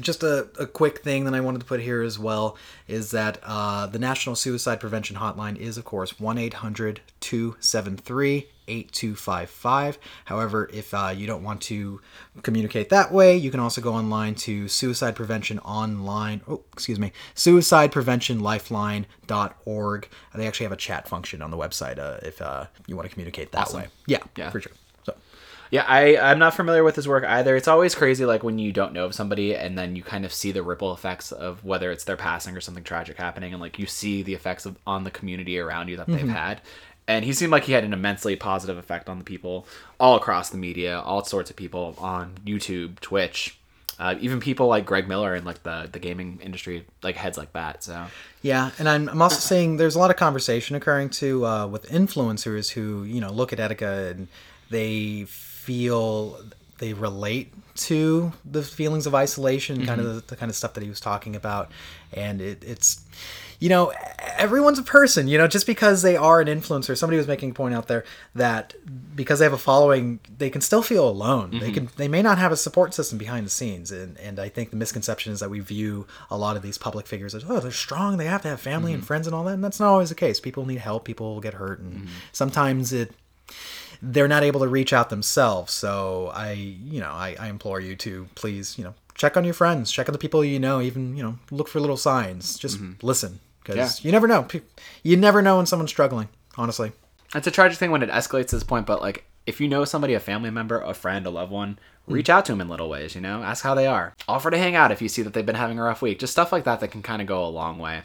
just 0.00 0.22
a, 0.22 0.48
a 0.58 0.66
quick 0.66 1.02
thing 1.02 1.24
that 1.24 1.34
I 1.34 1.40
wanted 1.40 1.60
to 1.60 1.64
put 1.64 1.80
here 1.80 2.02
as 2.02 2.18
well 2.18 2.56
is 2.86 3.10
that 3.10 3.38
uh, 3.42 3.86
the 3.86 3.98
National 3.98 4.36
Suicide 4.36 4.80
Prevention 4.80 5.16
Hotline 5.16 5.56
is, 5.56 5.76
of 5.76 5.84
course, 5.84 6.20
1 6.20 6.38
800 6.38 7.00
273 7.20 8.48
8255. 8.70 9.98
However, 10.26 10.70
if 10.72 10.92
uh, 10.94 11.12
you 11.16 11.26
don't 11.26 11.42
want 11.42 11.60
to 11.62 12.00
communicate 12.42 12.90
that 12.90 13.12
way, 13.12 13.36
you 13.36 13.50
can 13.50 13.60
also 13.60 13.80
go 13.80 13.94
online 13.94 14.34
to 14.36 14.68
Suicide 14.68 15.16
Prevention 15.16 15.58
Online. 15.60 16.40
Oh, 16.48 16.62
excuse 16.72 16.98
me, 16.98 17.12
suicidepreventionlifeline.org. 17.34 20.08
They 20.34 20.46
actually 20.46 20.64
have 20.64 20.72
a 20.72 20.76
chat 20.76 21.08
function 21.08 21.42
on 21.42 21.50
the 21.50 21.56
website 21.56 21.98
uh, 21.98 22.18
if 22.22 22.40
uh, 22.40 22.66
you 22.86 22.96
want 22.96 23.08
to 23.08 23.12
communicate 23.12 23.52
that 23.52 23.72
way. 23.72 23.88
Yeah, 24.06 24.18
Yeah. 24.36 24.50
for 24.50 24.60
sure. 24.60 24.72
So, 25.04 25.14
Yeah, 25.70 25.84
I, 25.86 26.16
I'm 26.16 26.38
not 26.38 26.54
familiar 26.54 26.84
with 26.84 26.96
his 26.96 27.08
work 27.08 27.24
either. 27.24 27.56
It's 27.56 27.68
always 27.68 27.94
crazy, 27.94 28.24
like 28.24 28.42
when 28.42 28.58
you 28.58 28.72
don't 28.72 28.92
know 28.92 29.06
of 29.06 29.14
somebody 29.14 29.54
and 29.54 29.76
then 29.78 29.96
you 29.96 30.02
kind 30.02 30.24
of 30.24 30.32
see 30.32 30.52
the 30.52 30.62
ripple 30.62 30.92
effects 30.92 31.32
of 31.32 31.64
whether 31.64 31.90
it's 31.90 32.04
their 32.04 32.16
passing 32.16 32.56
or 32.56 32.60
something 32.60 32.84
tragic 32.84 33.16
happening, 33.16 33.52
and 33.52 33.60
like 33.60 33.78
you 33.78 33.86
see 33.86 34.22
the 34.22 34.34
effects 34.34 34.66
of 34.66 34.76
on 34.86 35.04
the 35.04 35.10
community 35.10 35.58
around 35.58 35.88
you 35.88 35.96
that 35.96 36.06
they've 36.06 36.28
had. 36.28 36.60
And 37.08 37.24
he 37.24 37.32
seemed 37.32 37.50
like 37.50 37.64
he 37.64 37.72
had 37.72 37.82
an 37.84 37.92
immensely 37.92 38.36
positive 38.36 38.78
effect 38.78 39.08
on 39.08 39.18
the 39.18 39.24
people 39.24 39.66
all 39.98 40.16
across 40.16 40.50
the 40.50 40.58
media, 40.58 41.00
all 41.00 41.24
sorts 41.24 41.50
of 41.50 41.56
people 41.56 41.96
on 41.98 42.34
YouTube, 42.46 43.00
Twitch, 43.00 43.56
Uh, 43.98 44.14
even 44.20 44.40
people 44.40 44.66
like 44.66 44.86
Greg 44.86 45.06
Miller 45.08 45.34
and 45.34 45.44
like 45.44 45.62
the 45.62 45.86
the 45.92 45.98
gaming 45.98 46.38
industry, 46.42 46.86
like 47.02 47.16
heads 47.16 47.36
like 47.36 47.52
that. 47.52 47.84
So 47.84 48.06
Yeah, 48.40 48.70
and 48.78 48.88
I'm, 48.88 49.08
I'm 49.10 49.20
also 49.20 49.40
saying 49.40 49.76
there's 49.76 49.94
a 49.94 49.98
lot 49.98 50.10
of 50.10 50.16
conversation 50.16 50.74
occurring 50.74 51.10
too 51.10 51.44
uh, 51.44 51.66
with 51.66 51.84
influencers 51.90 52.70
who 52.70 53.04
you 53.04 53.20
know 53.20 53.30
look 53.30 53.52
at 53.52 53.58
Etika 53.58 54.10
and 54.12 54.28
they 54.70 55.24
feel 55.26 56.38
they 56.78 56.94
relate 56.94 57.52
to 57.86 58.32
the 58.44 58.62
feelings 58.62 59.06
of 59.06 59.14
isolation, 59.14 59.86
kind 59.86 60.00
of 60.00 60.06
mm-hmm. 60.06 60.16
the, 60.16 60.26
the 60.28 60.36
kind 60.36 60.50
of 60.50 60.56
stuff 60.56 60.74
that 60.74 60.82
he 60.82 60.88
was 60.88 61.00
talking 61.00 61.36
about, 61.36 61.70
and 62.12 62.40
it, 62.40 62.62
it's 62.64 63.02
you 63.60 63.68
know 63.68 63.92
everyone's 64.38 64.78
a 64.78 64.82
person 64.82 65.28
you 65.28 65.36
know 65.36 65.46
just 65.46 65.66
because 65.66 66.00
they 66.00 66.16
are 66.16 66.40
an 66.40 66.48
influencer 66.48 66.96
somebody 66.96 67.18
was 67.18 67.28
making 67.28 67.50
a 67.50 67.52
point 67.54 67.74
out 67.74 67.88
there 67.88 68.04
that 68.34 68.74
because 69.14 69.38
they 69.38 69.44
have 69.44 69.52
a 69.52 69.58
following 69.58 70.18
they 70.38 70.48
can 70.48 70.62
still 70.62 70.82
feel 70.82 71.06
alone. 71.06 71.50
They 71.50 71.58
mm-hmm. 71.58 71.74
can 71.74 71.88
they 71.96 72.08
may 72.08 72.22
not 72.22 72.38
have 72.38 72.52
a 72.52 72.56
support 72.56 72.94
system 72.94 73.18
behind 73.18 73.44
the 73.44 73.50
scenes. 73.50 73.92
And 73.92 74.18
and 74.18 74.40
i 74.40 74.48
think 74.48 74.70
the 74.70 74.76
misconception 74.76 75.32
is 75.32 75.40
that 75.40 75.50
we 75.50 75.60
view 75.60 76.06
a 76.30 76.38
lot 76.38 76.56
of 76.56 76.62
these 76.62 76.78
public 76.78 77.06
figures 77.06 77.34
as 77.34 77.44
oh 77.46 77.60
they're 77.60 77.70
strong 77.70 78.16
they 78.16 78.24
have 78.24 78.42
to 78.42 78.48
have 78.48 78.60
family 78.60 78.92
and 78.92 79.02
mm-hmm. 79.02 79.06
friends 79.06 79.26
and 79.26 79.36
all 79.36 79.44
that 79.44 79.54
and 79.54 79.62
that's 79.62 79.78
not 79.78 79.90
always 79.90 80.08
the 80.08 80.14
case. 80.14 80.40
People 80.40 80.64
need 80.64 80.78
help 80.78 81.04
people 81.04 81.40
get 81.40 81.54
hurt 81.54 81.80
and 81.80 82.08
sometimes 82.32 82.92
it 82.92 83.12
they're 84.02 84.28
not 84.28 84.42
able 84.42 84.60
to 84.60 84.68
reach 84.68 84.92
out 84.92 85.10
themselves. 85.10 85.72
So 85.72 86.30
I, 86.34 86.52
you 86.52 87.00
know, 87.00 87.10
I, 87.10 87.36
I 87.38 87.48
implore 87.48 87.80
you 87.80 87.96
to 87.96 88.28
please, 88.34 88.78
you 88.78 88.84
know, 88.84 88.94
check 89.14 89.36
on 89.36 89.44
your 89.44 89.54
friends, 89.54 89.92
check 89.92 90.08
on 90.08 90.12
the 90.12 90.18
people 90.18 90.44
you 90.44 90.58
know, 90.58 90.80
even, 90.80 91.16
you 91.16 91.22
know, 91.22 91.38
look 91.50 91.68
for 91.68 91.80
little 91.80 91.96
signs. 91.96 92.58
Just 92.58 92.78
mm-hmm. 92.78 93.04
listen 93.04 93.40
because 93.62 94.00
Yeah. 94.00 94.06
you 94.08 94.12
never 94.12 94.26
know. 94.26 94.46
You 95.02 95.16
never 95.16 95.42
know 95.42 95.58
when 95.58 95.66
someone's 95.66 95.90
struggling, 95.90 96.28
honestly. 96.56 96.92
it's 97.34 97.46
a 97.46 97.50
tragic 97.50 97.78
thing 97.78 97.90
when 97.90 98.02
it 98.02 98.10
escalates 98.10 98.48
to 98.48 98.56
this 98.56 98.64
point. 98.64 98.86
But 98.86 99.00
like, 99.00 99.24
if 99.46 99.60
you 99.60 99.68
know 99.68 99.84
somebody, 99.84 100.14
a 100.14 100.20
family 100.20 100.50
member, 100.50 100.80
a 100.80 100.94
friend, 100.94 101.26
a 101.26 101.30
loved 101.30 101.52
one, 101.52 101.78
hmm. 102.06 102.12
reach 102.12 102.30
out 102.30 102.44
to 102.46 102.52
them 102.52 102.60
in 102.60 102.68
little 102.68 102.88
ways. 102.88 103.14
You 103.14 103.20
know, 103.20 103.42
ask 103.42 103.62
how 103.62 103.74
they 103.74 103.86
are. 103.86 104.14
Offer 104.26 104.50
to 104.50 104.58
hang 104.58 104.74
out 104.74 104.92
if 104.92 105.02
you 105.02 105.08
see 105.08 105.22
that 105.22 105.34
they've 105.34 105.46
been 105.46 105.54
having 105.54 105.78
a 105.78 105.82
rough 105.82 106.02
week. 106.02 106.18
Just 106.18 106.32
stuff 106.32 106.52
like 106.52 106.64
that 106.64 106.80
that 106.80 106.88
can 106.88 107.02
kind 107.02 107.20
of 107.20 107.28
go 107.28 107.44
a 107.44 107.48
long 107.48 107.78
way. 107.78 108.02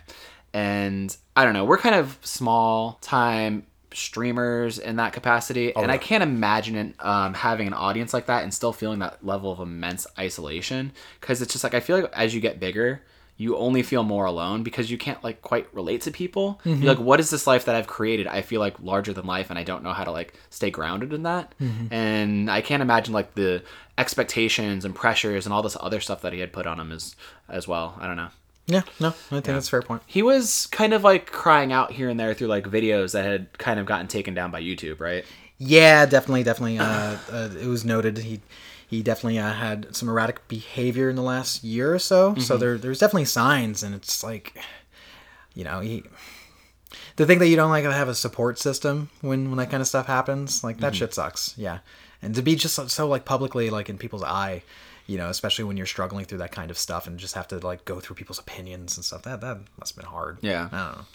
And 0.53 1.15
I 1.35 1.43
don't 1.43 1.53
know, 1.53 1.65
we're 1.65 1.77
kind 1.77 1.95
of 1.95 2.17
small 2.21 2.97
time 3.01 3.65
streamers 3.95 4.77
in 4.77 4.97
that 4.97 5.13
capacity. 5.13 5.75
And 5.75 5.91
i 5.91 5.97
can't 5.97 6.23
imagine 6.23 6.75
it, 6.75 6.95
um, 6.99 7.33
having 7.33 7.67
an 7.67 7.73
audience 7.73 8.13
like 8.13 8.25
that 8.27 8.43
and 8.43 8.53
still 8.53 8.73
feeling 8.73 8.99
that 8.99 9.25
level 9.25 9.51
of 9.51 9.59
immense 9.59 10.05
isolation. 10.19 10.91
Because 11.19 11.41
it's 11.41 11.51
just 11.53 11.63
like 11.63 11.73
i 11.73 11.79
feel 11.79 12.01
like 12.01 12.13
as 12.13 12.33
you 12.35 12.41
get 12.41 12.59
bigger 12.59 13.01
you 13.37 13.57
only 13.57 13.83
feel 13.83 14.01
more 14.03 14.23
alone 14.23 14.63
because 14.63 14.89
you 14.89 14.97
can't 14.97 15.21
like 15.21 15.41
quite 15.41 15.67
relate 15.73 15.99
to 15.99 16.09
people. 16.11 16.61
You're 16.63 16.95
like 16.95 16.99
what 17.03 17.19
is 17.19 17.29
this 17.29 17.45
life 17.45 17.65
that 17.65 17.75
i've 17.75 17.87
created? 17.87 18.27
I 18.27 18.41
feel 18.41 18.61
like 18.61 18.79
larger 18.79 19.11
than 19.13 19.25
life 19.25 19.49
and 19.49 19.59
i 19.59 19.63
don't 19.63 19.83
know 19.83 19.91
how 19.93 20.05
to 20.05 20.11
like 20.11 20.33
stay 20.49 20.71
grounded 20.71 21.11
in 21.13 21.23
that. 21.23 21.53
And 21.91 22.49
i 22.49 22.61
can't 22.61 22.81
imagine 22.81 23.13
like 23.13 23.35
the 23.35 23.63
expectations 23.97 24.85
and 24.85 24.93
pressures 24.95 25.45
and 25.45 25.53
all 25.53 25.61
this 25.61 25.77
other 25.79 25.99
stuff 25.99 26.21
that 26.21 26.33
he 26.33 26.39
had 26.39 26.53
put 26.53 26.65
on 26.67 26.79
him 26.79 26.91
as 26.91 27.15
as 27.49 27.67
well. 27.67 27.97
I 27.99 28.07
don't 28.07 28.17
know 28.17 28.29
Yeah, 28.67 28.81
no, 28.99 29.09
I 29.09 29.11
think 29.11 29.45
that's 29.45 29.67
a 29.67 29.71
fair 29.71 29.81
point. 29.83 30.01
he 30.07 30.23
was 30.23 30.65
kind 30.67 30.93
of 30.93 31.03
like 31.03 31.31
crying 31.31 31.71
out 31.71 31.91
here 31.91 32.09
and 32.09 32.19
there 32.19 32.33
through 32.33 32.47
like 32.47 32.65
videos 32.65 33.11
that 33.13 33.23
had 33.23 33.55
kind 33.59 33.79
of 33.79 33.85
gotten 33.85 34.07
taken 34.07 34.33
down 34.33 34.49
by 34.49 34.61
YouTube, 34.61 34.99
right? 34.99 35.23
Yeah, 35.59 36.05
definitely, 36.07 36.43
definitely. 36.43 36.79
Uh, 36.79 37.17
uh, 37.31 37.49
it 37.61 37.67
was 37.67 37.85
noted 37.85 38.17
he 38.17 38.41
he 38.87 39.01
definitely 39.03 39.39
uh, 39.39 39.53
had 39.53 39.95
some 39.95 40.09
erratic 40.09 40.47
behavior 40.47 41.09
in 41.09 41.15
the 41.15 41.21
last 41.21 41.63
year 41.63 41.93
or 41.93 41.99
so. 41.99 42.35
So 42.35 42.57
there 42.57 42.77
there's 42.77 42.99
definitely 42.99 43.25
signs, 43.25 43.83
and 43.83 43.93
it's 43.95 44.23
like, 44.23 44.57
you 45.53 45.63
know, 45.63 45.79
he. 45.81 46.03
To 47.17 47.25
think 47.25 47.39
that 47.39 47.47
you 47.47 47.55
don't 47.55 47.69
like 47.69 47.83
to 47.85 47.93
have 47.93 48.09
a 48.09 48.15
support 48.15 48.59
system 48.59 49.09
when 49.21 49.49
when 49.49 49.57
that 49.57 49.69
kind 49.69 49.79
of 49.81 49.87
stuff 49.87 50.07
happens, 50.07 50.63
like 50.63 50.77
that 50.79 50.95
shit 50.95 51.13
sucks. 51.13 51.53
Yeah, 51.57 51.79
and 52.21 52.35
to 52.35 52.41
be 52.41 52.55
just 52.55 52.75
so, 52.75 52.87
so 52.87 53.07
like 53.07 53.25
publicly 53.25 53.69
like 53.69 53.89
in 53.89 53.97
people's 53.97 54.23
eye, 54.23 54.63
you 55.07 55.17
know, 55.17 55.29
especially 55.29 55.65
when 55.65 55.77
you're 55.77 55.85
struggling 55.85 56.25
through 56.25 56.39
that 56.39 56.51
kind 56.51 56.71
of 56.71 56.77
stuff 56.77 57.07
and 57.07 57.19
just 57.19 57.35
have 57.35 57.47
to 57.49 57.59
like 57.59 57.85
go 57.85 57.99
through 57.99 58.15
people's 58.15 58.39
opinions 58.39 58.97
and 58.97 59.05
stuff. 59.05 59.23
That 59.23 59.41
that 59.41 59.59
must 59.79 59.95
have 59.95 60.03
been 60.03 60.11
hard. 60.11 60.39
Yeah. 60.41 60.69
I 60.71 60.77
don't 60.77 60.97
know. 60.97 61.05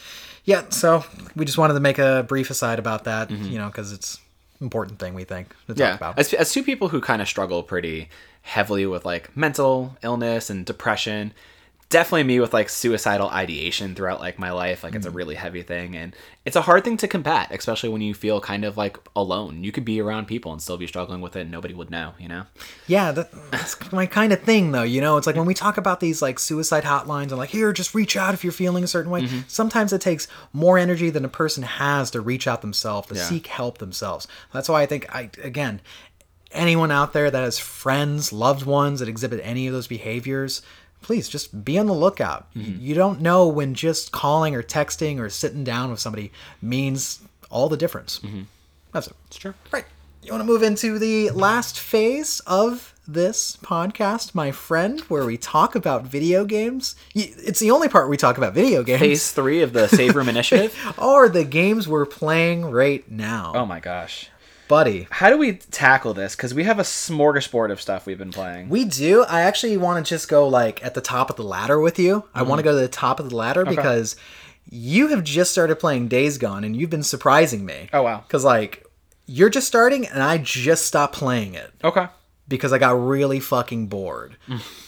Yeah, 0.45 0.69
so 0.69 1.03
we 1.35 1.45
just 1.45 1.57
wanted 1.57 1.75
to 1.75 1.79
make 1.79 1.99
a 1.99 2.25
brief 2.27 2.49
aside 2.49 2.79
about 2.79 3.03
that, 3.03 3.29
mm-hmm. 3.29 3.45
you 3.45 3.59
know, 3.59 3.67
because 3.67 3.91
it's 3.91 4.19
important 4.59 4.99
thing 4.99 5.13
we 5.13 5.23
think 5.23 5.49
to 5.67 5.73
talk 5.73 5.77
Yeah. 5.77 5.95
about. 5.95 6.17
As, 6.19 6.33
as 6.33 6.51
two 6.51 6.63
people 6.63 6.89
who 6.89 7.01
kind 7.01 7.21
of 7.21 7.27
struggle 7.27 7.63
pretty 7.63 8.09
heavily 8.43 8.85
with 8.85 9.05
like 9.05 9.35
mental 9.37 9.97
illness 10.01 10.49
and 10.49 10.65
depression, 10.65 11.33
definitely 11.91 12.23
me 12.23 12.39
with 12.39 12.53
like 12.53 12.69
suicidal 12.69 13.29
ideation 13.29 13.93
throughout 13.93 14.19
like 14.19 14.39
my 14.39 14.51
life. 14.51 14.83
Like 14.83 14.95
it's 14.95 15.05
a 15.05 15.09
mm-hmm. 15.09 15.17
really 15.17 15.35
heavy 15.35 15.61
thing 15.61 15.95
and 15.95 16.15
it's 16.45 16.55
a 16.55 16.61
hard 16.61 16.83
thing 16.83 16.97
to 16.97 17.07
combat, 17.07 17.49
especially 17.51 17.89
when 17.89 18.01
you 18.01 18.15
feel 18.15 18.41
kind 18.41 18.65
of 18.65 18.77
like 18.77 18.97
alone. 19.15 19.63
You 19.63 19.71
could 19.71 19.85
be 19.85 20.01
around 20.01 20.25
people 20.25 20.51
and 20.51 20.61
still 20.61 20.77
be 20.77 20.87
struggling 20.87 21.21
with 21.21 21.35
it 21.35 21.41
and 21.41 21.51
nobody 21.51 21.73
would 21.73 21.91
know, 21.91 22.13
you 22.17 22.27
know? 22.27 22.45
yeah, 22.87 23.11
that, 23.11 23.31
that's 23.51 23.91
my 23.91 24.05
kind 24.07 24.33
of 24.33 24.41
thing, 24.41 24.71
though. 24.71 24.83
You 24.83 25.01
know, 25.01 25.17
it's 25.17 25.27
like 25.27 25.35
when 25.35 25.45
we 25.45 25.53
talk 25.53 25.77
about 25.77 25.99
these 25.99 26.21
like 26.21 26.39
suicide 26.39 26.83
hotlines 26.83 27.29
and 27.29 27.37
like, 27.37 27.49
here, 27.49 27.71
just 27.73 27.93
reach 27.93 28.17
out 28.17 28.33
if 28.33 28.43
you're 28.43 28.53
feeling 28.53 28.83
a 28.83 28.87
certain 28.87 29.11
way. 29.11 29.23
Mm-hmm. 29.23 29.41
Sometimes 29.47 29.93
it 29.93 30.01
takes 30.01 30.27
more 30.53 30.79
energy 30.79 31.09
than 31.09 31.25
a 31.25 31.29
person 31.29 31.63
has 31.63 32.09
to 32.11 32.21
reach 32.21 32.47
out 32.47 32.61
themselves, 32.61 33.07
to 33.09 33.15
Yeah. 33.15 33.23
seek 33.23 33.47
help 33.47 33.77
themselves. 33.77 34.27
That's 34.53 34.69
why 34.69 34.81
I 34.81 34.85
think, 34.87 35.13
I 35.13 35.29
again, 35.43 35.81
anyone 36.53 36.91
out 36.91 37.13
there 37.13 37.29
that 37.29 37.43
has 37.43 37.59
friends, 37.59 38.33
loved 38.33 38.65
ones 38.65 38.99
that 38.99 39.09
exhibit 39.09 39.41
any 39.43 39.67
of 39.67 39.73
those 39.73 39.87
behaviors, 39.87 40.61
please 41.01 41.27
just 41.29 41.63
be 41.65 41.77
on 41.77 41.85
the 41.87 41.93
lookout. 41.93 42.47
Y- 42.55 42.61
You 42.79 42.95
don't 42.95 43.21
know 43.21 43.47
when 43.47 43.73
just 43.73 44.11
calling 44.11 44.55
or 44.55 44.63
texting 44.63 45.19
or 45.19 45.29
sitting 45.29 45.63
down 45.63 45.91
with 45.91 45.99
somebody 45.99 46.31
means 46.61 47.19
all 47.49 47.69
the 47.69 47.77
difference. 47.77 48.19
Mm-hmm. 48.19 48.41
That's 48.93 49.07
it. 49.07 49.13
It's 49.27 49.37
true. 49.37 49.53
Right. 49.71 49.85
You 50.23 50.31
want 50.31 50.41
to 50.41 50.47
move 50.47 50.61
into 50.61 50.99
the 50.99 51.31
last 51.31 51.79
phase 51.79 52.41
of 52.45 52.93
this 53.07 53.57
podcast, 53.57 54.35
my 54.35 54.51
friend, 54.51 54.99
where 55.01 55.25
we 55.25 55.35
talk 55.35 55.75
about 55.75 56.03
video 56.05 56.45
games. 56.45 56.95
It's 57.15 57.59
the 57.59 57.71
only 57.71 57.89
part 57.89 58.05
where 58.05 58.09
we 58.11 58.17
talk 58.17 58.37
about 58.37 58.53
video 58.53 58.83
games. 58.83 58.99
Phase 59.01 59.31
three 59.31 59.61
of 59.63 59.73
the 59.73 59.87
Save 59.87 60.15
Room 60.15 60.29
Initiative. 60.35 60.77
Or 60.99 61.27
the 61.27 61.43
games 61.43 61.87
we're 61.87 62.05
playing 62.05 62.65
right 62.69 63.09
now. 63.09 63.53
Oh 63.55 63.65
my 63.65 63.79
gosh. 63.79 64.29
Buddy. 64.71 65.07
How 65.11 65.29
do 65.29 65.37
we 65.37 65.53
tackle 65.53 66.13
this? 66.13 66.35
Because 66.35 66.53
we 66.53 66.63
have 66.63 66.79
a 66.79 66.83
smorgasbord 66.83 67.71
of 67.71 67.81
stuff 67.81 68.05
we've 68.05 68.17
been 68.17 68.31
playing. 68.31 68.69
We 68.69 68.85
do. 68.85 69.23
I 69.25 69.41
actually 69.41 69.75
want 69.77 70.03
to 70.05 70.09
just 70.09 70.27
go 70.29 70.47
like 70.47 70.83
at 70.83 70.93
the 70.93 71.01
top 71.01 71.29
of 71.29 71.35
the 71.35 71.43
ladder 71.43 71.79
with 71.79 71.99
you. 71.99 72.23
I 72.33 72.39
Mm-hmm. 72.39 72.49
want 72.49 72.59
to 72.59 72.63
go 72.63 72.71
to 72.71 72.79
the 72.79 72.87
top 72.87 73.19
of 73.19 73.29
the 73.29 73.35
ladder 73.35 73.65
because 73.65 74.15
you 74.69 75.07
have 75.09 75.23
just 75.23 75.51
started 75.51 75.75
playing 75.77 76.07
Days 76.07 76.37
Gone 76.37 76.63
and 76.63 76.75
you've 76.75 76.89
been 76.89 77.03
surprising 77.03 77.65
me. 77.65 77.89
Oh, 77.91 78.01
wow. 78.03 78.23
Because 78.25 78.43
like 78.45 78.85
you're 79.25 79.49
just 79.49 79.67
starting 79.67 80.07
and 80.07 80.23
I 80.23 80.37
just 80.37 80.85
stopped 80.85 81.15
playing 81.15 81.53
it. 81.53 81.71
Okay. 81.83 82.07
because 82.47 82.71
I 82.73 82.77
got 82.79 82.91
really 83.01 83.39
fucking 83.39 83.87
bored. 83.87 84.35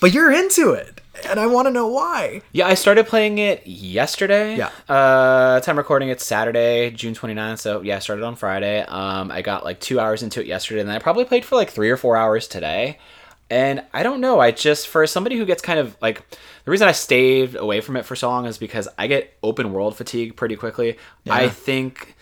but 0.01 0.13
you're 0.13 0.31
into 0.31 0.71
it, 0.71 1.01
and 1.30 1.39
I 1.39 1.47
want 1.47 1.68
to 1.68 1.72
know 1.72 1.88
why. 1.88 2.41
Yeah, 2.51 2.68
I 2.68 2.74
started 2.74 3.07
playing 3.07 3.38
it 3.38 3.66
yesterday. 3.66 4.57
Yeah. 4.57 4.70
Uh, 4.89 5.59
time 5.59 5.78
recording 5.78 6.09
it's 6.09 6.26
Saturday, 6.26 6.91
June 6.91 7.14
29th. 7.14 7.59
So 7.59 7.82
yeah, 7.82 7.97
I 7.97 7.99
started 7.99 8.24
on 8.24 8.36
Friday. 8.36 8.82
Um, 8.82 9.32
I 9.32 9.41
got 9.41 9.64
like 9.64 9.80
two 9.80 9.99
hours 9.99 10.24
into 10.24 10.41
it 10.41 10.47
yesterday, 10.47 10.82
and 10.82 10.89
then 10.89 10.95
I 10.95 10.99
probably 10.99 11.26
played 11.26 11.45
for 11.45 11.55
like 11.55 11.70
three 11.70 11.89
or 11.89 11.97
four 11.97 12.18
hours 12.18 12.47
today. 12.47 12.99
And 13.49 13.84
I 13.93 14.01
don't 14.03 14.22
know. 14.22 14.39
I 14.39 14.51
just 14.51 14.88
for 14.88 15.05
somebody 15.05 15.38
who 15.38 15.45
gets 15.45 15.61
kind 15.61 15.80
of 15.80 15.95
like 16.01 16.28
the 16.66 16.72
reason 16.72 16.88
I 16.88 16.91
stayed 16.93 17.55
away 17.55 17.82
from 17.82 17.95
it 17.97 18.05
for 18.05 18.16
so 18.16 18.30
long 18.30 18.45
is 18.45 18.57
because 18.57 18.88
I 18.97 19.07
get 19.07 19.38
open 19.43 19.74
world 19.74 19.95
fatigue 19.95 20.36
pretty 20.36 20.55
quickly. 20.55 20.97
I 21.30 21.49
think 21.49 22.16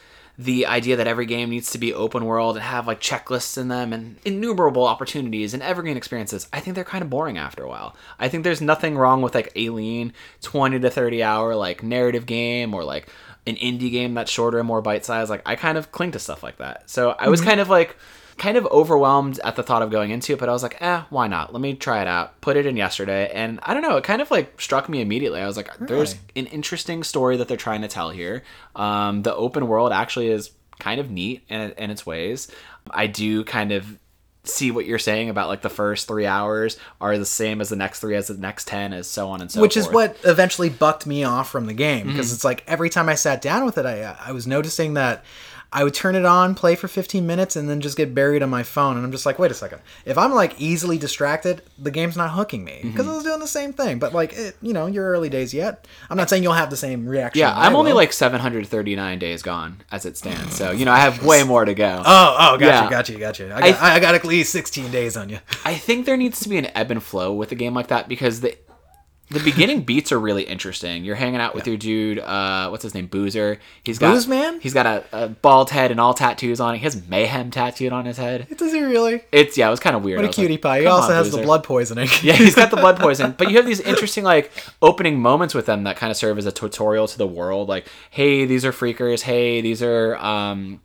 the 0.44 0.66
idea 0.66 0.96
that 0.96 1.08
every 1.08 1.26
game 1.28 1.50
needs 1.52 1.72
to 1.72 1.78
be 1.78 1.94
open 1.94 2.26
world 2.26 2.56
and 2.56 2.64
have 2.64 2.88
like 2.88 3.00
checklists 3.00 3.58
in 3.58 3.68
them 3.68 3.94
and 3.94 4.18
innumerable 4.26 4.86
opportunities 4.86 5.54
and 5.54 5.62
evergreen 5.62 5.98
experiences, 5.98 6.48
I 6.52 6.60
think 6.60 6.76
they're 6.76 6.84
kind 6.84 7.04
of 7.04 7.10
boring 7.10 7.38
after 7.38 7.64
a 7.64 7.70
while. 7.70 7.96
I 8.18 8.28
think 8.28 8.44
there's 8.44 8.62
nothing 8.62 8.98
wrong 8.98 9.22
with 9.22 9.36
like 9.36 9.52
a 9.56 9.70
lean 9.70 10.14
20 10.42 10.80
to 10.80 10.90
30 10.90 11.22
hour 11.22 11.56
like 11.56 11.84
narrative 11.84 12.26
game 12.26 12.74
or 12.74 12.84
like 12.84 13.08
an 13.46 13.56
indie 13.56 13.92
game 13.92 14.16
that's 14.16 14.32
shorter 14.32 14.58
and 14.58 14.68
more 14.68 14.82
bite 14.82 15.06
sized. 15.06 15.30
Like 15.30 15.44
I 15.46 15.56
kind 15.56 15.78
of 15.78 15.92
cling 15.92 16.12
to 16.14 16.20
stuff 16.20 16.42
like 16.42 16.58
that. 16.58 16.90
So 16.90 17.16
I 17.20 17.30
was 17.30 17.42
mm-hmm. 17.42 17.50
kind 17.50 17.60
of 17.60 17.70
like 17.70 17.96
kind 18.38 18.58
of 18.58 18.66
overwhelmed 18.68 19.40
at 19.44 19.56
the 19.56 19.64
thought 19.64 19.82
of 19.82 19.92
going 19.92 20.12
into 20.12 20.34
it, 20.34 20.40
but 20.40 20.50
I 20.50 20.52
was 20.52 20.64
like, 20.64 20.82
eh, 20.82 21.04
why 21.10 21.28
not? 21.28 21.54
Let 21.54 21.62
me 21.62 21.76
try 21.76 22.02
it 22.02 22.08
out. 22.08 22.40
Put 22.42 22.58
it 22.58 22.66
in 22.66 22.78
yesterday, 22.78 23.30
and 23.34 23.60
I 23.64 23.74
don't 23.74 23.84
know, 23.84 23.98
it 23.98 24.04
kind 24.04 24.22
of 24.22 24.32
like 24.32 24.60
struck 24.60 24.90
me 24.90 25.02
immediately. 25.02 25.42
I 25.42 25.48
was 25.48 25.58
like, 25.58 25.70
there's 25.80 26.16
an 26.36 26.48
interesting 26.48 27.04
story 27.04 27.38
that 27.38 27.48
they're 27.48 27.58
trying 27.58 27.82
to 27.82 27.88
tell 27.88 28.10
here. 28.10 28.44
Um, 28.76 29.22
the 29.24 29.36
open 29.36 29.68
world 29.68 29.92
actually 29.92 30.28
is 30.28 30.52
kind 30.80 31.00
of 31.00 31.12
neat 31.12 31.44
in, 31.50 31.72
in 31.78 31.92
its 31.92 32.06
ways. 32.06 32.52
I 32.90 33.08
do 33.08 33.44
kind 33.44 33.72
of 33.72 33.98
see 34.44 34.72
what 34.72 34.88
you're 34.88 34.98
saying 34.98 35.30
about 35.30 35.48
like 35.48 35.62
the 35.62 35.70
first 35.70 36.08
three 36.08 36.26
hours 36.26 36.80
are 37.00 37.16
the 37.16 37.26
same 37.28 37.62
as 37.62 37.70
the 37.70 37.76
next 37.76 38.00
three 38.00 38.16
as 38.16 38.26
the 38.26 38.34
next 38.34 38.68
10 38.68 38.92
as 38.92 39.06
so 39.08 39.30
on 39.30 39.40
and 39.40 39.52
so 39.52 39.60
forth. 39.60 39.62
Which 39.62 39.78
is 39.78 39.88
what 39.88 40.18
eventually 40.24 40.68
bucked 40.68 41.06
me 41.06 41.24
off 41.24 41.52
from 41.52 41.68
the 41.68 41.74
game 41.74 42.08
because 42.08 42.26
Mm-hmm. 42.30 42.34
it's 42.36 42.44
like 42.44 42.64
every 42.66 42.90
time 42.90 43.08
I 43.08 43.14
sat 43.14 43.40
down 43.44 43.66
with 43.66 43.78
it, 43.78 43.86
I 43.86 44.18
I 44.26 44.32
was 44.32 44.48
noticing 44.48 44.96
that 44.96 45.24
I 45.74 45.86
would 45.86 45.94
turn 45.94 46.16
it 46.16 46.26
on, 46.26 46.54
play 46.54 46.76
for 46.76 46.90
15 46.90 47.26
minutes, 47.26 47.56
and 47.56 47.70
then 47.70 47.80
just 47.80 47.96
get 47.96 48.14
buried 48.14 48.44
on 48.44 48.50
my 48.50 48.62
phone. 48.62 48.98
And 48.98 49.06
I'm 49.06 49.12
just 49.14 49.26
like, 49.26 49.40
wait 49.40 49.52
a 49.52 49.54
second. 49.54 49.80
If 50.04 50.18
I'm 50.18 50.34
like 50.34 50.60
easily 50.60 50.98
distracted, 50.98 51.62
the 51.80 51.92
game's 51.92 52.18
not 52.18 52.32
hooking 52.32 52.66
me 52.66 52.80
because 52.84 53.06
Mm-hmm. 53.06 53.10
I 53.10 53.16
was 53.16 53.24
doing 53.24 53.40
the 53.40 53.48
same 53.48 53.72
thing. 53.72 53.98
But 53.98 54.14
like, 54.14 54.34
it, 54.34 54.58
you 54.62 54.74
know, 54.74 54.88
your 54.88 55.06
early 55.10 55.30
days 55.30 55.54
yet. 55.54 55.88
I'm 56.10 56.18
not 56.18 56.30
saying 56.30 56.44
you'll 56.44 56.52
have 56.54 56.70
the 56.72 56.76
same 56.78 57.06
reaction. 57.08 57.40
Yeah, 57.40 57.54
I'm 57.58 57.76
only 57.76 57.92
will. 57.92 57.98
like 57.98 58.12
739 58.12 59.18
days 59.20 59.42
gone 59.42 59.82
as 59.92 60.06
it 60.06 60.18
stands. 60.18 60.56
So, 60.56 60.72
you 60.72 60.84
know, 60.84 60.92
I 60.92 61.00
have 61.00 61.24
way 61.26 61.44
more 61.44 61.64
to 61.64 61.74
go. 61.74 62.02
Oh, 62.06 62.36
oh, 62.38 62.58
gotcha, 62.58 62.66
Yeah. 62.66 62.90
gotcha, 62.90 63.14
gotcha. 63.18 63.54
I 63.54 63.58
I- 63.58 63.72
got, 63.72 63.82
I, 63.82 64.00
got 64.02 64.16
at 64.16 64.26
least 64.26 64.52
16 64.52 64.92
days 64.92 65.16
on 65.16 65.30
you. 65.30 65.40
I 65.64 65.76
think 65.76 66.06
there 66.06 66.18
needs 66.18 66.42
to 66.42 66.50
be 66.50 66.58
an 66.58 66.66
ebb 66.76 66.92
and 66.92 67.02
flow 67.02 67.32
with 67.32 67.52
a 67.54 67.56
game 67.56 67.74
like 67.74 67.88
that 67.88 68.10
because 68.10 68.42
the 68.42 68.58
the 69.32 69.40
beginning 69.44 69.82
beats 69.82 70.12
are 70.12 70.20
really 70.20 70.44
interesting. 70.44 71.04
You're 71.04 71.16
hanging 71.16 71.40
out 71.40 71.56
with 71.56 71.66
your 71.66 71.78
dude, 71.78 72.20
uh, 72.20 72.68
what's 72.70 72.84
his 72.84 72.94
name, 72.94 73.08
Boozer. 73.08 73.60
He's 73.84 73.98
got 73.98 74.14
Booze 74.14 74.28
Man? 74.28 74.60
He's 74.60 74.74
got 74.74 74.86
a, 74.86 75.04
a 75.12 75.30
bald 75.30 75.70
head 75.70 75.90
and 75.92 76.00
all 76.00 76.14
tattoos 76.14 76.60
on 76.60 76.76
it. 76.76 76.80
He 76.80 76.84
has 76.84 77.08
mayhem 77.08 77.50
tattooed 77.50 77.94
on 77.94 78.06
his 78.06 78.18
head. 78.18 78.48
Does 78.58 78.74
he 78.74 78.82
really? 78.82 79.24
It's 79.32 79.58
yeah, 79.58 79.68
it 79.68 79.72
was 79.72 79.80
kind 79.80 79.96
of 79.96 80.04
weird. 80.04 80.18
What 80.18 80.26
a 80.26 80.28
was 80.28 80.38
like, 80.38 80.42
cutie 80.48 80.58
pie. 80.58 80.80
He 80.80 80.84
"Come 80.86 80.94
also 80.94 81.10
on, 81.10 81.16
has 81.16 81.32
the 81.32 81.42
blood 81.42 81.64
poisoning. 81.64 82.08
Yeah, 82.22 82.34
he's 82.34 82.56
got 82.56 82.70
the 82.70 82.78
blood 82.78 83.00
poison. 83.00 83.32
But 83.38 83.50
you 83.50 83.58
have 83.58 83.66
these 83.66 83.80
interesting 83.80 84.24
like 84.24 84.52
opening 84.82 85.20
moments 85.20 85.56
with 85.56 85.66
them 85.66 85.84
that 85.84 85.98
kind 85.98 86.12
of 86.12 86.18
serve 86.18 86.38
as 86.38 86.46
a 86.46 86.52
tutorial 86.52 87.08
to 87.08 87.18
the 87.18 87.26
world. 87.28 87.68
Like, 87.70 87.88
hey, 88.12 88.46
these 88.46 88.64
are 88.66 88.72
freakers. 88.72 89.22
Hey, 89.22 89.62
these 89.62 89.82
are 89.82 90.16
um, 90.18 90.82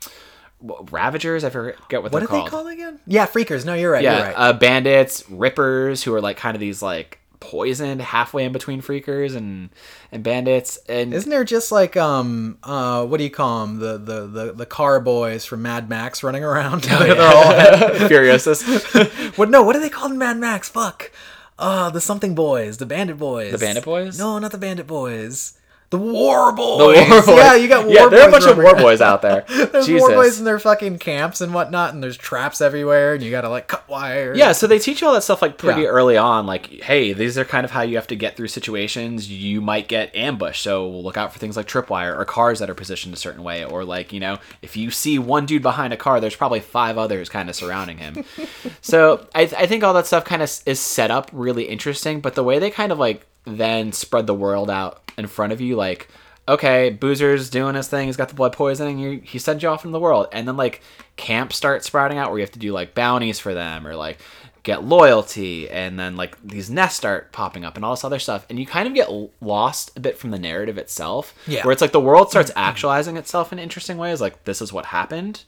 ravagers. 0.91 1.45
I 1.45 1.51
forget 1.51 2.03
what, 2.03 2.13
What 2.13 2.19
they're 2.21 2.21
called. 2.21 2.23
What 2.23 2.25
are 2.25 2.29
they 2.29 2.51
called. 2.51 2.51
called 2.51 2.67
again? 2.69 3.01
Yeah, 3.07 3.27
freakers. 3.27 3.65
No, 3.65 3.75
you're 3.75 3.91
right. 3.91 4.03
yeah, 4.03 4.17
you're 4.17 4.27
right. 4.29 4.35
uh, 4.37 4.53
bandits, 4.55 5.29
rippers, 5.29 6.03
who 6.03 6.15
are 6.15 6.21
like 6.21 6.37
kind 6.37 6.55
of 6.55 6.61
these 6.61 6.81
like 6.83 7.19
poisoned 7.51 8.01
halfway 8.01 8.45
in 8.45 8.53
between 8.53 8.83
freakers 8.83 9.37
and 9.37 9.71
and 10.11 10.23
bandits. 10.25 10.79
And 10.89 11.15
Isn't 11.15 11.31
there 11.31 11.45
just 11.45 11.71
like 11.71 11.97
um 11.97 12.59
uh 12.63 13.05
what 13.07 13.19
do 13.19 13.25
you 13.25 13.31
call 13.31 13.67
them 13.67 13.79
the 13.79 13.99
the 13.99 14.27
the, 14.27 14.53
the 14.53 14.67
car 14.67 14.99
boys 15.01 15.45
from 15.45 15.63
Mad 15.63 15.89
Max 15.89 16.23
running 16.23 16.43
around? 16.45 16.83
they're, 16.85 17.15
they're 17.15 17.23
all 17.23 17.45
Furiosus. 18.09 19.39
what? 19.39 19.49
No, 19.51 19.63
what 19.63 19.77
are 19.77 19.81
they 19.81 19.89
called 19.89 20.13
in 20.13 20.19
Mad 20.19 20.39
Max? 20.39 20.69
Fuck. 20.69 21.13
Uh, 21.59 21.89
the 21.89 22.01
something 22.01 22.35
boys, 22.35 22.77
the 22.79 22.85
bandit 22.87 23.17
boys. 23.19 23.53
The 23.53 23.59
Bandit 23.59 23.85
Boys? 23.85 24.19
No, 24.19 24.39
not 24.39 24.53
the 24.53 24.59
bandit 24.59 24.87
boys. 24.87 25.57
The 25.91 25.99
war 25.99 26.53
boys. 26.53 26.97
The 26.97 27.11
war 27.11 27.23
boys. 27.23 27.37
Yeah, 27.37 27.55
you 27.55 27.69
got 27.69 27.85
war 27.87 27.95
yeah, 27.95 28.09
there 28.09 28.23
are 28.23 28.29
a 28.29 28.31
bunch 28.33 28.45
of 28.47 28.57
war 28.57 28.75
boys 28.75 29.01
out 29.01 29.23
there. 29.23 29.45
There's 29.49 29.87
Jesus. 29.87 30.01
war 30.01 30.11
boys 30.15 30.39
in 30.41 30.45
their 30.45 30.59
fucking 30.59 30.99
camps 30.99 31.41
and 31.41 31.55
whatnot, 31.55 31.95
and 31.95 32.03
there's 32.03 32.17
traps 32.17 32.61
everywhere, 32.61 33.15
and 33.15 33.23
you 33.23 33.31
gotta 33.31 33.49
like 33.49 33.69
cut 33.69 33.89
wire. 33.89 34.35
Yeah, 34.35 34.51
so 34.51 34.67
they 34.67 34.81
teach 34.81 35.01
you 35.01 35.07
all 35.07 35.15
that 35.15 35.23
stuff 35.23 35.43
like 35.43 35.59
pretty 35.59 35.83
Yeah. 35.83 35.89
early 35.89 36.17
on. 36.17 36.45
Like, 36.45 36.67
hey, 36.67 37.13
these 37.13 37.39
are 37.39 37.45
kind 37.45 37.65
of 37.65 37.71
how 37.71 37.83
you 37.83 37.95
have 37.97 38.09
to 38.09 38.17
get 38.17 38.37
through 38.37 38.49
situations. 38.49 39.31
You 39.31 39.61
might 39.61 39.87
get 39.87 40.15
ambushed, 40.17 40.63
so 40.63 40.89
look 40.89 41.17
out 41.17 41.33
for 41.33 41.39
things 41.39 41.57
like 41.57 41.69
tripwire 41.69 42.19
or 42.19 42.25
cars 42.25 42.59
that 42.59 42.69
are 42.69 42.75
positioned 42.75 43.15
a 43.15 43.17
certain 43.19 43.45
way. 43.45 43.65
Or 43.65 43.85
like, 43.85 44.13
you 44.13 44.19
know, 44.19 44.39
if 44.63 44.77
you 44.77 44.91
see 44.91 45.21
one 45.21 45.47
dude 45.47 45.63
behind 45.63 45.93
a 45.93 45.97
car, 45.97 46.19
there's 46.21 46.35
probably 46.37 46.61
five 46.61 46.99
others 46.99 47.29
kind 47.29 47.49
of 47.49 47.55
surrounding 47.55 47.99
him. 47.99 48.25
so 48.81 49.27
I, 49.37 49.43
I 49.43 49.67
think 49.67 49.85
all 49.85 49.95
that 49.95 50.07
stuff 50.07 50.25
kind 50.25 50.43
of 50.43 50.51
is 50.67 50.81
set 50.81 51.13
up 51.13 51.31
really 51.33 51.65
interesting. 51.69 52.21
But 52.21 52.35
the 52.35 52.43
way 52.43 52.59
they 52.59 52.71
kind 52.71 52.91
of 52.91 52.99
like 52.99 53.25
then 53.47 53.93
spread 53.93 54.27
the 54.27 54.35
world 54.35 54.71
out 54.71 55.11
in 55.17 55.27
front 55.27 55.53
of 55.53 55.61
you, 55.61 55.77
like. 55.77 56.09
Okay, 56.49 56.97
Boozer's 56.97 57.51
doing 57.51 57.75
his 57.75 57.89
thing. 57.89 58.07
He's 58.07 58.17
got 58.17 58.29
the 58.29 58.37
blood 58.37 58.53
poisoning. 58.53 59.01
You, 59.01 59.19
he 59.19 59.41
sends 59.41 59.65
you 59.65 59.69
off 59.69 59.85
into 59.85 59.93
the 59.93 59.99
world, 59.99 60.29
and 60.31 60.47
then 60.47 60.57
like 60.57 60.81
camps 61.17 61.57
start 61.57 61.83
sprouting 61.83 62.19
out 62.19 62.31
where 62.31 62.39
you 62.39 62.45
have 62.45 62.53
to 62.53 62.61
do 62.61 62.71
like 62.71 62.95
bounties 62.95 63.41
for 63.41 63.53
them, 63.53 63.85
or 63.85 63.97
like 63.97 64.21
get 64.67 64.83
loyalty 64.83 65.71
and 65.71 65.97
then 65.97 66.17
like 66.17 66.37
these 66.43 66.69
nests 66.69 66.99
start 66.99 67.31
popping 67.31 67.65
up 67.65 67.77
and 67.77 67.85
all 67.85 67.93
this 67.93 68.03
other 68.03 68.19
stuff 68.19 68.45
and 68.51 68.59
you 68.59 68.67
kind 68.67 68.89
of 68.89 68.95
get 68.95 69.09
lost 69.41 69.97
a 69.97 70.01
bit 70.01 70.19
from 70.19 70.33
the 70.33 70.41
narrative 70.41 70.77
itself 70.77 71.33
Yeah. 71.47 71.63
where 71.63 71.71
it's 71.71 71.81
like 71.81 71.93
the 71.93 72.01
world 72.01 72.31
starts 72.31 72.51
mm-hmm. 72.51 72.59
actualizing 72.59 73.17
itself 73.17 73.53
in 73.53 73.61
interesting 73.61 73.97
ways 73.97 74.21
like 74.21 74.43
this 74.43 74.61
is 74.61 74.73
what 74.73 74.87
happened 74.87 75.45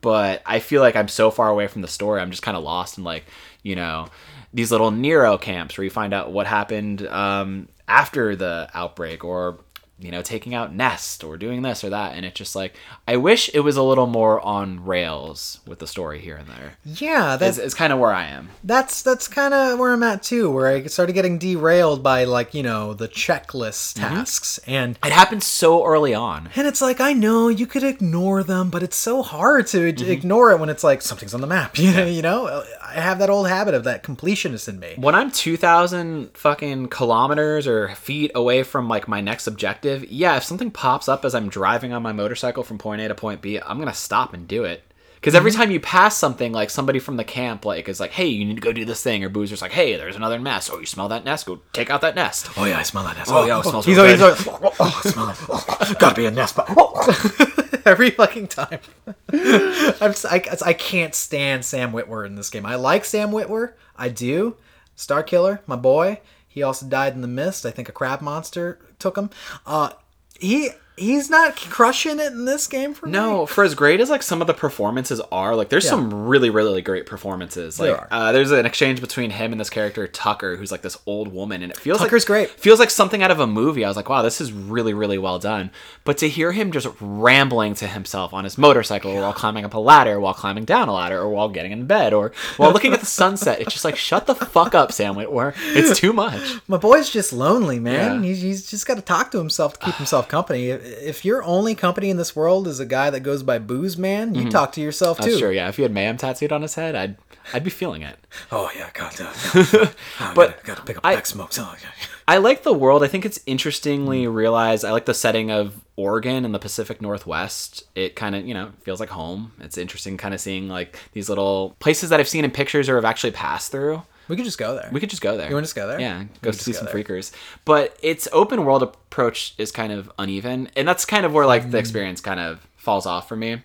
but 0.00 0.40
i 0.46 0.60
feel 0.60 0.82
like 0.82 0.94
i'm 0.94 1.08
so 1.08 1.32
far 1.32 1.48
away 1.48 1.66
from 1.66 1.82
the 1.82 1.88
story 1.88 2.20
i'm 2.20 2.30
just 2.30 2.44
kind 2.44 2.56
of 2.56 2.62
lost 2.62 2.96
in 2.96 3.02
like 3.02 3.24
you 3.64 3.74
know 3.74 4.06
these 4.52 4.70
little 4.72 4.90
nero 4.90 5.38
camps 5.38 5.76
where 5.78 5.84
you 5.84 5.90
find 5.90 6.12
out 6.14 6.32
what 6.32 6.46
happened 6.46 7.06
um, 7.06 7.68
after 7.88 8.34
the 8.36 8.68
outbreak 8.74 9.24
or 9.24 9.58
you 10.02 10.10
know 10.10 10.22
taking 10.22 10.54
out 10.54 10.74
nest 10.74 11.22
or 11.22 11.36
doing 11.36 11.60
this 11.60 11.84
or 11.84 11.90
that 11.90 12.14
and 12.16 12.24
it's 12.24 12.38
just 12.38 12.56
like 12.56 12.74
i 13.06 13.14
wish 13.18 13.50
it 13.52 13.60
was 13.60 13.76
a 13.76 13.82
little 13.82 14.06
more 14.06 14.40
on 14.40 14.82
rails 14.86 15.60
with 15.66 15.78
the 15.78 15.86
story 15.86 16.18
here 16.20 16.36
and 16.36 16.48
there 16.48 16.72
yeah. 16.86 17.36
That's 17.36 17.58
is 17.58 17.74
kind 17.74 17.92
of 17.92 17.98
where 17.98 18.10
i 18.10 18.24
am 18.24 18.48
that's 18.64 19.02
that's 19.02 19.28
kind 19.28 19.52
of 19.52 19.78
where 19.78 19.92
I'm 19.92 20.02
at 20.02 20.22
too, 20.22 20.50
where 20.50 20.68
I 20.68 20.84
started 20.86 21.12
getting 21.12 21.36
derailed 21.38 22.02
by 22.02 22.24
like 22.24 22.54
you 22.54 22.62
know 22.62 22.94
the 22.94 23.08
checklist 23.08 23.98
Mm-hmm. 23.98 24.14
tasks 24.14 24.58
and. 24.66 24.98
It 25.04 25.12
happened 25.12 25.42
so 25.42 25.84
early 25.84 26.14
on. 26.14 26.48
And 26.56 26.66
it's 26.66 26.80
like 26.80 27.00
I 27.00 27.12
know 27.12 27.48
you 27.48 27.66
could 27.66 27.82
ignore 27.84 28.42
them, 28.42 28.70
but 28.70 28.82
it's 28.82 28.96
so 28.96 29.22
hard 29.22 29.66
to 29.68 29.92
Mm-hmm. 29.92 30.10
ignore 30.10 30.50
it 30.52 30.60
when 30.60 30.68
it's 30.70 30.82
like 30.84 31.02
something's 31.02 31.34
on 31.34 31.40
the 31.42 31.46
map. 31.46 31.76
You 31.78 31.92
know, 31.92 32.06
you 32.06 32.22
know. 32.22 32.64
I 32.90 33.00
have 33.00 33.20
that 33.20 33.30
old 33.30 33.48
habit 33.48 33.74
of 33.74 33.84
that 33.84 34.02
completionist 34.02 34.68
in 34.68 34.80
me. 34.80 34.94
When 34.96 35.14
I'm 35.14 35.30
2,000 35.30 36.36
fucking 36.36 36.88
kilometers 36.88 37.66
or 37.66 37.94
feet 37.94 38.32
away 38.34 38.64
from 38.64 38.88
like 38.88 39.06
my 39.06 39.20
next 39.20 39.46
objective, 39.46 40.10
yeah, 40.10 40.36
if 40.36 40.44
something 40.44 40.70
pops 40.70 41.08
up 41.08 41.24
as 41.24 41.34
I'm 41.34 41.48
driving 41.48 41.92
on 41.92 42.02
my 42.02 42.12
motorcycle 42.12 42.64
from 42.64 42.78
point 42.78 43.00
A 43.00 43.08
to 43.08 43.14
point 43.14 43.42
B, 43.42 43.60
I'm 43.60 43.78
gonna 43.78 43.94
stop 43.94 44.34
and 44.34 44.48
do 44.48 44.64
it. 44.64 44.82
Because 45.14 45.34
every 45.34 45.50
mhm. 45.50 45.56
time 45.56 45.70
you 45.70 45.80
pass 45.80 46.16
something, 46.16 46.50
like 46.50 46.70
somebody 46.70 46.98
from 46.98 47.18
the 47.18 47.24
camp, 47.24 47.66
like 47.66 47.88
is 47.90 48.00
like, 48.00 48.10
"Hey, 48.10 48.26
you 48.26 48.44
need 48.44 48.54
to 48.54 48.62
go 48.62 48.72
do 48.72 48.86
this 48.86 49.02
thing," 49.02 49.22
or 49.22 49.28
Boozer's 49.28 49.60
like, 49.60 49.72
"Hey, 49.72 49.96
there's 49.96 50.16
another 50.16 50.38
nest. 50.38 50.70
Oh, 50.72 50.80
you 50.80 50.86
smell 50.86 51.08
that 51.08 51.26
nest? 51.26 51.44
Go 51.44 51.60
take 51.74 51.90
out 51.90 52.00
that 52.00 52.14
nest." 52.14 52.48
Oh 52.56 52.64
yeah, 52.64 52.78
I 52.78 52.82
smell 52.82 53.04
that 53.04 53.18
nest. 53.18 53.30
Oh, 53.30 53.42
oh 53.42 53.46
yeah, 53.46 53.58
it 53.58 53.66
oh, 53.66 53.70
smells 53.70 53.84
he's 53.84 53.96
real 53.98 54.06
always, 54.06 54.18
good. 54.18 54.38
he's 54.38 54.48
oh, 54.48 54.52
always 54.52 54.76
oh, 54.80 55.00
smell 55.04 55.28
it. 55.28 55.36
Oh, 55.48 55.94
gotta 55.98 56.14
be 56.14 56.24
a 56.24 56.30
nest. 56.30 56.56
But 56.56 56.68
every 57.90 58.10
fucking 58.10 58.46
time, 58.46 58.80
I'm 59.32 60.14
I, 60.30 60.42
I 60.64 60.72
can't 60.72 61.14
stand 61.14 61.64
Sam 61.64 61.92
Witwer 61.92 62.24
in 62.24 62.36
this 62.36 62.50
game. 62.50 62.64
I 62.64 62.76
like 62.76 63.04
Sam 63.04 63.30
Witwer, 63.30 63.72
I 63.96 64.08
do. 64.08 64.56
Star 64.94 65.22
Killer, 65.22 65.60
my 65.66 65.76
boy. 65.76 66.20
He 66.46 66.62
also 66.62 66.86
died 66.86 67.14
in 67.14 67.20
the 67.20 67.28
mist. 67.28 67.64
I 67.64 67.70
think 67.70 67.88
a 67.88 67.92
crab 67.92 68.20
monster 68.20 68.78
took 68.98 69.16
him. 69.16 69.30
Uh, 69.66 69.90
he 70.38 70.70
he's 71.00 71.30
not 71.30 71.56
crushing 71.56 72.20
it 72.20 72.32
in 72.32 72.44
this 72.44 72.66
game 72.66 72.94
for 72.94 73.06
me. 73.06 73.12
No, 73.12 73.46
for 73.46 73.64
as 73.64 73.74
great 73.74 74.00
as 74.00 74.10
like 74.10 74.22
some 74.22 74.40
of 74.40 74.46
the 74.46 74.54
performances 74.54 75.20
are, 75.32 75.56
like 75.56 75.68
there's 75.70 75.84
Yeah. 75.84 75.90
some 75.90 76.26
really, 76.26 76.50
really 76.50 76.82
great 76.82 77.06
performances. 77.06 77.80
Like 77.80 77.88
There 77.90 78.06
uh, 78.10 78.32
there's 78.32 78.50
an 78.50 78.66
exchange 78.66 79.00
between 79.00 79.30
him 79.30 79.52
and 79.52 79.60
this 79.60 79.70
character 79.70 80.06
Tucker, 80.06 80.56
who's 80.56 80.70
like 80.70 80.82
this 80.82 80.98
old 81.06 81.32
woman, 81.32 81.62
and 81.62 81.72
it 81.72 81.78
feels 81.78 82.00
like 82.00 82.08
Tucker's 82.10 82.22
like, 82.24 82.26
great. 82.26 82.50
Feels 82.50 82.78
like 82.78 82.90
something 82.90 83.22
out 83.22 83.30
of 83.30 83.40
a 83.40 83.46
movie. 83.46 83.84
I 83.84 83.88
was 83.88 83.96
like, 83.96 84.08
wow, 84.08 84.22
this 84.22 84.40
is 84.40 84.52
really, 84.52 84.92
really 84.94 85.18
well 85.18 85.38
done. 85.38 85.70
But 86.04 86.18
to 86.18 86.28
hear 86.28 86.52
him 86.52 86.70
just 86.72 86.86
rambling 87.00 87.74
to 87.76 87.86
himself 87.86 88.34
on 88.34 88.44
his 88.44 88.58
motorcycle 88.58 89.14
while 89.14 89.32
climbing 89.32 89.64
up 89.64 89.74
a 89.74 89.78
ladder, 89.78 90.20
while 90.20 90.34
climbing 90.34 90.64
down 90.66 90.88
a 90.88 90.92
ladder, 90.92 91.18
or 91.18 91.30
while 91.30 91.48
getting 91.48 91.72
in 91.72 91.86
bed, 91.86 92.12
or 92.12 92.32
while 92.56 92.72
looking 92.72 92.92
at 92.92 93.00
the 93.00 93.06
sunset, 93.06 93.60
it's 93.60 93.72
just 93.72 93.84
like 93.84 93.96
shut 93.96 94.26
the 94.26 94.34
fuck 94.34 94.74
up, 94.74 94.92
Sam 94.92 95.14
Witwer. 95.14 95.54
It's 95.74 95.98
too 95.98 96.12
much. 96.12 96.40
My 96.68 96.76
boy's 96.76 97.08
just 97.10 97.32
lonely, 97.32 97.78
man. 97.78 98.22
Yeah. 98.22 98.28
He's, 98.28 98.42
he's 98.42 98.70
just 98.70 98.86
got 98.86 98.96
to 98.96 99.02
talk 99.02 99.30
to 99.32 99.38
himself 99.38 99.78
to 99.78 99.86
keep 99.86 99.94
himself 99.94 100.28
company. 100.28 100.70
If 101.02 101.24
your 101.24 101.42
only 101.44 101.74
company 101.74 102.10
in 102.10 102.16
this 102.16 102.34
world 102.34 102.66
is 102.66 102.80
a 102.80 102.86
guy 102.86 103.10
that 103.10 103.20
goes 103.20 103.42
by 103.42 103.58
Booze 103.58 103.96
Man, 103.96 104.34
you 104.34 104.48
talk 104.50 104.72
to 104.72 104.80
yourself 104.80 105.18
Mm-hmm. 105.18 105.24
That's 105.26 105.36
too. 105.36 105.40
true. 105.46 105.50
Yeah, 105.54 105.68
if 105.68 105.78
you 105.78 105.82
had 105.84 105.92
mayhem 105.92 106.16
tattooed 106.16 106.52
on 106.52 106.62
his 106.62 106.74
head, 106.74 106.94
I'd 106.94 107.16
I'd 107.52 107.64
be 107.64 107.70
feeling 107.70 108.02
it. 108.02 108.16
Oh 108.52 108.70
yeah, 108.76 108.90
God, 108.94 109.20
uh, 109.20 109.32
yeah. 109.54 109.90
Oh, 110.20 110.32
But 110.34 110.62
gotta, 110.62 110.66
gotta 110.66 110.82
pick 110.82 110.96
up 110.98 111.06
I- 111.06 111.14
back 111.14 111.26
smokes. 111.26 111.58
Oh, 111.58 111.74
yeah. 111.82 111.88
I 112.28 112.36
like 112.38 112.62
the 112.62 112.72
world. 112.72 113.02
I 113.02 113.08
think 113.08 113.24
it's 113.26 113.40
interestingly 113.46 114.26
realized. 114.28 114.84
I 114.84 114.92
like 114.92 115.06
the 115.06 115.14
setting 115.14 115.50
of 115.50 115.80
Oregon 115.96 116.44
and 116.44 116.54
the 116.54 116.60
Pacific 116.60 117.00
Northwest. 117.02 117.82
It 117.96 118.14
kind 118.14 118.36
of, 118.36 118.46
you 118.46 118.54
know, 118.54 118.70
feels 118.82 119.00
like 119.00 119.08
home. 119.08 119.52
It's 119.60 119.76
interesting 119.76 120.16
kind 120.16 120.32
of 120.32 120.40
seeing 120.40 120.68
like 120.68 120.96
these 121.12 121.28
little 121.28 121.74
places 121.80 122.10
that 122.10 122.20
I've 122.20 122.28
seen 122.28 122.44
in 122.44 122.52
pictures 122.52 122.88
or 122.88 122.94
have 122.94 123.04
actually 123.04 123.32
passed 123.32 123.72
through. 123.72 124.02
We 124.30 124.36
could 124.36 124.44
just 124.46 124.56
go 124.58 124.74
there. 124.74 124.88
We 124.92 125.00
could 125.00 125.10
just 125.10 125.20
go 125.22 125.36
there. 125.36 125.48
You 125.48 125.54
wanna 125.54 125.64
just 125.66 125.74
go 125.76 125.86
there? 125.86 126.00
Yeah, 126.00 126.24
go 126.40 126.50
see 126.52 126.72
some 126.72 126.86
there. 126.86 126.94
freakers. 126.94 127.32
But 127.66 127.96
its 128.02 128.26
open 128.32 128.64
world 128.64 128.82
approach 128.82 129.54
is 129.58 129.70
kind 129.72 129.92
of 129.92 130.10
uneven, 130.18 130.70
and 130.76 130.88
that's 130.88 131.04
kind 131.04 131.26
of 131.26 131.32
where 131.34 131.44
like 131.46 131.64
Mm. 131.66 131.70
the 131.72 131.78
experience 131.78 132.20
kind 132.22 132.40
of 132.40 132.66
falls 132.76 133.04
off 133.04 133.28
for 133.28 133.36
me, 133.36 133.62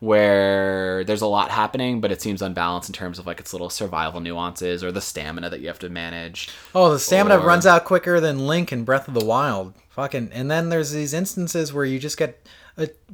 where 0.00 1.02
there's 1.04 1.22
a 1.22 1.26
lot 1.26 1.50
happening, 1.50 2.00
but 2.00 2.12
it 2.12 2.22
seems 2.22 2.40
unbalanced 2.42 2.88
in 2.88 2.92
terms 2.92 3.18
of 3.18 3.26
like 3.26 3.40
its 3.40 3.52
little 3.52 3.70
survival 3.70 4.20
nuances 4.20 4.84
or 4.84 4.92
the 4.92 5.00
stamina 5.00 5.50
that 5.50 5.60
you 5.60 5.66
have 5.68 5.78
to 5.80 5.88
manage. 5.88 6.48
oh, 6.74 6.90
the 6.92 6.98
stamina 6.98 7.38
Or- 7.38 7.46
runs 7.46 7.66
out 7.66 7.84
quicker 7.84 8.20
than 8.20 8.46
Link 8.46 8.72
in 8.72 8.84
Breath 8.84 9.08
of 9.08 9.14
the 9.14 9.24
Wild. 9.24 9.74
Fucking, 9.90 10.30
and 10.32 10.50
then 10.50 10.70
there's 10.70 10.90
these 10.92 11.14
instances 11.14 11.72
where 11.72 11.84
you 11.84 11.98
just 11.98 12.16
get 12.16 12.46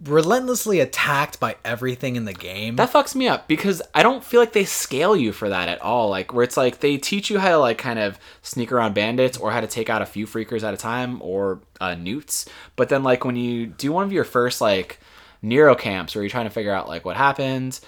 relentlessly 0.04 0.80
attacked 0.80 1.38
by 1.38 1.56
everything 1.64 2.16
in 2.16 2.24
the 2.24 2.32
game. 2.32 2.76
That 2.76 2.90
fucks 2.90 3.14
me 3.14 3.28
up 3.28 3.46
because 3.46 3.82
I 3.94 4.02
don't 4.02 4.24
feel 4.24 4.40
like 4.40 4.52
they 4.52 4.64
scale 4.64 5.14
you 5.14 5.32
for 5.32 5.50
that 5.50 5.68
at 5.68 5.82
all. 5.82 6.08
Like 6.08 6.32
where 6.32 6.44
it's 6.44 6.56
like 6.56 6.80
they 6.80 6.96
teach 6.96 7.30
you 7.30 7.38
how 7.38 7.50
to 7.50 7.58
like 7.58 7.76
kind 7.76 7.98
of 7.98 8.18
sneak 8.40 8.72
around 8.72 8.94
bandits 8.94 9.36
or 9.36 9.50
how 9.50 9.60
to 9.60 9.66
take 9.66 9.90
out 9.90 10.02
a 10.02 10.06
few 10.06 10.26
freakers 10.26 10.62
at 10.62 10.72
a 10.72 10.78
time 10.78 11.20
or 11.20 11.60
uh, 11.80 11.94
newts. 11.94 12.46
But 12.76 12.88
then 12.88 13.02
like 13.02 13.24
when 13.24 13.36
you 13.36 13.66
do 13.66 13.92
one 13.92 14.04
of 14.04 14.12
your 14.12 14.24
first 14.24 14.60
like 14.60 14.98
Nero 15.42 15.74
camps 15.74 16.14
where 16.14 16.22
you're 16.22 16.30
trying 16.30 16.46
to 16.46 16.50
figure 16.50 16.72
out 16.72 16.88
like 16.88 17.04
what 17.04 17.16
happens, 17.18 17.82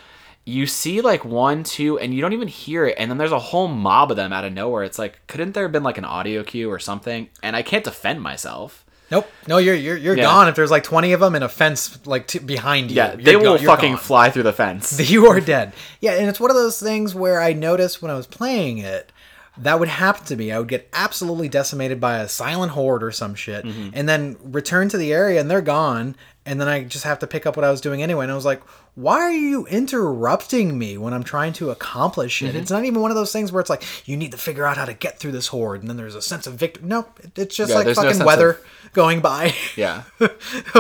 you 0.45 0.67
see 0.67 1.01
like 1.01 1.25
one, 1.25 1.65
two, 1.65 1.99
and 1.99 2.13
you 2.13 2.21
don't 2.21 2.33
even 2.33 2.49
hear 2.49 2.85
it, 2.85 2.97
and 2.99 3.11
then 3.11 3.17
there's 3.17 3.33
a 3.33 3.39
whole 3.39 3.69
mob 3.69 4.11
of 4.11 4.17
them 4.17 4.33
out 4.33 4.45
of 4.45 4.53
nowhere. 4.53 4.83
It's 4.83 4.99
like 4.99 5.27
couldn't 5.27 5.53
there 5.53 5.65
have 5.65 5.73
been 5.73 5.85
like 5.85 5.99
an 5.99 6.05
audio 6.05 6.43
cue 6.43 6.71
or 6.71 6.79
something? 6.79 7.31
And 7.43 7.57
I 7.57 7.63
can't 7.63 7.85
defend 7.85 8.21
myself. 8.21 8.82
Nope. 9.13 9.31
No, 9.47 9.59
you're 9.59 9.75
you're 9.77 9.97
you're 9.97 10.17
Yeah. 10.17 10.25
gone 10.25 10.49
if 10.49 10.57
there's 10.57 10.71
like 10.73 10.83
20 10.83 11.13
of 11.13 11.21
them 11.21 11.35
in 11.37 11.43
a 11.45 11.49
fence 11.49 12.05
like 12.07 12.27
t- 12.27 12.39
behind 12.41 12.91
you. 12.91 12.97
Yeah, 12.97 13.15
they 13.15 13.37
will 13.37 13.57
you're 13.61 13.71
fucking 13.71 13.93
gone. 13.93 14.01
fly 14.01 14.31
through 14.31 14.43
the 14.45 14.53
fence. 14.53 14.99
you 15.11 15.27
are 15.29 15.39
dead. 15.41 15.73
Yeah, 16.01 16.13
and 16.15 16.29
it's 16.29 16.41
one 16.41 16.51
of 16.51 16.57
those 16.57 16.81
things 16.81 17.15
where 17.15 17.41
I 17.41 17.53
noticed 17.53 18.03
when 18.03 18.11
I 18.11 18.15
was 18.15 18.27
playing 18.27 18.79
it, 18.79 19.13
that 19.59 19.79
would 19.79 19.89
happen 19.89 20.25
to 20.27 20.37
me. 20.37 20.51
I 20.51 20.59
would 20.59 20.69
get 20.69 20.89
absolutely 20.95 21.49
decimated 21.51 22.01
by 22.01 22.19
a 22.19 22.29
silent 22.29 22.73
horde 22.73 23.05
or 23.05 23.13
some 23.13 23.35
shit, 23.35 23.65
Mm-hmm. 23.65 23.91
and 23.93 24.09
then 24.09 24.37
return 24.43 24.89
to 24.89 24.97
the 24.97 25.13
area 25.13 25.41
and 25.41 25.51
they're 25.51 25.61
gone, 25.61 26.17
and 26.47 26.59
then 26.61 26.69
I 26.69 26.83
just 26.85 27.05
have 27.05 27.19
to 27.21 27.27
pick 27.27 27.45
up 27.47 27.55
what 27.55 27.65
I 27.65 27.71
was 27.71 27.81
doing 27.83 28.03
anyway. 28.03 28.25
And 28.25 28.33
I 28.33 28.35
was 28.35 28.47
like, 28.47 28.63
why 28.95 29.21
are 29.21 29.31
you 29.31 29.67
interrupting 29.69 30.79
me 30.79 30.99
when 30.99 31.15
I'm 31.15 31.23
trying 31.23 31.53
to 31.55 31.71
accomplish 31.71 32.41
Mm-hmm. 32.41 32.57
it? 32.57 32.61
It's 32.61 32.71
not 32.71 32.85
even 32.85 33.01
one 33.03 33.11
of 33.11 33.15
those 33.15 33.33
things 33.33 33.53
where 33.53 33.61
it's 33.61 33.71
like 33.71 33.85
you 34.09 34.17
need 34.17 34.33
to 34.33 34.39
figure 34.39 34.67
out 34.67 34.77
how 34.77 34.85
to 34.87 34.95
get 34.95 35.19
through 35.19 35.33
this 35.33 35.49
horde, 35.49 35.81
and 35.81 35.89
then 35.89 35.97
there's 35.97 36.15
a 36.15 36.23
sense 36.23 36.47
of 36.47 36.55
victory. 36.55 36.85
No, 36.87 37.07
it- 37.23 37.39
it's 37.39 37.55
just 37.57 37.71
Yeah, 37.71 37.77
like 37.77 37.85
there's 37.85 37.97
no 37.99 38.05
fucking 38.11 38.25
weather 38.25 38.51
of- 38.51 38.65
going 38.93 39.21
by. 39.21 39.55
Yeah. 39.77 40.03
a 40.21 40.29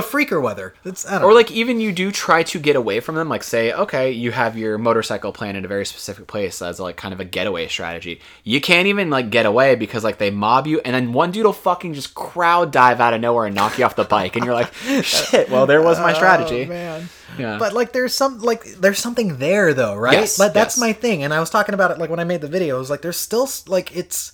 freaker 0.03 0.41
weather. 0.43 0.75
It's 0.85 1.07
I 1.07 1.13
don't 1.13 1.25
Or 1.25 1.29
know. 1.31 1.35
like 1.35 1.51
even 1.51 1.81
you 1.81 1.93
do 1.93 2.13
try 2.13 2.43
to 2.45 2.59
get 2.59 2.77
away 2.77 3.01
from 3.01 3.15
them, 3.15 3.29
like 3.29 3.43
say, 3.43 3.73
okay, 3.73 4.11
you 4.11 4.33
have 4.33 4.57
your 4.57 4.77
motorcycle 4.79 5.33
plan 5.33 5.57
in 5.57 5.65
a 5.65 5.69
very 5.69 5.87
specific 5.87 6.27
place 6.27 6.61
as 6.63 6.79
like 6.79 6.97
kind 6.97 7.15
of 7.15 7.21
a 7.21 7.25
getaway 7.25 7.69
strategy. 7.69 8.21
You 8.45 8.61
can't 8.61 8.87
even 8.89 9.09
like 9.11 9.31
get 9.31 9.47
away 9.47 9.75
because 9.77 10.05
like 10.05 10.19
they 10.19 10.31
mob 10.31 10.67
you, 10.67 10.81
and 10.85 10.95
then 10.95 11.13
one 11.13 11.31
dude 11.31 11.45
will 11.47 11.53
fucking 11.53 11.95
just 11.95 12.15
crowd 12.15 12.71
dive 12.73 13.01
out 13.01 13.15
of 13.15 13.21
nowhere 13.21 13.47
and 13.47 13.55
knock 13.55 13.79
you 13.79 13.85
off 13.85 13.97
the 13.97 14.05
bike, 14.05 14.37
and 14.37 14.45
you're 14.45 14.55
like, 14.55 14.73
shit. 15.03 15.49
Well, 15.51 15.67
there 15.67 15.83
was 15.83 15.99
my 15.99 16.13
oh, 16.13 16.17
strategy. 16.17 16.65
Oh, 16.65 16.69
man. 16.69 17.09
Yeah. 17.39 17.57
But 17.59 17.73
like 17.73 17.93
there's 17.93 18.15
some 18.15 18.41
like 18.41 18.63
there's 18.75 18.99
something 18.99 19.39
there 19.39 19.73
though, 19.73 19.97
right? 19.97 20.13
Yes, 20.13 20.39
Like 20.39 20.53
that's 20.53 20.77
yes. 20.77 20.81
my 20.81 20.93
thing. 20.93 21.23
And 21.25 21.33
I 21.33 21.41
was 21.41 21.49
talking 21.49 21.75
about 21.75 21.91
it 21.91 21.97
like 21.99 22.11
when 22.11 22.21
I 22.21 22.25
made 22.25 22.43
the 22.43 22.49
video. 22.49 22.77
I 22.77 22.79
was 22.79 22.91
like 22.91 23.01
there's 23.01 23.17
still 23.17 23.49
like 23.67 23.97
it's 23.97 24.33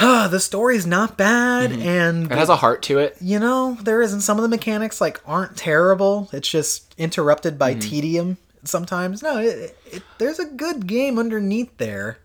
the 0.00 0.38
story's 0.38 0.86
not 0.86 1.16
bad 1.16 1.72
and 1.72 2.24
Mm-hmm. 2.24 2.32
It 2.32 2.38
has 2.38 2.48
a 2.48 2.56
heart 2.56 2.82
to 2.84 2.98
it. 2.98 3.16
you 3.20 3.38
know, 3.38 3.76
there 3.82 4.00
isn't 4.02 4.20
some 4.20 4.36
of 4.38 4.42
the 4.42 4.48
mechanics 4.48 5.00
like 5.00 5.20
aren't 5.26 5.56
terrible. 5.56 6.28
It's 6.32 6.48
just 6.48 6.94
interrupted 6.98 7.58
by 7.58 7.72
Mm-hmm. 7.72 7.80
tedium 7.80 8.36
sometimes. 8.64 9.22
No, 9.22 9.38
it, 9.38 9.76
it, 9.90 10.02
there's 10.18 10.38
a 10.38 10.44
good 10.46 10.86
game 10.86 11.18
underneath 11.18 11.76
there, 11.78 12.18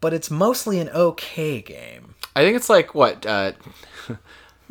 but 0.00 0.12
it's 0.14 0.30
mostly 0.30 0.78
an 0.80 0.88
okay 0.90 1.60
game. 1.60 2.14
I 2.34 2.42
think 2.42 2.56
it's 2.56 2.70
like 2.70 2.94
what 2.94 3.26
uh 3.26 3.52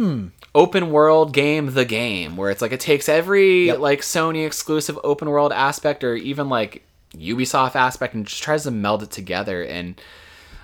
open 0.55 0.91
world 0.91 1.33
game 1.33 1.73
the 1.73 1.85
game 1.85 2.37
where 2.37 2.49
it's 2.51 2.61
like 2.61 2.71
it 2.71 2.79
takes 2.79 3.09
every 3.09 3.67
Yep. 3.67 3.79
like 3.79 4.01
Sony 4.01 4.45
exclusive 4.45 4.97
open 5.03 5.29
world 5.29 5.51
aspect 5.51 6.03
or 6.03 6.15
even 6.15 6.49
like 6.49 6.83
Ubisoft 7.15 7.75
aspect 7.75 8.13
and 8.13 8.25
just 8.25 8.41
tries 8.43 8.63
to 8.63 8.71
meld 8.71 9.01
it 9.03 9.11
together 9.11 9.63
and 9.63 9.99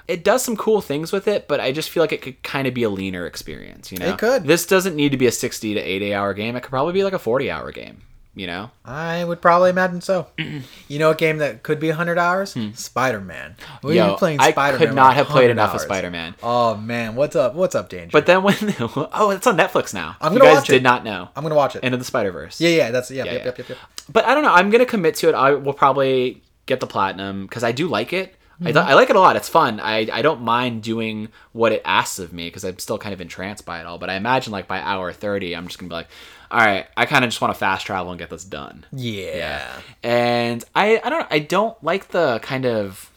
it 0.08 0.24
does 0.24 0.44
some 0.44 0.58
cool 0.58 0.82
things 0.82 1.12
with 1.12 1.28
it, 1.28 1.48
but 1.48 1.60
I 1.60 1.72
just 1.72 1.90
feel 1.90 2.04
like 2.04 2.12
it 2.12 2.22
could 2.22 2.42
kind 2.44 2.68
of 2.68 2.74
be 2.74 2.84
a 2.84 2.90
leaner 2.90 3.26
experience, 3.26 3.92
you 3.92 3.98
know. 3.98 4.10
It 4.10 4.18
could. 4.18 4.44
This 4.44 4.66
doesn't 4.66 4.96
need 4.96 5.12
to 5.12 5.18
be 5.18 5.28
a 5.28 5.32
60 5.32 5.74
to 5.76 5.80
80 5.80 6.14
hour 6.14 6.34
game. 6.34 6.56
It 6.56 6.62
could 6.62 6.70
probably 6.72 6.94
be 6.94 7.04
like 7.04 7.14
a 7.14 7.20
40 7.20 7.50
hour 7.50 7.72
game, 7.72 8.02
you 8.36 8.48
know. 8.48 8.72
I 8.84 9.24
would 9.24 9.42
probably 9.42 9.70
imagine 9.70 10.02
so. 10.02 10.28
you 10.88 11.00
know, 11.00 11.12
a 11.12 11.16
game 11.16 11.38
that 11.38 11.64
could 11.64 11.80
be 11.80 11.88
100 11.88 12.18
hours? 12.18 12.56
Spider 12.74 13.22
Man. 13.22 13.56
Hmm. 13.82 13.92
Yo, 13.92 14.18
I 14.22 14.52
could 14.78 14.94
not 14.94 15.16
have 15.16 15.28
played 15.28 15.50
enough 15.50 15.74
of 15.74 15.82
Spider-Man. 15.82 16.36
Oh 16.44 16.76
man, 16.76 17.16
what's 17.16 17.36
up? 17.36 17.56
What's 17.56 17.76
up, 17.76 17.90
Danger? 17.90 18.10
But 18.12 18.26
then 18.26 18.44
when 18.44 18.56
oh, 18.80 19.32
it's 19.32 19.48
on 19.48 19.58
Netflix 19.58 19.94
now. 19.94 20.18
I'm 20.20 20.34
you 20.34 20.40
gonna 20.40 20.52
guys 20.52 20.58
watch 20.62 20.70
it. 20.70 20.74
did 20.74 20.84
not 20.84 21.04
know. 21.04 21.30
I'm 21.36 21.44
gonna 21.44 21.56
watch 21.56 21.76
it. 21.76 21.84
Into 21.84 21.98
the 21.98 22.04
Spider 22.04 22.32
Verse. 22.32 22.60
yeah, 22.60 22.70
yeah, 22.70 22.92
that's 22.92 23.10
yeah, 23.10 23.24
Yeah, 23.24 23.32
yep, 23.32 23.42
yeah. 23.42 23.46
yep, 23.46 23.58
yep, 23.58 23.70
yep. 23.70 23.78
But 24.12 24.26
I 24.26 24.34
don't 24.34 24.44
know. 24.44 24.54
I'm 24.54 24.70
gonna 24.70 24.86
commit 24.86 25.16
to 25.16 25.30
it. 25.30 25.36
I 25.36 25.52
will 25.52 25.74
probably 25.74 26.42
get 26.66 26.80
the 26.80 26.88
platinum 26.88 27.46
because 27.46 27.64
I 27.64 27.72
do 27.72 27.88
like 27.88 28.14
it. 28.14 28.36
I, 28.68 28.72
th- 28.72 28.86
I 28.86 28.94
like 28.94 29.10
it 29.10 29.16
a 29.16 29.20
lot. 29.20 29.36
It's 29.36 29.50
fun. 29.50 29.80
I, 29.80 30.08
I 30.12 30.22
don't 30.22 30.42
mind 30.42 30.84
doing 30.84 31.30
what 31.52 31.72
it 31.72 31.82
asks 31.86 32.20
of 32.20 32.34
me 32.34 32.48
because 32.48 32.64
I'm 32.64 32.80
still 32.80 32.98
kind 32.98 33.14
of 33.14 33.22
entranced 33.22 33.66
by 33.66 33.80
it 33.80 33.86
all. 33.86 33.98
But 33.98 34.10
I 34.10 34.16
imagine 34.16 34.52
like 34.52 34.68
by 34.68 34.80
hour 34.80 35.12
thirty, 35.14 35.56
I'm 35.56 35.68
just 35.68 35.80
gonna 35.80 35.90
be 35.90 35.96
like, 35.96 36.08
all 36.52 36.60
right, 36.60 36.88
I 36.96 37.06
kind 37.06 37.24
of 37.24 37.30
just 37.30 37.42
want 37.42 37.54
to 37.54 37.60
fast 37.60 37.86
travel 37.86 38.12
and 38.12 38.20
get 38.20 38.30
this 38.30 38.44
done. 38.44 38.86
Yeah. 38.92 39.36
Yeah. 39.36 39.82
And 40.04 40.64
I 40.76 41.02
I 41.04 41.10
don't 41.10 41.28
I 41.32 41.40
don't 41.40 41.82
like 41.84 42.10
the 42.10 42.40
kind 42.40 42.66
of 42.66 43.10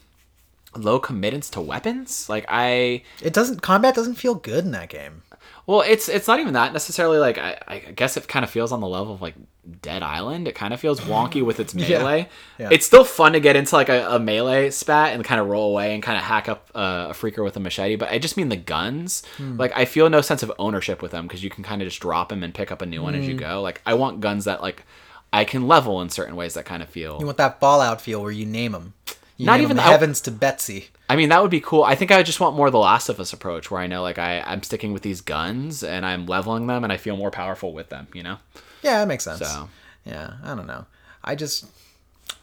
low 0.76 0.98
committance 0.98 1.50
to 1.50 1.60
weapons. 1.60 2.28
Like 2.28 2.44
I 2.48 3.02
It 3.22 3.32
doesn't 3.32 3.62
combat 3.62 3.94
doesn't 3.94 4.14
feel 4.16 4.34
good 4.34 4.64
in 4.64 4.70
that 4.72 4.88
game. 4.88 5.22
Well, 5.66 5.80
it's 5.80 6.08
it's 6.08 6.28
not 6.28 6.38
even 6.38 6.52
that 6.54 6.72
necessarily. 6.72 7.18
Like 7.18 7.38
I, 7.38 7.58
I 7.66 7.78
guess 7.78 8.16
it 8.16 8.28
kind 8.28 8.44
of 8.44 8.50
feels 8.50 8.70
on 8.72 8.80
the 8.80 8.86
level 8.86 9.14
of 9.14 9.20
like 9.22 9.34
Dead 9.82 10.00
Island. 10.02 10.46
It 10.46 10.54
kind 10.54 10.72
of 10.72 10.78
feels 10.78 11.00
wonky 11.00 11.44
with 11.44 11.58
its 11.58 11.74
melee. 11.74 12.28
Yeah. 12.56 12.68
It's 12.70 12.86
still 12.86 13.02
fun 13.04 13.32
to 13.32 13.40
get 13.40 13.56
into 13.56 13.74
like 13.74 13.88
a, 13.88 14.06
a 14.14 14.18
melee 14.20 14.70
spat 14.70 15.12
and 15.14 15.24
kind 15.24 15.40
of 15.40 15.48
roll 15.48 15.70
away 15.72 15.92
and 15.92 16.02
kind 16.04 16.16
of 16.18 16.22
hack 16.24 16.48
up 16.48 16.70
uh, 16.74 17.08
a 17.10 17.12
freaker 17.14 17.42
with 17.42 17.56
a 17.56 17.60
machete. 17.60 17.96
But 17.96 18.10
I 18.12 18.18
just 18.20 18.36
mean 18.36 18.48
the 18.48 18.56
guns. 18.56 19.24
Hmm. 19.38 19.56
Like 19.56 19.72
I 19.76 19.84
feel 19.86 20.08
no 20.08 20.20
sense 20.20 20.44
of 20.44 20.52
ownership 20.58 21.02
with 21.02 21.10
them 21.10 21.26
because 21.26 21.42
you 21.42 21.50
can 21.50 21.64
kind 21.64 21.82
of 21.82 21.86
just 21.88 22.00
drop 22.00 22.28
them 22.28 22.44
and 22.44 22.54
pick 22.54 22.70
up 22.70 22.80
a 22.80 22.86
new 22.86 23.02
one 23.02 23.16
as 23.16 23.24
Hmm. 23.24 23.30
you 23.32 23.36
go. 23.36 23.60
Like 23.60 23.82
I 23.84 23.94
want 23.94 24.20
guns 24.20 24.44
that 24.44 24.62
like 24.62 24.84
I 25.32 25.44
can 25.44 25.66
level 25.66 26.00
in 26.00 26.10
certain 26.10 26.36
ways 26.36 26.54
that 26.54 26.64
kind 26.64 26.80
of 26.82 26.88
feel. 26.88 27.18
You 27.18 27.26
want 27.26 27.38
that 27.38 27.58
Fallout 27.58 28.00
feel 28.00 28.22
where 28.22 28.30
you 28.30 28.46
name 28.46 28.70
them. 28.72 28.94
You 29.36 29.46
Not 29.46 29.60
even 29.60 29.64
even 29.64 29.70
'em 29.78 29.84
the- 29.84 29.90
heavens 29.90 30.20
to 30.22 30.30
Betsy. 30.30 30.88
I 31.08 31.14
mean, 31.16 31.28
that 31.28 31.40
would 31.42 31.50
be 31.50 31.60
cool. 31.60 31.84
I 31.84 31.94
think 31.94 32.10
I 32.10 32.22
just 32.22 32.40
want 32.40 32.56
more 32.56 32.66
of 32.66 32.72
the 32.72 32.78
Last 32.78 33.08
of 33.08 33.20
Us 33.20 33.32
approach, 33.32 33.70
where 33.70 33.80
I 33.80 33.86
know 33.86 34.02
like 34.02 34.18
I 34.18 34.40
I'm 34.40 34.62
sticking 34.62 34.92
with 34.92 35.02
these 35.02 35.20
guns 35.20 35.82
and 35.84 36.04
I'm 36.06 36.26
leveling 36.26 36.66
them 36.66 36.82
and 36.84 36.92
I 36.92 36.96
feel 36.96 37.16
more 37.16 37.30
powerful 37.30 37.72
with 37.72 37.88
them. 37.90 38.08
You 38.14 38.22
know. 38.22 38.36
Yeah, 38.82 38.98
that 39.00 39.08
makes 39.08 39.24
sense. 39.24 39.38
So. 39.40 39.68
Yeah, 40.04 40.34
I 40.44 40.54
don't 40.54 40.66
know. 40.66 40.86
I 41.22 41.34
just 41.34 41.66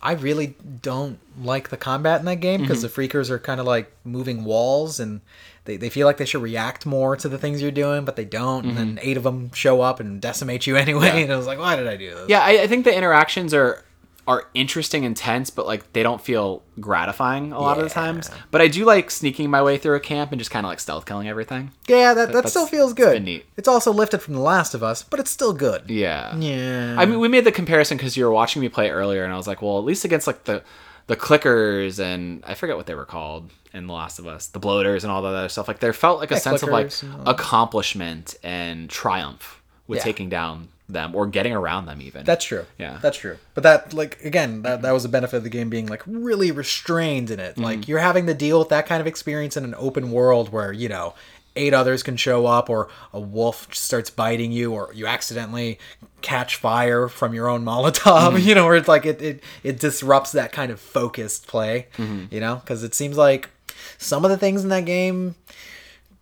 I 0.01 0.13
really 0.13 0.55
don't 0.81 1.19
like 1.41 1.69
the 1.69 1.77
combat 1.77 2.19
in 2.19 2.25
that 2.25 2.37
game 2.37 2.61
because 2.61 2.83
Mm-hmm. 2.83 3.01
the 3.01 3.07
freakers 3.07 3.29
are 3.29 3.39
kind 3.39 3.59
of 3.59 3.65
like 3.65 3.91
moving 4.05 4.43
walls 4.45 4.99
and 4.99 5.21
they, 5.65 5.77
they 5.77 5.89
feel 5.89 6.05
like 6.07 6.17
they 6.17 6.25
should 6.25 6.41
react 6.41 6.85
more 6.85 7.15
to 7.17 7.27
the 7.29 7.37
things 7.37 7.61
you're 7.61 7.71
doing, 7.71 8.03
but 8.05 8.15
they 8.17 8.25
don't. 8.25 8.65
And 8.65 8.77
then 8.77 8.99
eight 9.01 9.15
of 9.17 9.23
them 9.23 9.51
show 9.53 9.81
up 9.81 9.99
and 10.01 10.21
decimate 10.21 10.67
you 10.67 10.75
anyway. 10.77 11.07
Mm-hmm. 11.07 11.17
Yeah. 11.17 11.23
And 11.23 11.33
I 11.33 11.37
was 11.37 11.47
like, 11.47 11.59
why 11.59 11.75
did 11.75 11.87
I 11.87 11.95
do 11.97 12.13
this? 12.13 12.29
Yeah, 12.29 12.41
I, 12.41 12.63
I 12.63 12.67
think 12.67 12.83
the 12.85 12.95
interactions 12.95 13.53
are 13.53 13.83
are 14.25 14.47
interesting 14.53 15.03
and 15.05 15.17
tense, 15.17 15.49
but 15.49 15.65
like 15.65 15.91
they 15.93 16.01
don't 16.01 16.21
feel 16.21 16.63
gratifying 16.79 17.51
a 17.51 17.59
lot 17.59 17.77
of 17.77 17.83
the 17.83 17.89
times. 17.89 18.29
But 18.51 18.61
I 18.61 18.67
do 18.69 18.85
like 18.85 19.11
sneaking 19.11 19.49
my 19.49 19.61
way 19.61 19.77
through 19.77 19.95
a 19.95 19.99
camp 19.99 20.31
and 20.31 20.39
just 20.39 20.49
kind 20.49 20.65
of 20.65 20.69
like 20.69 20.79
stealth 20.79 21.05
killing 21.05 21.27
everything. 21.27 21.71
Yeah, 21.89 22.13
that, 22.13 22.31
that 22.31 22.47
still 22.47 22.65
feels 22.65 22.91
it's 22.91 22.97
good. 23.01 23.13
been 23.15 23.25
neat. 23.25 23.45
It's 23.57 23.67
also 23.67 23.91
lifted 23.91 24.19
from 24.19 24.35
The 24.35 24.39
Last 24.39 24.73
of 24.73 24.81
Us, 24.81 25.03
but 25.03 25.19
it's 25.19 25.29
still 25.29 25.51
good. 25.53 25.89
Yeah. 25.89 26.35
Yeah. 26.37 26.95
I 26.97 27.05
mean, 27.05 27.19
we 27.19 27.27
made 27.27 27.43
the 27.43 27.51
comparison 27.51 27.97
because 27.97 28.15
you 28.15 28.23
were 28.23 28.31
watching 28.31 28.61
me 28.61 28.69
play 28.69 28.89
earlier, 28.91 29.25
and 29.25 29.33
I 29.33 29.37
was 29.37 29.45
like, 29.47 29.61
well, 29.61 29.77
at 29.77 29.83
least 29.83 30.05
against 30.05 30.25
like 30.27 30.45
the 30.45 30.63
the 31.07 31.17
clickers 31.17 31.99
and 31.99 32.41
I 32.47 32.53
forget 32.53 32.77
what 32.77 32.85
they 32.85 32.95
were 32.95 33.03
called 33.03 33.49
in 33.73 33.87
The 33.87 33.93
Last 33.93 34.19
of 34.19 34.27
Us, 34.27 34.47
the 34.47 34.59
bloaters 34.59 35.03
and 35.03 35.11
all 35.11 35.21
that 35.23 35.33
other 35.35 35.49
stuff. 35.49 35.67
Like 35.67 35.79
there 35.81 35.91
felt 35.91 36.19
like 36.21 36.31
a 36.31 36.35
Yeah, 36.35 36.39
sense 36.39 36.63
of 36.63 36.69
like 36.69 36.87
clickers 36.87 37.03
and 37.03 37.13
all 37.13 37.23
that. 37.25 37.31
accomplishment 37.31 38.35
and 38.41 38.89
triumph 38.89 39.61
with 39.87 39.97
Yeah. 39.97 40.03
taking 40.03 40.29
down 40.29 40.69
them 40.89 41.15
or 41.15 41.25
getting 41.27 41.53
around 41.53 41.85
them 41.85 42.01
even. 42.01 42.25
That's 42.25 42.43
true. 42.45 42.65
Yeah. 42.77 42.99
That's 43.01 43.17
true. 43.17 43.37
But 43.53 43.63
that 43.63 43.93
like 43.93 44.21
again, 44.23 44.61
that 44.63 44.81
that 44.81 44.91
was 44.91 45.05
a 45.05 45.09
benefit 45.09 45.37
of 45.37 45.43
the 45.43 45.49
game 45.49 45.69
being 45.69 45.87
like 45.87 46.01
really 46.05 46.51
restrained 46.51 47.31
in 47.31 47.39
Mm-hmm. 47.39 47.61
it. 47.61 47.63
Like 47.63 47.87
you're 47.87 47.99
having 47.99 48.25
to 48.27 48.33
deal 48.33 48.59
with 48.59 48.69
that 48.69 48.85
kind 48.85 48.99
of 49.01 49.07
experience 49.07 49.55
in 49.57 49.63
an 49.63 49.75
open 49.77 50.11
world 50.11 50.49
where, 50.51 50.71
you 50.73 50.89
know, 50.89 51.13
eight 51.55 51.73
others 51.73 52.01
can 52.03 52.17
show 52.17 52.45
up 52.47 52.69
or 52.69 52.89
a 53.13 53.19
wolf 53.19 53.73
starts 53.73 54.09
biting 54.09 54.51
you 54.51 54.73
or 54.73 54.91
you 54.93 55.05
accidentally 55.07 55.79
catch 56.21 56.55
fire 56.55 57.07
from 57.07 57.33
your 57.33 57.47
own 57.47 57.63
molotov, 57.63 58.33
Mm-hmm. 58.33 58.37
you 58.47 58.55
know, 58.55 58.65
where 58.65 58.75
it's 58.75 58.87
like 58.87 59.05
it 59.05 59.21
it, 59.21 59.43
it 59.63 59.79
disrupts 59.79 60.31
that 60.33 60.51
kind 60.51 60.71
of 60.71 60.79
focused 60.79 61.47
play, 61.47 61.87
Mm-hmm. 61.97 62.25
you 62.33 62.39
know? 62.39 62.61
Cuz 62.65 62.83
it 62.83 62.93
seems 62.93 63.17
like 63.17 63.49
some 63.97 64.25
of 64.25 64.31
the 64.31 64.37
things 64.37 64.63
in 64.63 64.69
that 64.69 64.85
game 64.85 65.35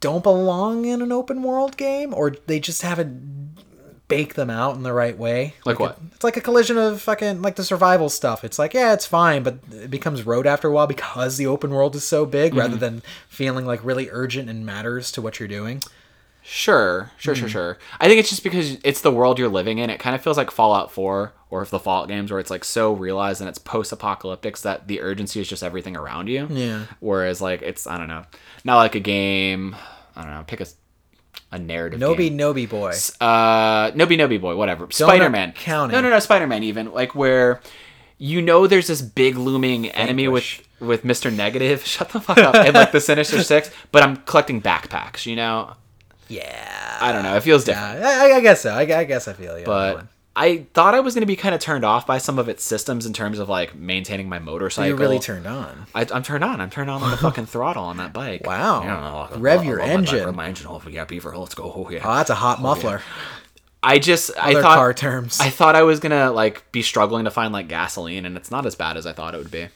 don't 0.01 0.24
belong 0.24 0.86
in 0.86 1.01
an 1.01 1.12
open 1.12 1.43
world 1.43 1.78
game 1.78 2.14
or 2.14 2.32
they 2.47 2.59
just 2.59 2.82
haven't 2.82 3.55
bake 4.12 4.36
them 4.36 4.49
out 4.51 4.76
in 4.76 4.84
the 4.84 4.93
right 4.93 5.18
way. 5.18 5.55
Like 5.66 5.80
what? 5.80 5.93
it- 5.93 5.97
it's 6.16 6.24
like 6.24 6.38
a 6.38 6.41
collision 6.41 6.78
of 6.78 7.01
fucking 7.01 7.41
like 7.41 7.55
the 7.55 7.64
survival 7.64 8.09
stuff. 8.09 8.43
It's 8.43 8.59
like, 8.59 8.74
yeah, 8.76 8.93
it's 8.93 9.05
fine, 9.07 9.41
but 9.41 9.57
it 9.72 9.89
becomes 9.89 10.24
road 10.26 10.45
after 10.45 10.68
a 10.68 10.72
while 10.72 10.86
because 10.88 11.38
the 11.38 11.47
open 11.47 11.72
world 11.72 11.95
is 11.95 12.07
so 12.07 12.26
big 12.28 12.53
rather 12.53 12.72
Mm-hmm. 12.76 12.80
than 12.80 13.01
feeling 13.28 13.66
like 13.66 13.84
really 13.84 14.09
urgent 14.12 14.49
and 14.49 14.66
matters 14.66 15.12
to 15.14 15.22
what 15.22 15.39
you're 15.39 15.47
doing. 15.49 15.82
Sure, 16.43 17.12
sure, 17.18 17.36
Hmm. 17.36 17.39
sure, 17.41 17.49
sure. 17.49 17.78
I 17.99 18.07
think 18.07 18.20
it's 18.20 18.30
just 18.30 18.43
because 18.43 18.78
it's 18.84 19.01
the 19.01 19.12
world 19.12 19.38
you're 19.38 19.47
living 19.47 19.78
in. 19.78 19.89
It 19.91 19.99
kind 19.99 20.16
of 20.16 20.22
feels 20.24 20.38
like 20.38 20.49
Fallout 20.49 20.91
4 20.91 21.34
or 21.51 21.62
if 21.62 21.70
the 21.70 21.78
Fallout 21.80 22.07
games 22.07 22.32
where 22.32 22.39
it's 22.39 22.49
like 22.49 22.64
so 22.64 22.93
realized 22.93 23.41
and 23.41 23.47
it's 23.49 23.59
post-apocalyptic 23.59 24.57
that 24.59 24.88
the 24.88 25.01
urgency 25.01 25.39
is 25.39 25.47
just 25.47 25.62
everything 25.64 25.95
around 25.95 26.28
you. 26.30 26.47
Yeah. 26.49 26.86
Whereas 26.99 27.41
like 27.41 27.62
it's 27.62 27.86
I 27.86 27.97
don't 27.99 28.07
know, 28.07 28.24
not 28.64 28.78
like 28.78 28.95
a 28.95 28.99
game. 28.99 29.76
I 30.16 30.24
don't 30.24 30.32
know. 30.34 30.43
Pick 30.47 30.62
a 30.62 30.66
a 31.52 31.60
narrative. 31.60 31.99
Noby 31.99 32.30
game. 32.30 32.38
Noby 32.38 32.70
boy. 32.70 32.91
Uh, 33.20 33.91
Noby 33.91 34.18
Noby 34.18 34.39
Boy, 34.39 34.56
whatever. 34.56 34.88
Spider 34.89 35.30
Man. 35.30 35.52
County. 35.54 35.93
No, 35.93 36.02
no, 36.02 36.10
no. 36.10 36.20
Spider 36.20 36.47
Man. 36.47 36.64
Even 36.64 36.91
like 36.93 37.14
where 37.14 37.62
you 38.18 38.41
know 38.41 38.68
there's 38.68 38.88
this 38.88 39.02
big 39.02 39.36
looming 39.36 39.88
enemy 39.89 40.28
with 40.28 40.62
with 40.80 41.04
Mister 41.04 41.30
Negative. 41.30 41.86
Shut 41.86 42.10
the 42.10 42.22
fuck 42.22 42.38
up. 42.38 42.56
and 42.66 42.74
like 42.74 42.91
the 42.91 43.02
Sinister 43.02 43.43
Six, 43.43 43.72
but 43.91 44.04
I'm 44.04 44.18
collecting 44.18 44.62
backpacks. 44.62 45.26
You 45.26 45.36
know. 45.36 45.74
Yeah. 46.28 46.97
I 47.02 47.12
don't 47.12 47.24
know. 47.24 47.36
It 47.36 47.43
feels 47.43 47.66
different. 47.66 47.99
Yeah, 47.99 48.08
I, 48.08 48.36
I 48.38 48.39
guess 48.39 48.62
so. 48.62 48.72
I, 48.72 48.82
I 48.84 49.04
guess 49.04 49.28
I 49.28 49.34
feel 49.34 49.60
you. 49.60 49.66
on 49.66 49.66
that 49.66 49.66
but 49.66 49.95
one. 49.95 50.10
I 50.34 50.66
thought 50.74 50.96
I 50.96 51.02
was 51.02 51.14
going 51.14 51.24
to 51.24 51.28
be 51.28 51.36
kind 51.36 51.54
of 51.54 51.60
turned 51.60 51.84
off 51.84 52.08
by 52.08 52.18
some 52.18 52.40
of 52.40 52.48
its 52.48 52.64
systems 52.64 53.06
in 53.06 53.12
terms 53.12 53.38
of 53.38 53.50
like 53.50 53.76
maintaining 53.76 54.30
my 54.30 54.40
motorcycle. 54.40 54.88
You're 54.88 54.98
really 54.98 55.20
turned 55.20 55.46
on. 55.46 55.88
I, 55.94 56.08
I'm 56.12 56.24
turned 56.24 56.44
on. 56.44 56.62
I'm 56.62 56.70
turned 56.70 56.90
on 56.90 57.04
on 57.04 57.12
the 57.12 57.18
fucking 57.18 57.46
throttle 57.48 57.84
on 57.84 57.98
that 57.98 58.14
bike. 58.14 58.46
Wow. 58.46 58.84
Yeah, 58.84 59.38
Rev 59.38 59.66
your 59.66 59.78
my 59.80 59.84
bike, 59.86 59.92
engine. 59.92 60.26
rev 60.26 60.36
my 60.36 60.48
engine. 60.48 60.68
Oh 60.70 60.82
yeah, 60.90 61.04
beaver. 61.04 61.36
Let's 61.38 61.54
go. 61.56 61.64
Oh 61.76 61.90
yeah. 61.90 62.02
Oh, 62.06 62.16
that's 62.16 62.30
a 62.30 62.36
hot 62.36 62.62
muffler. 62.62 63.02
I 63.84 64.00
just 64.00 64.32
I 64.40 64.52
Other 64.52 64.62
thought 64.62 64.76
car 64.78 64.94
terms. 64.94 65.40
I 65.42 65.50
thought 65.50 65.76
I 65.76 65.84
was 65.84 66.00
gonna 66.00 66.32
like 66.32 66.72
be 66.72 66.82
struggling 66.82 67.26
to 67.26 67.32
find 67.32 67.52
like 67.52 67.68
gasoline, 67.68 68.26
and 68.26 68.38
it's 68.38 68.52
not 68.52 68.66
as 68.66 68.76
bad 68.76 68.96
as 68.96 69.06
I 69.06 69.12
thought 69.14 69.34
it 69.34 69.38
would 69.38 69.52
be. 69.52 69.68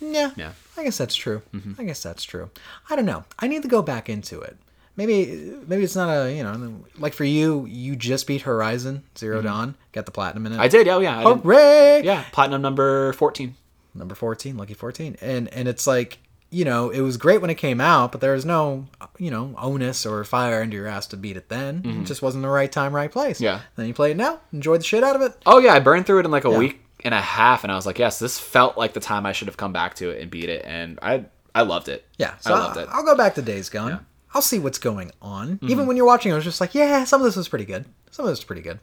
Yeah. 0.00 0.30
Yeah. 0.36 0.52
I 0.76 0.84
guess 0.84 0.98
that's 0.98 1.14
true. 1.14 1.42
Mm-hmm. 1.54 1.74
I 1.78 1.84
guess 1.84 2.02
that's 2.02 2.24
true. 2.24 2.50
I 2.88 2.96
don't 2.96 3.04
know. 3.04 3.24
I 3.38 3.46
need 3.46 3.62
to 3.62 3.68
go 3.68 3.82
back 3.82 4.08
into 4.08 4.40
it. 4.40 4.56
Maybe 5.00 5.54
maybe 5.66 5.82
it's 5.82 5.96
not 5.96 6.10
a 6.10 6.30
you 6.30 6.42
know 6.42 6.74
like 6.98 7.14
for 7.14 7.24
you 7.24 7.64
you 7.64 7.96
just 7.96 8.26
beat 8.26 8.42
Horizon 8.42 9.02
0 9.16 9.40
Dawn 9.40 9.74
got 9.92 10.04
the 10.04 10.12
platinum 10.12 10.44
in 10.44 10.52
it. 10.52 10.56
Mm-hmm. 10.56 10.62
I 10.62 10.68
did. 10.68 10.88
Oh 10.88 11.00
yeah. 11.00 11.26
I 11.26 11.34
did. 11.34 12.04
Yeah. 12.04 12.22
Platinum 12.32 12.60
number 12.60 13.14
fourteen. 13.14 13.54
Number 13.94 14.14
fourteen, 14.14 14.58
lucky 14.58 14.74
fourteen, 14.74 15.16
and 15.22 15.48
and 15.54 15.68
it's 15.68 15.86
like 15.86 16.18
you 16.50 16.66
know 16.66 16.90
it 16.90 17.00
was 17.00 17.16
great 17.16 17.40
when 17.40 17.48
it 17.48 17.54
came 17.54 17.80
out, 17.80 18.12
but 18.12 18.20
there 18.20 18.34
was 18.34 18.44
no 18.44 18.88
you 19.16 19.30
know 19.30 19.54
onus 19.56 20.04
or 20.04 20.22
fire 20.22 20.60
under 20.60 20.76
your 20.76 20.86
ass 20.86 21.06
to 21.06 21.16
beat 21.16 21.38
it 21.38 21.48
then. 21.48 21.80
It 22.02 22.04
just 22.04 22.20
wasn't 22.20 22.42
the 22.42 22.50
right 22.50 22.70
time, 22.70 22.94
right 22.94 23.10
place. 23.10 23.36
Mm-hmm. 23.36 23.44
Yeah. 23.44 23.60
Then 23.76 23.86
you 23.86 23.94
play 23.94 24.10
it 24.10 24.18
now, 24.18 24.40
enjoy 24.52 24.76
the 24.76 24.84
shit 24.84 25.02
out 25.02 25.16
of 25.16 25.22
it. 25.22 25.34
Oh 25.46 25.60
yeah, 25.60 25.72
I 25.72 25.80
burned 25.80 26.04
through 26.04 26.18
it 26.18 26.24
in 26.26 26.30
like 26.30 26.44
a 26.44 26.50
week 26.50 26.82
and 27.04 27.14
a 27.14 27.20
half, 27.22 27.64
and 27.64 27.72
I 27.72 27.76
was 27.76 27.86
like, 27.86 27.98
yes, 27.98 28.18
this 28.18 28.38
felt 28.38 28.76
like 28.76 28.92
the 28.92 29.00
time 29.00 29.24
I 29.24 29.32
should 29.32 29.48
have 29.48 29.56
come 29.56 29.72
back 29.72 29.94
to 29.94 30.10
it 30.10 30.20
and 30.20 30.30
beat 30.30 30.50
it, 30.50 30.62
and 30.66 30.98
I 31.00 31.24
I 31.54 31.62
loved 31.62 31.88
it. 31.88 32.04
Yeah, 32.18 32.36
so 32.40 32.52
I 32.54 32.58
loved 32.58 32.76
it. 32.76 32.88
I'll 32.92 33.04
go 33.04 33.16
back 33.16 33.34
to 33.36 33.42
Days 33.42 33.70
Gone. 33.70 34.04
I'll 34.34 34.42
see 34.42 34.58
what's 34.58 34.78
going 34.78 35.10
on. 35.20 35.58
Even 35.62 35.86
when 35.86 35.96
you're 35.96 36.06
watching, 36.06 36.32
I 36.32 36.36
was 36.36 36.44
just 36.44 36.60
like, 36.60 36.74
yeah, 36.74 37.04
some 37.04 37.20
of 37.20 37.24
this 37.24 37.36
was 37.36 37.48
pretty 37.48 37.64
good. 37.64 37.84
Some 38.10 38.24
of 38.24 38.30
this 38.30 38.38
was 38.38 38.44
pretty 38.44 38.62
good. 38.62 38.78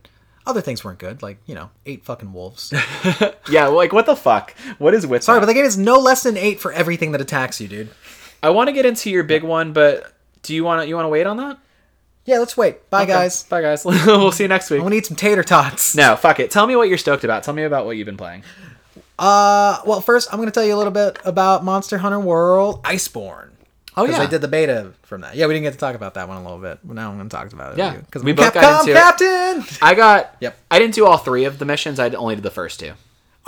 Other 0.46 0.62
things 0.62 0.84
weren't 0.84 1.00
good, 1.00 1.22
like 1.22 1.40
you 1.46 1.56
know, 1.56 1.70
eight 1.86 2.06
fucking 2.06 2.34
wolves. 2.34 2.74
Yeah, 3.50 3.68
like 3.68 3.94
what 3.94 4.06
the 4.06 4.16
fuck? 4.16 4.54
What 4.78 4.94
is 4.94 5.08
with? 5.08 5.24
Sorry, 5.24 5.38
that? 5.38 5.42
but 5.42 5.46
the 5.46 5.54
game 5.54 5.64
is 5.64 5.78
no 5.78 6.00
less 6.00 6.24
than 6.24 6.36
eight 6.36 6.60
for 6.60 6.74
everything 6.74 7.14
that 7.14 7.22
attacks 7.22 7.62
you, 7.62 7.70
dude. 7.70 7.90
I 8.44 8.50
want 8.50 8.68
to 8.68 8.74
get 8.74 8.86
into 8.86 9.10
your 9.10 9.24
big 9.24 9.44
one, 9.44 9.72
but 9.72 10.14
do 10.44 10.54
you 10.54 10.66
want 10.66 10.82
to 10.82 10.88
you 10.88 10.96
want 10.96 11.06
to 11.06 11.10
wait 11.10 11.26
on 11.26 11.38
that? 11.38 11.58
Yeah, 12.26 12.40
let's 12.40 12.58
wait. 12.58 12.90
Bye, 12.90 13.06
guys. 13.06 13.44
Bye 13.44 13.62
guys. 13.62 13.86
we'll 13.86 14.34
see 14.34 14.44
you 14.44 14.48
next 14.50 14.70
week. 14.70 14.82
I 14.82 14.84
want 14.84 14.92
to 14.92 14.98
eat 14.98 15.06
some 15.06 15.16
tater 15.16 15.44
tots. 15.44 15.96
No, 15.96 16.18
fuck 16.18 16.42
it. 16.42 16.52
Tell 16.52 16.68
me 16.68 16.76
what 16.76 16.90
you're 16.90 16.98
stoked 16.98 17.24
about. 17.24 17.44
Tell 17.44 17.54
me 17.54 17.64
about 17.64 17.86
what 17.86 17.96
you've 17.96 18.06
been 18.06 18.18
playing. 18.18 18.44
Uh, 19.18 19.80
well, 19.86 20.02
first 20.02 20.28
I'm 20.32 20.38
going 20.38 20.48
to 20.48 20.52
tell 20.52 20.66
you 20.66 20.76
a 20.76 20.78
little 20.78 20.92
bit 20.92 21.20
about 21.24 21.64
Monster 21.64 22.00
Hunter 22.00 22.20
World 22.20 22.84
Iceborne. 22.84 23.52
Oh 23.98 24.06
yeah. 24.06 24.20
I 24.22 24.26
did 24.28 24.42
the 24.42 24.48
beta 24.48 24.94
from 25.04 25.22
that. 25.22 25.36
Yeah, 25.36 25.48
we 25.48 25.54
didn't 25.56 25.64
get 25.64 25.74
to 25.74 25.80
talk 25.80 25.96
about 25.96 26.14
that 26.14 26.28
one 26.28 26.38
a 26.38 26.42
little 26.44 26.60
bit. 26.60 26.80
But 26.84 26.94
now 26.96 27.10
I'm 27.10 27.18
going 27.18 27.28
to 27.30 27.36
talk 27.36 27.52
about 27.52 27.74
it. 27.74 27.78
Yeah, 27.80 27.96
because 27.98 28.24
we 28.24 28.32
both 28.32 28.54
got 28.54 28.64
Capcom 28.64 28.80
into 28.82 28.92
it. 28.92 28.96
Captain. 28.96 29.78
I 29.82 29.96
got. 29.96 30.36
Yep. 30.40 30.58
I 30.72 30.80
didn't 30.80 30.94
do 30.94 31.06
all 31.06 31.18
three 31.18 31.46
of 31.46 31.58
the 31.60 31.66
missions. 31.66 32.00
I 32.00 32.10
only 32.12 32.36
did 32.36 32.44
the 32.44 32.52
first 32.52 32.80
two. 32.80 32.94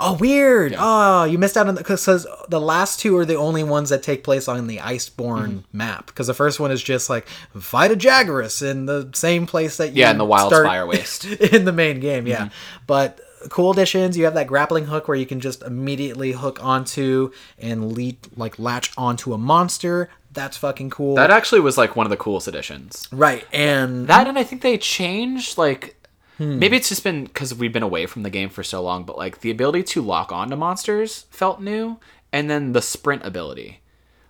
Oh, 0.02 0.14
weird. 0.14 0.74
Oh, 0.78 1.24
you 1.24 1.36
missed 1.38 1.58
out 1.58 1.68
on 1.68 1.74
the 1.74 1.80
because 1.82 2.04
the 2.48 2.60
last 2.60 3.00
two 3.00 3.16
are 3.18 3.26
the 3.26 3.34
only 3.36 3.62
ones 3.62 3.90
that 3.90 4.02
take 4.02 4.24
place 4.24 4.48
on 4.48 4.66
the 4.66 4.78
Iceborne 4.78 5.48
Mm-hmm. 5.48 5.58
map. 5.78 6.06
Because 6.06 6.26
the 6.26 6.34
first 6.34 6.58
one 6.58 6.70
is 6.70 6.82
just 6.82 7.10
like 7.10 7.28
fight 7.54 7.90
a 7.92 7.96
Jagras 7.96 8.62
in 8.68 8.86
the 8.86 9.10
same 9.14 9.46
place 9.46 9.76
that 9.76 9.88
you 9.90 10.00
Yeah, 10.00 10.10
in 10.10 10.18
the 10.18 10.24
Wild 10.24 10.52
start 10.52 10.88
Waste. 10.88 11.26
in 11.52 11.64
the 11.66 11.72
main 11.72 12.00
game. 12.00 12.26
Yeah, 12.26 12.46
Mm-hmm. 12.46 12.54
but 12.86 13.20
cool 13.50 13.70
additions. 13.72 14.16
You 14.16 14.24
have 14.24 14.34
that 14.34 14.46
grappling 14.46 14.86
hook 14.86 15.06
where 15.06 15.16
you 15.18 15.26
can 15.26 15.38
just 15.40 15.62
immediately 15.62 16.32
hook 16.32 16.62
onto 16.64 17.30
and 17.58 17.92
lead 17.92 18.16
like 18.36 18.58
latch 18.58 18.92
onto 18.96 19.32
a 19.34 19.38
monster. 19.38 20.08
That's 20.32 20.56
fucking 20.56 20.90
cool. 20.90 21.16
That 21.16 21.30
actually 21.30 21.60
was 21.60 21.76
like 21.76 21.96
one 21.96 22.06
of 22.06 22.10
the 22.10 22.16
coolest 22.16 22.46
additions. 22.48 23.08
right, 23.12 23.44
and 23.52 24.06
That 24.06 24.26
and 24.28 24.38
I 24.38 24.44
think 24.44 24.62
they 24.62 24.78
changed 24.78 25.58
like 25.58 25.96
Hmm. 26.38 26.58
maybe 26.58 26.74
it's 26.76 26.88
just 26.88 27.04
been 27.04 27.24
because 27.24 27.54
we've 27.54 27.72
been 27.72 27.82
away 27.82 28.06
from 28.06 28.22
the 28.22 28.30
game 28.30 28.48
for 28.48 28.62
so 28.62 28.82
long, 28.82 29.04
but 29.04 29.18
like 29.18 29.40
the 29.42 29.50
ability 29.50 29.82
to 29.82 30.00
lock 30.00 30.32
onto 30.32 30.56
monsters 30.56 31.26
felt 31.30 31.60
new, 31.60 31.98
and 32.32 32.48
then 32.48 32.72
the 32.72 32.80
sprint 32.80 33.26
ability, 33.26 33.80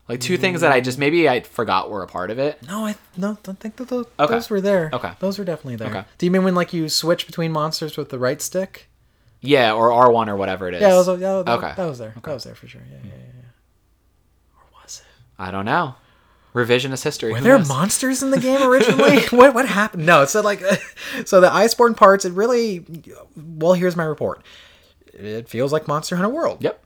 like 0.09 0.19
two 0.21 0.37
things 0.37 0.61
that 0.63 0.73
I 0.73 0.81
just 0.81 0.99
maybe 0.99 1.29
I 1.29 1.39
forgot 1.41 1.89
were 1.89 2.03
a 2.03 2.09
part 2.09 2.33
of 2.33 2.39
it. 2.41 2.61
no, 2.67 2.85
I 2.87 2.97
no 3.17 3.39
don't 3.45 3.61
think 3.61 3.77
that 3.77 3.87
those, 3.89 4.07
Okay. 4.19 4.35
those 4.35 4.51
were 4.51 4.61
there. 4.61 4.91
Okay. 4.93 5.13
those 5.21 5.39
were 5.39 5.45
definitely 5.45 5.77
there. 5.77 5.89
Okay. 5.91 6.05
Do 6.19 6.27
you 6.27 6.33
mean 6.33 6.43
when 6.43 6.57
like 6.57 6.73
you 6.73 6.89
switch 6.89 7.27
between 7.27 7.53
monsters 7.53 7.97
with 7.97 8.09
the 8.09 8.19
right 8.19 8.43
stick? 8.43 8.89
Yeah, 9.41 9.73
or 9.73 9.93
R 9.93 10.11
one 10.11 10.29
or 10.29 10.37
whatever 10.37 10.67
it 10.67 10.75
is. 10.75 10.81
Yeah, 10.83 10.89
that 10.91 10.97
was, 10.97 11.09
yeah, 11.21 11.43
that, 11.43 11.49
Okay. 11.59 11.73
that 11.77 11.87
was 11.87 11.99
there. 11.99 12.15
That 12.25 12.35
was 12.35 12.43
there 12.45 12.57
for 12.57 12.67
sure. 12.67 12.83
Yeah, 12.91 12.99
yeah, 13.05 13.11
yeah. 13.11 13.17
yeah. 13.37 14.57
Or 14.57 14.83
was 14.83 15.01
it? 15.01 15.07
I 15.41 15.51
don't 15.51 15.65
know. 15.65 15.95
Revisionist 16.55 17.03
history. 17.03 17.31
Were 17.33 17.39
who 17.39 17.45
there 17.45 17.59
knows? 17.59 17.69
monsters 17.69 18.23
in 18.23 18.31
the 18.31 18.39
game 18.39 18.63
originally? 18.69 19.21
what 19.31 19.55
what 19.55 19.67
happened? 19.67 20.05
No, 20.05 20.25
so 20.27 20.41
like, 20.43 20.61
so 21.25 21.41
the 21.41 21.49
Iceborne 21.49 21.97
parts. 21.97 22.25
It 22.25 22.33
really. 22.33 22.85
Well, 23.37 23.73
here's 23.73 23.97
my 23.97 24.05
report. 24.05 24.43
It 25.13 25.49
feels 25.49 25.73
like 25.73 25.89
Monster 25.89 26.17
Hunter 26.17 26.29
World. 26.31 26.59
Yep. 26.63 26.85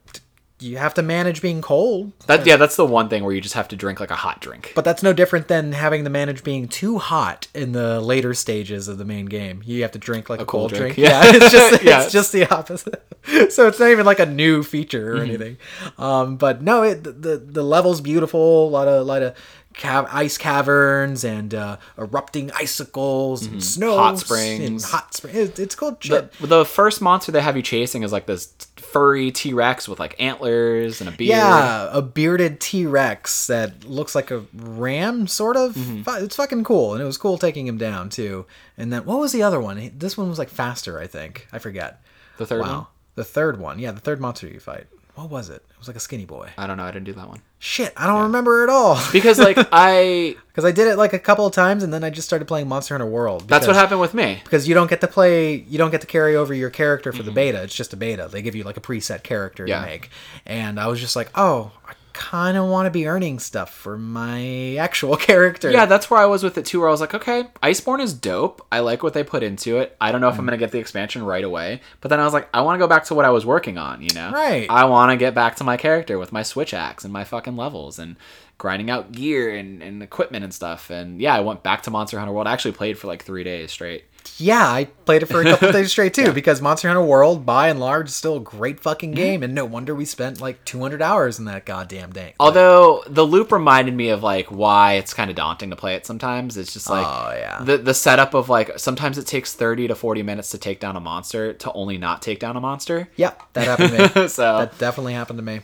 You 0.61 0.79
have 0.79 0.95
to 0.95 1.03
manage 1.03 1.43
being 1.43 1.61
cold, 1.61 2.13
That 2.27 2.47
yeah, 2.47 2.57
that's 2.57 2.77
the 2.77 2.87
one 2.87 3.09
thing 3.09 3.25
where 3.25 3.35
you 3.35 3.41
just 3.41 3.55
have 3.57 3.67
to 3.69 3.77
drink 3.77 3.99
like 3.99 4.13
a 4.13 4.15
hot 4.17 4.41
drink. 4.41 4.73
but 4.77 4.85
that's 4.85 5.03
no 5.03 5.13
different 5.13 5.49
than 5.49 5.73
having 5.73 6.05
to 6.05 6.11
manage 6.11 6.45
being 6.45 6.69
too 6.69 6.99
hot 6.99 7.49
in 7.55 7.73
the 7.73 8.01
later 8.01 8.33
stages 8.35 8.87
of 8.87 8.97
the 8.97 9.05
main 9.05 9.27
game. 9.27 9.63
You 9.67 9.83
have 9.83 9.91
to 9.93 9.99
drink 9.99 10.31
like 10.31 10.41
a, 10.41 10.45
cold 10.47 10.71
cold, 10.71 10.81
drink. 10.81 10.95
drink. 10.95 11.09
Yeah, 11.11 11.25
Yeah. 11.25 11.33
it's 11.35 11.51
just 11.53 11.83
Yeah. 11.85 12.03
it's 12.05 12.13
just 12.13 12.33
the 12.33 12.49
opposite. 12.55 13.03
so 13.53 13.67
it's 13.67 13.81
not 13.81 13.91
even 13.91 14.07
like 14.07 14.21
a 14.21 14.27
new 14.27 14.63
feature 14.63 15.15
Mm-hmm. 15.15 15.21
or 15.21 15.25
anything. 15.25 15.57
Um, 15.99 16.37
but 16.37 16.63
no, 16.63 16.83
it 16.85 17.03
the 17.03 17.37
the 17.45 17.63
level's 17.65 18.01
beautiful. 18.01 18.69
A 18.69 18.71
lot 18.71 18.87
of 18.87 19.01
a 19.01 19.05
lot 19.05 19.23
of 19.23 19.35
cav- 19.75 20.09
ice 20.13 20.39
caverns 20.39 21.25
and 21.25 21.53
uh, 21.53 21.79
erupting 21.99 22.53
icicles 22.53 23.45
and 23.45 23.63
snow, 23.63 23.91
Mm-hmm. 23.91 23.99
Hot 23.99 24.09
and 24.11 24.19
springs. 24.21 24.85
hot 24.91 25.15
springs. 25.15 25.37
It, 25.37 25.59
it's 25.59 25.75
cool 25.75 25.99
the, 26.01 26.31
the 26.41 26.65
first 26.65 27.01
monster 27.03 27.33
they 27.33 27.41
have 27.43 27.57
you 27.57 27.63
chasing 27.63 28.03
is 28.05 28.13
like 28.13 28.27
this 28.27 28.47
furry 28.95 29.33
T 29.33 29.53
Rex 29.53 29.89
with 29.89 29.99
like 29.99 30.15
antlers 30.23 31.01
and 31.01 31.11
a 31.11 31.13
beard. 31.13 31.31
Yeah, 31.31 31.89
a 31.91 32.01
bearded 32.01 32.61
T 32.61 32.87
Rex 32.87 33.49
that 33.49 33.85
looks 33.85 34.15
like 34.15 34.31
a 34.31 34.45
ram, 34.55 35.27
sort 35.27 35.57
of. 35.57 35.75
Mm-hmm. 35.75 36.25
It's 36.25 36.37
fucking 36.37 36.63
cool, 36.63 36.93
and 36.93 37.03
it 37.03 37.05
was 37.05 37.19
cool 37.19 37.37
taking 37.37 37.67
him 37.67 37.77
down 37.77 38.09
too. 38.09 38.47
And 38.79 38.93
then 38.93 39.05
what 39.05 39.19
was 39.19 39.33
the 39.33 39.43
other 39.43 39.61
one? 39.61 39.91
This 39.99 40.17
one 40.17 40.29
was 40.29 40.39
like 40.39 40.49
faster, 40.49 41.01
I 41.01 41.09
think. 41.09 41.49
I 41.53 41.59
forget. 41.59 42.03
The 42.39 42.47
third 42.47 42.61
wow, 42.61 42.77
one. 42.77 42.87
the 43.17 43.25
third 43.25 43.59
one. 43.59 43.81
Yeah, 43.81 43.91
the 43.91 44.01
third 44.01 44.21
monster 44.21 44.47
you 44.47 44.61
fight. 44.61 44.87
What 45.15 45.31
was 45.31 45.49
it? 45.49 45.63
It 45.71 45.79
was 45.79 45.87
like 45.87 45.97
a 45.97 46.01
skinny 46.01 46.25
boy. 46.25 46.51
I 46.59 46.67
don't 46.67 46.77
know. 46.77 46.83
I 46.85 46.91
didn't 46.91 47.05
do 47.05 47.13
that 47.15 47.29
one 47.29 47.41
Shit, 47.61 47.93
I 47.97 48.07
don't 48.07 48.25
remember 48.25 48.63
at 48.65 48.69
all. 48.69 48.99
because 49.13 49.39
like 49.39 49.57
I. 49.73 50.37
Because 50.55 50.65
I 50.65 50.71
did 50.71 50.87
it 50.87 50.97
like 50.97 51.13
a 51.13 51.19
couple 51.19 51.45
of 51.47 51.53
times, 51.53 51.83
and 51.83 51.93
then 51.93 52.05
I 52.05 52.11
just 52.11 52.29
started 52.29 52.47
playing 52.47 52.69
Monster 52.69 52.95
Hunter 52.95 53.11
World. 53.11 53.49
That's 53.49 53.67
what 53.67 53.75
happened 53.75 53.99
with 54.01 54.15
me. 54.15 54.39
because 54.45 54.69
you 54.69 54.75
don't 54.77 54.89
get 54.89 55.01
to 55.01 55.09
play 55.09 55.55
you 55.57 55.79
don't 55.79 55.91
get 55.91 56.01
to 56.03 56.07
carry 56.07 56.37
over 56.37 56.55
your 56.55 56.71
character 56.71 57.11
for 57.13 57.25
the 57.25 57.31
Mm-hmm. 57.31 57.35
beta 57.35 57.63
it's 57.65 57.75
just 57.75 57.93
a 57.93 57.97
beta 57.97 58.29
they 58.31 58.41
give 58.41 58.55
you 58.55 58.63
like 58.63 58.77
a 58.77 58.81
preset 58.81 59.25
character 59.25 59.67
Yeah. 59.67 59.81
to 59.81 59.87
make 59.87 60.11
and 60.47 60.79
i 60.79 60.87
was 60.87 61.01
just 61.01 61.17
like 61.17 61.29
oh 61.35 61.73
i 61.89 61.95
kind 62.15 62.57
of 62.57 62.67
want 62.69 62.87
to 62.87 62.91
be 62.91 63.07
earning 63.07 63.39
stuff 63.39 63.75
for 63.75 63.99
my 63.99 64.77
actual 64.77 65.17
character 65.29 65.71
Yeah, 65.71 65.85
that's 65.85 66.09
where 66.11 66.21
I 66.21 66.27
was 66.27 66.43
with 66.43 66.57
it 66.57 66.65
too. 66.65 66.81
Where 66.81 66.89
I 66.89 66.91
was 66.93 67.01
like, 67.01 67.13
okay, 67.15 67.45
Iceborne 67.63 68.01
is 68.01 68.15
dope. 68.15 68.65
I 68.73 68.81
like 68.81 69.03
what 69.03 69.13
they 69.13 69.23
put 69.25 69.43
into 69.43 69.79
it. 69.79 69.97
I 70.01 70.11
don't 70.13 70.21
know 70.23 70.29
if 70.29 70.37
Mm. 70.37 70.39
I'm 70.39 70.45
gonna 70.47 70.57
get 70.57 70.73
the 70.73 70.79
expansion 70.79 71.23
right 71.25 71.45
away, 71.45 71.81
but 72.01 72.09
then 72.09 72.21
I 72.21 72.25
was 72.25 72.33
like, 72.33 72.49
I 72.55 72.63
want 72.63 72.77
to 72.77 72.79
go 72.79 72.89
back 72.89 73.05
to 73.07 73.15
what 73.15 73.25
I 73.25 73.31
was 73.31 73.45
working 73.45 73.77
on. 73.77 74.01
You 74.01 74.15
know, 74.15 74.31
Right. 74.31 74.67
I 74.71 74.87
want 74.87 75.11
to 75.11 75.17
get 75.17 75.35
back 75.35 75.57
to 75.57 75.65
my 75.65 75.77
character 75.77 76.19
with 76.19 76.33
my 76.33 76.43
switch 76.43 76.73
axe 76.73 77.05
and 77.05 77.13
my 77.13 77.25
fucking 77.25 77.57
levels 77.57 77.99
and 77.99 78.17
grinding 78.57 78.89
out 78.89 79.11
gear 79.13 79.55
and, 79.55 79.83
and 79.83 80.03
equipment 80.03 80.45
and 80.45 80.55
stuff. 80.55 80.89
And 80.91 81.21
yeah, 81.21 81.35
I 81.35 81.41
went 81.41 81.63
back 81.65 81.83
to 81.83 81.91
Monster 81.91 82.19
Hunter 82.21 82.33
World. 82.33 82.47
I 82.47 82.53
actually 82.53 82.73
played 82.73 82.97
for 82.99 83.09
like 83.09 83.25
three 83.25 83.43
days 83.45 83.73
straight. 83.73 84.05
Yeah 84.39 84.67
i 84.69 84.85
played 85.07 85.23
it 85.23 85.27
for 85.27 85.41
a 85.41 85.45
couple 85.45 85.71
days 85.73 85.91
straight 85.91 86.15
too 86.21 86.33
because 86.33 86.61
monster 86.61 86.89
hunter 86.89 87.03
world 87.03 87.45
by 87.47 87.69
and 87.69 87.79
large 87.79 88.09
is 88.09 88.15
still 88.17 88.37
a 88.37 88.41
great 88.41 88.81
fucking 88.81 89.11
Mm-hmm. 89.11 89.17
game 89.17 89.43
and 89.43 89.55
no 89.55 89.65
wonder 89.65 89.95
we 89.95 90.05
spent 90.05 90.41
like 90.41 90.65
200 90.65 91.01
hours 91.03 91.39
in 91.39 91.45
that 91.45 91.65
goddamn 91.67 92.13
day 92.13 92.35
Although 92.41 93.03
the 93.07 93.25
loop 93.27 93.53
reminded 93.53 93.95
me 93.95 94.09
of 94.09 94.23
like 94.23 94.47
why 94.51 94.95
it's 94.95 95.13
kind 95.15 95.31
of 95.31 95.37
daunting 95.37 95.71
to 95.71 95.77
play 95.77 95.95
it 95.95 96.07
sometimes. 96.07 96.57
It's 96.57 96.73
just 96.73 96.89
like 96.89 97.07
Oh, 97.07 97.33
yeah. 97.37 97.63
the 97.63 97.77
the 97.79 97.95
setup 97.95 98.35
of 98.35 98.49
like 98.49 98.79
sometimes 98.79 99.19
it 99.19 99.27
takes 99.27 99.53
30 99.55 99.89
to 99.89 99.95
40 99.95 100.23
minutes 100.23 100.51
to 100.51 100.59
take 100.59 100.81
down 100.81 100.97
a 100.97 101.01
monster 101.01 101.53
to 101.53 101.73
only 101.73 101.99
not 101.99 102.23
take 102.23 102.41
down 102.41 102.57
a 102.57 102.61
monster. 102.61 103.09
Yep, 103.17 103.43
that 103.53 103.67
happened 103.67 104.13
to 104.15 104.21
me. 104.23 104.29
So- 104.35 104.59
that 104.59 104.79
definitely 104.79 105.13
happened 105.13 105.39
to 105.39 105.43
me. 105.45 105.61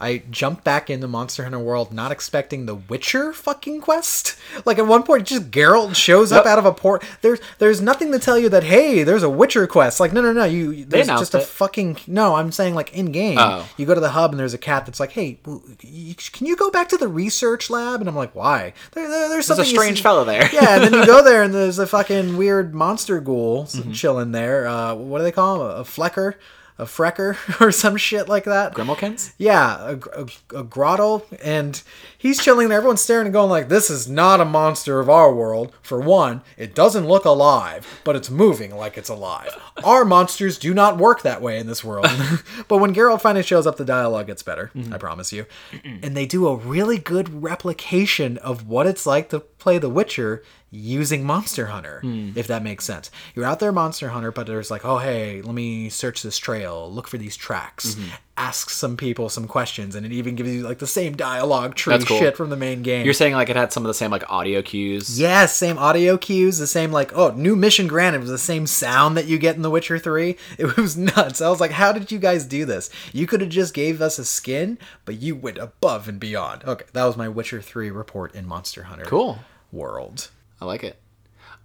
I 0.00 0.22
jumped 0.30 0.62
back 0.64 0.88
into 0.90 1.08
Monster 1.08 1.42
Hunter 1.42 1.58
World 1.58 1.92
not 1.92 2.12
expecting 2.12 2.66
the 2.66 2.74
Witcher 2.76 3.32
fucking 3.32 3.80
quest. 3.80 4.36
Like 4.64 4.78
at 4.78 4.86
one 4.86 5.02
point 5.02 5.26
just 5.26 5.50
Geralt 5.50 5.94
shows 5.96 6.30
up 6.32 6.46
out 6.46 6.58
of 6.58 6.64
a 6.64 6.72
port. 6.72 7.04
There's 7.22 7.40
there's 7.58 7.80
nothing 7.80 8.12
to 8.12 8.18
tell 8.18 8.38
you 8.38 8.48
that 8.50 8.62
hey, 8.64 9.02
there's 9.02 9.22
a 9.22 9.30
Witcher 9.30 9.66
quest. 9.66 9.98
Like 10.00 10.12
no 10.12 10.20
no 10.20 10.32
no, 10.32 10.44
you 10.44 10.84
there's 10.84 11.08
just 11.08 11.34
a 11.34 11.38
it. 11.38 11.44
fucking 11.46 11.98
no, 12.06 12.34
I'm 12.36 12.52
saying 12.52 12.74
like 12.74 12.92
in 12.94 13.12
game. 13.12 13.38
Oh. 13.38 13.68
You 13.76 13.86
go 13.86 13.94
to 13.94 14.00
the 14.00 14.10
hub 14.10 14.30
and 14.30 14.38
there's 14.40 14.54
a 14.54 14.58
cat 14.58 14.86
that's 14.86 15.00
like, 15.00 15.12
"Hey, 15.12 15.38
can 15.42 16.46
you 16.46 16.56
go 16.56 16.70
back 16.70 16.88
to 16.90 16.96
the 16.96 17.08
research 17.08 17.70
lab?" 17.70 18.00
And 18.00 18.08
I'm 18.08 18.16
like, 18.16 18.34
"Why?" 18.34 18.72
There, 18.92 19.08
there- 19.08 19.28
there's 19.28 19.46
There's 19.46 19.46
something 19.46 19.64
a 19.66 19.68
strange 19.68 20.02
fellow 20.02 20.24
there. 20.24 20.48
yeah, 20.52 20.76
and 20.76 20.84
then 20.84 20.92
you 20.92 21.06
go 21.06 21.22
there 21.22 21.42
and 21.42 21.52
there's 21.54 21.78
a 21.78 21.86
fucking 21.86 22.36
weird 22.36 22.74
monster 22.74 23.20
ghoul 23.20 23.64
Mm-hmm. 23.68 23.92
chilling 23.92 24.32
there. 24.32 24.66
Uh, 24.66 24.94
what 24.94 25.18
do 25.18 25.24
they 25.24 25.32
call 25.32 25.56
him? 25.56 25.60
A, 25.62 25.80
a 25.80 25.84
flecker. 25.84 26.34
A 26.78 26.84
Frecker 26.84 27.36
or 27.60 27.72
some 27.72 27.96
shit 27.96 28.28
like 28.28 28.44
that. 28.44 28.74
Grimmelkins? 28.74 29.32
Yeah, 29.36 29.96
a, 30.14 30.22
a, 30.22 30.60
a 30.60 30.64
grotto, 30.64 31.24
and 31.42 31.82
he's 32.16 32.42
chilling 32.42 32.68
there. 32.68 32.78
Everyone's 32.78 33.00
staring 33.00 33.26
and 33.26 33.32
going 33.32 33.50
like, 33.50 33.68
"This 33.68 33.90
is 33.90 34.08
not 34.08 34.40
a 34.40 34.44
monster 34.44 35.00
of 35.00 35.10
our 35.10 35.32
world. 35.34 35.72
For 35.82 36.00
one, 36.00 36.42
it 36.56 36.74
doesn't 36.74 37.08
look 37.08 37.24
alive, 37.24 38.00
but 38.04 38.16
it's 38.16 38.30
moving 38.30 38.74
like 38.74 38.96
it's 38.96 39.08
alive. 39.08 39.56
Our 39.84 40.04
monsters 40.04 40.58
do 40.58 40.72
not 40.72 40.98
work 40.98 41.22
that 41.22 41.42
way 41.42 41.58
in 41.58 41.66
this 41.66 41.82
world." 41.82 42.06
but 42.68 42.78
when 42.78 42.94
Geralt 42.94 43.20
finally 43.20 43.42
shows 43.42 43.66
up, 43.66 43.76
the 43.76 43.84
dialogue 43.84 44.28
gets 44.28 44.42
better. 44.42 44.70
Mm-hmm. 44.74 44.94
I 44.94 44.98
promise 44.98 45.32
you. 45.32 45.46
And 45.84 46.16
they 46.16 46.26
do 46.26 46.48
a 46.48 46.56
really 46.56 46.98
good 46.98 47.42
replication 47.42 48.38
of 48.38 48.68
what 48.68 48.86
it's 48.86 49.06
like 49.06 49.30
to 49.30 49.40
play 49.40 49.78
The 49.78 49.88
Witcher 49.88 50.42
using 50.70 51.24
Monster 51.24 51.66
Hunter, 51.66 52.00
hmm. 52.00 52.30
if 52.34 52.46
that 52.48 52.62
makes 52.62 52.84
sense. 52.84 53.10
You're 53.34 53.46
out 53.46 53.58
there, 53.58 53.72
Monster 53.72 54.10
Hunter, 54.10 54.30
but 54.30 54.46
there's 54.46 54.70
like, 54.70 54.84
oh, 54.84 54.98
hey, 54.98 55.40
let 55.40 55.54
me 55.54 55.88
search 55.88 56.22
this 56.22 56.36
trail, 56.36 56.92
look 56.92 57.08
for 57.08 57.16
these 57.16 57.36
tracks, 57.38 57.94
mm-hmm. 57.94 58.10
ask 58.36 58.68
some 58.68 58.96
people 58.96 59.30
some 59.30 59.48
questions, 59.48 59.94
and 59.94 60.04
it 60.04 60.12
even 60.12 60.34
gives 60.34 60.50
you 60.50 60.62
like 60.62 60.78
the 60.78 60.86
same 60.86 61.16
dialogue 61.16 61.74
tree 61.74 61.98
cool. 62.04 62.18
shit 62.18 62.36
from 62.36 62.50
the 62.50 62.56
main 62.56 62.82
game. 62.82 63.06
You're 63.06 63.14
saying 63.14 63.32
like 63.32 63.48
it 63.48 63.56
had 63.56 63.72
some 63.72 63.82
of 63.82 63.88
the 63.88 63.94
same 63.94 64.10
like 64.10 64.30
audio 64.30 64.60
cues. 64.60 65.18
Yes, 65.18 65.56
same 65.56 65.78
audio 65.78 66.18
cues, 66.18 66.58
the 66.58 66.66
same 66.66 66.92
like 66.92 67.16
oh, 67.16 67.30
new 67.30 67.56
mission 67.56 67.86
granted 67.86 68.20
was 68.20 68.30
the 68.30 68.36
same 68.36 68.66
sound 68.66 69.16
that 69.16 69.26
you 69.26 69.38
get 69.38 69.56
in 69.56 69.62
The 69.62 69.70
Witcher 69.70 69.98
3. 69.98 70.36
It 70.58 70.76
was 70.76 70.96
nuts. 70.96 71.40
I 71.40 71.48
was 71.50 71.60
like, 71.60 71.70
how 71.70 71.92
did 71.92 72.10
you 72.10 72.18
guys 72.18 72.44
do 72.44 72.64
this? 72.64 72.90
You 73.12 73.26
could 73.26 73.40
have 73.40 73.50
just 73.50 73.74
gave 73.74 74.02
us 74.02 74.18
a 74.18 74.24
skin, 74.24 74.76
but 75.04 75.20
you 75.20 75.36
went 75.36 75.56
above 75.56 76.08
and 76.08 76.18
beyond. 76.18 76.64
Okay, 76.64 76.84
that 76.92 77.04
was 77.04 77.16
my 77.16 77.28
Witcher 77.28 77.62
3 77.62 77.90
report 77.90 78.34
in 78.34 78.44
Monster 78.44 78.84
Hunter 78.84 79.04
Cool. 79.04 79.38
world. 79.70 80.30
I 80.60 80.64
like 80.64 80.84
it. 80.84 80.98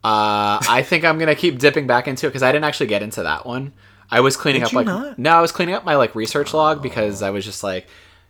Uh, 0.04 0.60
I 0.68 0.84
think 0.86 1.06
I'm 1.06 1.18
gonna 1.18 1.36
keep 1.36 1.60
dipping 1.60 1.88
back 1.88 2.08
into 2.08 2.28
it 2.28 2.30
because 2.30 2.44
I 2.44 2.52
didn't 2.52 2.66
actually 2.66 2.88
get 2.88 3.02
into 3.02 3.24
that 3.24 3.46
one. 3.46 3.74
I 4.12 4.20
was 4.20 4.36
cleaning 4.36 4.62
Did 4.62 4.68
up 4.68 4.74
like 4.74 4.86
not? 4.86 5.18
no, 5.18 5.32
I 5.32 5.42
was 5.42 5.52
cleaning 5.52 5.76
up 5.76 5.86
my 5.86 5.96
like 5.96 6.14
research 6.14 6.54
log 6.54 6.82
because 6.82 7.22
I 7.22 7.30
was 7.30 7.46
just 7.46 7.64
like 7.64 7.88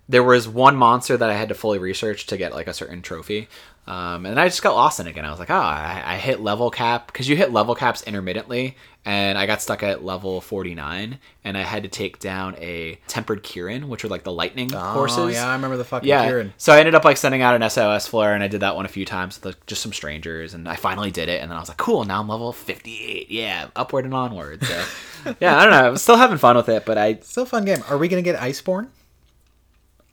there 0.08 0.24
was 0.24 0.48
one 0.48 0.76
monster 0.76 1.18
that 1.18 1.30
I 1.30 1.34
had 1.34 1.50
to 1.50 1.56
fully 1.56 1.80
research 1.80 2.26
to 2.28 2.38
get 2.38 2.54
like 2.54 2.68
a 2.68 2.74
certain 2.74 3.02
trophy. 3.02 3.48
Um, 3.86 4.26
and 4.26 4.40
I 4.40 4.48
just 4.48 4.64
got 4.64 4.76
lost 4.76 5.02
in 5.02 5.08
it 5.08 5.10
again. 5.10 5.26
I 5.26 5.30
was 5.30 5.40
like, 5.40 5.50
oh, 5.50 5.56
I, 5.56 6.02
I 6.06 6.18
hit 6.18 6.40
level 6.40 6.72
cap 6.72 7.08
because 7.08 7.28
you 7.28 7.36
hit 7.36 7.52
level 7.52 7.76
caps 7.76 8.02
intermittently, 8.04 8.78
and 9.04 9.38
I 9.38 9.46
got 9.46 9.62
stuck 9.62 9.84
at 9.84 10.06
level 10.06 10.40
49, 10.40 11.20
and 11.44 11.58
I 11.58 11.62
had 11.64 11.84
to 11.84 11.90
take 11.90 12.20
down 12.20 12.56
a 12.60 12.98
tempered 13.08 13.44
Kirin, 13.44 13.90
which 13.90 14.06
are 14.06 14.08
like 14.08 14.24
the 14.24 14.32
lightning 14.32 14.70
horses. 14.72 15.18
Oh, 15.18 15.28
yeah, 15.28 15.48
I 15.50 15.54
remember 15.56 15.76
the 15.76 15.84
fucking 15.84 16.08
Yeah. 16.08 16.26
Kirin. 16.30 16.54
So 16.58 16.72
I 16.72 16.80
ended 16.80 16.96
up 16.96 17.04
like 17.04 17.18
sending 17.18 17.42
out 17.42 17.62
an 17.62 17.70
SOS 17.70 18.08
flare, 18.08 18.34
and 18.34 18.42
I 18.42 18.48
did 18.48 18.62
that 18.62 18.78
one 18.78 18.86
a 18.86 18.90
few 18.90 19.04
times 19.04 19.36
with 19.36 19.46
like, 19.54 19.66
just 19.66 19.82
some 19.82 19.92
strangers, 19.92 20.54
and 20.54 20.70
I 20.70 20.78
finally 20.78 21.12
did 21.12 21.28
it. 21.28 21.42
And 21.42 21.52
then 21.52 21.58
I 21.58 21.60
was 21.60 21.68
like, 21.68 21.78
cool, 21.78 22.06
now 22.06 22.22
I'm 22.22 22.30
level 22.30 22.54
58. 22.54 23.30
Yeah, 23.30 23.68
upward 23.76 24.06
and 24.06 24.14
onward. 24.14 24.64
So 24.64 24.86
yeah, 25.42 25.58
I 25.58 25.64
don't 25.66 25.72
know. 25.72 25.90
I'm 25.90 25.98
still 25.98 26.16
having 26.16 26.38
fun 26.38 26.56
with 26.56 26.70
it, 26.70 26.86
but 26.86 26.98
I 26.98 27.16
Still 27.16 27.46
fun 27.46 27.66
game. 27.66 27.84
Are 27.90 27.98
we 27.98 28.08
gonna 28.08 28.22
get 28.22 28.40
Iceborne? 28.40 28.88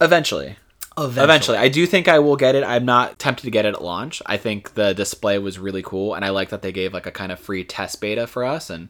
eventually. 0.01 0.57
Eventually, 0.99 1.57
I 1.57 1.69
do 1.69 1.87
think 1.87 2.09
I 2.09 2.19
will 2.19 2.37
get 2.37 2.55
it. 2.55 2.65
I'm 2.65 2.85
not 2.85 3.19
tempted 3.19 3.45
to 3.45 3.51
get 3.51 3.65
it 3.65 3.75
at 3.75 3.83
launch. 3.83 4.21
I 4.27 4.37
think 4.37 4.75
the 4.75 4.93
display 4.93 5.39
was 5.39 5.59
really 5.59 5.83
cool, 5.83 6.15
and 6.15 6.25
I 6.25 6.31
like 6.31 6.51
that 6.51 6.63
they 6.63 6.73
gave 6.73 6.93
like 6.93 7.07
a 7.07 7.11
kind 7.11 7.33
of 7.33 7.39
free 7.41 7.65
test 7.65 8.01
beta 8.01 8.27
for 8.27 8.45
us. 8.45 8.69
And 8.71 8.89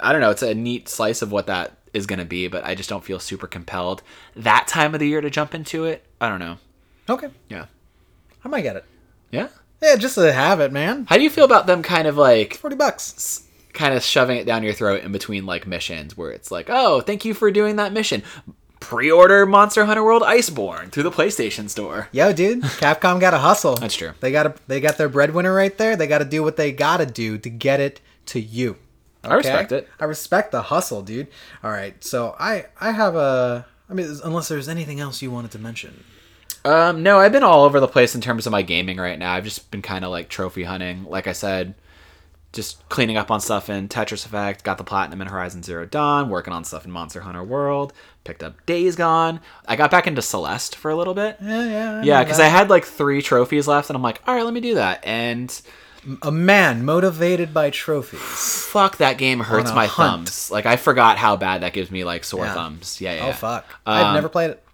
I 0.00 0.12
don't 0.12 0.20
know, 0.20 0.30
it's 0.30 0.42
a 0.42 0.54
neat 0.54 0.88
slice 0.88 1.22
of 1.22 1.32
what 1.32 1.46
that 1.46 1.76
is 1.94 2.06
going 2.06 2.18
to 2.18 2.24
be, 2.24 2.48
but 2.48 2.64
I 2.64 2.74
just 2.74 2.90
don't 2.90 3.04
feel 3.04 3.18
super 3.18 3.46
compelled 3.46 4.02
that 4.36 4.66
time 4.68 4.92
of 4.94 5.00
the 5.00 5.08
year 5.08 5.20
to 5.20 5.30
jump 5.30 5.54
into 5.54 5.84
it. 5.84 6.04
I 6.20 6.28
don't 6.28 6.38
know. 6.40 6.58
Okay, 7.08 7.28
Yeah, 7.48 7.66
I 8.44 8.48
might 8.48 8.62
get 8.62 8.76
it. 8.76 8.84
yeah. 9.30 9.48
Yeah, 9.82 9.96
just 9.96 10.16
to 10.16 10.30
have 10.30 10.60
it, 10.60 10.72
man. 10.72 11.06
How 11.08 11.16
do 11.16 11.22
you 11.22 11.30
feel 11.30 11.46
about 11.46 11.66
them 11.66 11.82
kind 11.82 12.06
of 12.06 12.16
like 12.18 12.54
Forty 12.54 12.76
bucks. 12.76 13.46
kind 13.72 13.94
of 13.94 14.02
shoving 14.02 14.36
it 14.36 14.44
down 14.44 14.62
your 14.62 14.74
throat 14.74 15.02
in 15.04 15.10
between 15.10 15.46
like 15.46 15.66
missions 15.66 16.16
where 16.18 16.30
it's 16.32 16.50
like, 16.50 16.66
"Oh, 16.68 17.00
thank 17.00 17.24
you 17.24 17.32
for 17.32 17.50
doing 17.50 17.76
that 17.76 17.92
mission. 17.94 18.22
Pre-order 18.80 19.46
Monster 19.46 19.84
Hunter 19.84 20.02
World 20.02 20.22
Iceborne 20.22 20.90
through 20.90 21.04
the 21.04 21.10
PlayStation 21.10 21.68
Store." 21.68 22.08
Yo, 22.12 22.32
dude, 22.32 22.62
Capcom 22.62 23.20
got 23.20 23.30
to 23.30 23.38
hustle. 23.38 23.76
That's 23.76 23.94
true. 23.94 24.12
They 24.20 24.32
got 24.32 24.42
to 24.44 24.54
they 24.66 24.80
got 24.80 24.98
their 24.98 25.08
breadwinner 25.08 25.54
right 25.54 25.76
there. 25.78 25.96
They 25.96 26.06
got 26.06 26.18
to 26.18 26.24
do 26.24 26.42
what 26.42 26.56
they 26.56 26.72
got 26.72 26.96
to 26.98 27.06
do 27.06 27.38
to 27.38 27.48
get 27.48 27.80
it 27.80 28.00
to 28.26 28.40
you. 28.40 28.76
I 29.22 29.34
respect 29.34 29.72
it. 29.72 29.88
I 29.98 30.06
respect 30.06 30.50
the 30.50 30.62
hustle, 30.62 31.02
dude. 31.02 31.28
All 31.62 31.70
right, 31.70 32.02
so 32.02 32.34
I 32.38 32.66
I 32.80 32.92
have 32.92 33.16
a. 33.16 33.66
I 33.88 33.92
mean, 33.94 34.18
unless 34.24 34.48
there's 34.48 34.68
anything 34.68 35.00
else 35.00 35.20
you 35.20 35.30
wanted 35.30 35.50
to 35.52 35.58
mention. 35.58 36.04
Um, 36.64 37.02
no, 37.02 37.18
I've 37.18 37.32
been 37.32 37.42
all 37.42 37.64
over 37.64 37.80
the 37.80 37.88
place 37.88 38.14
in 38.14 38.20
terms 38.20 38.46
of 38.46 38.52
my 38.52 38.62
gaming 38.62 38.98
right 38.98 39.18
now. 39.18 39.32
I've 39.32 39.44
just 39.44 39.70
been 39.70 39.82
kind 39.82 40.04
of 40.04 40.10
like 40.10 40.28
trophy 40.28 40.62
hunting, 40.64 41.04
like 41.04 41.26
I 41.26 41.32
said, 41.32 41.74
just 42.52 42.88
cleaning 42.88 43.16
up 43.16 43.30
on 43.30 43.40
stuff 43.40 43.70
in 43.70 43.88
Tetris 43.88 44.26
Effect. 44.26 44.64
Got 44.64 44.78
the 44.78 44.84
platinum 44.84 45.20
in 45.22 45.28
Horizon 45.28 45.62
Zero 45.62 45.86
Dawn. 45.86 46.28
Working 46.30 46.52
on 46.52 46.64
stuff 46.64 46.84
in 46.84 46.90
Monster 46.90 47.20
Hunter 47.20 47.44
World. 47.44 47.92
Picked 48.24 48.42
up 48.42 48.64
Days 48.66 48.96
Gone. 48.96 49.40
I 49.66 49.76
got 49.76 49.90
back 49.90 50.06
into 50.06 50.20
Celeste 50.22 50.74
for 50.76 50.90
a 50.90 50.96
little 50.96 51.14
bit. 51.14 51.36
Yeah, 51.40 51.64
yeah. 51.64 52.02
Yeah, 52.02 52.24
because 52.24 52.40
I 52.40 52.46
had 52.46 52.68
like 52.68 52.84
three 52.84 53.22
trophies 53.22 53.66
left, 53.68 53.88
and 53.88 53.96
I'm 53.96 54.02
like, 54.02 54.20
all 54.26 54.34
right, 54.34 54.44
let 54.44 54.52
me 54.54 54.60
do 54.60 54.74
that. 54.74 55.04
And 55.06 55.60
a 56.22 56.32
man 56.32 56.84
motivated 56.84 57.52
by 57.54 57.70
trophies. 57.70 58.20
fuck, 58.20 58.96
that 58.98 59.18
game 59.18 59.40
hurts 59.40 59.72
my 59.72 59.86
hunt. 59.86 60.28
thumbs. 60.28 60.50
Like 60.50 60.66
I 60.66 60.76
forgot 60.76 61.18
how 61.18 61.36
bad 61.36 61.60
that 61.62 61.72
gives 61.72 61.90
me 61.90 62.04
like 62.04 62.24
sore 62.24 62.44
Yeah. 62.46 62.54
thumbs. 62.54 63.00
Yeah, 63.00 63.14
yeah. 63.16 63.26
Oh 63.28 63.32
fuck! 63.32 63.64
Um, 63.86 63.94
I've 64.06 64.14
never 64.14 64.28
played 64.28 64.50
it. 64.50 64.64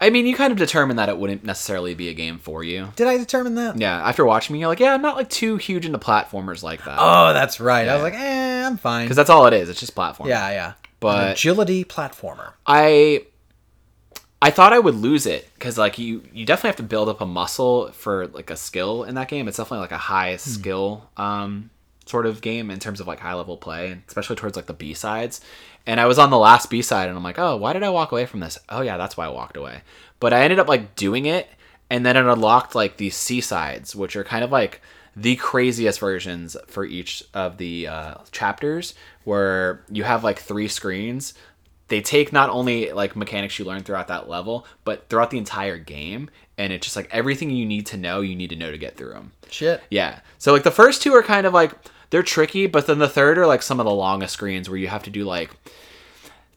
I 0.00 0.08
mean, 0.10 0.26
you 0.26 0.34
kind 0.34 0.50
of 0.50 0.58
determined 0.58 0.98
that 0.98 1.08
it 1.10 1.18
wouldn't 1.18 1.44
necessarily 1.44 1.94
be 1.94 2.08
a 2.08 2.14
game 2.14 2.38
for 2.38 2.64
you. 2.64 2.88
Did 2.96 3.06
I 3.06 3.18
determine 3.18 3.54
that? 3.56 3.76
Yeah, 3.78 3.96
after 4.08 4.24
watching 4.24 4.54
me, 4.54 4.60
you're 4.60 4.68
like, 4.68 4.80
yeah, 4.80 4.94
I'm 4.94 5.02
not 5.02 5.16
like 5.16 5.28
too 5.28 5.56
huge 5.58 5.84
into 5.84 5.98
platformers 5.98 6.62
like 6.62 6.84
that. 6.84 6.96
Oh, 6.98 7.32
that's 7.34 7.60
right. 7.60 7.86
I 7.86 7.94
was 7.94 8.02
like, 8.02 8.14
eh, 8.14 8.66
I'm 8.66 8.78
fine. 8.78 9.04
Because 9.04 9.16
that's 9.16 9.28
all 9.30 9.46
it 9.46 9.52
is. 9.52 9.68
It's 9.68 9.78
just 9.80 9.94
platform. 9.94 10.28
yeah, 10.28 10.50
yeah. 10.50 10.72
But- 11.00 11.24
An 11.24 11.32
agility 11.32 11.84
platformer. 11.84 12.52
I 12.66 13.24
I 14.42 14.50
thought 14.50 14.72
I 14.72 14.78
would 14.78 14.94
lose 14.94 15.26
it 15.26 15.48
because 15.54 15.76
like 15.76 15.98
you 15.98 16.22
you 16.32 16.46
definitely 16.46 16.68
have 16.68 16.76
to 16.76 16.82
build 16.82 17.10
up 17.10 17.20
a 17.20 17.26
muscle 17.26 17.92
for 17.92 18.26
like 18.28 18.48
a 18.50 18.56
skill 18.56 19.04
in 19.04 19.14
that 19.16 19.28
game. 19.28 19.48
It's 19.48 19.58
definitely 19.58 19.80
like 19.82 19.92
a 19.92 19.98
high 19.98 20.36
skill 20.36 21.10
um 21.18 21.68
sort 22.10 22.26
of 22.26 22.40
game 22.40 22.70
in 22.70 22.78
terms 22.78 23.00
of 23.00 23.06
like 23.06 23.20
high 23.20 23.34
level 23.34 23.56
play, 23.56 23.92
and 23.92 24.02
especially 24.08 24.36
towards 24.36 24.56
like 24.56 24.66
the 24.66 24.74
B 24.74 24.92
sides. 24.92 25.40
And 25.86 25.98
I 25.98 26.06
was 26.06 26.18
on 26.18 26.30
the 26.30 26.38
last 26.38 26.68
B 26.68 26.82
side, 26.82 27.08
and 27.08 27.16
I'm 27.16 27.24
like, 27.24 27.38
oh, 27.38 27.56
why 27.56 27.72
did 27.72 27.82
I 27.82 27.90
walk 27.90 28.12
away 28.12 28.26
from 28.26 28.40
this? 28.40 28.58
Oh 28.68 28.82
yeah, 28.82 28.96
that's 28.96 29.16
why 29.16 29.26
I 29.26 29.30
walked 29.30 29.56
away. 29.56 29.82
But 30.18 30.32
I 30.32 30.42
ended 30.42 30.58
up 30.58 30.68
like 30.68 30.96
doing 30.96 31.26
it, 31.26 31.48
and 31.88 32.04
then 32.04 32.16
it 32.16 32.26
unlocked 32.26 32.74
like 32.74 32.96
these 32.96 33.16
C 33.16 33.40
sides, 33.40 33.96
which 33.96 34.16
are 34.16 34.24
kind 34.24 34.44
of 34.44 34.50
like 34.50 34.82
the 35.16 35.36
craziest 35.36 35.98
versions 35.98 36.56
for 36.66 36.84
each 36.84 37.24
of 37.32 37.56
the 37.56 37.86
uh, 37.86 38.14
chapters, 38.32 38.94
where 39.24 39.84
you 39.90 40.04
have 40.04 40.24
like 40.24 40.38
three 40.38 40.68
screens 40.68 41.34
they 41.90 42.00
take 42.00 42.32
not 42.32 42.48
only 42.50 42.92
like 42.92 43.16
mechanics 43.16 43.58
you 43.58 43.64
learn 43.64 43.82
throughout 43.82 44.08
that 44.08 44.28
level, 44.28 44.64
but 44.84 45.08
throughout 45.08 45.30
the 45.30 45.38
entire 45.38 45.76
game, 45.76 46.30
and 46.56 46.72
it's 46.72 46.86
just 46.86 46.96
like 46.96 47.08
everything 47.10 47.50
you 47.50 47.66
need 47.66 47.84
to 47.86 47.96
know, 47.96 48.20
you 48.20 48.36
need 48.36 48.50
to 48.50 48.56
know 48.56 48.70
to 48.70 48.78
get 48.78 48.96
through 48.96 49.12
them. 49.12 49.32
Shit. 49.50 49.82
Yeah. 49.90 50.20
So 50.38 50.52
like 50.52 50.62
the 50.62 50.70
first 50.70 51.02
two 51.02 51.12
are 51.12 51.22
kind 51.22 51.46
of 51.46 51.52
like 51.52 51.72
they're 52.10 52.22
tricky, 52.22 52.66
but 52.66 52.86
then 52.86 52.98
the 52.98 53.08
third 53.08 53.38
are 53.38 53.46
like 53.46 53.62
some 53.62 53.80
of 53.80 53.86
the 53.86 53.92
longest 53.94 54.34
screens 54.34 54.68
where 54.68 54.78
you 54.78 54.88
have 54.88 55.04
to 55.04 55.10
do 55.10 55.24
like 55.24 55.50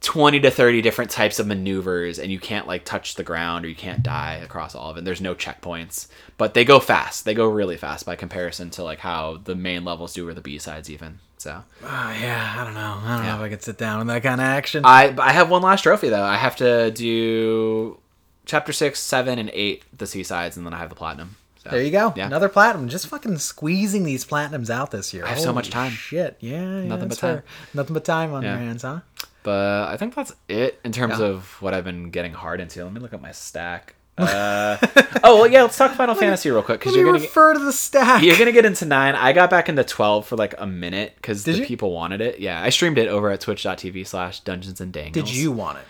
20 0.02 0.42
to 0.42 0.52
30 0.52 0.82
different 0.82 1.10
types 1.12 1.40
of 1.40 1.48
maneuvers 1.48 2.20
and 2.20 2.30
you 2.32 2.38
can't 2.40 2.68
like 2.68 2.84
touch 2.84 3.16
the 3.16 3.24
ground 3.24 3.64
or 3.64 3.70
you 3.70 3.76
can't 3.76 4.04
die 4.04 4.34
across 4.44 4.76
all 4.76 4.90
of 4.92 4.98
it. 4.98 5.06
There's 5.06 5.22
no 5.22 5.34
checkpoints, 5.34 6.08
but 6.38 6.54
they 6.54 6.66
go 6.66 6.80
fast. 6.82 7.24
They 7.24 7.34
go 7.34 7.48
really 7.48 7.78
fast 7.78 8.06
by 8.06 8.16
comparison 8.18 8.70
to 8.72 8.84
like 8.84 9.00
how 9.00 9.38
the 9.44 9.56
main 9.56 9.86
levels 9.86 10.14
do 10.14 10.28
or 10.28 10.34
the 10.34 10.42
B-sides 10.42 10.90
even. 10.90 11.20
So, 11.38 11.64
Oh 11.84 12.18
yeah, 12.22 12.56
I 12.58 12.64
don't 12.66 12.74
know. 12.74 13.00
I 13.04 13.16
don't 13.18 13.26
Yeah. 13.26 13.32
know 13.32 13.44
if 13.44 13.46
I 13.46 13.50
could 13.50 13.64
sit 13.64 13.78
down 13.78 14.00
with 14.00 14.08
that 14.08 14.24
kind 14.24 14.42
of 14.42 14.46
action. 14.48 14.84
I 14.86 15.14
I 15.18 15.32
have 15.34 15.50
one 15.50 15.62
last 15.62 15.84
trophy 15.84 16.10
though. 16.10 16.24
I 16.24 16.36
have 16.38 16.56
to 16.58 16.92
do 16.92 17.98
chapter 18.46 18.74
six, 18.74 19.00
seven, 19.00 19.40
and 19.40 19.50
eight, 19.54 19.84
the 19.98 20.08
C 20.08 20.24
sides 20.24 20.58
and 20.58 20.66
then 20.66 20.74
I 20.74 20.80
have 20.80 20.90
the 20.90 20.96
platinum. 20.96 21.36
So, 21.64 21.70
there 21.72 21.82
you 21.82 21.92
go. 21.92 22.14
Yeah. 22.16 22.28
Another 22.28 22.50
platinum. 22.50 22.90
Just 22.90 23.08
fucking 23.08 23.38
squeezing 23.38 24.04
these 24.04 24.26
platinums 24.26 24.70
out 24.70 24.92
this 24.92 25.14
year. 25.14 25.26
I 25.26 25.30
have 25.30 25.40
so 25.40 25.54
much 25.54 25.70
time. 25.70 25.92
Shit. 25.92 26.38
Yeah. 26.42 26.60
yeah 26.62 26.84
Nothing 26.86 27.08
that's 27.08 27.22
but 27.22 27.28
time. 27.28 27.36
fair. 27.38 27.44
Nothing 27.74 27.94
but 27.94 28.04
time 28.06 28.34
on 28.34 28.44
Yeah. 28.44 28.50
your 28.52 28.60
hands, 28.60 28.82
huh? 28.82 29.00
But 29.44 29.88
I 29.90 29.98
think 29.98 30.16
that's 30.16 30.34
it 30.50 30.80
in 30.84 30.92
terms 30.92 31.20
Yeah. 31.20 31.26
of 31.28 31.62
what 31.62 31.74
I've 31.74 31.84
been 31.84 32.10
getting 32.12 32.34
hard 32.34 32.60
into. 32.62 32.84
Let 32.84 32.94
me 32.94 33.00
look 33.00 33.14
at 33.14 33.22
my 33.22 33.32
stack. 33.32 33.96
Uh, 34.16 34.78
oh 35.24 35.38
well, 35.42 35.48
yeah. 35.48 35.64
Let's 35.64 35.76
talk 35.76 35.92
Final 35.96 36.14
Fantasy 36.14 36.52
real 36.52 36.62
quick 36.62 36.80
because 36.80 36.96
you're 36.96 37.04
gonna 37.04 37.18
get, 37.18 37.26
refer 37.30 37.54
to 37.54 37.60
the 37.60 37.74
stack. 37.74 38.22
you're 38.22 38.38
gonna 38.38 38.52
get 38.52 38.64
into 38.64 38.86
nine. 38.86 39.16
I 39.16 39.34
got 39.34 39.50
back 39.50 39.70
into 39.70 39.84
twelve 39.84 40.28
for 40.28 40.36
like 40.36 40.54
a 40.60 40.68
minute 40.68 41.14
because 41.16 41.46
the 41.46 41.54
you? 41.54 41.66
people 41.66 41.92
wanted 41.92 42.22
it. 42.22 42.40
Yeah, 42.40 42.62
I 42.62 42.70
streamed 42.70 43.00
it 43.00 43.08
over 43.08 43.32
at 43.32 43.42
Twitch.tv 43.42 44.06
slash 44.06 44.42
Dungeons 44.42 44.80
and 44.80 44.94
Dangles. 44.94 45.14
Did 45.26 45.36
you 45.36 45.52
want 45.52 45.80
it? 45.80 45.86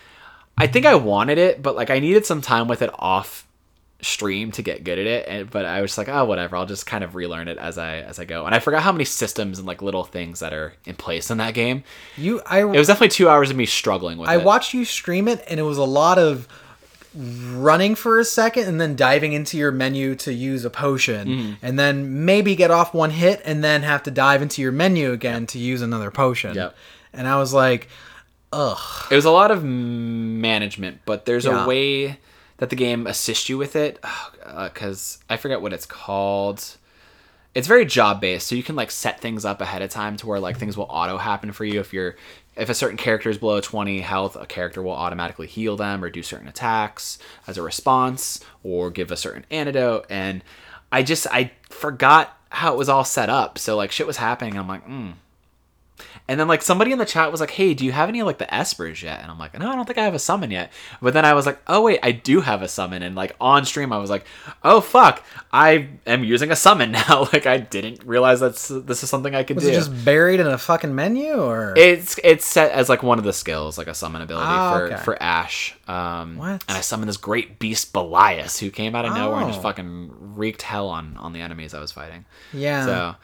I 0.58 0.68
think 0.68 0.86
I 0.86 0.96
wanted 0.96 1.38
it, 1.38 1.62
but 1.62 1.76
like 1.76 1.90
I 1.90 2.00
needed 2.00 2.26
some 2.26 2.40
time 2.40 2.70
with 2.70 2.82
it 2.82 2.92
off 2.98 3.46
stream 4.04 4.52
to 4.52 4.62
get 4.62 4.84
good 4.84 5.00
at 5.00 5.06
it. 5.08 5.26
And 5.28 5.50
but 5.50 5.66
I 5.66 5.82
was 5.82 5.98
like, 5.98 6.10
oh, 6.10 6.26
whatever. 6.26 6.56
I'll 6.56 6.66
just 6.66 6.86
kind 6.86 7.04
of 7.04 7.16
relearn 7.16 7.48
it 7.48 7.58
as 7.58 7.78
I 7.78 7.98
as 7.98 8.20
I 8.20 8.26
go. 8.26 8.46
And 8.46 8.54
I 8.54 8.60
forgot 8.60 8.84
how 8.84 8.92
many 8.92 9.06
systems 9.06 9.58
and 9.60 9.68
like 9.68 9.82
little 9.82 10.04
things 10.04 10.40
that 10.42 10.54
are 10.54 10.74
in 10.86 10.96
place 10.96 11.32
in 11.32 11.38
that 11.40 11.54
game. 11.54 11.84
You. 12.18 12.42
I. 12.46 12.60
It 12.60 12.66
was 12.66 12.88
definitely 12.88 13.10
two 13.10 13.30
hours 13.30 13.50
of 13.50 13.56
me 13.56 13.66
struggling 13.66 14.18
with 14.18 14.30
I 14.30 14.36
it. 14.38 14.44
watched 14.44 14.74
you 14.74 14.86
stream 14.86 15.28
it, 15.28 15.44
and 15.50 15.60
it 15.60 15.64
was 15.64 15.78
a 15.78 15.84
lot 15.86 16.18
of 16.20 16.48
running 17.16 17.94
for 17.94 18.20
a 18.20 18.26
second 18.26 18.68
and 18.68 18.82
then 18.82 18.96
diving 18.96 19.34
into 19.34 19.56
your 19.58 19.72
menu 19.72 20.16
to 20.16 20.34
use 20.34 20.66
a 20.66 20.70
potion 20.70 21.28
Mm-hmm. 21.28 21.52
and 21.66 21.78
then 21.78 22.26
maybe 22.26 22.56
get 22.56 22.72
off 22.72 22.94
one 22.94 23.12
hit 23.12 23.40
and 23.46 23.64
then 23.64 23.84
have 23.84 24.02
to 24.04 24.12
dive 24.12 24.42
into 24.42 24.64
your 24.64 24.72
menu 24.72 25.12
again 25.12 25.46
to 25.48 25.60
use 25.60 25.84
another 25.84 26.10
potion 26.10 26.56
Yep. 26.56 26.76
and 27.14 27.28
i 27.28 27.38
was 27.38 27.54
like 27.54 27.88
ugh. 28.52 28.80
It 29.12 29.16
was 29.16 29.26
a 29.26 29.32
lot 29.32 29.52
of 29.52 29.64
management, 29.64 31.02
but 31.06 31.26
there's 31.26 31.46
Yeah. 31.46 31.66
a 31.66 31.68
way 31.68 32.20
that 32.58 32.70
the 32.70 32.76
game 32.76 33.08
assists 33.08 33.50
you 33.50 33.58
with 33.58 33.76
it 33.76 34.00
because 34.64 35.20
I 35.30 35.38
forget 35.38 35.62
what 35.62 35.74
it's 35.74 35.86
called. 35.86 36.78
It's 37.56 37.68
very 37.68 37.86
job 37.86 38.20
based, 38.20 38.48
so 38.48 38.56
you 38.56 38.64
can 38.64 38.76
like 38.76 38.90
set 38.90 39.20
things 39.20 39.46
up 39.46 39.62
ahead 39.62 39.84
of 39.84 39.92
time 39.92 40.18
to 40.18 40.28
where 40.28 40.40
like 40.40 40.58
things 40.58 40.76
will 40.76 40.88
auto 40.90 41.18
happen 41.18 41.52
for 41.52 41.66
you 41.66 41.80
if 41.80 41.94
you're 41.94 42.16
if 42.56 42.70
a 42.70 42.74
certain 42.74 42.98
character 42.98 43.30
is 43.30 43.38
below 43.38 43.60
20 43.62 44.00
health, 44.02 44.36
a 44.36 44.46
character 44.46 44.82
will 44.82 44.92
automatically 44.92 45.48
heal 45.48 45.76
them 45.76 46.04
or 46.04 46.10
do 46.10 46.22
certain 46.22 46.48
attacks 46.48 47.18
as 47.48 47.58
a 47.58 47.62
response 47.62 48.40
or 48.64 48.92
give 48.92 49.12
a 49.12 49.18
certain 49.18 49.46
antidote. 49.50 50.06
And 50.10 50.44
I 50.92 51.04
just 51.04 51.26
I 51.32 51.52
forgot 51.70 52.38
how 52.50 52.74
it 52.74 52.78
was 52.78 52.90
all 52.90 53.04
set 53.04 53.30
up. 53.30 53.58
So 53.58 53.76
like 53.76 53.92
shit 53.92 54.06
was 54.06 54.18
happening. 54.18 54.58
I'm 54.58 54.68
like, 54.68 54.88
mm, 54.88 55.14
and 56.34 56.40
then 56.40 56.48
like 56.48 56.64
somebody 56.64 56.92
in 56.92 56.98
the 56.98 57.06
chat 57.06 57.32
was 57.32 57.40
like, 57.40 57.52
"Hey, 57.52 57.76
do 57.76 57.86
you 57.86 57.92
have 57.92 58.10
any 58.10 58.20
of 58.20 58.26
like 58.26 58.40
the 58.40 58.46
espers 58.48 59.04
yet?" 59.04 59.22
And 59.22 59.30
I'm 59.30 59.38
like, 59.38 59.58
"No, 59.60 59.70
I 59.70 59.76
don't 59.76 59.86
think 59.86 60.00
I 60.00 60.04
have 60.04 60.16
a 60.16 60.20
summon 60.20 60.50
yet." 60.50 60.72
But 61.00 61.14
then 61.14 61.26
I 61.26 61.34
was 61.36 61.46
like, 61.46 61.60
"Oh 61.68 61.84
wait, 61.84 62.00
I 62.02 62.12
do 62.12 62.42
have 62.42 62.64
a 62.64 62.68
summon." 62.68 63.04
And 63.04 63.16
like 63.16 63.36
on 63.40 63.66
stream, 63.66 63.94
I 63.94 63.98
was 64.00 64.10
like, 64.10 64.26
"Oh 64.64 64.82
fuck, 64.82 65.24
I 65.52 65.90
am 66.08 66.24
using 66.24 66.52
a 66.52 66.56
summon 66.56 66.92
now." 67.08 67.28
like 67.34 67.46
I 67.46 67.58
didn't 67.60 68.04
realize 68.04 68.40
that's 68.40 68.68
this 68.70 69.04
is 69.04 69.10
something 69.10 69.36
I 69.36 69.44
could 69.44 69.58
Was 69.58 69.66
do. 69.66 69.70
it 69.70 69.74
just 69.76 70.04
buried 70.04 70.40
in 70.40 70.48
a 70.48 70.58
fucking 70.58 70.96
menu 70.96 71.34
or? 71.36 71.76
It's 71.78 72.20
it's 72.24 72.46
set 72.46 72.72
as 72.72 72.90
like 72.90 73.04
one 73.04 73.20
of 73.20 73.24
the 73.26 73.34
skills, 73.34 73.78
like 73.78 73.88
a 73.88 73.94
summon 73.94 74.22
ability 74.24 74.48
Ah, 74.50 74.74
for 74.78 74.84
okay. 74.86 74.98
for 75.04 75.22
Ash. 75.22 75.76
Um, 75.88 76.38
What? 76.38 76.64
And 76.68 76.78
I 76.78 76.82
summoned 76.82 77.10
this 77.10 77.18
great 77.18 77.60
beast 77.60 77.92
Belias, 77.94 78.60
who 78.60 78.70
came 78.72 78.96
out 78.96 79.04
of 79.06 79.14
nowhere 79.14 79.40
and 79.42 79.48
just 79.50 79.60
Oh. 79.60 79.64
fucking 79.64 80.12
wreaked 80.36 80.62
hell 80.62 80.88
on 80.90 81.18
on 81.18 81.34
the 81.34 81.42
enemies 81.42 81.74
I 81.74 81.80
was 81.80 81.92
fighting. 81.92 82.26
yeah. 82.54 82.86
So 82.86 83.16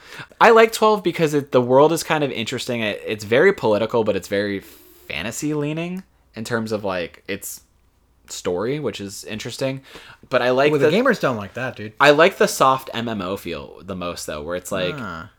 I 0.41 0.49
like 0.49 0.71
12 0.73 1.01
because 1.03 1.33
it, 1.33 1.51
the 1.51 1.61
world 1.61 1.91
is 1.93 2.03
kind 2.03 2.23
of 2.23 2.31
interesting. 2.31 2.81
It, 2.81 3.01
it's 3.05 3.23
very 3.23 3.53
political, 3.53 4.03
but 4.03 4.15
it's 4.15 4.27
very 4.27 4.59
fantasy 4.59 5.53
leaning 5.53 6.03
in 6.35 6.43
terms 6.43 6.71
of 6.71 6.83
like 6.83 7.23
its 7.27 7.61
story, 8.27 8.79
which 8.79 8.99
is 9.01 9.23
interesting. 9.23 9.81
But 10.29 10.41
I 10.41 10.51
like 10.51 10.71
well, 10.71 10.79
the, 10.81 10.89
the 10.91 10.97
gamers 10.97 11.19
don't 11.19 11.37
like 11.37 11.53
that, 11.55 11.75
dude. 11.77 11.93
I 11.99 12.11
like 12.11 12.37
the 12.37 12.47
soft 12.47 12.89
MMO 12.93 13.39
feel 13.39 13.81
the 13.83 13.95
most 13.95 14.25
though, 14.27 14.43
where 14.43 14.55
it's 14.55 14.71
like 14.71 14.95
Ah. 14.97 15.31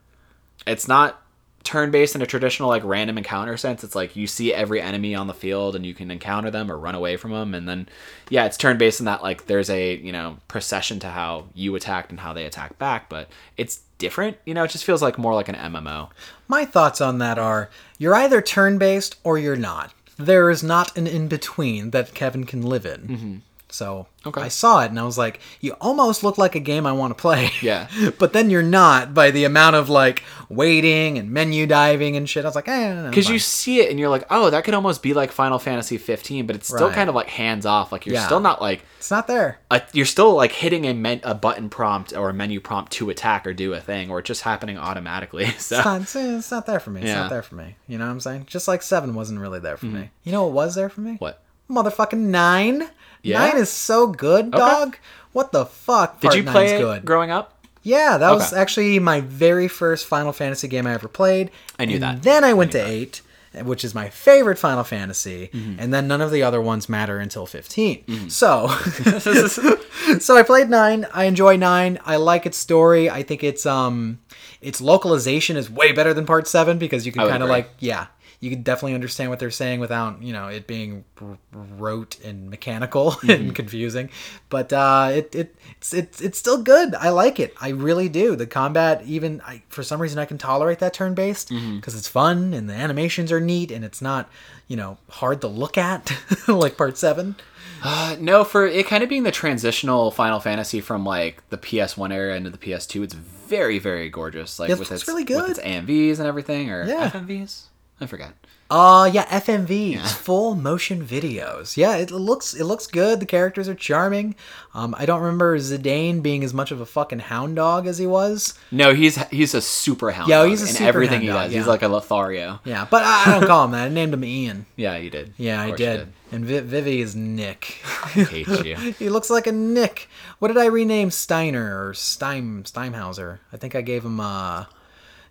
it's 0.66 0.88
not 0.88 1.22
turn 1.62 1.90
based 1.90 2.14
in 2.14 2.22
a 2.22 2.26
traditional 2.26 2.68
like 2.68 2.82
random 2.84 3.18
encounter 3.18 3.56
sense. 3.56 3.84
It's 3.84 3.94
like 3.94 4.16
you 4.16 4.26
see 4.26 4.52
every 4.52 4.80
enemy 4.80 5.14
on 5.14 5.26
the 5.26 5.34
field 5.34 5.76
and 5.76 5.84
you 5.84 5.94
can 5.94 6.10
encounter 6.10 6.50
them 6.50 6.70
or 6.70 6.78
run 6.78 6.94
away 6.94 7.16
from 7.16 7.32
them, 7.32 7.54
and 7.54 7.68
then 7.68 7.88
yeah, 8.28 8.46
it's 8.46 8.56
turn 8.56 8.78
based 8.78 9.00
in 9.00 9.06
that 9.06 9.22
like 9.22 9.46
there's 9.46 9.70
a 9.70 9.96
you 9.96 10.12
know 10.12 10.38
procession 10.48 10.98
to 11.00 11.08
how 11.08 11.46
you 11.54 11.74
attacked 11.74 12.10
and 12.10 12.20
how 12.20 12.32
they 12.32 12.44
attack 12.44 12.78
back, 12.78 13.08
but 13.08 13.28
it's 13.56 13.80
different. 13.98 14.38
You 14.44 14.54
know, 14.54 14.64
it 14.64 14.70
just 14.70 14.84
feels 14.84 15.02
like 15.02 15.18
more 15.18 15.34
like 15.34 15.48
an 15.48 15.54
MMO. 15.54 16.10
My 16.48 16.64
thoughts 16.64 17.00
on 17.00 17.18
that 17.18 17.38
are 17.38 17.70
you're 17.98 18.14
either 18.14 18.40
turn 18.40 18.78
based 18.78 19.16
or 19.22 19.38
you're 19.38 19.56
not. 19.56 19.92
There 20.16 20.50
is 20.50 20.62
not 20.62 20.96
an 20.98 21.06
in 21.06 21.28
between 21.28 21.90
that 21.90 22.14
Kevin 22.14 22.44
can 22.44 22.62
live 22.62 22.84
in. 22.84 23.00
Mm-hmm. 23.00 23.36
So 23.72 24.06
Mm-hmm. 24.20 24.28
Okay. 24.28 24.42
I 24.42 24.48
saw 24.48 24.82
it 24.82 24.90
and 24.90 25.00
I 25.00 25.04
was 25.04 25.16
like, 25.16 25.40
you 25.62 25.72
almost 25.80 26.22
look 26.22 26.36
like 26.36 26.54
a 26.54 26.60
game 26.60 26.84
I 26.84 26.92
want 26.92 27.10
to 27.16 27.18
play. 27.18 27.50
Yeah. 27.62 27.88
but 28.18 28.34
then 28.34 28.50
you're 28.50 28.62
not 28.62 29.14
by 29.14 29.30
the 29.30 29.44
amount 29.44 29.76
of 29.76 29.88
like 29.88 30.22
waiting 30.50 31.16
and 31.16 31.30
menu 31.30 31.66
diving 31.66 32.16
and 32.16 32.28
shit. 32.28 32.44
I 32.44 32.48
was 32.48 32.54
like, 32.54 32.68
eh. 32.68 33.08
Because 33.08 33.30
you 33.30 33.38
see 33.38 33.80
it 33.80 33.88
and 33.90 33.98
you're 33.98 34.10
like, 34.10 34.24
oh, 34.28 34.50
that 34.50 34.64
could 34.64 34.74
almost 34.74 35.02
be 35.02 35.14
like 35.14 35.32
Final 35.32 35.58
Fantasy 35.58 35.96
15, 35.96 36.46
but 36.46 36.54
it's 36.54 36.66
still 36.68 36.88
Right. 36.88 36.94
kind 36.94 37.08
of 37.08 37.14
like 37.14 37.28
hands 37.30 37.64
off. 37.64 37.92
Like 37.92 38.04
you're 38.04 38.16
Yeah. 38.16 38.26
still 38.26 38.40
not 38.40 38.60
like 38.60 38.84
It's 38.98 39.10
not 39.10 39.26
there. 39.26 39.58
a, 39.70 39.80
you're 39.94 40.04
still 40.04 40.34
like 40.34 40.52
hitting 40.52 40.84
a, 40.86 40.92
men- 40.92 41.22
a 41.24 41.34
button 41.34 41.70
prompt 41.70 42.12
or 42.14 42.28
a 42.28 42.34
menu 42.34 42.60
prompt 42.60 42.92
to 42.92 43.08
attack 43.08 43.46
or 43.46 43.54
do 43.54 43.72
a 43.72 43.80
thing, 43.80 44.10
or 44.10 44.18
it's 44.18 44.26
just 44.28 44.42
happening 44.42 44.76
automatically. 44.76 45.46
So 45.58 45.76
It's 45.78 46.14
not, 46.14 46.24
it's, 46.36 46.50
not 46.50 46.66
there 46.66 46.80
for 46.80 46.90
me. 46.90 47.00
It's 47.00 47.08
Yeah. 47.08 47.20
not 47.22 47.30
there 47.30 47.42
for 47.42 47.54
me. 47.54 47.76
You 47.88 47.96
know 47.96 48.04
what 48.04 48.10
I'm 48.12 48.20
saying? 48.20 48.44
Just 48.48 48.68
like 48.68 48.82
seven 48.82 49.14
wasn't 49.14 49.40
really 49.40 49.60
there 49.60 49.78
for 49.78 49.86
me. 49.86 50.10
You 50.24 50.32
know 50.32 50.42
what 50.44 50.52
was 50.52 50.74
there 50.74 50.90
for 50.90 51.00
me? 51.00 51.12
Mm-hmm. 51.12 51.24
what? 51.24 51.42
Motherfucking 51.70 52.18
nine. 52.18 52.88
Yeah? 53.22 53.38
Nine 53.38 53.56
is 53.58 53.70
so 53.70 54.06
good, 54.08 54.50
dog. 54.50 54.96
What 55.32 55.52
the 55.52 55.64
fuck? 55.66 56.20
Did 56.20 56.26
Part 56.28 56.36
you 56.38 56.42
play 56.44 56.74
it 56.76 56.80
good. 56.80 57.04
growing 57.04 57.30
up? 57.30 57.56
Yeah, 57.82 58.18
that 58.18 58.32
was 58.32 58.52
actually 58.52 58.98
my 58.98 59.20
very 59.22 59.68
first 59.68 60.06
Final 60.06 60.32
Fantasy 60.32 60.68
game 60.68 60.86
I 60.86 60.92
ever 60.94 61.08
played. 61.08 61.50
I 61.78 61.84
knew 61.86 61.94
And 61.94 62.02
that. 62.02 62.22
Then 62.22 62.44
I 62.44 62.52
went 62.52 62.72
to 62.72 62.78
eight, 62.84 63.22
which 63.62 63.84
is 63.84 63.94
my 63.94 64.10
favorite 64.10 64.58
Final 64.58 64.84
Fantasy, 64.84 65.48
Mm-hmm. 65.52 65.80
and 65.80 65.94
then 65.94 66.06
none 66.08 66.20
of 66.20 66.30
the 66.30 66.42
other 66.42 66.60
ones 66.60 66.88
matter 66.90 67.18
until 67.18 67.46
15 67.46 68.28
So, 68.28 68.68
so 70.18 70.36
I 70.36 70.42
played 70.42 70.68
nine. 70.68 71.06
I 71.14 71.24
enjoy 71.24 71.56
nine. 71.56 71.98
I 72.04 72.16
like 72.16 72.46
its 72.46 72.58
story. 72.58 73.08
I 73.08 73.22
think 73.22 73.42
it's 73.44 73.64
um, 73.66 74.18
its 74.60 74.80
localization 74.80 75.56
is 75.56 75.70
way 75.70 75.92
better 75.92 76.12
than 76.12 76.26
Part 76.26 76.48
seven 76.48 76.78
because 76.78 77.06
you 77.06 77.12
can 77.12 77.26
kind 77.28 77.42
of 77.42 77.48
like 77.48 77.70
yeah. 77.78 78.06
You 78.40 78.48
can 78.50 78.62
definitely 78.62 78.94
understand 78.94 79.28
what 79.28 79.38
they're 79.38 79.50
saying 79.50 79.80
without, 79.80 80.22
you 80.22 80.32
know, 80.32 80.48
it 80.48 80.66
being 80.66 81.04
r- 81.20 81.36
rote 81.52 82.18
and 82.24 82.48
mechanical 82.48 83.10
Mm-hmm. 83.20 83.30
and 83.30 83.54
confusing. 83.54 84.08
But 84.48 84.72
uh, 84.72 85.10
it, 85.12 85.34
it 85.34 85.54
it's, 85.76 85.92
it's 85.92 86.20
it's 86.22 86.38
still 86.38 86.62
good. 86.62 86.94
I 86.94 87.10
like 87.10 87.38
it. 87.38 87.54
I 87.60 87.68
really 87.70 88.08
do. 88.08 88.36
The 88.36 88.46
combat, 88.46 89.02
even 89.04 89.42
I, 89.46 89.62
for 89.68 89.82
some 89.82 90.00
reason, 90.00 90.18
I 90.18 90.24
can 90.24 90.38
tolerate 90.38 90.78
that 90.78 90.94
turn 90.94 91.12
based 91.14 91.48
because 91.50 91.60
Mm-hmm. 91.60 91.98
it's 91.98 92.08
fun 92.08 92.54
and 92.54 92.68
the 92.68 92.74
animations 92.74 93.30
are 93.30 93.40
neat 93.40 93.70
and 93.70 93.84
it's 93.84 94.00
not, 94.00 94.30
you 94.68 94.76
know, 94.76 94.96
hard 95.10 95.42
to 95.42 95.46
look 95.48 95.76
at 95.76 96.10
like 96.48 96.78
Part 96.78 96.96
Seven. 96.96 97.36
Uh, 97.82 98.16
no, 98.20 98.44
for 98.44 98.66
it 98.66 98.86
kind 98.86 99.02
of 99.02 99.08
being 99.08 99.22
the 99.22 99.30
transitional 99.30 100.10
Final 100.10 100.40
Fantasy 100.40 100.80
from 100.80 101.04
like 101.04 101.46
the 101.50 101.58
PS1 101.58 102.12
era 102.12 102.36
into 102.36 102.48
the 102.50 102.58
PS2, 102.58 103.02
it's 103.04 103.14
very, 103.14 103.78
very 103.78 104.08
gorgeous. 104.10 104.58
Like 104.58 104.70
It 104.70 104.78
with 104.78 104.90
looks 104.90 105.02
its 105.02 105.08
really 105.08 105.24
with 105.24 105.28
good. 105.28 105.50
its 105.50 105.60
AMVs 105.60 106.18
and 106.18 106.26
everything, 106.26 106.70
or 106.70 106.84
Yeah. 106.86 107.10
FMVs. 107.10 107.64
I 108.00 108.06
forgot. 108.06 108.34
Uh 108.70 109.10
yeah, 109.12 109.24
FMVs, 109.26 110.12
full 110.14 110.54
motion 110.54 111.04
videos. 111.04 111.76
Yeah, 111.76 111.96
it 111.96 112.12
looks 112.12 112.54
it 112.54 112.62
looks 112.62 112.86
good. 112.86 113.18
The 113.18 113.26
characters 113.26 113.68
are 113.68 113.74
charming. 113.74 114.36
Um, 114.74 114.94
I 114.96 115.06
don't 115.06 115.20
remember 115.22 115.58
Zidane 115.58 116.22
being 116.22 116.44
as 116.44 116.54
much 116.54 116.70
of 116.70 116.80
a 116.80 116.86
fucking 116.86 117.18
hound 117.18 117.56
dog 117.56 117.88
as 117.88 117.98
he 117.98 118.06
was. 118.06 118.54
No, 118.70 118.94
he's 118.94 119.16
he's 119.24 119.54
a 119.54 119.60
super 119.60 120.12
hound. 120.12 120.28
Yeah, 120.28 120.42
dog 120.42 120.50
he's 120.50 120.62
a 120.62 120.66
in 120.66 120.72
super 120.74 120.84
everything 120.88 121.22
he 121.22 121.26
dog, 121.26 121.46
does. 121.46 121.52
He's 121.52 121.66
like 121.66 121.82
a 121.82 121.88
Lothario. 121.88 122.60
Yeah, 122.64 122.86
but 122.88 123.02
I, 123.02 123.24
I 123.26 123.40
don't 123.40 123.48
call 123.48 123.64
him 123.64 123.72
that. 123.72 123.86
I 123.86 123.88
named 123.88 124.14
him 124.14 124.24
Ian. 124.24 124.66
Yeah, 124.76 124.96
you 124.96 125.10
did. 125.10 125.34
Yeah, 125.36 125.60
I 125.60 125.66
you 125.66 125.76
did. 125.76 126.08
And 126.30 126.44
Vi- 126.44 126.60
Vivi 126.60 127.00
is 127.00 127.16
Nick. 127.16 127.80
I 127.84 128.08
hate 128.22 128.46
you. 128.64 128.76
he 129.00 129.08
looks 129.08 129.30
like 129.30 129.48
a 129.48 129.52
Nick. 129.52 130.08
What 130.38 130.46
did 130.48 130.58
I 130.58 130.66
rename 130.66 131.10
Steiner 131.10 131.88
or 131.88 131.92
Steim 131.92 132.62
Steimhauser? 132.62 133.40
I 133.52 133.56
think 133.56 133.74
I 133.74 133.80
gave 133.80 134.04
him 134.04 134.20
uh 134.20 134.66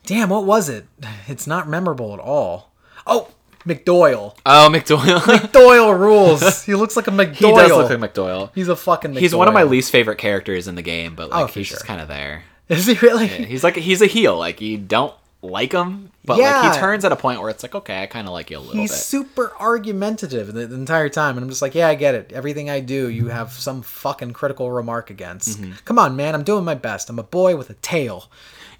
Damn, 0.05 0.29
what 0.29 0.45
was 0.45 0.69
it? 0.69 0.85
It's 1.27 1.45
not 1.45 1.69
memorable 1.69 2.13
at 2.13 2.19
all. 2.19 2.71
Oh, 3.05 3.29
McDoyle. 3.65 4.35
Oh, 4.45 4.69
McDoyle. 4.71 5.51
Doyle 5.51 5.93
rules. 5.93 6.63
He 6.65 6.73
looks 6.75 6.95
like 6.95 7.07
a 7.07 7.11
McDoyle. 7.11 7.35
he 7.35 7.51
does 7.53 7.71
look 7.71 7.89
like 7.89 8.13
McDoyle. 8.13 8.51
He's 8.55 8.67
a 8.67 8.75
fucking 8.75 9.11
McDoyle. 9.11 9.19
He's 9.19 9.35
one 9.35 9.47
of 9.47 9.53
my 9.53 9.63
least 9.63 9.91
favorite 9.91 10.17
characters 10.17 10.67
in 10.67 10.75
the 10.75 10.81
game, 10.81 11.15
but 11.15 11.29
like 11.29 11.43
Oh, 11.43 11.47
he's 11.47 11.69
just 11.69 11.85
kind 11.85 12.01
of 12.01 12.07
there. 12.07 12.43
Is 12.67 12.85
he 12.87 12.93
really? 12.95 13.27
He's 13.27 13.63
like 13.63 13.75
he's 13.75 14.01
a 14.01 14.07
heel. 14.07 14.37
Like 14.37 14.61
you 14.61 14.77
don't 14.77 15.13
like 15.41 15.71
him, 15.71 16.11
but 16.25 16.37
like 16.39 16.73
he 16.73 16.79
turns 16.79 17.05
at 17.05 17.11
a 17.11 17.15
point 17.15 17.39
where 17.41 17.49
it's 17.49 17.63
like, 17.63 17.73
okay, 17.73 18.03
I 18.03 18.05
kind 18.07 18.27
of 18.27 18.33
like 18.33 18.49
you 18.49 18.57
a 18.57 18.59
little 18.59 18.75
He's 18.81 18.91
bit. 18.91 18.97
super 18.99 19.53
argumentative 19.59 20.53
the, 20.53 20.67
the 20.67 20.75
entire 20.75 21.09
time, 21.09 21.37
and 21.37 21.43
I'm 21.43 21.49
just 21.49 21.61
like, 21.61 21.73
yeah, 21.75 21.87
I 21.87 21.95
get 21.95 22.13
it. 22.15 22.31
Everything 22.33 22.69
I 22.69 22.79
do, 22.81 23.07
you 23.09 23.27
have 23.29 23.53
some 23.53 23.81
fucking 23.81 24.33
critical 24.33 24.69
remark 24.71 25.09
against. 25.09 25.61
Mm-hmm. 25.61 25.71
Come 25.85 25.97
on, 25.97 26.15
man, 26.15 26.35
I'm 26.35 26.43
doing 26.43 26.65
my 26.65 26.75
best. 26.75 27.09
I'm 27.09 27.19
a 27.19 27.23
boy 27.23 27.55
with 27.55 27.69
a 27.69 27.75
tail. 27.75 28.29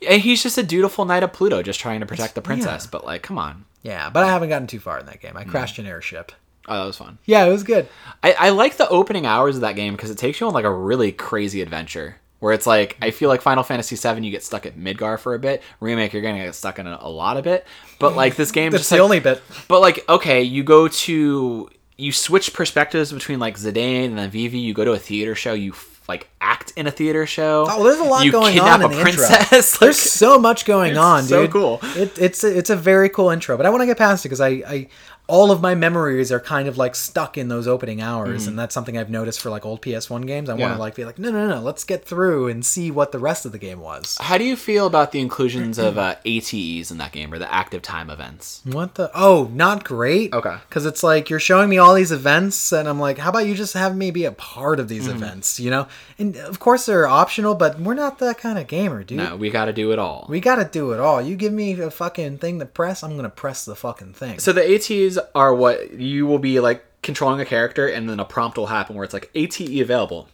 And 0.08 0.22
he's 0.22 0.42
just 0.42 0.58
a 0.58 0.64
dutiful 0.64 1.06
knight 1.06 1.24
of 1.24 1.34
Pluto, 1.34 1.62
just 1.62 1.80
trying 1.80 2.00
to 2.00 2.06
protect 2.06 2.36
the 2.36 2.42
princess. 2.42 2.88
But 2.88 3.06
like, 3.06 3.22
come 3.22 3.38
on. 3.38 3.66
Yeah, 3.84 4.10
but 4.10 4.24
I 4.24 4.28
haven't 4.28 4.50
gotten 4.50 4.68
too 4.68 4.80
far 4.80 5.00
in 5.00 5.06
that 5.06 5.22
game. 5.22 5.34
Mm. 5.34 5.40
I 5.40 5.44
crashed 5.46 5.80
an 5.80 5.86
airship. 5.86 6.32
Oh, 6.68 6.80
that 6.82 6.86
was 6.86 6.98
fun. 6.98 7.18
Yeah, 7.26 7.46
it 7.46 7.50
was 7.50 7.64
good. 7.64 7.88
I, 8.22 8.34
I 8.34 8.50
like 8.50 8.78
the 8.78 8.88
opening 8.90 9.26
hours 9.26 9.56
of 9.56 9.62
that 9.62 9.76
game 9.76 9.96
because 9.96 10.12
it 10.12 10.18
takes 10.18 10.40
you 10.40 10.48
on 10.48 10.54
like 10.54 10.66
a 10.66 10.74
really 10.74 11.12
crazy 11.12 11.62
adventure. 11.62 12.18
Where 12.40 12.54
it's 12.54 12.68
like 12.68 12.98
I 13.02 13.12
feel 13.12 13.28
like 13.28 13.42
Final 13.42 13.64
Fantasy 13.64 13.98
VII, 13.98 14.24
you 14.24 14.32
get 14.32 14.44
stuck 14.44 14.66
at 14.66 14.78
Midgar 14.78 15.20
for 15.20 15.34
a 15.34 15.40
bit. 15.40 15.62
Remake, 15.82 16.14
you're 16.14 16.22
gonna 16.22 16.38
get 16.38 16.56
stuck 16.56 16.80
in 16.80 16.88
a, 16.88 16.98
a 17.02 17.10
lot 17.10 17.36
of 17.36 17.48
it. 17.48 17.66
But 18.00 18.16
like 18.16 18.38
this 18.38 18.52
game, 18.52 18.72
That's 18.72 18.82
just 18.82 18.92
the 18.92 18.96
like, 18.98 19.04
only 19.04 19.20
bit. 19.20 19.42
But 19.68 19.82
like, 19.82 20.08
okay, 20.08 20.44
you 20.44 20.64
go 20.64 20.88
to 20.88 21.70
you 21.98 22.12
switch 22.14 22.54
perspectives 22.54 23.12
between 23.12 23.40
like 23.40 23.58
Zidane 23.58 24.06
and 24.06 24.18
then 24.18 24.30
Vivi. 24.30 24.60
You 24.60 24.74
go 24.74 24.86
to 24.86 24.94
a 24.94 25.00
theater 25.00 25.36
show. 25.36 25.54
You 25.54 25.74
like 26.10 26.28
act 26.42 26.74
in 26.76 26.88
a 26.88 26.92
theater 26.92 27.26
show. 27.26 27.66
Oh, 27.70 27.84
there's 27.86 28.00
a 28.00 28.04
lot 28.04 28.26
you 28.26 28.32
going 28.34 28.60
on 28.60 28.82
in 28.82 28.88
a 28.88 28.90
the 28.90 29.00
intro. 29.00 29.04
princess. 29.28 29.78
There's 29.80 29.98
so 29.98 30.38
much 30.38 30.66
going 30.66 30.98
on, 30.98 31.24
so 31.24 31.44
dude. 31.44 31.52
cool. 31.52 31.80
It, 31.96 32.18
it's 32.20 32.44
a, 32.44 32.58
it's 32.58 32.70
a 32.70 32.76
very 32.76 33.08
cool 33.08 33.30
intro, 33.30 33.56
but 33.56 33.66
I 33.66 33.70
want 33.70 33.82
to 33.84 33.86
get 33.86 33.98
past 33.98 34.26
it 34.26 34.30
because 34.30 34.42
I, 34.42 34.50
I 34.50 34.88
all 35.30 35.52
of 35.52 35.62
my 35.62 35.76
memories 35.76 36.32
are 36.32 36.40
kind 36.40 36.68
of 36.68 36.78
like 36.78 36.96
stuck 36.96 37.38
in 37.38 37.48
those 37.48 37.68
opening 37.68 38.02
hours, 38.02 38.48
and 38.48 38.58
that's 38.60 38.74
something 38.74 38.98
I've 38.98 39.10
noticed 39.10 39.40
for 39.40 39.50
like 39.50 39.66
old 39.66 39.82
PS1 39.82 40.26
games. 40.28 40.50
I 40.50 40.54
want 40.54 40.64
Mm-hmm. 40.70 40.74
To 40.76 40.80
like 40.82 40.96
be 40.96 41.06
like, 41.06 41.18
no, 41.18 41.32
no, 41.32 41.48
no, 41.48 41.62
let's 41.62 41.84
get 41.84 42.04
through 42.06 42.48
and 42.48 42.66
see 42.66 42.92
what 42.92 43.12
the 43.12 43.20
rest 43.20 43.46
of 43.46 43.52
the 43.52 43.58
game 43.58 43.80
was. 43.80 44.18
How 44.20 44.38
do 44.38 44.44
you 44.44 44.56
feel 44.56 44.86
about 44.88 45.12
the 45.12 45.20
inclusions 45.20 45.78
of 45.80 45.98
uh, 46.08 46.16
ATEs 46.26 46.92
in 46.92 46.98
that 46.98 47.12
game 47.12 47.34
or 47.34 47.40
the 47.40 47.52
active 47.54 47.82
time 47.82 48.10
events? 48.10 48.62
What 48.66 48.96
the? 48.96 49.10
Oh, 49.16 49.50
not 49.54 49.84
great. 49.84 50.34
Okay. 50.34 50.58
Because 50.68 50.86
it's 50.86 51.04
like 51.04 51.30
you're 51.30 51.40
showing 51.40 51.70
me 51.70 51.78
all 51.78 51.94
these 51.94 52.12
events, 52.12 52.72
and 52.72 52.88
I'm 52.90 53.00
like, 53.00 53.18
how 53.20 53.30
about 53.30 53.46
you 53.48 53.56
just 53.56 53.74
have 53.76 53.96
me 53.96 54.12
be 54.12 54.26
a 54.26 54.32
part 54.32 54.80
of 54.80 54.88
these 54.90 55.08
Mm-hmm. 55.08 55.24
events? 55.24 55.60
You 55.60 55.70
know, 55.72 55.88
and 56.18 56.36
of 56.38 56.60
course 56.60 56.86
they're 56.86 57.08
optional, 57.08 57.56
but 57.56 57.80
we're 57.80 57.94
not 57.94 58.20
that 58.20 58.38
kind 58.38 58.58
of 58.60 58.68
gamer, 58.68 59.04
dude. 59.04 59.18
No, 59.20 59.36
we 59.36 59.50
got 59.50 59.66
to 59.66 59.74
do 59.74 59.92
it 59.92 60.00
all. 60.00 60.26
We 60.30 60.40
gotta 60.40 60.66
do 60.66 60.92
it 60.94 61.00
all. 61.00 61.22
You 61.22 61.36
give 61.36 61.54
me 61.54 61.80
a 61.80 61.92
fucking 61.92 62.38
thing 62.40 62.60
to 62.60 62.66
press, 62.66 63.04
I'm 63.04 63.16
gonna 63.16 63.30
press 63.30 63.66
the 63.66 63.76
fucking 63.76 64.14
thing. 64.14 64.40
so 64.40 64.52
the 64.54 64.64
ATs 64.76 65.18
are 65.36 65.54
what 65.54 65.94
you 65.94 66.26
will 66.26 66.40
be 66.40 66.60
like 66.60 66.84
controlling 67.02 67.40
a 67.40 67.46
character, 67.46 67.88
and 67.88 68.10
then 68.10 68.20
a 68.20 68.26
prompt 68.26 68.58
will 68.58 68.68
happen 68.68 68.96
where 68.96 69.04
it's 69.06 69.14
like 69.14 69.30
ATE 69.36 69.80
available. 69.82 70.28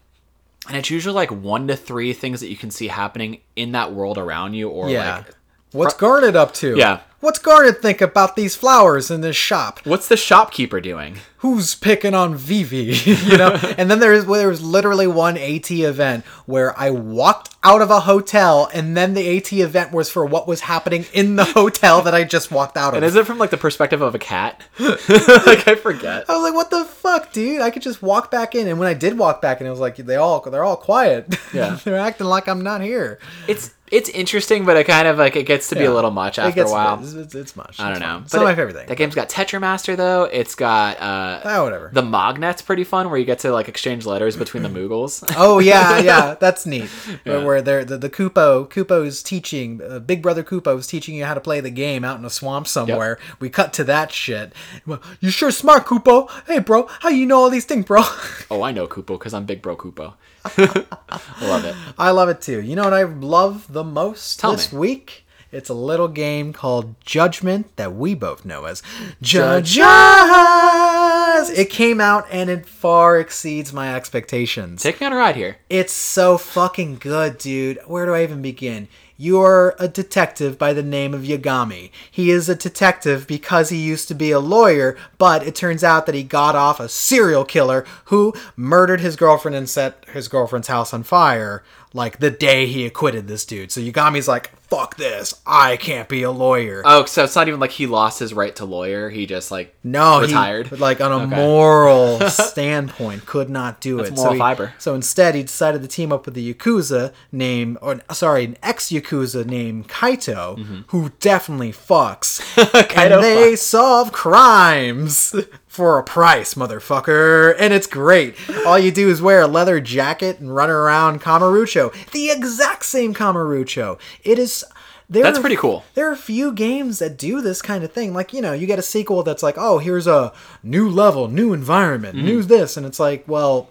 And 0.68 0.76
it's 0.78 0.90
usually 0.90 1.14
like 1.14 1.30
one 1.32 1.68
to 1.68 1.76
three 1.76 2.12
things 2.14 2.40
that 2.42 2.50
you 2.50 2.58
can 2.58 2.72
see 2.72 2.88
happening 2.88 3.40
in 3.56 3.74
that 3.74 3.94
world 3.94 4.18
around 4.18 4.54
you, 4.54 4.70
or 4.70 4.90
Yeah. 4.90 5.18
like 5.18 5.36
What's 5.76 5.94
Garnet 5.94 6.36
up 6.36 6.54
to? 6.56 6.78
Yeah. 6.78 7.02
What's 7.26 7.40
Garnet 7.40 7.82
think 7.82 8.02
about 8.02 8.36
these 8.36 8.56
flowers 8.56 9.10
in 9.10 9.22
this 9.22 9.36
shop? 9.36 9.80
what's 9.84 10.08
the 10.08 10.16
shopkeeper 10.16 10.80
doing? 10.80 11.18
Who's 11.38 11.74
picking 11.74 12.14
on 12.14 12.36
Vivi? 12.36 12.94
you 13.06 13.38
know? 13.38 13.60
and 13.78 13.90
then 13.90 14.00
there's 14.00 14.26
there 14.26 14.48
was 14.48 14.62
literally 14.62 15.08
one 15.08 15.38
AT 15.38 15.72
event 15.72 16.24
where 16.46 16.78
I 16.80 16.92
walked 16.92 17.56
out 17.64 17.82
of 17.82 17.90
a 17.90 18.02
hotel 18.02 18.70
and 18.74 18.96
then 18.96 19.16
the 19.16 19.38
AT 19.38 19.52
event 19.54 19.92
was 19.92 20.10
for 20.10 20.24
what 20.26 20.48
was 20.48 20.62
happening 20.62 21.06
in 21.14 21.36
the 21.36 21.46
hotel 21.56 22.02
that 22.04 22.14
I 22.14 22.24
just 22.24 22.52
walked 22.52 22.78
out 22.78 22.90
of. 22.90 22.98
And 22.98 23.06
is 23.06 23.16
it 23.16 23.26
from 23.26 23.40
like 23.40 23.50
the 23.50 23.58
perspective 23.58 24.02
of 24.02 24.14
a 24.14 24.20
cat? 24.20 24.62
like 24.80 25.68
I 25.68 25.76
forget. 25.82 26.30
I 26.30 26.36
was 26.36 26.44
like, 26.44 26.54
"What 26.54 26.70
the 26.70 26.86
fuck, 26.86 27.34
dude? 27.34 27.62
I 27.62 27.72
could 27.72 27.82
just 27.82 28.02
walk 28.02 28.30
back 28.30 28.54
in." 28.54 28.68
And 28.68 28.78
when 28.78 28.88
I 28.88 28.94
did 28.94 29.18
walk 29.18 29.42
back 29.42 29.62
in, 29.62 29.68
it 29.68 29.72
was 29.72 29.80
like 29.80 29.98
they 29.98 30.16
all 30.16 30.42
they're 30.42 30.64
all 30.64 30.78
quiet. 30.78 31.36
Yeah. 31.54 31.80
they're 31.84 31.98
acting 31.98 32.28
like 32.28 32.48
I'm 32.48 32.62
not 32.62 32.82
here. 32.82 33.20
It's 33.48 33.75
it's 33.92 34.10
interesting, 34.10 34.66
but 34.66 34.78
it 34.78 34.86
kind 34.86 35.08
of 35.08 35.18
like 35.20 35.36
it 35.36 35.44
gets 35.46 35.70
to 35.70 35.76
be 35.76 35.82
Yeah. 35.84 35.90
a 35.90 35.94
little 35.94 36.10
much 36.12 36.40
after 36.40 36.64
a 36.64 36.70
while. 36.72 37.00
It's, 37.04 37.14
it's, 37.14 37.36
it's 37.36 37.56
much. 37.56 37.80
I 37.80 37.84
don't 37.84 37.92
It's 37.94 38.00
know. 38.02 38.08
fun. 38.08 38.24
It's 38.24 38.34
not 38.34 38.44
my 38.44 38.56
favorite 38.56 38.74
thing. 38.76 38.88
That 38.88 38.98
game's 38.98 39.14
got 39.16 39.30
Tetramaster 39.30 39.96
though. 39.96 40.24
It's 40.24 40.56
got 40.56 40.98
uh 41.00 41.42
Ah, 41.46 41.64
whatever. 41.64 41.92
the 41.94 42.02
Mognet's 42.02 42.62
pretty 42.64 42.84
fun 42.84 43.10
where 43.10 43.20
you 43.20 43.26
get 43.26 43.40
to 43.40 43.52
like 43.52 43.68
exchange 43.70 44.06
letters 44.08 44.36
between 44.36 44.64
the 44.64 44.70
Moogles. 44.80 45.24
Oh 45.38 45.60
yeah, 45.60 46.00
yeah, 46.00 46.34
that's 46.40 46.66
neat. 46.66 46.90
Where, 47.24 47.38
Yeah. 47.40 47.44
where 47.46 47.62
they're 47.62 47.86
the, 47.86 47.98
the 47.98 48.10
Koopo 48.10 48.68
Koopo's 48.70 49.22
teaching 49.22 49.82
uh, 49.88 50.00
Big 50.00 50.22
Brother 50.24 50.44
Koopo 50.44 50.78
is 50.80 50.88
teaching 50.88 51.14
you 51.16 51.26
how 51.26 51.36
to 51.36 51.42
play 51.42 51.60
the 51.62 51.70
game 51.70 52.04
out 52.04 52.18
in 52.18 52.26
a 52.26 52.30
swamp 52.32 52.68
somewhere. 52.68 53.20
We 53.40 53.50
cut 53.50 53.72
to 53.74 53.84
that 53.84 54.12
shit. 54.12 54.54
Well, 54.88 55.02
You 55.20 55.30
sure 55.30 55.52
smart, 55.52 55.86
Koopo. 55.86 56.30
Hey, 56.48 56.58
bro, 56.60 56.88
how 57.02 57.10
you 57.10 57.26
know 57.28 57.38
all 57.42 57.50
these 57.52 57.66
things, 57.66 57.86
bro? 57.86 58.02
oh, 58.50 58.64
I 58.64 58.72
know 58.72 58.88
Koopo 58.88 59.20
because 59.20 59.34
I'm 59.36 59.46
Big 59.46 59.62
Bro 59.62 59.78
Koopo. 59.78 60.14
I 60.58 61.48
love 61.48 61.66
it. 61.66 61.76
I 61.98 62.12
love 62.12 62.30
it 62.30 62.40
too. 62.42 62.62
You 62.62 62.76
know 62.76 62.84
what 62.84 62.94
I 62.94 63.04
love 63.04 63.66
the 63.76 63.84
most 63.84 64.40
Tell 64.40 64.54
this 64.54 64.72
me. 64.72 64.80
week? 64.80 65.26
It's 65.52 65.70
a 65.70 65.74
little 65.74 66.08
game 66.08 66.54
called 66.54 67.00
Judgment 67.02 67.76
that 67.76 67.94
we 67.94 68.16
both 68.16 68.46
know 68.46 68.66
as 68.66 68.82
Judge 69.22 69.78
Eyes. 69.80 71.50
It 71.50 71.70
came 71.70 72.02
out 72.02 72.26
and 72.32 72.50
it 72.50 72.66
far 72.66 73.20
exceeds 73.20 73.72
my 73.72 73.94
expectations. 73.94 74.82
Take 74.82 75.00
me 75.00 75.08
on 75.08 75.14
a 75.14 75.18
ride 75.18 75.36
here. 75.36 75.58
It's 75.70 75.94
so 75.94 76.38
fucking 76.38 76.96
good, 76.96 77.38
dude. 77.38 77.80
Where 77.86 78.06
do 78.06 78.14
I 78.14 78.24
even 78.24 78.42
begin? 78.42 78.88
You're 79.18 79.76
a 79.80 79.88
detective 79.88 80.58
by 80.58 80.74
the 80.74 80.84
name 80.84 81.14
of 81.14 81.22
Yagami. 81.22 81.92
He 82.12 82.32
is 82.32 82.50
a 82.50 82.56
detective 82.56 83.28
because 83.28 83.70
he 83.70 83.78
used 83.78 84.10
to 84.10 84.14
be 84.14 84.32
a 84.32 84.40
lawyer, 84.40 84.98
but 85.18 85.46
it 85.46 85.56
turns 85.56 85.84
out 85.86 86.06
that 86.06 86.16
he 86.16 86.24
got 86.24 86.56
off 86.56 86.82
a 86.82 86.90
serial 86.90 87.46
killer 87.46 87.86
who 88.06 88.34
murdered 88.58 89.00
his 89.00 89.16
girlfriend 89.16 89.56
and 89.56 89.70
set 89.70 90.06
his 90.12 90.28
girlfriend's 90.28 90.68
house 90.68 90.94
on 90.94 91.04
fire 91.04 91.64
like 91.96 92.20
the 92.20 92.30
day 92.30 92.68
he 92.68 92.86
acquitted 92.86 93.28
this 93.28 93.46
dude. 93.46 93.72
So 93.72 93.80
Yagami's 93.82 94.28
like, 94.28 94.52
fuck 94.68 94.98
this. 94.98 95.40
I 95.46 95.78
can't 95.78 96.10
be 96.10 96.24
a 96.24 96.32
lawyer. 96.32 96.82
Oh, 96.84 97.06
so 97.06 97.24
it's 97.24 97.36
not 97.36 97.48
even 97.48 97.60
like 97.60 97.72
he 97.72 97.88
lost 97.88 98.20
his 98.20 98.34
right 98.34 98.56
to 98.58 98.66
lawyer. 98.66 99.10
He 99.10 99.26
just 99.26 99.50
like 99.50 99.74
No, 99.84 100.20
retired. 100.22 100.68
He, 100.68 100.76
like 100.76 101.00
on 101.02 101.12
a 101.12 101.16
Okay. 101.26 101.36
moral 101.36 102.20
standpoint, 102.30 103.26
could 103.26 103.50
not 103.50 103.80
do 103.80 104.00
it. 104.02 104.12
moral 104.14 104.26
so 104.26 104.32
he- 104.34 104.38
fiber. 104.40 104.74
So 104.78 104.94
instead, 104.94 105.36
he 105.36 105.44
decided 105.44 105.82
to 105.84 105.88
team 105.88 106.12
up 106.12 106.26
with 106.26 106.36
the 106.36 106.54
yakuza 106.54 107.14
named, 107.32 107.78
or 107.82 108.02
sorry, 108.12 108.44
an 108.46 108.58
ex 108.62 108.90
yakuza 108.90 109.46
named 109.46 109.88
Kaito, 109.88 110.84
who 110.88 111.12
definitely 111.20 111.72
fucks, 111.72 112.42
Mm-hmm. 112.56 112.78
Kaito 113.00 113.12
and 113.16 113.24
they 113.24 113.56
solve 113.56 114.12
crimes 114.12 115.34
for 115.76 116.00
a 116.00 116.04
price, 116.04 116.54
motherfucker. 116.56 117.56
And 117.60 117.74
it's 117.74 117.88
great. 117.88 118.36
All 118.66 118.80
you 118.80 118.92
do 118.92 119.10
is 119.10 119.22
wear 119.22 119.42
a 119.42 119.48
leather 119.48 119.80
jacket 119.80 120.40
and 120.40 120.56
run 120.56 120.70
around 120.70 121.22
Kamurocho, 121.22 121.94
the 122.12 122.30
exact 122.32 122.86
same 122.86 123.14
Kamurocho. 123.14 124.00
It 124.24 124.40
is. 124.40 124.64
There 125.08 125.22
That's 125.22 125.38
are- 125.38 125.42
pretty 125.42 125.56
cool. 125.58 125.84
There 125.94 126.10
are 126.10 126.14
a 126.14 126.18
few 126.18 126.52
games 126.52 126.98
that 126.98 127.16
do 127.16 127.40
this 127.40 127.62
kind 127.62 127.84
of 127.84 127.92
thing. 127.92 128.12
Like, 128.14 128.34
you 128.34 128.42
know, 128.42 128.54
you 128.54 128.66
get 128.66 128.80
a 128.80 128.82
sequel 128.82 129.22
that's 129.22 129.44
like, 129.44 129.54
oh, 129.56 129.78
here's 129.78 130.08
a 130.08 130.34
new 130.64 130.90
level, 130.90 131.28
new 131.28 131.54
environment, 131.54 132.16
Mm-hmm. 132.18 132.26
new 132.26 132.42
this. 132.42 132.76
And 132.76 132.88
it's 132.88 133.00
like, 133.00 133.24
well, 133.28 133.70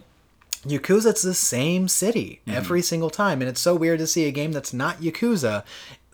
Yakuza, 0.65 1.11
it's 1.11 1.23
the 1.23 1.35
same 1.35 1.89
city 1.89 2.41
Mm-hmm. 2.47 2.57
every 2.57 2.83
single 2.83 3.11
time. 3.11 3.41
And 3.43 3.49
it's 3.49 3.61
so 3.61 3.75
weird 3.75 3.99
to 3.99 4.07
see 4.07 4.27
a 4.27 4.31
game 4.31 4.53
that's 4.53 4.73
not 4.73 5.01
Yakuza 5.01 5.65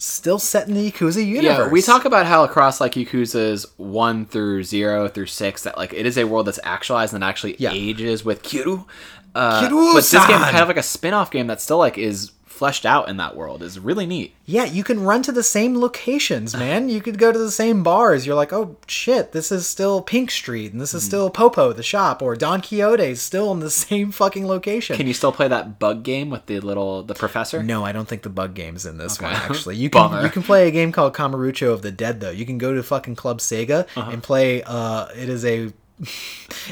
still 0.02 0.38
set 0.38 0.66
in 0.66 0.72
the 0.74 0.90
Yakuza 0.90 1.24
universe. 1.24 1.44
Yeah, 1.44 1.68
we 1.68 1.82
talk 1.82 2.06
about 2.06 2.24
how 2.24 2.42
across 2.42 2.80
like 2.80 2.94
Yakuza's 2.94 3.66
one 3.76 4.24
through 4.24 4.62
zero 4.64 5.08
through 5.08 5.26
six 5.26 5.62
that 5.64 5.76
like 5.76 5.92
it 5.92 6.06
is 6.06 6.16
a 6.16 6.24
world 6.24 6.46
that's 6.46 6.58
actualized 6.64 7.12
and 7.12 7.22
actually 7.22 7.54
Yeah. 7.58 7.70
ages 7.72 8.24
with 8.24 8.42
Kiryu. 8.42 8.86
Uh, 9.34 9.62
Kiryu-san! 9.62 9.92
but 9.92 9.94
this 9.96 10.10
game 10.12 10.40
kind 10.40 10.56
of 10.56 10.68
like 10.68 10.78
a 10.78 10.82
spin-off 10.82 11.30
game 11.30 11.46
that 11.48 11.60
still 11.60 11.76
like 11.78 11.98
is 11.98 12.32
fleshed 12.60 12.84
out 12.84 13.08
in 13.08 13.16
that 13.16 13.34
world 13.34 13.62
is 13.62 13.78
really 13.78 14.04
neat. 14.04 14.34
Yeah, 14.44 14.64
you 14.66 14.84
can 14.84 15.00
run 15.02 15.22
to 15.22 15.32
the 15.32 15.42
same 15.42 15.80
locations, 15.80 16.54
man. 16.64 16.90
You 16.90 17.00
could 17.00 17.16
go 17.18 17.32
to 17.32 17.38
the 17.38 17.50
same 17.50 17.82
bars. 17.82 18.26
You're 18.26 18.34
like, 18.36 18.52
oh 18.52 18.76
shit, 18.86 19.32
this 19.32 19.50
is 19.50 19.66
still 19.66 20.02
Pink 20.02 20.30
Street, 20.30 20.70
and 20.72 20.78
this 20.80 20.92
is 20.92 21.02
still 21.02 21.30
Popo, 21.30 21.72
the 21.72 21.82
shop, 21.82 22.20
or 22.20 22.36
Don 22.36 22.60
Quixote's 22.60 23.22
still 23.22 23.50
in 23.52 23.60
the 23.60 23.70
same 23.86 24.12
fucking 24.12 24.46
location. 24.46 24.94
Can 24.94 25.06
you 25.06 25.14
still 25.14 25.32
play 25.32 25.48
that 25.48 25.78
bug 25.78 26.02
game 26.02 26.28
with 26.28 26.44
the 26.46 26.60
little 26.60 27.02
the 27.02 27.14
professor? 27.14 27.62
No, 27.62 27.82
I 27.82 27.92
don't 27.92 28.06
think 28.06 28.22
the 28.22 28.28
bug 28.28 28.52
game's 28.54 28.84
in 28.84 28.98
this 28.98 29.18
one. 29.18 29.32
Actually, 29.48 29.76
you 29.76 29.88
can 29.88 30.22
you 30.22 30.28
can 30.30 30.42
play 30.42 30.68
a 30.68 30.70
game 30.70 30.92
called 30.92 31.14
Kamurocho 31.14 31.72
of 31.72 31.80
the 31.80 31.90
Dead 31.90 32.20
though. 32.20 32.30
You 32.30 32.44
can 32.44 32.58
go 32.58 32.74
to 32.74 32.82
fucking 32.82 33.16
Club 33.16 33.38
Sega 33.38 33.86
Uh-huh. 33.96 34.10
and 34.10 34.22
play. 34.22 34.62
Uh, 34.64 35.06
it 35.16 35.30
is 35.30 35.46
a. 35.46 35.72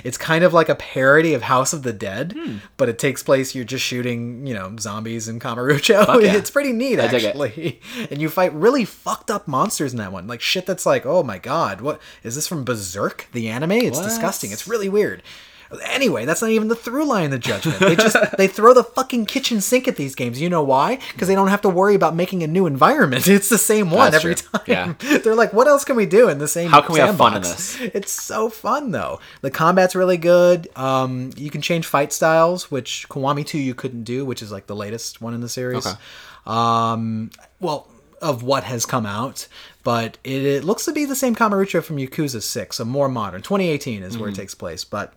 It's 0.05 0.17
kind 0.19 0.45
of 0.45 0.53
like 0.55 0.69
a 0.69 0.75
parody 0.75 1.35
of 1.35 1.43
House 1.43 1.73
of 1.73 1.83
the 1.83 1.93
Dead, 1.93 2.33
Hmm. 2.37 2.57
but 2.77 2.89
it 2.89 2.99
takes 2.99 3.23
place. 3.23 3.55
You're 3.55 3.65
just 3.65 3.85
shooting, 3.85 4.47
you 4.47 4.55
know, 4.55 4.75
zombies 4.79 5.29
and 5.29 5.41
Kamurocho. 5.41 6.23
yeah. 6.23 6.35
It's 6.35 6.51
pretty 6.51 6.73
neat, 6.73 6.99
I 7.01 7.05
actually. 7.05 7.81
And 8.11 8.21
you 8.21 8.29
fight 8.29 8.55
really 8.55 8.85
fucked 8.85 9.31
up 9.31 9.47
monsters 9.49 9.93
in 9.93 9.99
that 9.99 10.13
one, 10.13 10.27
like 10.27 10.41
shit 10.41 10.67
that's 10.67 10.87
like, 10.87 11.05
oh 11.05 11.23
my 11.23 11.39
god, 11.39 11.81
what 11.81 12.01
is 12.23 12.35
this 12.35 12.47
from 12.49 12.65
Berserk, 12.65 13.29
the 13.33 13.49
anime? 13.49 13.73
It's 13.73 13.99
What? 13.99 14.05
disgusting. 14.05 14.51
It's 14.53 14.67
really 14.69 14.89
weird. 14.89 15.23
Anyway, 15.85 16.25
that's 16.25 16.41
not 16.41 16.51
even 16.51 16.69
the 16.69 16.75
through 16.75 17.05
line 17.05 17.27
of 17.27 17.31
the 17.33 17.39
judgment. 17.39 17.79
They 17.81 17.95
just 17.97 18.17
they 18.39 18.47
throw 18.49 18.73
the 18.73 18.85
fucking 18.85 19.27
kitchen 19.27 19.61
sink 19.61 19.87
at 19.87 19.97
these 19.97 20.15
games. 20.15 20.41
You 20.41 20.49
know 20.49 20.63
why? 20.63 20.97
Because 21.13 21.29
they 21.29 21.35
don't 21.35 21.49
have 21.49 21.61
to 21.63 21.69
worry 21.69 21.95
about 21.95 22.15
making 22.17 22.43
a 22.43 22.47
new 22.47 22.67
environment. 22.67 23.27
It's 23.39 23.49
the 23.51 23.59
same 23.59 23.91
one 23.91 24.11
That's 24.11 24.25
every 24.25 24.35
true. 24.35 24.49
time. 24.53 24.63
Yeah. 25.03 25.19
They're 25.19 25.35
like, 25.35 25.53
what 25.53 25.69
else 25.69 25.85
can 25.85 25.97
we 25.97 26.07
do 26.07 26.29
in 26.29 26.39
the 26.39 26.49
same? 26.49 26.71
How 26.71 26.81
can 26.81 26.95
we 26.95 27.01
have 27.01 27.17
fun 27.17 27.37
in 27.37 27.43
sandbox? 27.45 27.77
this? 27.79 27.91
It's 27.95 28.13
so 28.13 28.49
fun 28.49 28.91
though. 28.93 29.21
The 29.43 29.51
combat's 29.51 29.95
really 29.95 30.17
good. 30.17 30.69
Um, 30.77 31.31
you 31.37 31.51
can 31.51 31.61
change 31.61 31.87
fight 31.87 32.13
styles, 32.13 32.71
which 32.71 33.07
Kiwami 33.11 33.45
2 33.47 33.59
you 33.59 33.75
couldn't 33.75 34.05
do, 34.05 34.25
which 34.25 34.43
is 34.43 34.51
like 34.51 34.67
the 34.67 34.77
latest 34.77 35.21
one 35.21 35.35
in 35.35 35.41
the 35.41 35.49
series. 35.49 35.87
Okay. 35.87 35.97
Um, 36.47 37.31
well, 37.61 37.89
of 38.21 38.43
what 38.43 38.65
has 38.65 38.85
come 38.87 39.07
out, 39.07 39.47
but 39.85 40.19
it, 40.25 40.43
it 40.43 40.65
looks 40.65 40.85
to 40.87 40.93
be 40.93 41.05
the 41.05 41.15
same 41.15 41.37
Kamurocho 41.37 41.83
from 41.85 41.99
Yakuza 41.99 42.43
6, 42.43 42.81
a 42.81 42.85
more 42.85 43.09
modern. 43.09 43.43
2018 43.43 44.03
is 44.03 44.13
Mm-hmm. 44.15 44.21
where 44.21 44.31
it 44.31 44.35
takes 44.35 44.55
place, 44.55 44.83
but 44.85 45.13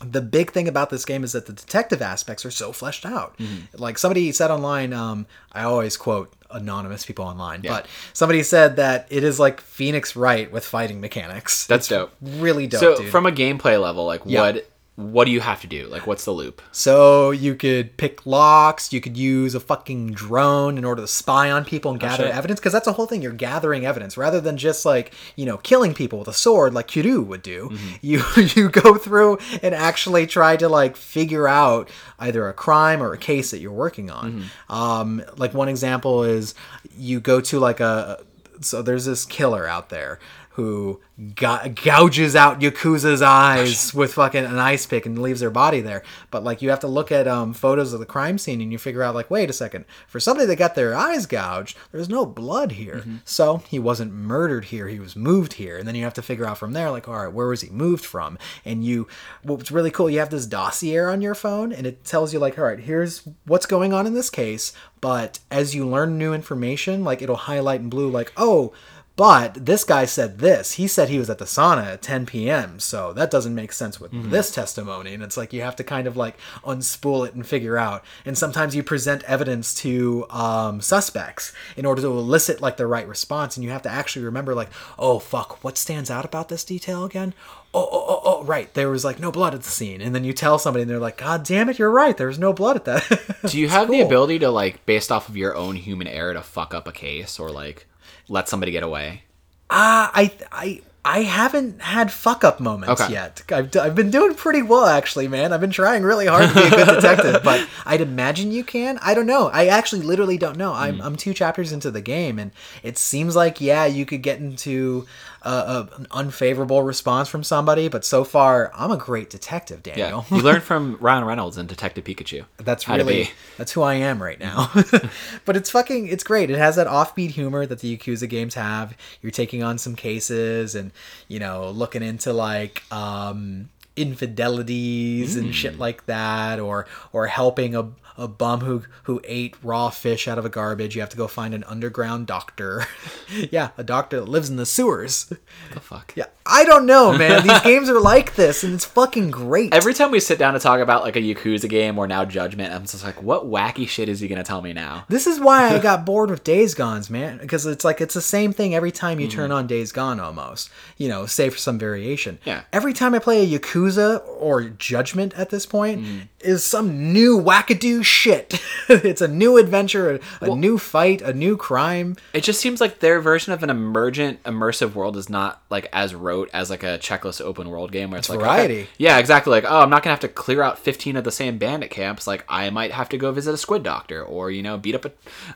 the 0.00 0.20
big 0.20 0.50
thing 0.52 0.68
about 0.68 0.90
this 0.90 1.04
game 1.04 1.24
is 1.24 1.32
that 1.32 1.46
the 1.46 1.52
detective 1.52 2.02
aspects 2.02 2.44
are 2.44 2.50
so 2.50 2.72
fleshed 2.72 3.06
out. 3.06 3.36
Mm-hmm. 3.38 3.80
Like 3.82 3.98
somebody 3.98 4.30
said 4.32 4.50
online, 4.50 4.92
um, 4.92 5.26
I 5.52 5.62
always 5.62 5.96
quote 5.96 6.32
anonymous 6.50 7.04
people 7.06 7.24
online, 7.24 7.62
but 7.62 7.86
somebody 8.12 8.42
said 8.42 8.76
that 8.76 9.06
it 9.10 9.24
is 9.24 9.40
like 9.40 9.60
Phoenix 9.60 10.14
Wright 10.14 10.50
with 10.52 10.64
fighting 10.64 11.00
mechanics. 11.00 11.66
That's 11.66 11.88
dope. 11.88 12.12
really 12.20 12.66
dope, 12.66 12.80
so 12.80 12.96
dude. 12.98 13.10
from 13.10 13.26
a 13.26 13.32
gameplay 13.32 13.80
level, 13.80 14.04
like 14.06 14.22
Yeah. 14.24 14.40
what 14.42 14.70
what 14.96 15.26
do 15.26 15.30
you 15.30 15.40
have 15.40 15.60
to 15.60 15.66
do? 15.66 15.86
Like 15.88 16.06
what's 16.06 16.24
the 16.24 16.30
loop? 16.30 16.62
So 16.72 17.30
you 17.30 17.54
could 17.54 17.96
pick 17.98 18.24
locks, 18.24 18.94
you 18.94 19.00
could 19.02 19.16
use 19.16 19.54
a 19.54 19.60
fucking 19.60 20.12
drone 20.12 20.78
in 20.78 20.86
order 20.86 21.02
to 21.02 21.06
spy 21.06 21.50
on 21.50 21.66
people 21.66 21.90
and 21.90 22.00
gather 22.00 22.24
shit. 22.24 22.34
evidence 22.34 22.60
because 22.60 22.72
that's 22.72 22.86
the 22.86 22.94
whole 22.94 23.06
thing. 23.06 23.20
You're 23.20 23.32
gathering 23.32 23.84
evidence 23.84 24.16
rather 24.16 24.40
than 24.40 24.56
just 24.56 24.86
like 24.86 25.12
you 25.36 25.44
know 25.44 25.58
killing 25.58 25.92
people 25.92 26.18
with 26.18 26.28
a 26.28 26.32
sword 26.32 26.72
like 26.72 26.88
Kiryu 26.88 27.24
would 27.26 27.42
do. 27.42 27.76
You 28.00 28.22
you 28.36 28.70
go 28.70 28.94
through 28.96 29.38
and 29.62 29.74
actually 29.74 30.26
try 30.26 30.56
to 30.56 30.68
like 30.68 30.96
figure 30.96 31.46
out 31.46 31.90
either 32.18 32.48
a 32.48 32.54
crime 32.54 33.02
or 33.02 33.12
a 33.12 33.18
case 33.18 33.50
that 33.50 33.58
you're 33.58 33.72
working 33.72 34.10
on. 34.10 34.44
Um, 34.70 35.22
like 35.36 35.52
one 35.52 35.68
example 35.68 36.24
is 36.24 36.54
you 36.96 37.20
go 37.20 37.42
to 37.42 37.58
like 37.58 37.80
a 37.80 38.24
so 38.62 38.80
there's 38.80 39.04
this 39.04 39.26
killer 39.26 39.68
out 39.68 39.90
there 39.90 40.18
who 40.56 40.98
gou- 41.34 41.68
gouges 41.68 42.34
out 42.34 42.60
Yakuza's 42.60 43.20
eyes 43.20 43.92
with 43.92 44.14
fucking 44.14 44.46
an 44.46 44.58
ice 44.58 44.86
pick 44.86 45.04
and 45.04 45.20
leaves 45.20 45.40
their 45.40 45.50
body 45.50 45.82
there. 45.82 46.02
But 46.30 46.44
like 46.44 46.62
you 46.62 46.70
have 46.70 46.80
to 46.80 46.86
look 46.86 47.12
at 47.12 47.28
um, 47.28 47.52
photos 47.52 47.92
of 47.92 48.00
the 48.00 48.06
crime 48.06 48.38
scene 48.38 48.62
and 48.62 48.72
you 48.72 48.78
figure 48.78 49.02
out 49.02 49.14
like, 49.14 49.30
wait 49.30 49.50
a 49.50 49.52
second, 49.52 49.84
for 50.08 50.18
somebody 50.18 50.46
that 50.46 50.56
got 50.56 50.74
their 50.74 50.94
eyes 50.94 51.26
gouged, 51.26 51.76
there's 51.92 52.08
no 52.08 52.24
blood 52.24 52.72
here. 52.72 53.04
So 53.26 53.58
he 53.68 53.78
wasn't 53.78 54.14
murdered 54.14 54.66
here. 54.66 54.88
He 54.88 54.98
was 54.98 55.14
moved 55.14 55.52
here. 55.54 55.76
And 55.76 55.86
then 55.86 55.94
you 55.94 56.04
have 56.04 56.14
to 56.14 56.22
figure 56.22 56.46
out 56.46 56.56
from 56.56 56.72
there 56.72 56.90
like, 56.90 57.06
all 57.06 57.16
right, 57.24 57.32
where 57.32 57.48
was 57.48 57.60
he 57.60 57.68
moved 57.68 58.06
from? 58.06 58.38
And 58.64 58.82
you, 58.82 59.06
what's 59.42 59.70
really 59.70 59.90
cool, 59.90 60.08
you 60.08 60.20
have 60.20 60.30
this 60.30 60.46
dossier 60.46 61.00
on 61.00 61.20
your 61.20 61.34
phone 61.34 61.70
and 61.70 61.86
it 61.86 62.02
tells 62.02 62.32
you 62.32 62.38
like, 62.38 62.58
all 62.58 62.64
right, 62.64 62.80
here's 62.80 63.28
what's 63.44 63.66
going 63.66 63.92
on 63.92 64.06
in 64.06 64.14
this 64.14 64.30
case. 64.30 64.72
But 65.02 65.38
as 65.50 65.74
you 65.74 65.86
learn 65.86 66.16
new 66.16 66.32
information, 66.32 67.04
like 67.04 67.20
it'll 67.20 67.36
highlight 67.36 67.80
in 67.82 67.90
blue, 67.90 68.10
like, 68.10 68.32
oh, 68.38 68.72
But 69.16 69.64
this 69.64 69.82
guy 69.82 70.04
said 70.04 70.38
this. 70.38 70.72
He 70.72 70.86
said 70.86 71.08
he 71.08 71.18
was 71.18 71.30
at 71.30 71.38
the 71.38 71.46
sauna 71.46 71.94
at 71.94 72.02
10 72.02 72.26
p.m. 72.26 72.78
So 72.78 73.14
that 73.14 73.30
doesn't 73.30 73.54
make 73.54 73.72
sense 73.72 73.98
with 73.98 74.30
this 74.30 74.52
testimony. 74.54 75.14
And 75.14 75.22
it's 75.22 75.38
like 75.38 75.54
you 75.54 75.62
have 75.62 75.76
to 75.76 75.84
kind 75.84 76.06
of 76.06 76.18
like 76.18 76.36
unspool 76.64 77.26
it 77.26 77.34
and 77.34 77.46
figure 77.46 77.78
out. 77.78 78.04
And 78.26 78.36
sometimes 78.36 78.76
you 78.76 78.82
present 78.82 79.24
evidence 79.24 79.72
to 79.76 80.26
um, 80.28 80.82
suspects 80.82 81.54
in 81.78 81.86
order 81.86 82.02
to 82.02 82.08
elicit 82.08 82.60
like 82.60 82.76
the 82.76 82.86
right 82.86 83.08
response. 83.08 83.56
And 83.56 83.64
you 83.64 83.70
have 83.70 83.82
to 83.82 83.90
actually 83.90 84.26
remember 84.26 84.54
like, 84.54 84.70
oh 84.98 85.18
fuck, 85.18 85.64
what 85.64 85.78
stands 85.78 86.10
out 86.10 86.26
about 86.26 86.50
this 86.50 86.62
detail 86.62 87.04
again? 87.04 87.32
Oh, 87.72 87.88
oh, 87.90 88.04
oh, 88.08 88.20
oh, 88.24 88.44
right. 88.44 88.72
There 88.74 88.90
was 88.90 89.04
like 89.04 89.18
no 89.18 89.32
blood 89.32 89.54
at 89.54 89.62
the 89.62 89.68
scene. 89.70 90.02
And 90.02 90.14
then 90.14 90.24
you 90.24 90.34
tell 90.34 90.58
somebody 90.58 90.82
and 90.82 90.90
they're 90.90 90.98
like, 90.98 91.18
God 91.18 91.42
damn 91.42 91.70
it, 91.70 91.78
you're 91.78 91.90
right. 91.90 92.16
There 92.16 92.28
was 92.28 92.38
no 92.38 92.52
blood 92.52 92.76
at 92.76 92.84
that. 92.84 93.36
Do 93.46 93.58
you 93.58 93.68
have 93.68 93.90
the 93.90 94.00
ability 94.02 94.40
to 94.40 94.50
like, 94.50 94.84
based 94.84 95.10
off 95.10 95.30
of 95.30 95.38
your 95.38 95.54
own 95.56 95.76
human 95.76 96.06
error, 96.06 96.34
to 96.34 96.42
fuck 96.42 96.74
up 96.74 96.86
a 96.86 96.92
case 96.92 97.38
or 97.38 97.50
like 97.50 97.86
let 98.28 98.48
somebody 98.48 98.72
get 98.72 98.82
away? 98.82 99.22
Uh, 99.70 100.08
I 100.14 100.32
I 100.52 100.80
I 101.04 101.22
haven't 101.22 101.80
had 101.82 102.10
fuck 102.10 102.42
up 102.42 102.58
moments 102.58 103.00
Okay. 103.00 103.12
yet. 103.12 103.40
I've, 103.52 103.70
d- 103.70 103.78
I've 103.78 103.94
been 103.94 104.10
doing 104.10 104.34
pretty 104.34 104.62
well 104.62 104.86
actually, 104.86 105.28
man. 105.28 105.52
I've 105.52 105.60
been 105.60 105.70
trying 105.70 106.02
really 106.02 106.26
hard 106.26 106.48
to 106.48 106.54
be 106.54 106.62
a 106.66 106.70
good 106.70 106.86
detective, 106.96 107.42
but 107.44 107.64
I'd 107.86 108.00
imagine 108.00 108.50
you 108.50 108.64
can. 108.64 108.98
I 109.02 109.14
don't 109.14 109.26
know. 109.26 109.48
I 109.52 109.66
actually 109.66 110.02
literally 110.02 110.36
don't 110.36 110.56
know. 110.56 110.72
I'm 110.72 111.00
I'm 111.00 111.14
two 111.16 111.32
chapters 111.32 111.72
into 111.72 111.90
the 111.92 112.00
game, 112.00 112.38
and 112.40 112.50
it 112.82 112.98
seems 112.98 113.36
like 113.36 113.60
yeah, 113.60 113.84
you 113.86 114.04
could 114.04 114.22
get 114.22 114.40
into 114.40 115.06
a, 115.46 115.48
a, 115.48 115.88
an 115.96 116.06
unfavorable 116.10 116.82
response 116.82 117.28
from 117.28 117.44
somebody, 117.44 117.88
but 117.88 118.04
so 118.04 118.24
far 118.24 118.72
I'm 118.74 118.90
a 118.90 118.96
great 118.96 119.30
detective, 119.30 119.82
Daniel. 119.82 120.24
Yeah, 120.28 120.36
you 120.36 120.42
learned 120.42 120.62
from 120.64 120.98
Ryan 121.00 121.24
Reynolds 121.24 121.56
and 121.56 121.68
Detective 121.68 122.04
Pikachu. 122.04 122.44
That's 122.58 122.88
really 122.88 123.30
that's 123.56 123.72
who 123.72 123.82
I 123.82 123.94
am 123.94 124.22
right 124.22 124.40
now. 124.40 124.70
but 125.44 125.56
it's 125.56 125.70
fucking 125.70 126.08
it's 126.08 126.24
great. 126.24 126.50
It 126.50 126.58
has 126.58 126.76
that 126.76 126.88
offbeat 126.88 127.30
humor 127.30 127.64
that 127.64 127.78
the 127.78 127.96
Yakuza 127.96 128.28
games 128.28 128.54
have. 128.54 128.96
You're 129.22 129.30
taking 129.30 129.62
on 129.62 129.78
some 129.78 129.94
cases 129.94 130.74
and 130.74 130.90
you 131.28 131.38
know 131.38 131.70
looking 131.70 132.02
into 132.02 132.32
like 132.32 132.82
um 132.92 133.68
infidelities 133.96 135.36
and 135.36 135.54
shit 135.54 135.78
like 135.78 136.04
that 136.06 136.60
or 136.60 136.86
or 137.12 137.28
helping 137.28 137.74
a 137.74 137.88
a 138.18 138.28
bum 138.28 138.60
who 138.60 138.82
who 139.04 139.20
ate 139.24 139.56
raw 139.62 139.90
fish 139.90 140.28
out 140.28 140.38
of 140.38 140.44
a 140.44 140.48
garbage. 140.48 140.94
You 140.94 141.00
have 141.02 141.10
to 141.10 141.16
go 141.16 141.28
find 141.28 141.54
an 141.54 141.64
underground 141.64 142.26
doctor. 142.26 142.86
yeah, 143.50 143.70
a 143.76 143.84
doctor 143.84 144.20
that 144.20 144.28
lives 144.28 144.50
in 144.50 144.56
the 144.56 144.66
sewers. 144.66 145.26
What 145.28 145.40
the 145.72 145.80
fuck? 145.80 146.12
Yeah, 146.16 146.26
I 146.44 146.64
don't 146.64 146.86
know, 146.86 147.16
man. 147.16 147.46
These 147.46 147.60
games 147.62 147.88
are 147.88 148.00
like 148.00 148.34
this, 148.34 148.64
and 148.64 148.74
it's 148.74 148.84
fucking 148.84 149.30
great. 149.30 149.74
Every 149.74 149.94
time 149.94 150.10
we 150.10 150.20
sit 150.20 150.38
down 150.38 150.54
to 150.54 150.60
talk 150.60 150.80
about 150.80 151.02
like 151.02 151.16
a 151.16 151.20
Yakuza 151.20 151.68
game 151.68 151.98
or 151.98 152.06
now 152.06 152.24
Judgment, 152.24 152.72
I'm 152.72 152.82
just 152.82 153.04
like, 153.04 153.22
what 153.22 153.46
wacky 153.46 153.88
shit 153.88 154.08
is 154.08 154.20
he 154.20 154.28
gonna 154.28 154.44
tell 154.44 154.62
me 154.62 154.72
now? 154.72 155.04
This 155.08 155.26
is 155.26 155.40
why 155.40 155.74
I 155.74 155.78
got 155.82 156.06
bored 156.06 156.30
with 156.30 156.44
Days 156.44 156.74
Gone's, 156.74 157.10
man, 157.10 157.38
because 157.38 157.66
it's 157.66 157.84
like 157.84 158.00
it's 158.00 158.14
the 158.14 158.20
same 158.20 158.52
thing 158.52 158.74
every 158.74 158.92
time 158.92 159.20
you 159.20 159.26
hmm. 159.26 159.32
turn 159.32 159.52
on 159.52 159.66
Days 159.66 159.92
Gone 159.92 160.20
almost. 160.20 160.70
You 160.96 161.08
know, 161.08 161.26
save 161.26 161.54
for 161.54 161.58
some 161.58 161.78
variation. 161.78 162.38
Yeah. 162.44 162.62
Every 162.72 162.92
time 162.92 163.14
I 163.14 163.18
play 163.18 163.42
a 163.42 163.58
Yakuza 163.58 164.22
or 164.26 164.64
Judgment 164.64 165.34
at 165.34 165.50
this 165.50 165.66
point 165.66 166.04
hmm. 166.04 166.18
Is 166.40 166.62
some 166.64 167.12
new 167.12 167.40
wackadoo 167.40 168.04
shit. 168.04 168.60
it's 168.88 169.20
a 169.20 169.28
new 169.28 169.56
adventure, 169.56 170.20
a, 170.40 170.50
a 170.50 170.54
new 170.54 170.78
fight, 170.78 171.22
a 171.22 171.32
new 171.32 171.56
crime. 171.56 172.16
It 172.32 172.44
just 172.44 172.60
seems 172.60 172.80
like 172.80 173.00
their 173.00 173.20
version 173.20 173.52
of 173.52 173.62
an 173.62 173.70
emergent, 173.70 174.42
immersive 174.44 174.94
world 174.94 175.16
is 175.16 175.28
not 175.28 175.62
like 175.70 175.88
as 175.92 176.14
rote 176.14 176.50
as 176.52 176.70
like 176.70 176.82
a 176.82 176.98
checklist 176.98 177.40
open 177.40 177.70
world 177.70 177.90
game 177.90 178.10
where 178.10 178.18
it's, 178.18 178.28
like 178.28 178.38
okay- 178.38 178.46
variety. 178.46 178.88
yeah, 178.98 179.18
exactly. 179.18 179.50
Like, 179.50 179.64
oh, 179.66 179.80
I'm 179.80 179.90
not 179.90 180.02
gonna 180.02 180.12
have 180.12 180.20
to 180.20 180.28
clear 180.28 180.62
out 180.62 180.78
15 180.78 181.16
of 181.16 181.24
the 181.24 181.32
same 181.32 181.58
bandit 181.58 181.90
camps. 181.90 182.26
Like, 182.26 182.44
I 182.48 182.70
might 182.70 182.92
have 182.92 183.08
to 183.10 183.18
go 183.18 183.32
visit 183.32 183.52
a 183.52 183.58
squid 183.58 183.82
doctor 183.82 184.22
or 184.22 184.50
you 184.50 184.62
know 184.62 184.78
beat 184.78 184.94
up 184.94 185.06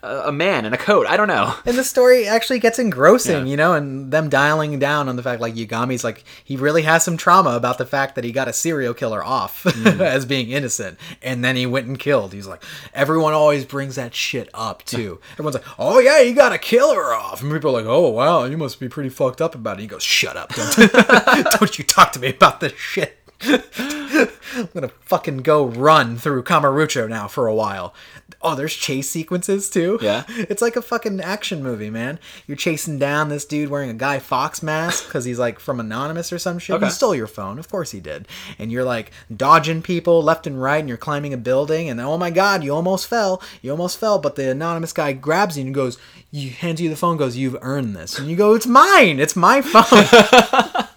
a, 0.02 0.09
a 0.28 0.32
man 0.32 0.65
in 0.65 0.73
a 0.73 0.78
coat. 0.78 1.07
I 1.07 1.16
don't 1.16 1.28
know. 1.28 1.55
And 1.66 1.77
the 1.78 1.85
story 1.85 2.27
actually 2.27 2.59
gets 2.59 2.78
engrossing, 2.78 3.47
Yeah. 3.47 3.51
you 3.51 3.57
know, 3.57 3.74
and 3.74 4.11
them 4.11 4.28
dialing 4.28 4.78
down 4.78 5.09
on 5.09 5.16
the 5.16 5.23
fact 5.23 5.40
like 5.40 5.55
Yagami's 5.55 6.02
like 6.02 6.24
he 6.43 6.57
really 6.57 6.82
has 6.82 7.05
some 7.05 7.16
trauma 7.16 7.51
about 7.51 7.78
the 7.78 7.86
fact 7.86 8.15
that 8.16 8.24
he 8.24 8.32
got 8.32 8.48
a 8.48 8.52
serial 8.52 8.94
killer 8.94 9.23
off 9.23 9.62
mm. 9.65 10.01
as 10.01 10.24
being 10.24 10.51
innocent 10.51 10.80
and 11.23 11.44
then 11.44 11.57
he 11.57 11.66
went 11.66 11.86
and 11.86 11.98
killed. 11.98 12.32
He's 12.32 12.47
like 12.47 12.62
everyone 12.94 13.32
always 13.32 13.65
brings 13.65 13.97
that 13.97 14.15
shit 14.15 14.48
up 14.55 14.85
too. 14.85 15.20
Everyone's 15.32 15.55
like, 15.55 15.78
"Oh 15.78 15.98
yeah, 15.98 16.20
you 16.20 16.35
got 16.35 16.52
a 16.52 16.59
killer 16.59 17.12
off." 17.15 17.43
And 17.43 17.52
people 17.52 17.70
are 17.70 17.82
like, 17.82 17.86
"Oh 17.86 18.09
wow, 18.09 18.44
you 18.44 18.57
must 18.57 18.81
be 18.81 18.89
pretty 18.89 19.11
fucked 19.11 19.40
up 19.40 19.55
about 19.55 19.78
it." 19.78 19.82
He 19.82 19.86
goes, 19.86 20.02
"Shut 20.02 20.36
up. 20.36 20.55
Don't 20.55 20.77
don't 21.59 21.78
you 21.78 21.85
talk 21.85 22.12
to 22.12 22.20
me 22.20 22.28
about 22.31 22.61
this 22.61 22.73
shit." 22.73 23.16
I'm 23.43 24.69
gonna 24.74 24.90
fucking 25.01 25.39
go 25.39 25.65
run 25.65 26.19
through 26.19 26.43
Kamurocho 26.43 27.09
now 27.09 27.27
for 27.27 27.47
a 27.47 27.55
while. 27.55 27.94
Oh, 28.43 28.55
there's 28.55 28.75
chase 28.75 29.11
sequences 29.11 29.69
too. 29.69 29.99
Yeah. 30.01 30.25
It's 30.51 30.62
like 30.62 30.77
a 30.77 30.83
fucking 30.83 31.21
action 31.21 31.62
movie, 31.62 31.91
man. 31.91 32.19
You're 32.47 32.57
chasing 32.57 32.99
down 32.99 33.29
this 33.29 33.45
dude 33.45 33.69
wearing 33.69 33.91
a 33.91 33.95
Guy 33.95 34.19
Fawkes 34.19 34.62
mask 34.62 35.07
because 35.07 35.25
he's 35.25 35.39
like 35.39 35.61
from 35.61 35.79
Anonymous 35.79 36.33
or 36.33 36.39
some 36.39 36.59
shit. 36.59 36.77
Okay. 36.77 36.87
He 36.87 36.91
stole 36.91 37.15
your 37.15 37.27
phone, 37.27 37.59
of 37.59 37.69
course 37.69 37.91
he 37.91 38.01
did. 38.01 38.27
And 38.59 38.73
you're 38.73 38.85
like 38.85 39.12
dodging 39.35 39.83
people 39.83 40.23
left 40.23 40.47
and 40.47 40.61
right, 40.61 40.79
and 40.79 40.89
you're 40.89 40.99
climbing 40.99 41.35
a 41.35 41.37
building, 41.37 41.89
and 41.91 42.01
oh 42.01 42.17
my 42.17 42.31
god, 42.31 42.65
you 42.65 42.75
almost 42.75 43.07
fell. 43.07 43.43
You 43.62 43.71
almost 43.73 43.99
fell, 43.99 44.19
but 44.19 44.37
the 44.37 44.51
anonymous 44.51 44.93
guy 44.93 45.12
grabs 45.12 45.59
you 45.59 45.65
and 45.67 45.75
goes, 45.75 45.99
"You 46.31 46.51
hands 46.51 46.81
you 46.81 46.89
the 46.89 46.97
phone, 46.97 47.17
goes, 47.19 47.37
you've 47.37 47.59
earned 47.61 47.95
this," 47.95 48.19
and 48.19 48.29
you 48.29 48.37
go, 48.37 48.55
"It's 48.55 48.67
mine. 48.67 49.21
It's 49.21 49.37
my 49.37 49.61
phone." 49.62 50.85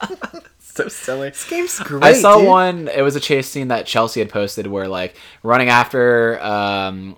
So 0.83 0.87
silly. 0.87 1.29
this 1.29 1.47
game's 1.47 1.77
great. 1.79 2.03
I 2.03 2.13
saw 2.13 2.37
dude. 2.39 2.47
one. 2.47 2.87
It 2.87 3.01
was 3.03 3.15
a 3.15 3.19
chase 3.19 3.47
scene 3.47 3.67
that 3.67 3.85
Chelsea 3.85 4.19
had 4.21 4.29
posted 4.29 4.65
where 4.65 4.87
like 4.87 5.15
running 5.43 5.69
after 5.69 6.41
um, 6.41 7.15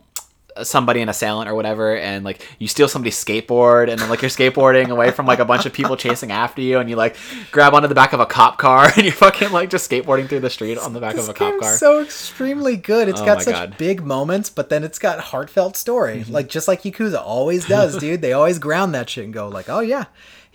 somebody 0.63 1.01
an 1.01 1.07
assailant 1.09 1.49
or 1.49 1.55
whatever, 1.55 1.95
and 1.95 2.25
like 2.25 2.45
you 2.59 2.67
steal 2.67 2.87
somebody's 2.89 3.15
skateboard, 3.15 3.89
and 3.89 3.99
then 3.99 4.09
like 4.09 4.21
you're 4.21 4.29
skateboarding 4.29 4.89
away 4.89 5.11
from 5.11 5.25
like 5.25 5.39
a 5.39 5.45
bunch 5.45 5.65
of 5.65 5.71
people 5.73 5.95
chasing 5.95 6.31
after 6.31 6.61
you, 6.61 6.79
and 6.79 6.89
you 6.89 6.97
like 6.97 7.15
grab 7.51 7.73
onto 7.73 7.87
the 7.87 7.95
back 7.95 8.11
of 8.11 8.19
a 8.19 8.25
cop 8.25 8.57
car, 8.57 8.91
and 8.95 9.03
you're 9.05 9.13
fucking 9.13 9.51
like 9.51 9.69
just 9.69 9.89
skateboarding 9.89 10.27
through 10.27 10.41
the 10.41 10.49
street 10.49 10.77
on 10.77 10.91
the 10.93 10.99
back 10.99 11.15
This 11.15 11.23
of 11.23 11.29
a 11.29 11.33
cop 11.37 11.57
car. 11.59 11.77
so 11.77 12.01
extremely 12.01 12.75
good. 12.75 13.07
It's 13.07 13.21
Oh 13.21 13.25
got 13.25 13.41
such 13.41 13.53
God. 13.53 13.69
Mm-hmm. 13.69 13.77
big 13.77 14.03
moments, 14.03 14.49
but 14.49 14.69
then 14.69 14.83
it's 14.83 14.99
got 14.99 15.19
heartfelt 15.19 15.77
story. 15.77 16.25
Like 16.25 16.49
just 16.49 16.67
like 16.67 16.83
Yakuza 16.83 17.21
always 17.21 17.65
does, 17.67 17.97
dude. 17.99 18.21
They 18.21 18.33
always 18.33 18.59
ground 18.59 18.93
that 18.95 19.09
shit 19.09 19.23
and 19.23 19.33
go 19.33 19.47
like, 19.47 19.69
"Oh 19.69 19.79
yeah, 19.81 20.05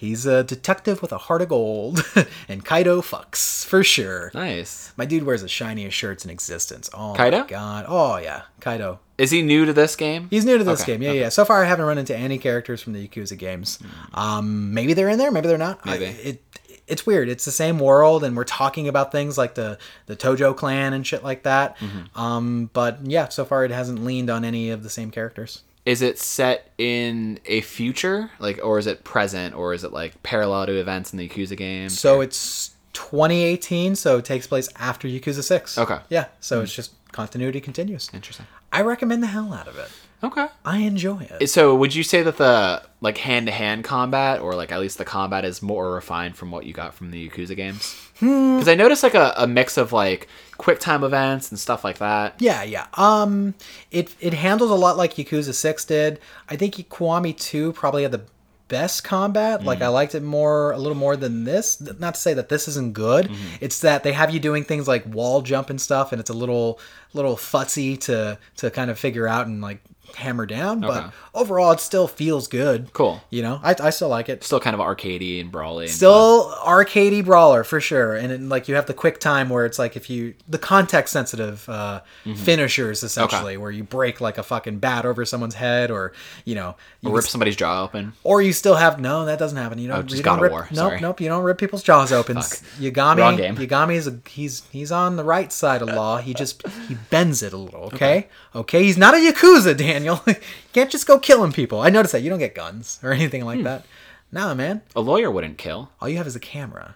he's 0.01 0.24
a 0.27 0.43
detective 0.43 1.02
with 1.02 1.12
a 1.12 1.18
heart 1.18 1.43
of 1.43 1.48
gold." 1.51 1.98
and 2.48 2.64
Kaito 2.64 3.01
fucks 3.02 3.64
for 3.66 3.85
sure. 3.85 4.31
nice. 4.35 4.93
My 4.97 5.05
dude 5.05 5.24
wears 5.24 5.43
the 5.43 5.48
shiniest 5.48 5.97
shirts 5.97 6.24
in 6.24 6.31
existence. 6.31 6.89
Oh 6.94 7.14
Kaito? 7.16 7.43
my 7.43 7.47
god. 7.47 7.85
Oh 7.89 8.16
yeah, 8.16 8.43
Kaito. 8.60 8.98
Is 9.18 9.31
he 9.31 9.43
new 9.43 9.66
to 9.66 9.72
this 9.74 9.97
game? 9.97 10.28
He's 10.31 10.47
new 10.47 10.56
to 10.56 10.64
this 10.64 10.82
Okay, 10.82 10.93
game. 10.94 11.02
Yeah, 11.02 11.12
yeah. 11.12 11.28
So 11.28 11.44
far, 11.44 11.62
I 11.62 11.66
haven't 11.68 11.85
run 11.85 11.98
into 11.98 12.16
any 12.16 12.39
characters 12.39 12.81
from 12.82 12.94
the 12.94 13.06
Yakuza 13.06 13.36
games. 13.36 13.78
Um, 14.14 14.72
maybe 14.72 14.94
they're 14.94 15.10
in 15.10 15.18
there. 15.18 15.31
Maybe 15.31 15.47
they're 15.48 15.59
not. 15.59 15.81
I- 15.85 15.90
Maybe. 15.98 16.05
it 16.06 16.43
it's 16.86 17.06
weird. 17.06 17.28
It's 17.28 17.44
the 17.44 17.52
same 17.52 17.78
world, 17.78 18.24
and 18.24 18.36
we're 18.36 18.43
talking 18.43 18.89
about 18.89 19.12
things 19.12 19.39
like 19.39 19.55
the 19.55 19.78
the 20.06 20.16
Tojo 20.16 20.56
clan 20.56 20.93
and 20.93 21.06
shit 21.06 21.22
like 21.22 21.44
that. 21.44 21.77
Um, 22.16 22.68
but 22.72 22.98
yeah, 23.05 23.28
so 23.28 23.44
far 23.44 23.64
it 23.64 23.70
hasn't 23.70 24.05
leaned 24.05 24.28
on 24.28 24.44
any 24.44 24.70
of 24.70 24.82
the 24.82 24.90
same 24.90 25.10
characters. 25.12 25.62
Is 25.86 26.02
it 26.02 26.19
set 26.19 26.73
in 26.77 27.40
a 27.47 27.62
future, 27.62 28.31
like, 28.39 28.61
or 28.62 28.78
is 28.78 28.86
it 28.86 29.02
present, 29.02 29.55
or 29.55 29.73
is 29.73 29.82
it 29.82 29.93
like 29.93 30.23
parallel 30.23 30.66
to 30.66 30.78
events 30.78 31.12
in 31.12 31.19
the 31.19 31.28
Yakuza 31.28 31.57
game? 31.57 31.89
So 31.89 32.20
it's 32.20 32.74
2018, 32.93 33.97
so 33.97 34.19
it 34.19 34.24
takes 34.24 34.47
place 34.47 34.69
after 34.77 35.09
Yakuza 35.09 35.43
Six. 35.43 35.78
Okay. 35.78 35.98
Yeah. 36.09 36.27
So 36.40 36.59
hmm. 36.59 36.65
it's 36.65 36.74
just 36.74 36.93
continuity 37.12 37.61
continues. 37.61 38.11
Interesting. 38.12 38.47
I 38.73 38.82
recommend 38.82 39.23
the 39.23 39.28
hell 39.28 39.52
out 39.52 39.69
of 39.69 39.78
it. 39.78 39.90
Okay. 40.22 40.47
I 40.64 40.78
enjoy 40.78 41.28
it. 41.40 41.48
So 41.48 41.74
would 41.74 41.94
you 41.94 42.02
say 42.02 42.22
that 42.22 42.36
the 42.36 42.82
like 43.01 43.18
hand 43.18 43.47
to 43.47 43.52
hand 43.52 43.84
combat, 43.84 44.40
or 44.40 44.55
like 44.55 44.70
at 44.70 44.80
least 44.80 44.98
the 44.98 45.05
combat, 45.05 45.44
is 45.44 45.62
more 45.62 45.94
refined 45.94 46.36
from 46.36 46.51
what 46.51 46.66
you 46.66 46.72
got 46.72 46.94
from 46.94 47.10
the 47.10 47.28
Yakuza 47.28 47.56
games? 47.56 47.94
Hmm. 48.18 48.56
Because 48.56 48.68
I 48.68 48.74
noticed 48.74 49.02
like 49.02 49.14
a, 49.14 49.32
a 49.36 49.47
mix 49.47 49.78
of 49.78 49.92
like 49.92 50.28
quick 50.59 50.78
time 50.78 51.05
events 51.05 51.51
and 51.51 51.59
stuff 51.59 51.84
like 51.84 51.98
that. 51.98 52.34
Yeah, 52.38 52.62
yeah. 52.62 52.86
Um, 52.94 53.55
it 53.90 54.14
it 54.20 54.34
handles 54.34 54.70
a 54.70 54.74
lot 54.74 54.97
like 54.97 55.14
Yakuza 55.14 55.55
Six 55.55 55.84
did. 55.86 56.20
I 56.48 56.56
think 56.56 56.74
Kiwami 56.74 57.36
Two 57.38 57.72
probably 57.72 58.02
had 58.02 58.12
the 58.12 58.24
best 58.70 59.05
combat. 59.05 59.64
Like 59.64 59.78
mm-hmm. 59.78 59.84
I 59.84 59.88
liked 59.88 60.14
it 60.14 60.22
more, 60.22 60.72
a 60.72 60.78
little 60.78 60.97
more 60.97 61.16
than 61.16 61.44
this. 61.44 61.80
Not 61.98 62.14
to 62.14 62.20
say 62.20 62.34
that 62.34 62.48
this 62.48 62.68
isn't 62.68 62.94
good. 62.94 63.26
Mm-hmm. 63.26 63.56
It's 63.60 63.80
that 63.80 64.02
they 64.02 64.12
have 64.12 64.32
you 64.32 64.40
doing 64.40 64.64
things 64.64 64.86
like 64.86 65.05
wall 65.06 65.42
jump 65.42 65.70
and 65.70 65.80
stuff, 65.80 66.12
and 66.12 66.20
it's 66.20 66.30
a 66.30 66.34
little 66.34 66.78
little 67.12 67.36
futzy 67.36 67.98
to 68.01 68.38
to 68.56 68.70
kind 68.70 68.90
of 68.90 68.98
figure 68.98 69.26
out 69.26 69.47
and 69.47 69.60
like 69.60 69.82
hammer 70.16 70.46
down. 70.46 70.84
Okay. 70.84 70.92
But 70.94 71.12
overall, 71.34 71.72
it 71.72 71.80
still 71.80 72.06
feels 72.08 72.48
good. 72.48 72.92
Cool. 72.92 73.22
You 73.30 73.42
know, 73.42 73.60
I 73.62 73.74
I 73.80 73.90
still 73.90 74.08
like 74.08 74.28
it. 74.28 74.42
Still 74.44 74.60
kind 74.60 74.74
of 74.74 74.80
arcadey 74.80 75.40
and 75.40 75.50
brawly. 75.50 75.84
and 75.84 75.90
fun. 75.90 75.96
Still 75.96 76.50
arcadey 76.64 77.24
brawler 77.24 77.64
for 77.64 77.80
sure, 77.80 78.16
and 78.16 78.30
then, 78.30 78.48
like 78.48 78.68
you 78.68 78.74
have 78.74 78.86
the 78.86 78.94
quick 78.94 79.20
time 79.20 79.48
where 79.48 79.66
it's 79.66 79.78
like 79.78 79.96
if 79.96 80.08
you 80.10 80.34
the 80.48 80.58
context 80.58 81.12
sensitive 81.12 81.68
uh, 81.68 82.00
finishers 82.36 83.02
essentially, 83.02 83.56
where 83.56 83.70
you 83.70 83.84
break 83.84 84.20
like 84.20 84.38
a 84.38 84.42
fucking 84.42 84.78
bat 84.78 85.04
over 85.04 85.24
someone's 85.24 85.54
head, 85.54 85.90
or 85.90 86.12
you 86.44 86.54
know, 86.54 86.76
you 87.00 87.10
Or 87.10 87.16
rip 87.16 87.24
somebody's 87.24 87.56
jaw 87.56 87.82
open. 87.84 88.12
or 88.24 88.42
you 88.42 88.52
still 88.52 88.76
have 88.76 89.00
no, 89.00 89.24
that 89.26 89.38
doesn't 89.38 89.58
happen. 89.58 89.78
You 89.78 89.88
don't. 89.88 89.98
Oh, 89.98 90.02
just 90.02 90.16
you 90.18 90.22
don't 90.22 90.40
rip, 90.40 90.52
War, 90.52 90.68
Nope, 90.70 90.76
sorry. 90.76 91.00
nope. 91.00 91.20
You 91.20 91.28
don't 91.28 91.42
rip 91.44 91.58
people's 91.58 91.82
jaws 91.82 92.12
open. 92.12 92.36
Yagami, 92.38 93.18
Wrong 93.18 93.36
game. 93.36 93.56
Yagami 93.56 93.94
is 93.96 94.06
a, 94.06 94.18
he's 94.28 94.62
he's 94.70 94.90
on 94.92 95.16
the 95.16 95.24
right 95.24 95.52
side 95.52 95.82
of 95.82 95.88
law. 95.88 96.18
He 96.18 96.34
just 96.34 96.66
he 96.88 96.96
bends 97.10 97.42
it 97.42 97.52
a 97.52 97.56
little. 97.56 97.90
Okay, 98.00 98.28
okay. 98.54 98.82
He's 98.84 98.96
not 98.96 99.14
a 99.14 99.16
yakuza, 99.18 99.76
Daniel. 100.05 100.22
you 100.27 100.35
can't 100.72 100.90
just 100.90 101.06
go 101.06 101.18
killing 101.18 101.52
people. 101.52 101.81
I 101.81 101.90
noticed 101.90 102.12
that 102.12 102.22
you 102.22 102.31
don't 102.31 102.39
get 102.39 102.55
guns 102.55 102.98
or 103.02 103.12
anything 103.12 103.40
Hmm. 103.43 103.47
like 103.47 103.62
that. 103.64 103.85
Nah, 104.32 104.55
man. 104.55 104.82
A 104.94 105.01
lawyer 105.01 105.31
wouldn't 105.31 105.59
kill. 105.59 105.90
All 106.01 106.09
you 106.09 106.16
have 106.16 106.27
is 106.27 106.36
a 106.36 106.40
camera. 106.40 106.94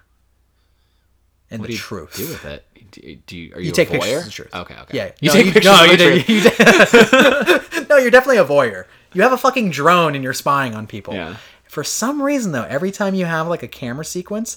And 1.50 1.60
What 1.60 1.66
the 1.66 1.72
do 1.72 1.74
you 1.74 1.78
truth. 1.78 2.16
do 2.16 2.26
with 2.28 2.44
it? 2.44 2.64
Do, 2.90 3.16
do 3.26 3.36
you, 3.36 3.54
are 3.54 3.60
you, 3.60 3.66
You 3.66 3.72
a 3.72 3.74
take 3.74 3.88
voyeur? 3.88 4.00
pictures 4.16 4.32
truth. 4.34 4.54
Okay, 4.54 4.74
okay. 4.82 4.96
Yeah. 4.96 5.10
You 5.20 5.28
no, 5.28 5.34
take 5.34 5.46
you, 5.46 5.52
pictures 5.52 5.72
no, 5.72 5.92
of 5.92 5.98
the 5.98 6.04
you, 6.04 6.40
truth. 6.40 7.72
you- 7.74 7.80
you- 7.80 7.86
no, 7.90 7.96
you're 7.98 8.10
definitely 8.10 8.38
a 8.38 8.44
voyeur. 8.44 8.84
You 9.12 9.22
have 9.22 9.32
a 9.32 9.36
fucking 9.36 9.70
drone 9.70 10.14
and 10.14 10.22
you're 10.24 10.32
spying 10.32 10.74
on 10.74 10.86
people. 10.86 11.14
Yeah. 11.14 11.36
For 11.64 11.82
some 11.84 12.22
reason, 12.22 12.52
though, 12.52 12.64
every 12.64 12.90
time 12.92 13.14
you 13.14 13.24
have 13.26 13.48
like 13.48 13.62
a 13.64 13.68
camera 13.68 14.04
sequence, 14.04 14.56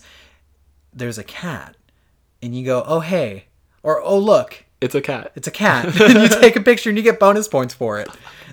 there's 0.94 1.18
a 1.18 1.24
cat, 1.24 1.76
and 2.44 2.56
you 2.56 2.64
go, 2.65 2.84
"Oh 2.86 2.99
hey," 2.99 3.45
or 3.84 3.99
"Oh 4.02 4.18
look, 4.19 4.65
It's 4.82 4.95
a 4.95 5.02
cat. 5.02 5.32
it's 5.36 5.48
a 5.48 5.52
cat." 5.52 5.86
and 6.02 6.22
you 6.22 6.30
take 6.30 6.56
a 6.56 6.62
picture 6.62 6.90
and 6.90 6.98
you 6.98 7.04
get 7.04 7.20
bonus 7.20 7.48
points 7.48 7.74
for 7.74 7.99
it. 7.99 8.08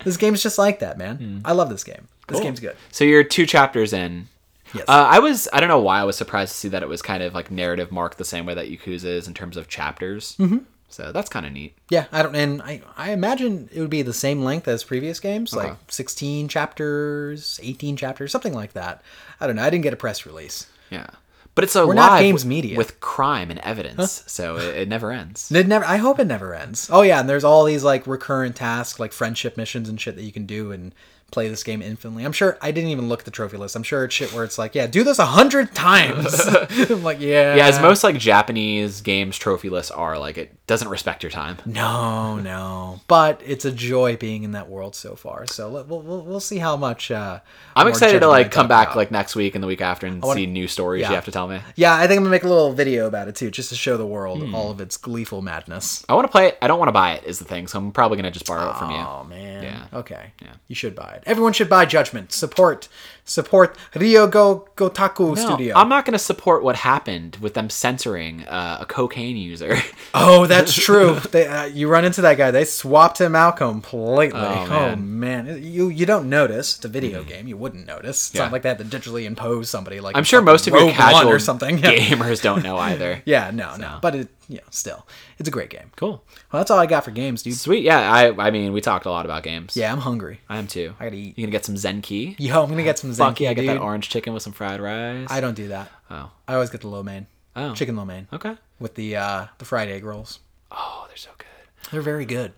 This 0.05 0.17
game's 0.17 0.43
just 0.43 0.59
like 0.59 0.81
that, 0.81 0.99
man. 0.99 1.17
Hmm. 1.17 1.39
I 1.45 1.53
love 1.53 1.69
this 1.71 1.85
game. 1.85 2.09
This 2.29 2.41
game's 2.41 2.61
good. 2.61 2.77
So 2.91 3.05
you're 3.05 3.25
two 3.25 3.47
chapters 3.47 3.93
in. 3.93 4.29
Yes. 4.75 4.85
Uh, 4.89 5.07
I 5.09 5.19
was 5.21 5.49
I 5.53 5.61
don't 5.61 5.69
know 5.69 5.81
why 5.81 6.01
I 6.01 6.05
was 6.05 6.17
surprised 6.17 6.53
to 6.53 6.59
see 6.59 6.69
that 6.69 6.83
it 6.83 6.89
was 6.89 7.01
kind 7.01 7.23
of 7.23 7.35
like 7.35 7.51
narrative 7.51 7.93
marked 7.93 8.19
the 8.19 8.25
same 8.25 8.45
way 8.45 8.55
that 8.55 8.69
Yakuza 8.69 9.05
is 9.05 9.29
in 9.29 9.35
terms 9.35 9.57
of 9.57 9.69
chapters. 9.69 10.37
Mm-hmm. 10.39 10.59
So 10.89 11.11
that's 11.11 11.29
kind 11.29 11.45
of 11.45 11.53
neat. 11.53 11.77
Yeah, 11.89 12.07
I 12.13 12.23
don't, 12.23 12.37
and 12.37 12.63
I, 12.63 12.81
I 12.97 13.11
imagine 13.11 13.69
it 13.73 13.81
would 13.81 13.91
be 13.91 14.03
the 14.03 14.13
same 14.13 14.45
length 14.45 14.69
as 14.69 14.85
previous 14.85 15.19
games, 15.19 15.53
like 15.53 15.75
16 15.89 16.47
chapters, 16.47 17.59
18 17.61 17.97
chapters, 17.97 18.31
something 18.31 18.55
like 18.55 18.75
that. 18.75 19.03
I 19.41 19.49
don't 19.49 19.57
know. 19.57 19.65
I 19.65 19.71
didn't 19.71 19.83
get 19.83 19.93
a 19.93 19.97
press 19.97 20.25
release. 20.25 20.69
Yeah, 20.91 21.09
but 21.55 21.65
it's 21.65 21.77
a 21.77 21.87
We're 21.87 21.95
not 21.95 22.21
games 22.21 22.45
with, 22.45 22.49
media. 22.49 22.77
with 22.77 23.01
crime 23.01 23.51
and 23.51 23.61
evidence, 23.61 24.25
so 24.27 24.57
it, 24.57 24.77
it 24.77 24.89
never 24.89 25.11
ends. 25.13 25.51
It 25.55 25.69
never. 25.69 25.85
I 25.85 25.97
hope 25.97 26.19
it 26.19 26.27
never 26.27 26.55
ends. 26.55 26.89
Oh 26.93 27.03
yeah, 27.03 27.21
and 27.21 27.29
there's 27.29 27.45
all 27.45 27.65
these 27.65 27.85
like 27.85 28.07
recurrent 28.07 28.57
tasks, 28.57 28.99
like 28.99 29.13
friendship 29.13 29.57
missions 29.57 29.89
and 29.89 30.01
shit 30.01 30.17
that 30.17 30.23
you 30.25 30.33
can 30.33 30.47
do 30.47 30.73
and 30.73 30.95
play 31.31 31.49
this 31.49 31.65
game 31.65 31.83
infinitely. 31.83 32.25
I'm 32.25 32.33
sure 32.33 32.57
I 32.63 32.71
didn't 32.71 32.91
even 32.91 33.09
look 33.09 33.21
at 33.21 33.25
the 33.25 33.31
trophy 33.33 33.57
list. 33.57 33.75
I'm 33.75 33.83
sure 33.83 34.05
it's 34.05 34.15
shit 34.15 34.33
where 34.33 34.45
it's 34.45 34.57
like, 34.57 34.75
yeah, 34.77 34.87
do 34.87 35.03
this 35.03 35.19
a 35.19 35.27
hundred 35.27 35.75
times. 35.75 36.41
I'm 36.91 37.03
like, 37.03 37.19
yeah, 37.21 37.57
Yeah, 37.57 37.67
as 37.67 37.81
most 37.81 38.05
like 38.05 38.17
Japanese 38.19 39.01
games 39.01 39.37
trophy 39.37 39.69
lists 39.69 39.91
are, 39.91 40.17
like 40.19 40.39
it 40.39 40.55
doesn't 40.67 40.89
respect 40.89 41.23
your 41.23 41.31
time. 41.31 41.59
No, 41.67 42.39
no, 42.39 43.01
but 43.09 43.43
it's 43.45 43.65
a 43.65 43.73
joy 43.73 44.17
being 44.17 44.45
in 44.45 44.53
that 44.53 44.69
world 44.69 44.95
so 44.95 45.17
far. 45.17 45.47
So 45.47 45.71
we'll 45.89 46.01
we'll, 46.01 46.23
we'll 46.25 46.41
see 46.41 46.59
how 46.59 46.77
much. 46.77 47.11
Uh, 47.11 47.41
I'm 47.75 47.89
excited 47.89 48.21
to 48.21 48.29
like 48.29 48.51
come 48.53 48.69
back 48.69 48.89
about. 48.89 48.97
like 48.97 49.11
next 49.11 49.35
week 49.35 49.55
and 49.55 49.63
the 49.63 49.69
week 49.69 49.81
after 49.81 50.07
and 50.07 50.23
wanna- 50.23 50.39
see 50.41 50.47
new 50.47 50.69
stories 50.69 51.03
yeah. 51.03 51.09
you 51.11 51.15
have 51.17 51.25
to 51.25 51.33
tell 51.33 51.49
me. 51.49 51.61
Yeah, 51.75 51.95
I 51.95 52.07
think 52.07 52.19
I'm 52.19 52.25
gonna 52.25 52.31
make 52.31 52.45
a 52.45 52.49
little 52.49 52.73
video 52.73 53.07
about 53.07 53.27
it 53.29 53.35
too, 53.35 53.51
just 53.51 53.71
to 53.71 53.75
show 53.75 53.97
the 53.97 54.07
world 54.07 54.41
Hmm. 54.41 54.55
all 54.55 54.71
of 54.71 54.81
its 54.81 54.97
gleeful 54.97 55.43
madness. 55.43 56.05
I 56.09 56.15
want 56.15 56.27
to 56.27 56.31
play 56.33 56.49
it. 56.49 56.59
I 56.63 56.69
don't 56.69 56.79
want 56.79 56.89
to 56.89 56.93
buy 56.93 57.15
it. 57.15 57.25
Is 57.25 57.39
the 57.41 57.45
thing, 57.45 57.67
so 57.67 57.79
I'm 57.79 57.91
probably 57.93 58.17
gonna 58.17 58.31
just 58.31 58.47
borrow 58.47 58.71
it 58.71 58.77
from 58.77 58.91
you. 58.93 58.97
Oh 58.99 59.25
man. 59.29 59.63
Yeah. 59.65 59.87
Okay. 59.99 60.33
Yeah. 60.41 60.53
You 60.69 60.75
should 60.77 60.95
buy 60.95 61.15
it. 61.17 61.24
Everyone 61.27 61.53
should 61.53 61.69
buy 61.69 61.87
Judgment. 61.87 62.33
Support, 62.33 62.89
support 63.25 63.77
Ryogo 63.95 64.67
Gotaku 64.77 65.35
No, 65.35 65.35
Studio. 65.35 65.75
I'm 65.77 65.89
not 65.89 66.05
going 66.05 66.13
to 66.13 66.19
support 66.19 66.63
what 66.63 66.77
happened 66.77 67.37
with 67.41 67.55
them 67.55 67.71
censoring 67.71 68.43
uh, 68.45 68.79
a 68.81 68.87
cocaine 68.87 69.37
user. 69.37 69.77
Oh, 70.17 70.47
that's 70.47 70.73
true. 70.87 71.19
they, 71.33 71.45
uh, 71.49 71.65
you 71.65 71.89
run 71.89 72.05
into 72.05 72.21
that 72.21 72.37
guy. 72.39 72.53
They 72.53 72.65
swapped 72.65 73.21
him 73.21 73.35
out 73.35 73.57
completely. 73.57 74.39
Oh 74.41 74.95
man. 74.95 75.19
man, 75.47 75.61
you 75.63 75.89
you 75.89 76.07
don't 76.07 76.29
notice. 76.29 76.77
It's 76.77 76.85
a 76.85 76.89
video 76.89 77.25
game. 77.25 77.49
You 77.49 77.57
wouldn't 77.57 77.85
notice. 77.85 78.29
It's 78.29 78.35
Yeah. 78.37 78.45
not 78.45 78.53
like 78.53 78.63
they 78.63 78.69
have 78.69 78.79
to 78.79 78.85
digitally 78.85 79.25
impose 79.25 79.69
somebody. 79.69 79.99
Like 79.99 80.17
I'm 80.17 80.23
sure 80.23 80.41
most 80.41 80.69
of 80.69 80.75
your 80.75 80.89
casual 80.93 81.31
or 81.33 81.41
something. 81.41 81.79
Gamers 81.83 82.41
don't 82.41 82.63
know 82.63 82.77
either. 82.79 83.23
Yeah, 83.25 83.51
no, 83.53 83.75
no. 83.75 83.99
But 84.01 84.15
it, 84.15 84.29
you 84.49 84.57
know, 84.59 84.63
still, 84.71 85.05
it's 85.39 85.49
a 85.49 85.53
great 85.53 85.71
game. 85.71 85.91
Cool. 85.97 86.23
Well, 86.53 86.61
that's 86.61 86.71
all 86.71 86.79
I 86.79 86.87
got 86.87 87.05
for 87.05 87.11
games, 87.11 87.43
dude. 87.43 87.55
Sweet. 87.57 87.83
Yeah, 87.83 87.99
I 88.13 88.47
I 88.47 88.51
mean, 88.53 88.73
we 88.73 88.81
talked 88.81 89.07
a 89.07 89.11
lot 89.11 89.25
about 89.25 89.43
games. 89.43 89.77
Yeah, 89.77 89.91
I'm 89.91 89.99
hungry. 89.99 90.41
I 90.49 90.59
am 90.59 90.69
too. 90.69 90.95
I 91.01 91.05
gotta 91.07 91.17
eat. 91.17 91.37
You 91.37 91.45
gonna 91.45 91.51
get 91.51 91.65
some 91.65 91.75
Zenki? 91.75 92.37
Yo, 92.39 92.63
I'm 92.63 92.71
gonna 92.71 92.85
get 92.85 93.01
some 93.01 93.11
Fuck 93.19 93.41
yeah, 93.41 93.51
I 93.51 93.55
get 93.55 93.63
dude. 93.63 93.71
that 93.71 93.81
orange 93.81 94.09
chicken 94.09 94.33
with 94.35 94.43
some 94.43 94.53
fried 94.53 94.81
rice. 94.81 95.29
I 95.31 95.41
don't 95.41 95.55
do 95.55 95.69
that. 95.69 95.91
Oh. 96.11 96.31
I 96.49 96.55
always 96.55 96.71
get 96.71 96.81
the 96.83 96.89
lo 96.89 97.03
mein, 97.03 97.27
Oh. 97.57 97.75
chicken 97.75 97.97
lo 97.97 98.05
mein, 98.05 98.29
Okay. 98.33 98.57
with 98.81 98.95
the 98.95 99.17
uh, 99.17 99.47
the 99.59 99.65
fried 99.65 99.89
egg 99.89 100.05
rolls. 100.05 100.41
Oh, 100.71 101.05
they're 101.09 101.17
so 101.17 101.31
good. 101.39 101.91
They're 101.93 102.03
very 102.03 102.25
good. 102.25 102.53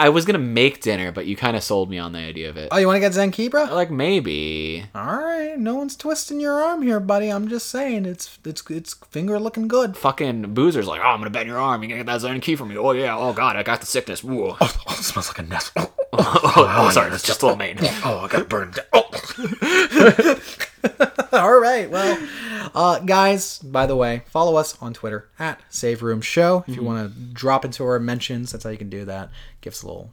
I 0.00 0.08
was 0.08 0.24
gonna 0.24 0.38
make 0.38 0.80
dinner, 0.80 1.12
but 1.12 1.26
you 1.26 1.36
kind 1.36 1.58
of 1.58 1.62
sold 1.62 1.90
me 1.90 1.98
on 1.98 2.12
the 2.12 2.20
idea 2.20 2.48
of 2.48 2.56
it. 2.56 2.70
Oh, 2.72 2.78
you 2.78 2.86
want 2.86 2.96
to 2.96 3.00
get 3.00 3.12
Zenki, 3.12 3.50
bro? 3.50 3.64
like 3.64 3.90
maybe. 3.90 4.86
All 4.94 5.04
right, 5.04 5.58
no 5.58 5.74
one's 5.74 5.94
twisting 5.94 6.40
your 6.40 6.54
arm 6.54 6.80
here, 6.80 7.00
buddy. 7.00 7.28
I'm 7.28 7.48
just 7.48 7.66
saying, 7.66 8.06
it's 8.06 8.38
it's 8.42 8.62
it's 8.70 8.94
finger 9.10 9.38
looking 9.38 9.68
good. 9.68 9.98
Fucking 9.98 10.54
boozer's 10.54 10.86
like, 10.86 11.02
oh, 11.02 11.08
I'm 11.08 11.18
gonna 11.20 11.28
bend 11.28 11.48
your 11.48 11.58
arm. 11.58 11.82
You 11.82 11.90
gonna 11.90 12.02
get 12.02 12.06
that 12.06 12.22
Zenki 12.22 12.56
from 12.56 12.68
me? 12.68 12.78
Oh 12.78 12.92
yeah. 12.92 13.14
Oh 13.14 13.34
god, 13.34 13.56
I 13.56 13.62
got 13.62 13.80
the 13.80 13.86
sickness. 13.86 14.24
Whoa. 14.24 14.56
Oh, 14.58 14.82
oh 14.88 14.94
it 14.94 15.02
smells 15.04 15.28
like 15.28 15.40
a 15.40 15.42
nest. 15.42 15.72
Oh, 15.76 15.92
oh, 16.14 16.74
oh, 16.78 16.90
sorry, 16.90 17.10
that's 17.10 17.22
just 17.22 17.42
little 17.42 17.58
main. 17.58 17.76
Oh 18.02 18.20
I 18.24 18.28
got 18.28 18.48
burned. 18.48 18.78
All 21.32 21.58
right, 21.58 21.90
well, 21.90 22.18
uh, 22.74 22.98
guys. 23.00 23.58
By 23.60 23.86
the 23.86 23.96
way, 23.96 24.22
follow 24.26 24.56
us 24.56 24.76
on 24.80 24.92
Twitter 24.94 25.28
at 25.38 25.60
Save 25.68 26.02
Room 26.02 26.20
Show. 26.20 26.64
If 26.66 26.76
you 26.76 26.82
want 26.82 27.12
to 27.12 27.20
drop 27.32 27.64
into 27.64 27.84
our 27.84 27.98
mentions, 27.98 28.52
that's 28.52 28.64
how 28.64 28.70
you 28.70 28.78
can 28.78 28.90
do 28.90 29.04
that. 29.04 29.30
Give 29.60 29.72
us 29.72 29.82
a 29.82 29.86
little, 29.86 30.12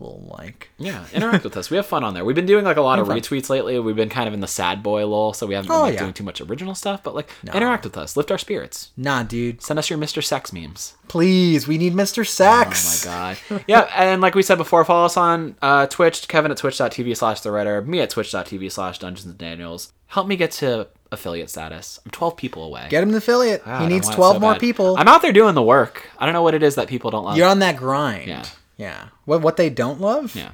little 0.00 0.26
like. 0.38 0.70
Yeah, 0.78 1.04
interact 1.12 1.44
with 1.44 1.56
us. 1.56 1.70
We 1.70 1.76
have 1.76 1.86
fun 1.86 2.04
on 2.04 2.14
there. 2.14 2.24
We've 2.24 2.34
been 2.36 2.46
doing 2.46 2.64
like 2.64 2.76
a 2.76 2.82
lot 2.82 2.98
of 2.98 3.06
fun. 3.06 3.18
retweets 3.18 3.48
lately. 3.48 3.78
We've 3.78 3.96
been 3.96 4.08
kind 4.08 4.26
of 4.28 4.34
in 4.34 4.40
the 4.40 4.46
sad 4.48 4.82
boy 4.82 5.06
lull, 5.06 5.32
so 5.32 5.46
we 5.46 5.54
haven't 5.54 5.68
been 5.68 5.76
Oh, 5.76 5.82
like, 5.82 5.94
yeah. 5.94 6.00
doing 6.00 6.12
too 6.12 6.24
much 6.24 6.40
original 6.40 6.74
stuff. 6.74 7.02
But 7.02 7.14
like, 7.14 7.30
interact 7.52 7.84
with 7.84 7.96
us, 7.96 8.16
lift 8.16 8.30
our 8.30 8.38
spirits. 8.38 8.90
Nah, 8.96 9.22
dude. 9.22 9.62
Send 9.62 9.78
us 9.78 9.88
your 9.90 9.98
Mr. 9.98 10.22
Sex 10.22 10.52
memes. 10.52 10.94
Please, 11.08 11.68
we 11.68 11.78
need 11.78 11.94
Mr. 11.94 12.26
Sex. 12.26 13.06
Oh 13.06 13.10
my 13.10 13.36
god. 13.50 13.64
yeah, 13.68 13.82
and 13.94 14.20
like 14.20 14.34
we 14.34 14.42
said 14.42 14.58
before, 14.58 14.84
follow 14.84 15.06
us 15.06 15.16
on 15.16 15.56
uh, 15.62 15.86
Twitch, 15.86 16.26
Kevin 16.28 16.50
at 16.50 16.56
twitch.tv 16.56 17.16
slash 17.16 17.40
the 17.40 17.50
writer, 17.52 17.80
me 17.82 18.00
at 18.00 18.10
twitch.tv 18.10 18.70
slash 18.72 18.98
Dungeons 18.98 19.26
and 19.26 19.38
Daniels. 19.38 19.92
Help 20.08 20.26
me 20.28 20.36
get 20.36 20.50
to 20.52 20.86
affiliate 21.10 21.50
status. 21.50 21.98
I'm 22.04 22.10
12 22.10 22.36
people 22.36 22.64
away. 22.64 22.86
Get 22.88 23.02
him 23.02 23.08
an 23.10 23.14
affiliate. 23.16 23.62
He 23.64 23.86
needs 23.86 24.08
12 24.08 24.36
so 24.36 24.40
more 24.40 24.52
bad. 24.54 24.60
people. 24.60 24.96
I'm 24.96 25.08
out 25.08 25.22
there 25.22 25.32
doing 25.32 25.54
the 25.54 25.62
work. 25.62 26.08
I 26.18 26.24
don't 26.26 26.32
know 26.34 26.42
what 26.42 26.54
it 26.54 26.62
is 26.62 26.74
that 26.76 26.88
people 26.88 27.10
don't 27.10 27.24
love. 27.24 27.36
You're 27.36 27.48
on 27.48 27.60
that 27.60 27.76
grind. 27.76 28.28
Yeah. 28.28 28.44
Yeah. 28.76 29.08
What 29.24 29.40
what 29.42 29.56
they 29.56 29.70
don't 29.70 30.00
love? 30.00 30.34
yeah. 30.36 30.52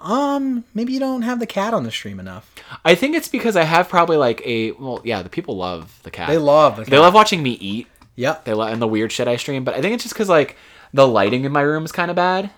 Um, 0.00 0.64
maybe 0.74 0.92
you 0.92 1.00
don't 1.00 1.22
have 1.22 1.40
the 1.40 1.46
cat 1.46 1.72
on 1.72 1.84
the 1.84 1.90
stream 1.90 2.20
enough. 2.20 2.52
I 2.84 2.94
think 2.94 3.16
it's 3.16 3.28
because 3.28 3.56
I 3.56 3.62
have 3.62 3.88
probably 3.88 4.16
like 4.18 4.42
a 4.46 4.72
well, 4.72 5.00
yeah. 5.04 5.22
The 5.22 5.30
people 5.30 5.56
love 5.56 5.98
the 6.02 6.10
cat. 6.10 6.28
They 6.28 6.36
love 6.38 6.76
the 6.76 6.82
cat. 6.82 6.90
They 6.90 6.98
love 6.98 7.14
watching 7.14 7.42
me 7.42 7.52
eat. 7.52 7.86
Yep. 8.16 8.44
They 8.44 8.52
love 8.52 8.72
and 8.72 8.82
the 8.82 8.86
weird 8.86 9.12
shit 9.12 9.28
I 9.28 9.36
stream. 9.36 9.64
But 9.64 9.74
I 9.74 9.80
think 9.80 9.94
it's 9.94 10.02
just 10.02 10.14
because 10.14 10.28
like 10.28 10.56
the 10.92 11.08
lighting 11.08 11.44
in 11.44 11.52
my 11.52 11.62
room 11.62 11.84
is 11.84 11.92
kind 11.92 12.10
of 12.10 12.16
bad, 12.16 12.50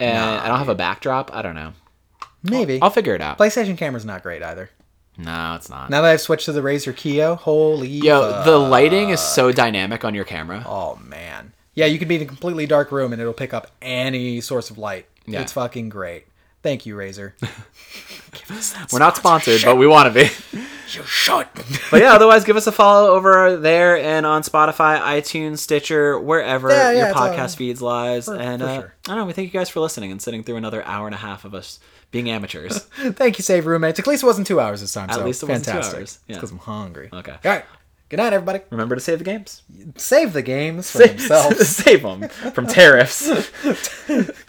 and 0.00 0.18
I 0.18 0.48
don't 0.48 0.58
have 0.58 0.68
a 0.70 0.74
backdrop. 0.74 1.34
I 1.34 1.42
don't 1.42 1.54
know. 1.54 1.72
Maybe. 2.42 2.80
I'll 2.80 2.90
figure 2.90 3.14
it 3.14 3.20
out. 3.20 3.38
PlayStation 3.38 3.76
camera's 3.76 4.04
not 4.04 4.22
great 4.22 4.42
either. 4.42 4.70
no, 5.16 5.54
it's 5.56 5.68
not. 5.70 5.90
Now 5.90 6.02
that 6.02 6.10
I've 6.12 6.20
switched 6.20 6.44
to 6.46 6.52
the 6.52 6.60
Razer 6.60 6.92
Kiyo, 6.94 7.36
holy 7.38 7.88
Yo, 7.88 8.30
fuck. 8.32 8.44
the 8.44 8.58
lighting 8.58 9.10
is 9.10 9.20
so 9.20 9.50
dynamic 9.52 10.04
on 10.04 10.14
your 10.14 10.24
camera. 10.24 10.62
Oh 10.66 10.96
man. 10.96 11.52
Yeah, 11.74 11.86
you 11.86 11.98
can 11.98 12.08
be 12.08 12.16
in 12.16 12.22
a 12.22 12.26
completely 12.26 12.66
dark 12.66 12.92
room 12.92 13.12
and 13.12 13.20
it'll 13.20 13.32
pick 13.34 13.52
up 13.54 13.70
any 13.82 14.40
source 14.40 14.70
of 14.70 14.78
light. 14.78 15.06
Yeah. 15.26 15.40
It's 15.40 15.52
fucking 15.52 15.88
great. 15.88 16.26
Thank 16.62 16.86
you, 16.86 16.94
Razer. 16.96 17.32
We're 18.92 18.98
not 18.98 19.16
sponsored, 19.16 19.62
but 19.64 19.76
we 19.76 19.86
want 19.86 20.12
to 20.12 20.24
be. 20.24 20.30
You 20.92 21.02
should. 21.04 21.46
But 21.90 22.02
yeah, 22.02 22.12
otherwise, 22.12 22.44
give 22.44 22.56
us 22.56 22.66
a 22.66 22.72
follow 22.72 23.14
over 23.14 23.56
there 23.56 23.96
and 23.96 24.26
on 24.26 24.42
Spotify, 24.42 25.00
iTunes, 25.00 25.58
Stitcher, 25.58 26.20
wherever 26.20 26.68
Yeah, 26.68 26.90
yeah, 26.90 26.98
your 26.98 27.06
it's 27.08 27.16
all- 27.16 27.28
podcast 27.30 27.56
feeds 27.56 27.80
lies. 27.82 28.28
and 28.28 28.60
for 28.62 28.68
uh, 28.68 28.74
sure. 28.80 28.94
I 29.06 29.08
don't 29.08 29.18
know. 29.18 29.24
We 29.24 29.32
thank 29.32 29.52
you 29.52 29.58
guys 29.58 29.70
for 29.70 29.80
listening 29.80 30.12
and 30.12 30.20
sitting 30.20 30.44
through 30.44 30.56
another 30.56 30.84
hour 30.84 31.06
and 31.06 31.14
a 31.14 31.18
half 31.18 31.44
of 31.46 31.54
us 31.54 31.80
being 32.10 32.28
amateurs. 32.30 32.80
Thank 32.80 33.38
you, 33.38 33.42
Save 33.42 33.66
Roommates. 33.66 33.98
At 33.98 34.06
least 34.06 34.22
it 34.22 34.26
wasn't 34.26 34.46
two 34.46 34.60
hours 34.60 34.82
this 34.82 34.92
time. 34.92 35.08
At 35.10 35.16
so 35.16 35.24
least 35.24 35.42
it 35.42 35.48
wasn't 35.48 35.64
two 35.64 35.70
fantastic. 35.72 35.98
hours, 36.00 36.18
yeah. 36.28 36.36
Because 36.36 36.50
I'm 36.52 36.58
hungry. 36.58 37.08
Okay. 37.12 37.32
All 37.32 37.38
right. 37.50 37.64
Good 38.10 38.18
night, 38.18 38.32
everybody. 38.32 38.60
Remember 38.70 38.94
to 38.94 39.00
save 39.00 39.18
the 39.18 39.24
games. 39.24 39.62
Save 39.96 40.34
the 40.34 40.42
games 40.42 40.90
for 40.90 40.98
themselves. 41.06 41.66
Save 41.68 42.02
them 42.02 42.28
from 42.28 42.66
tariffs. 42.66 43.28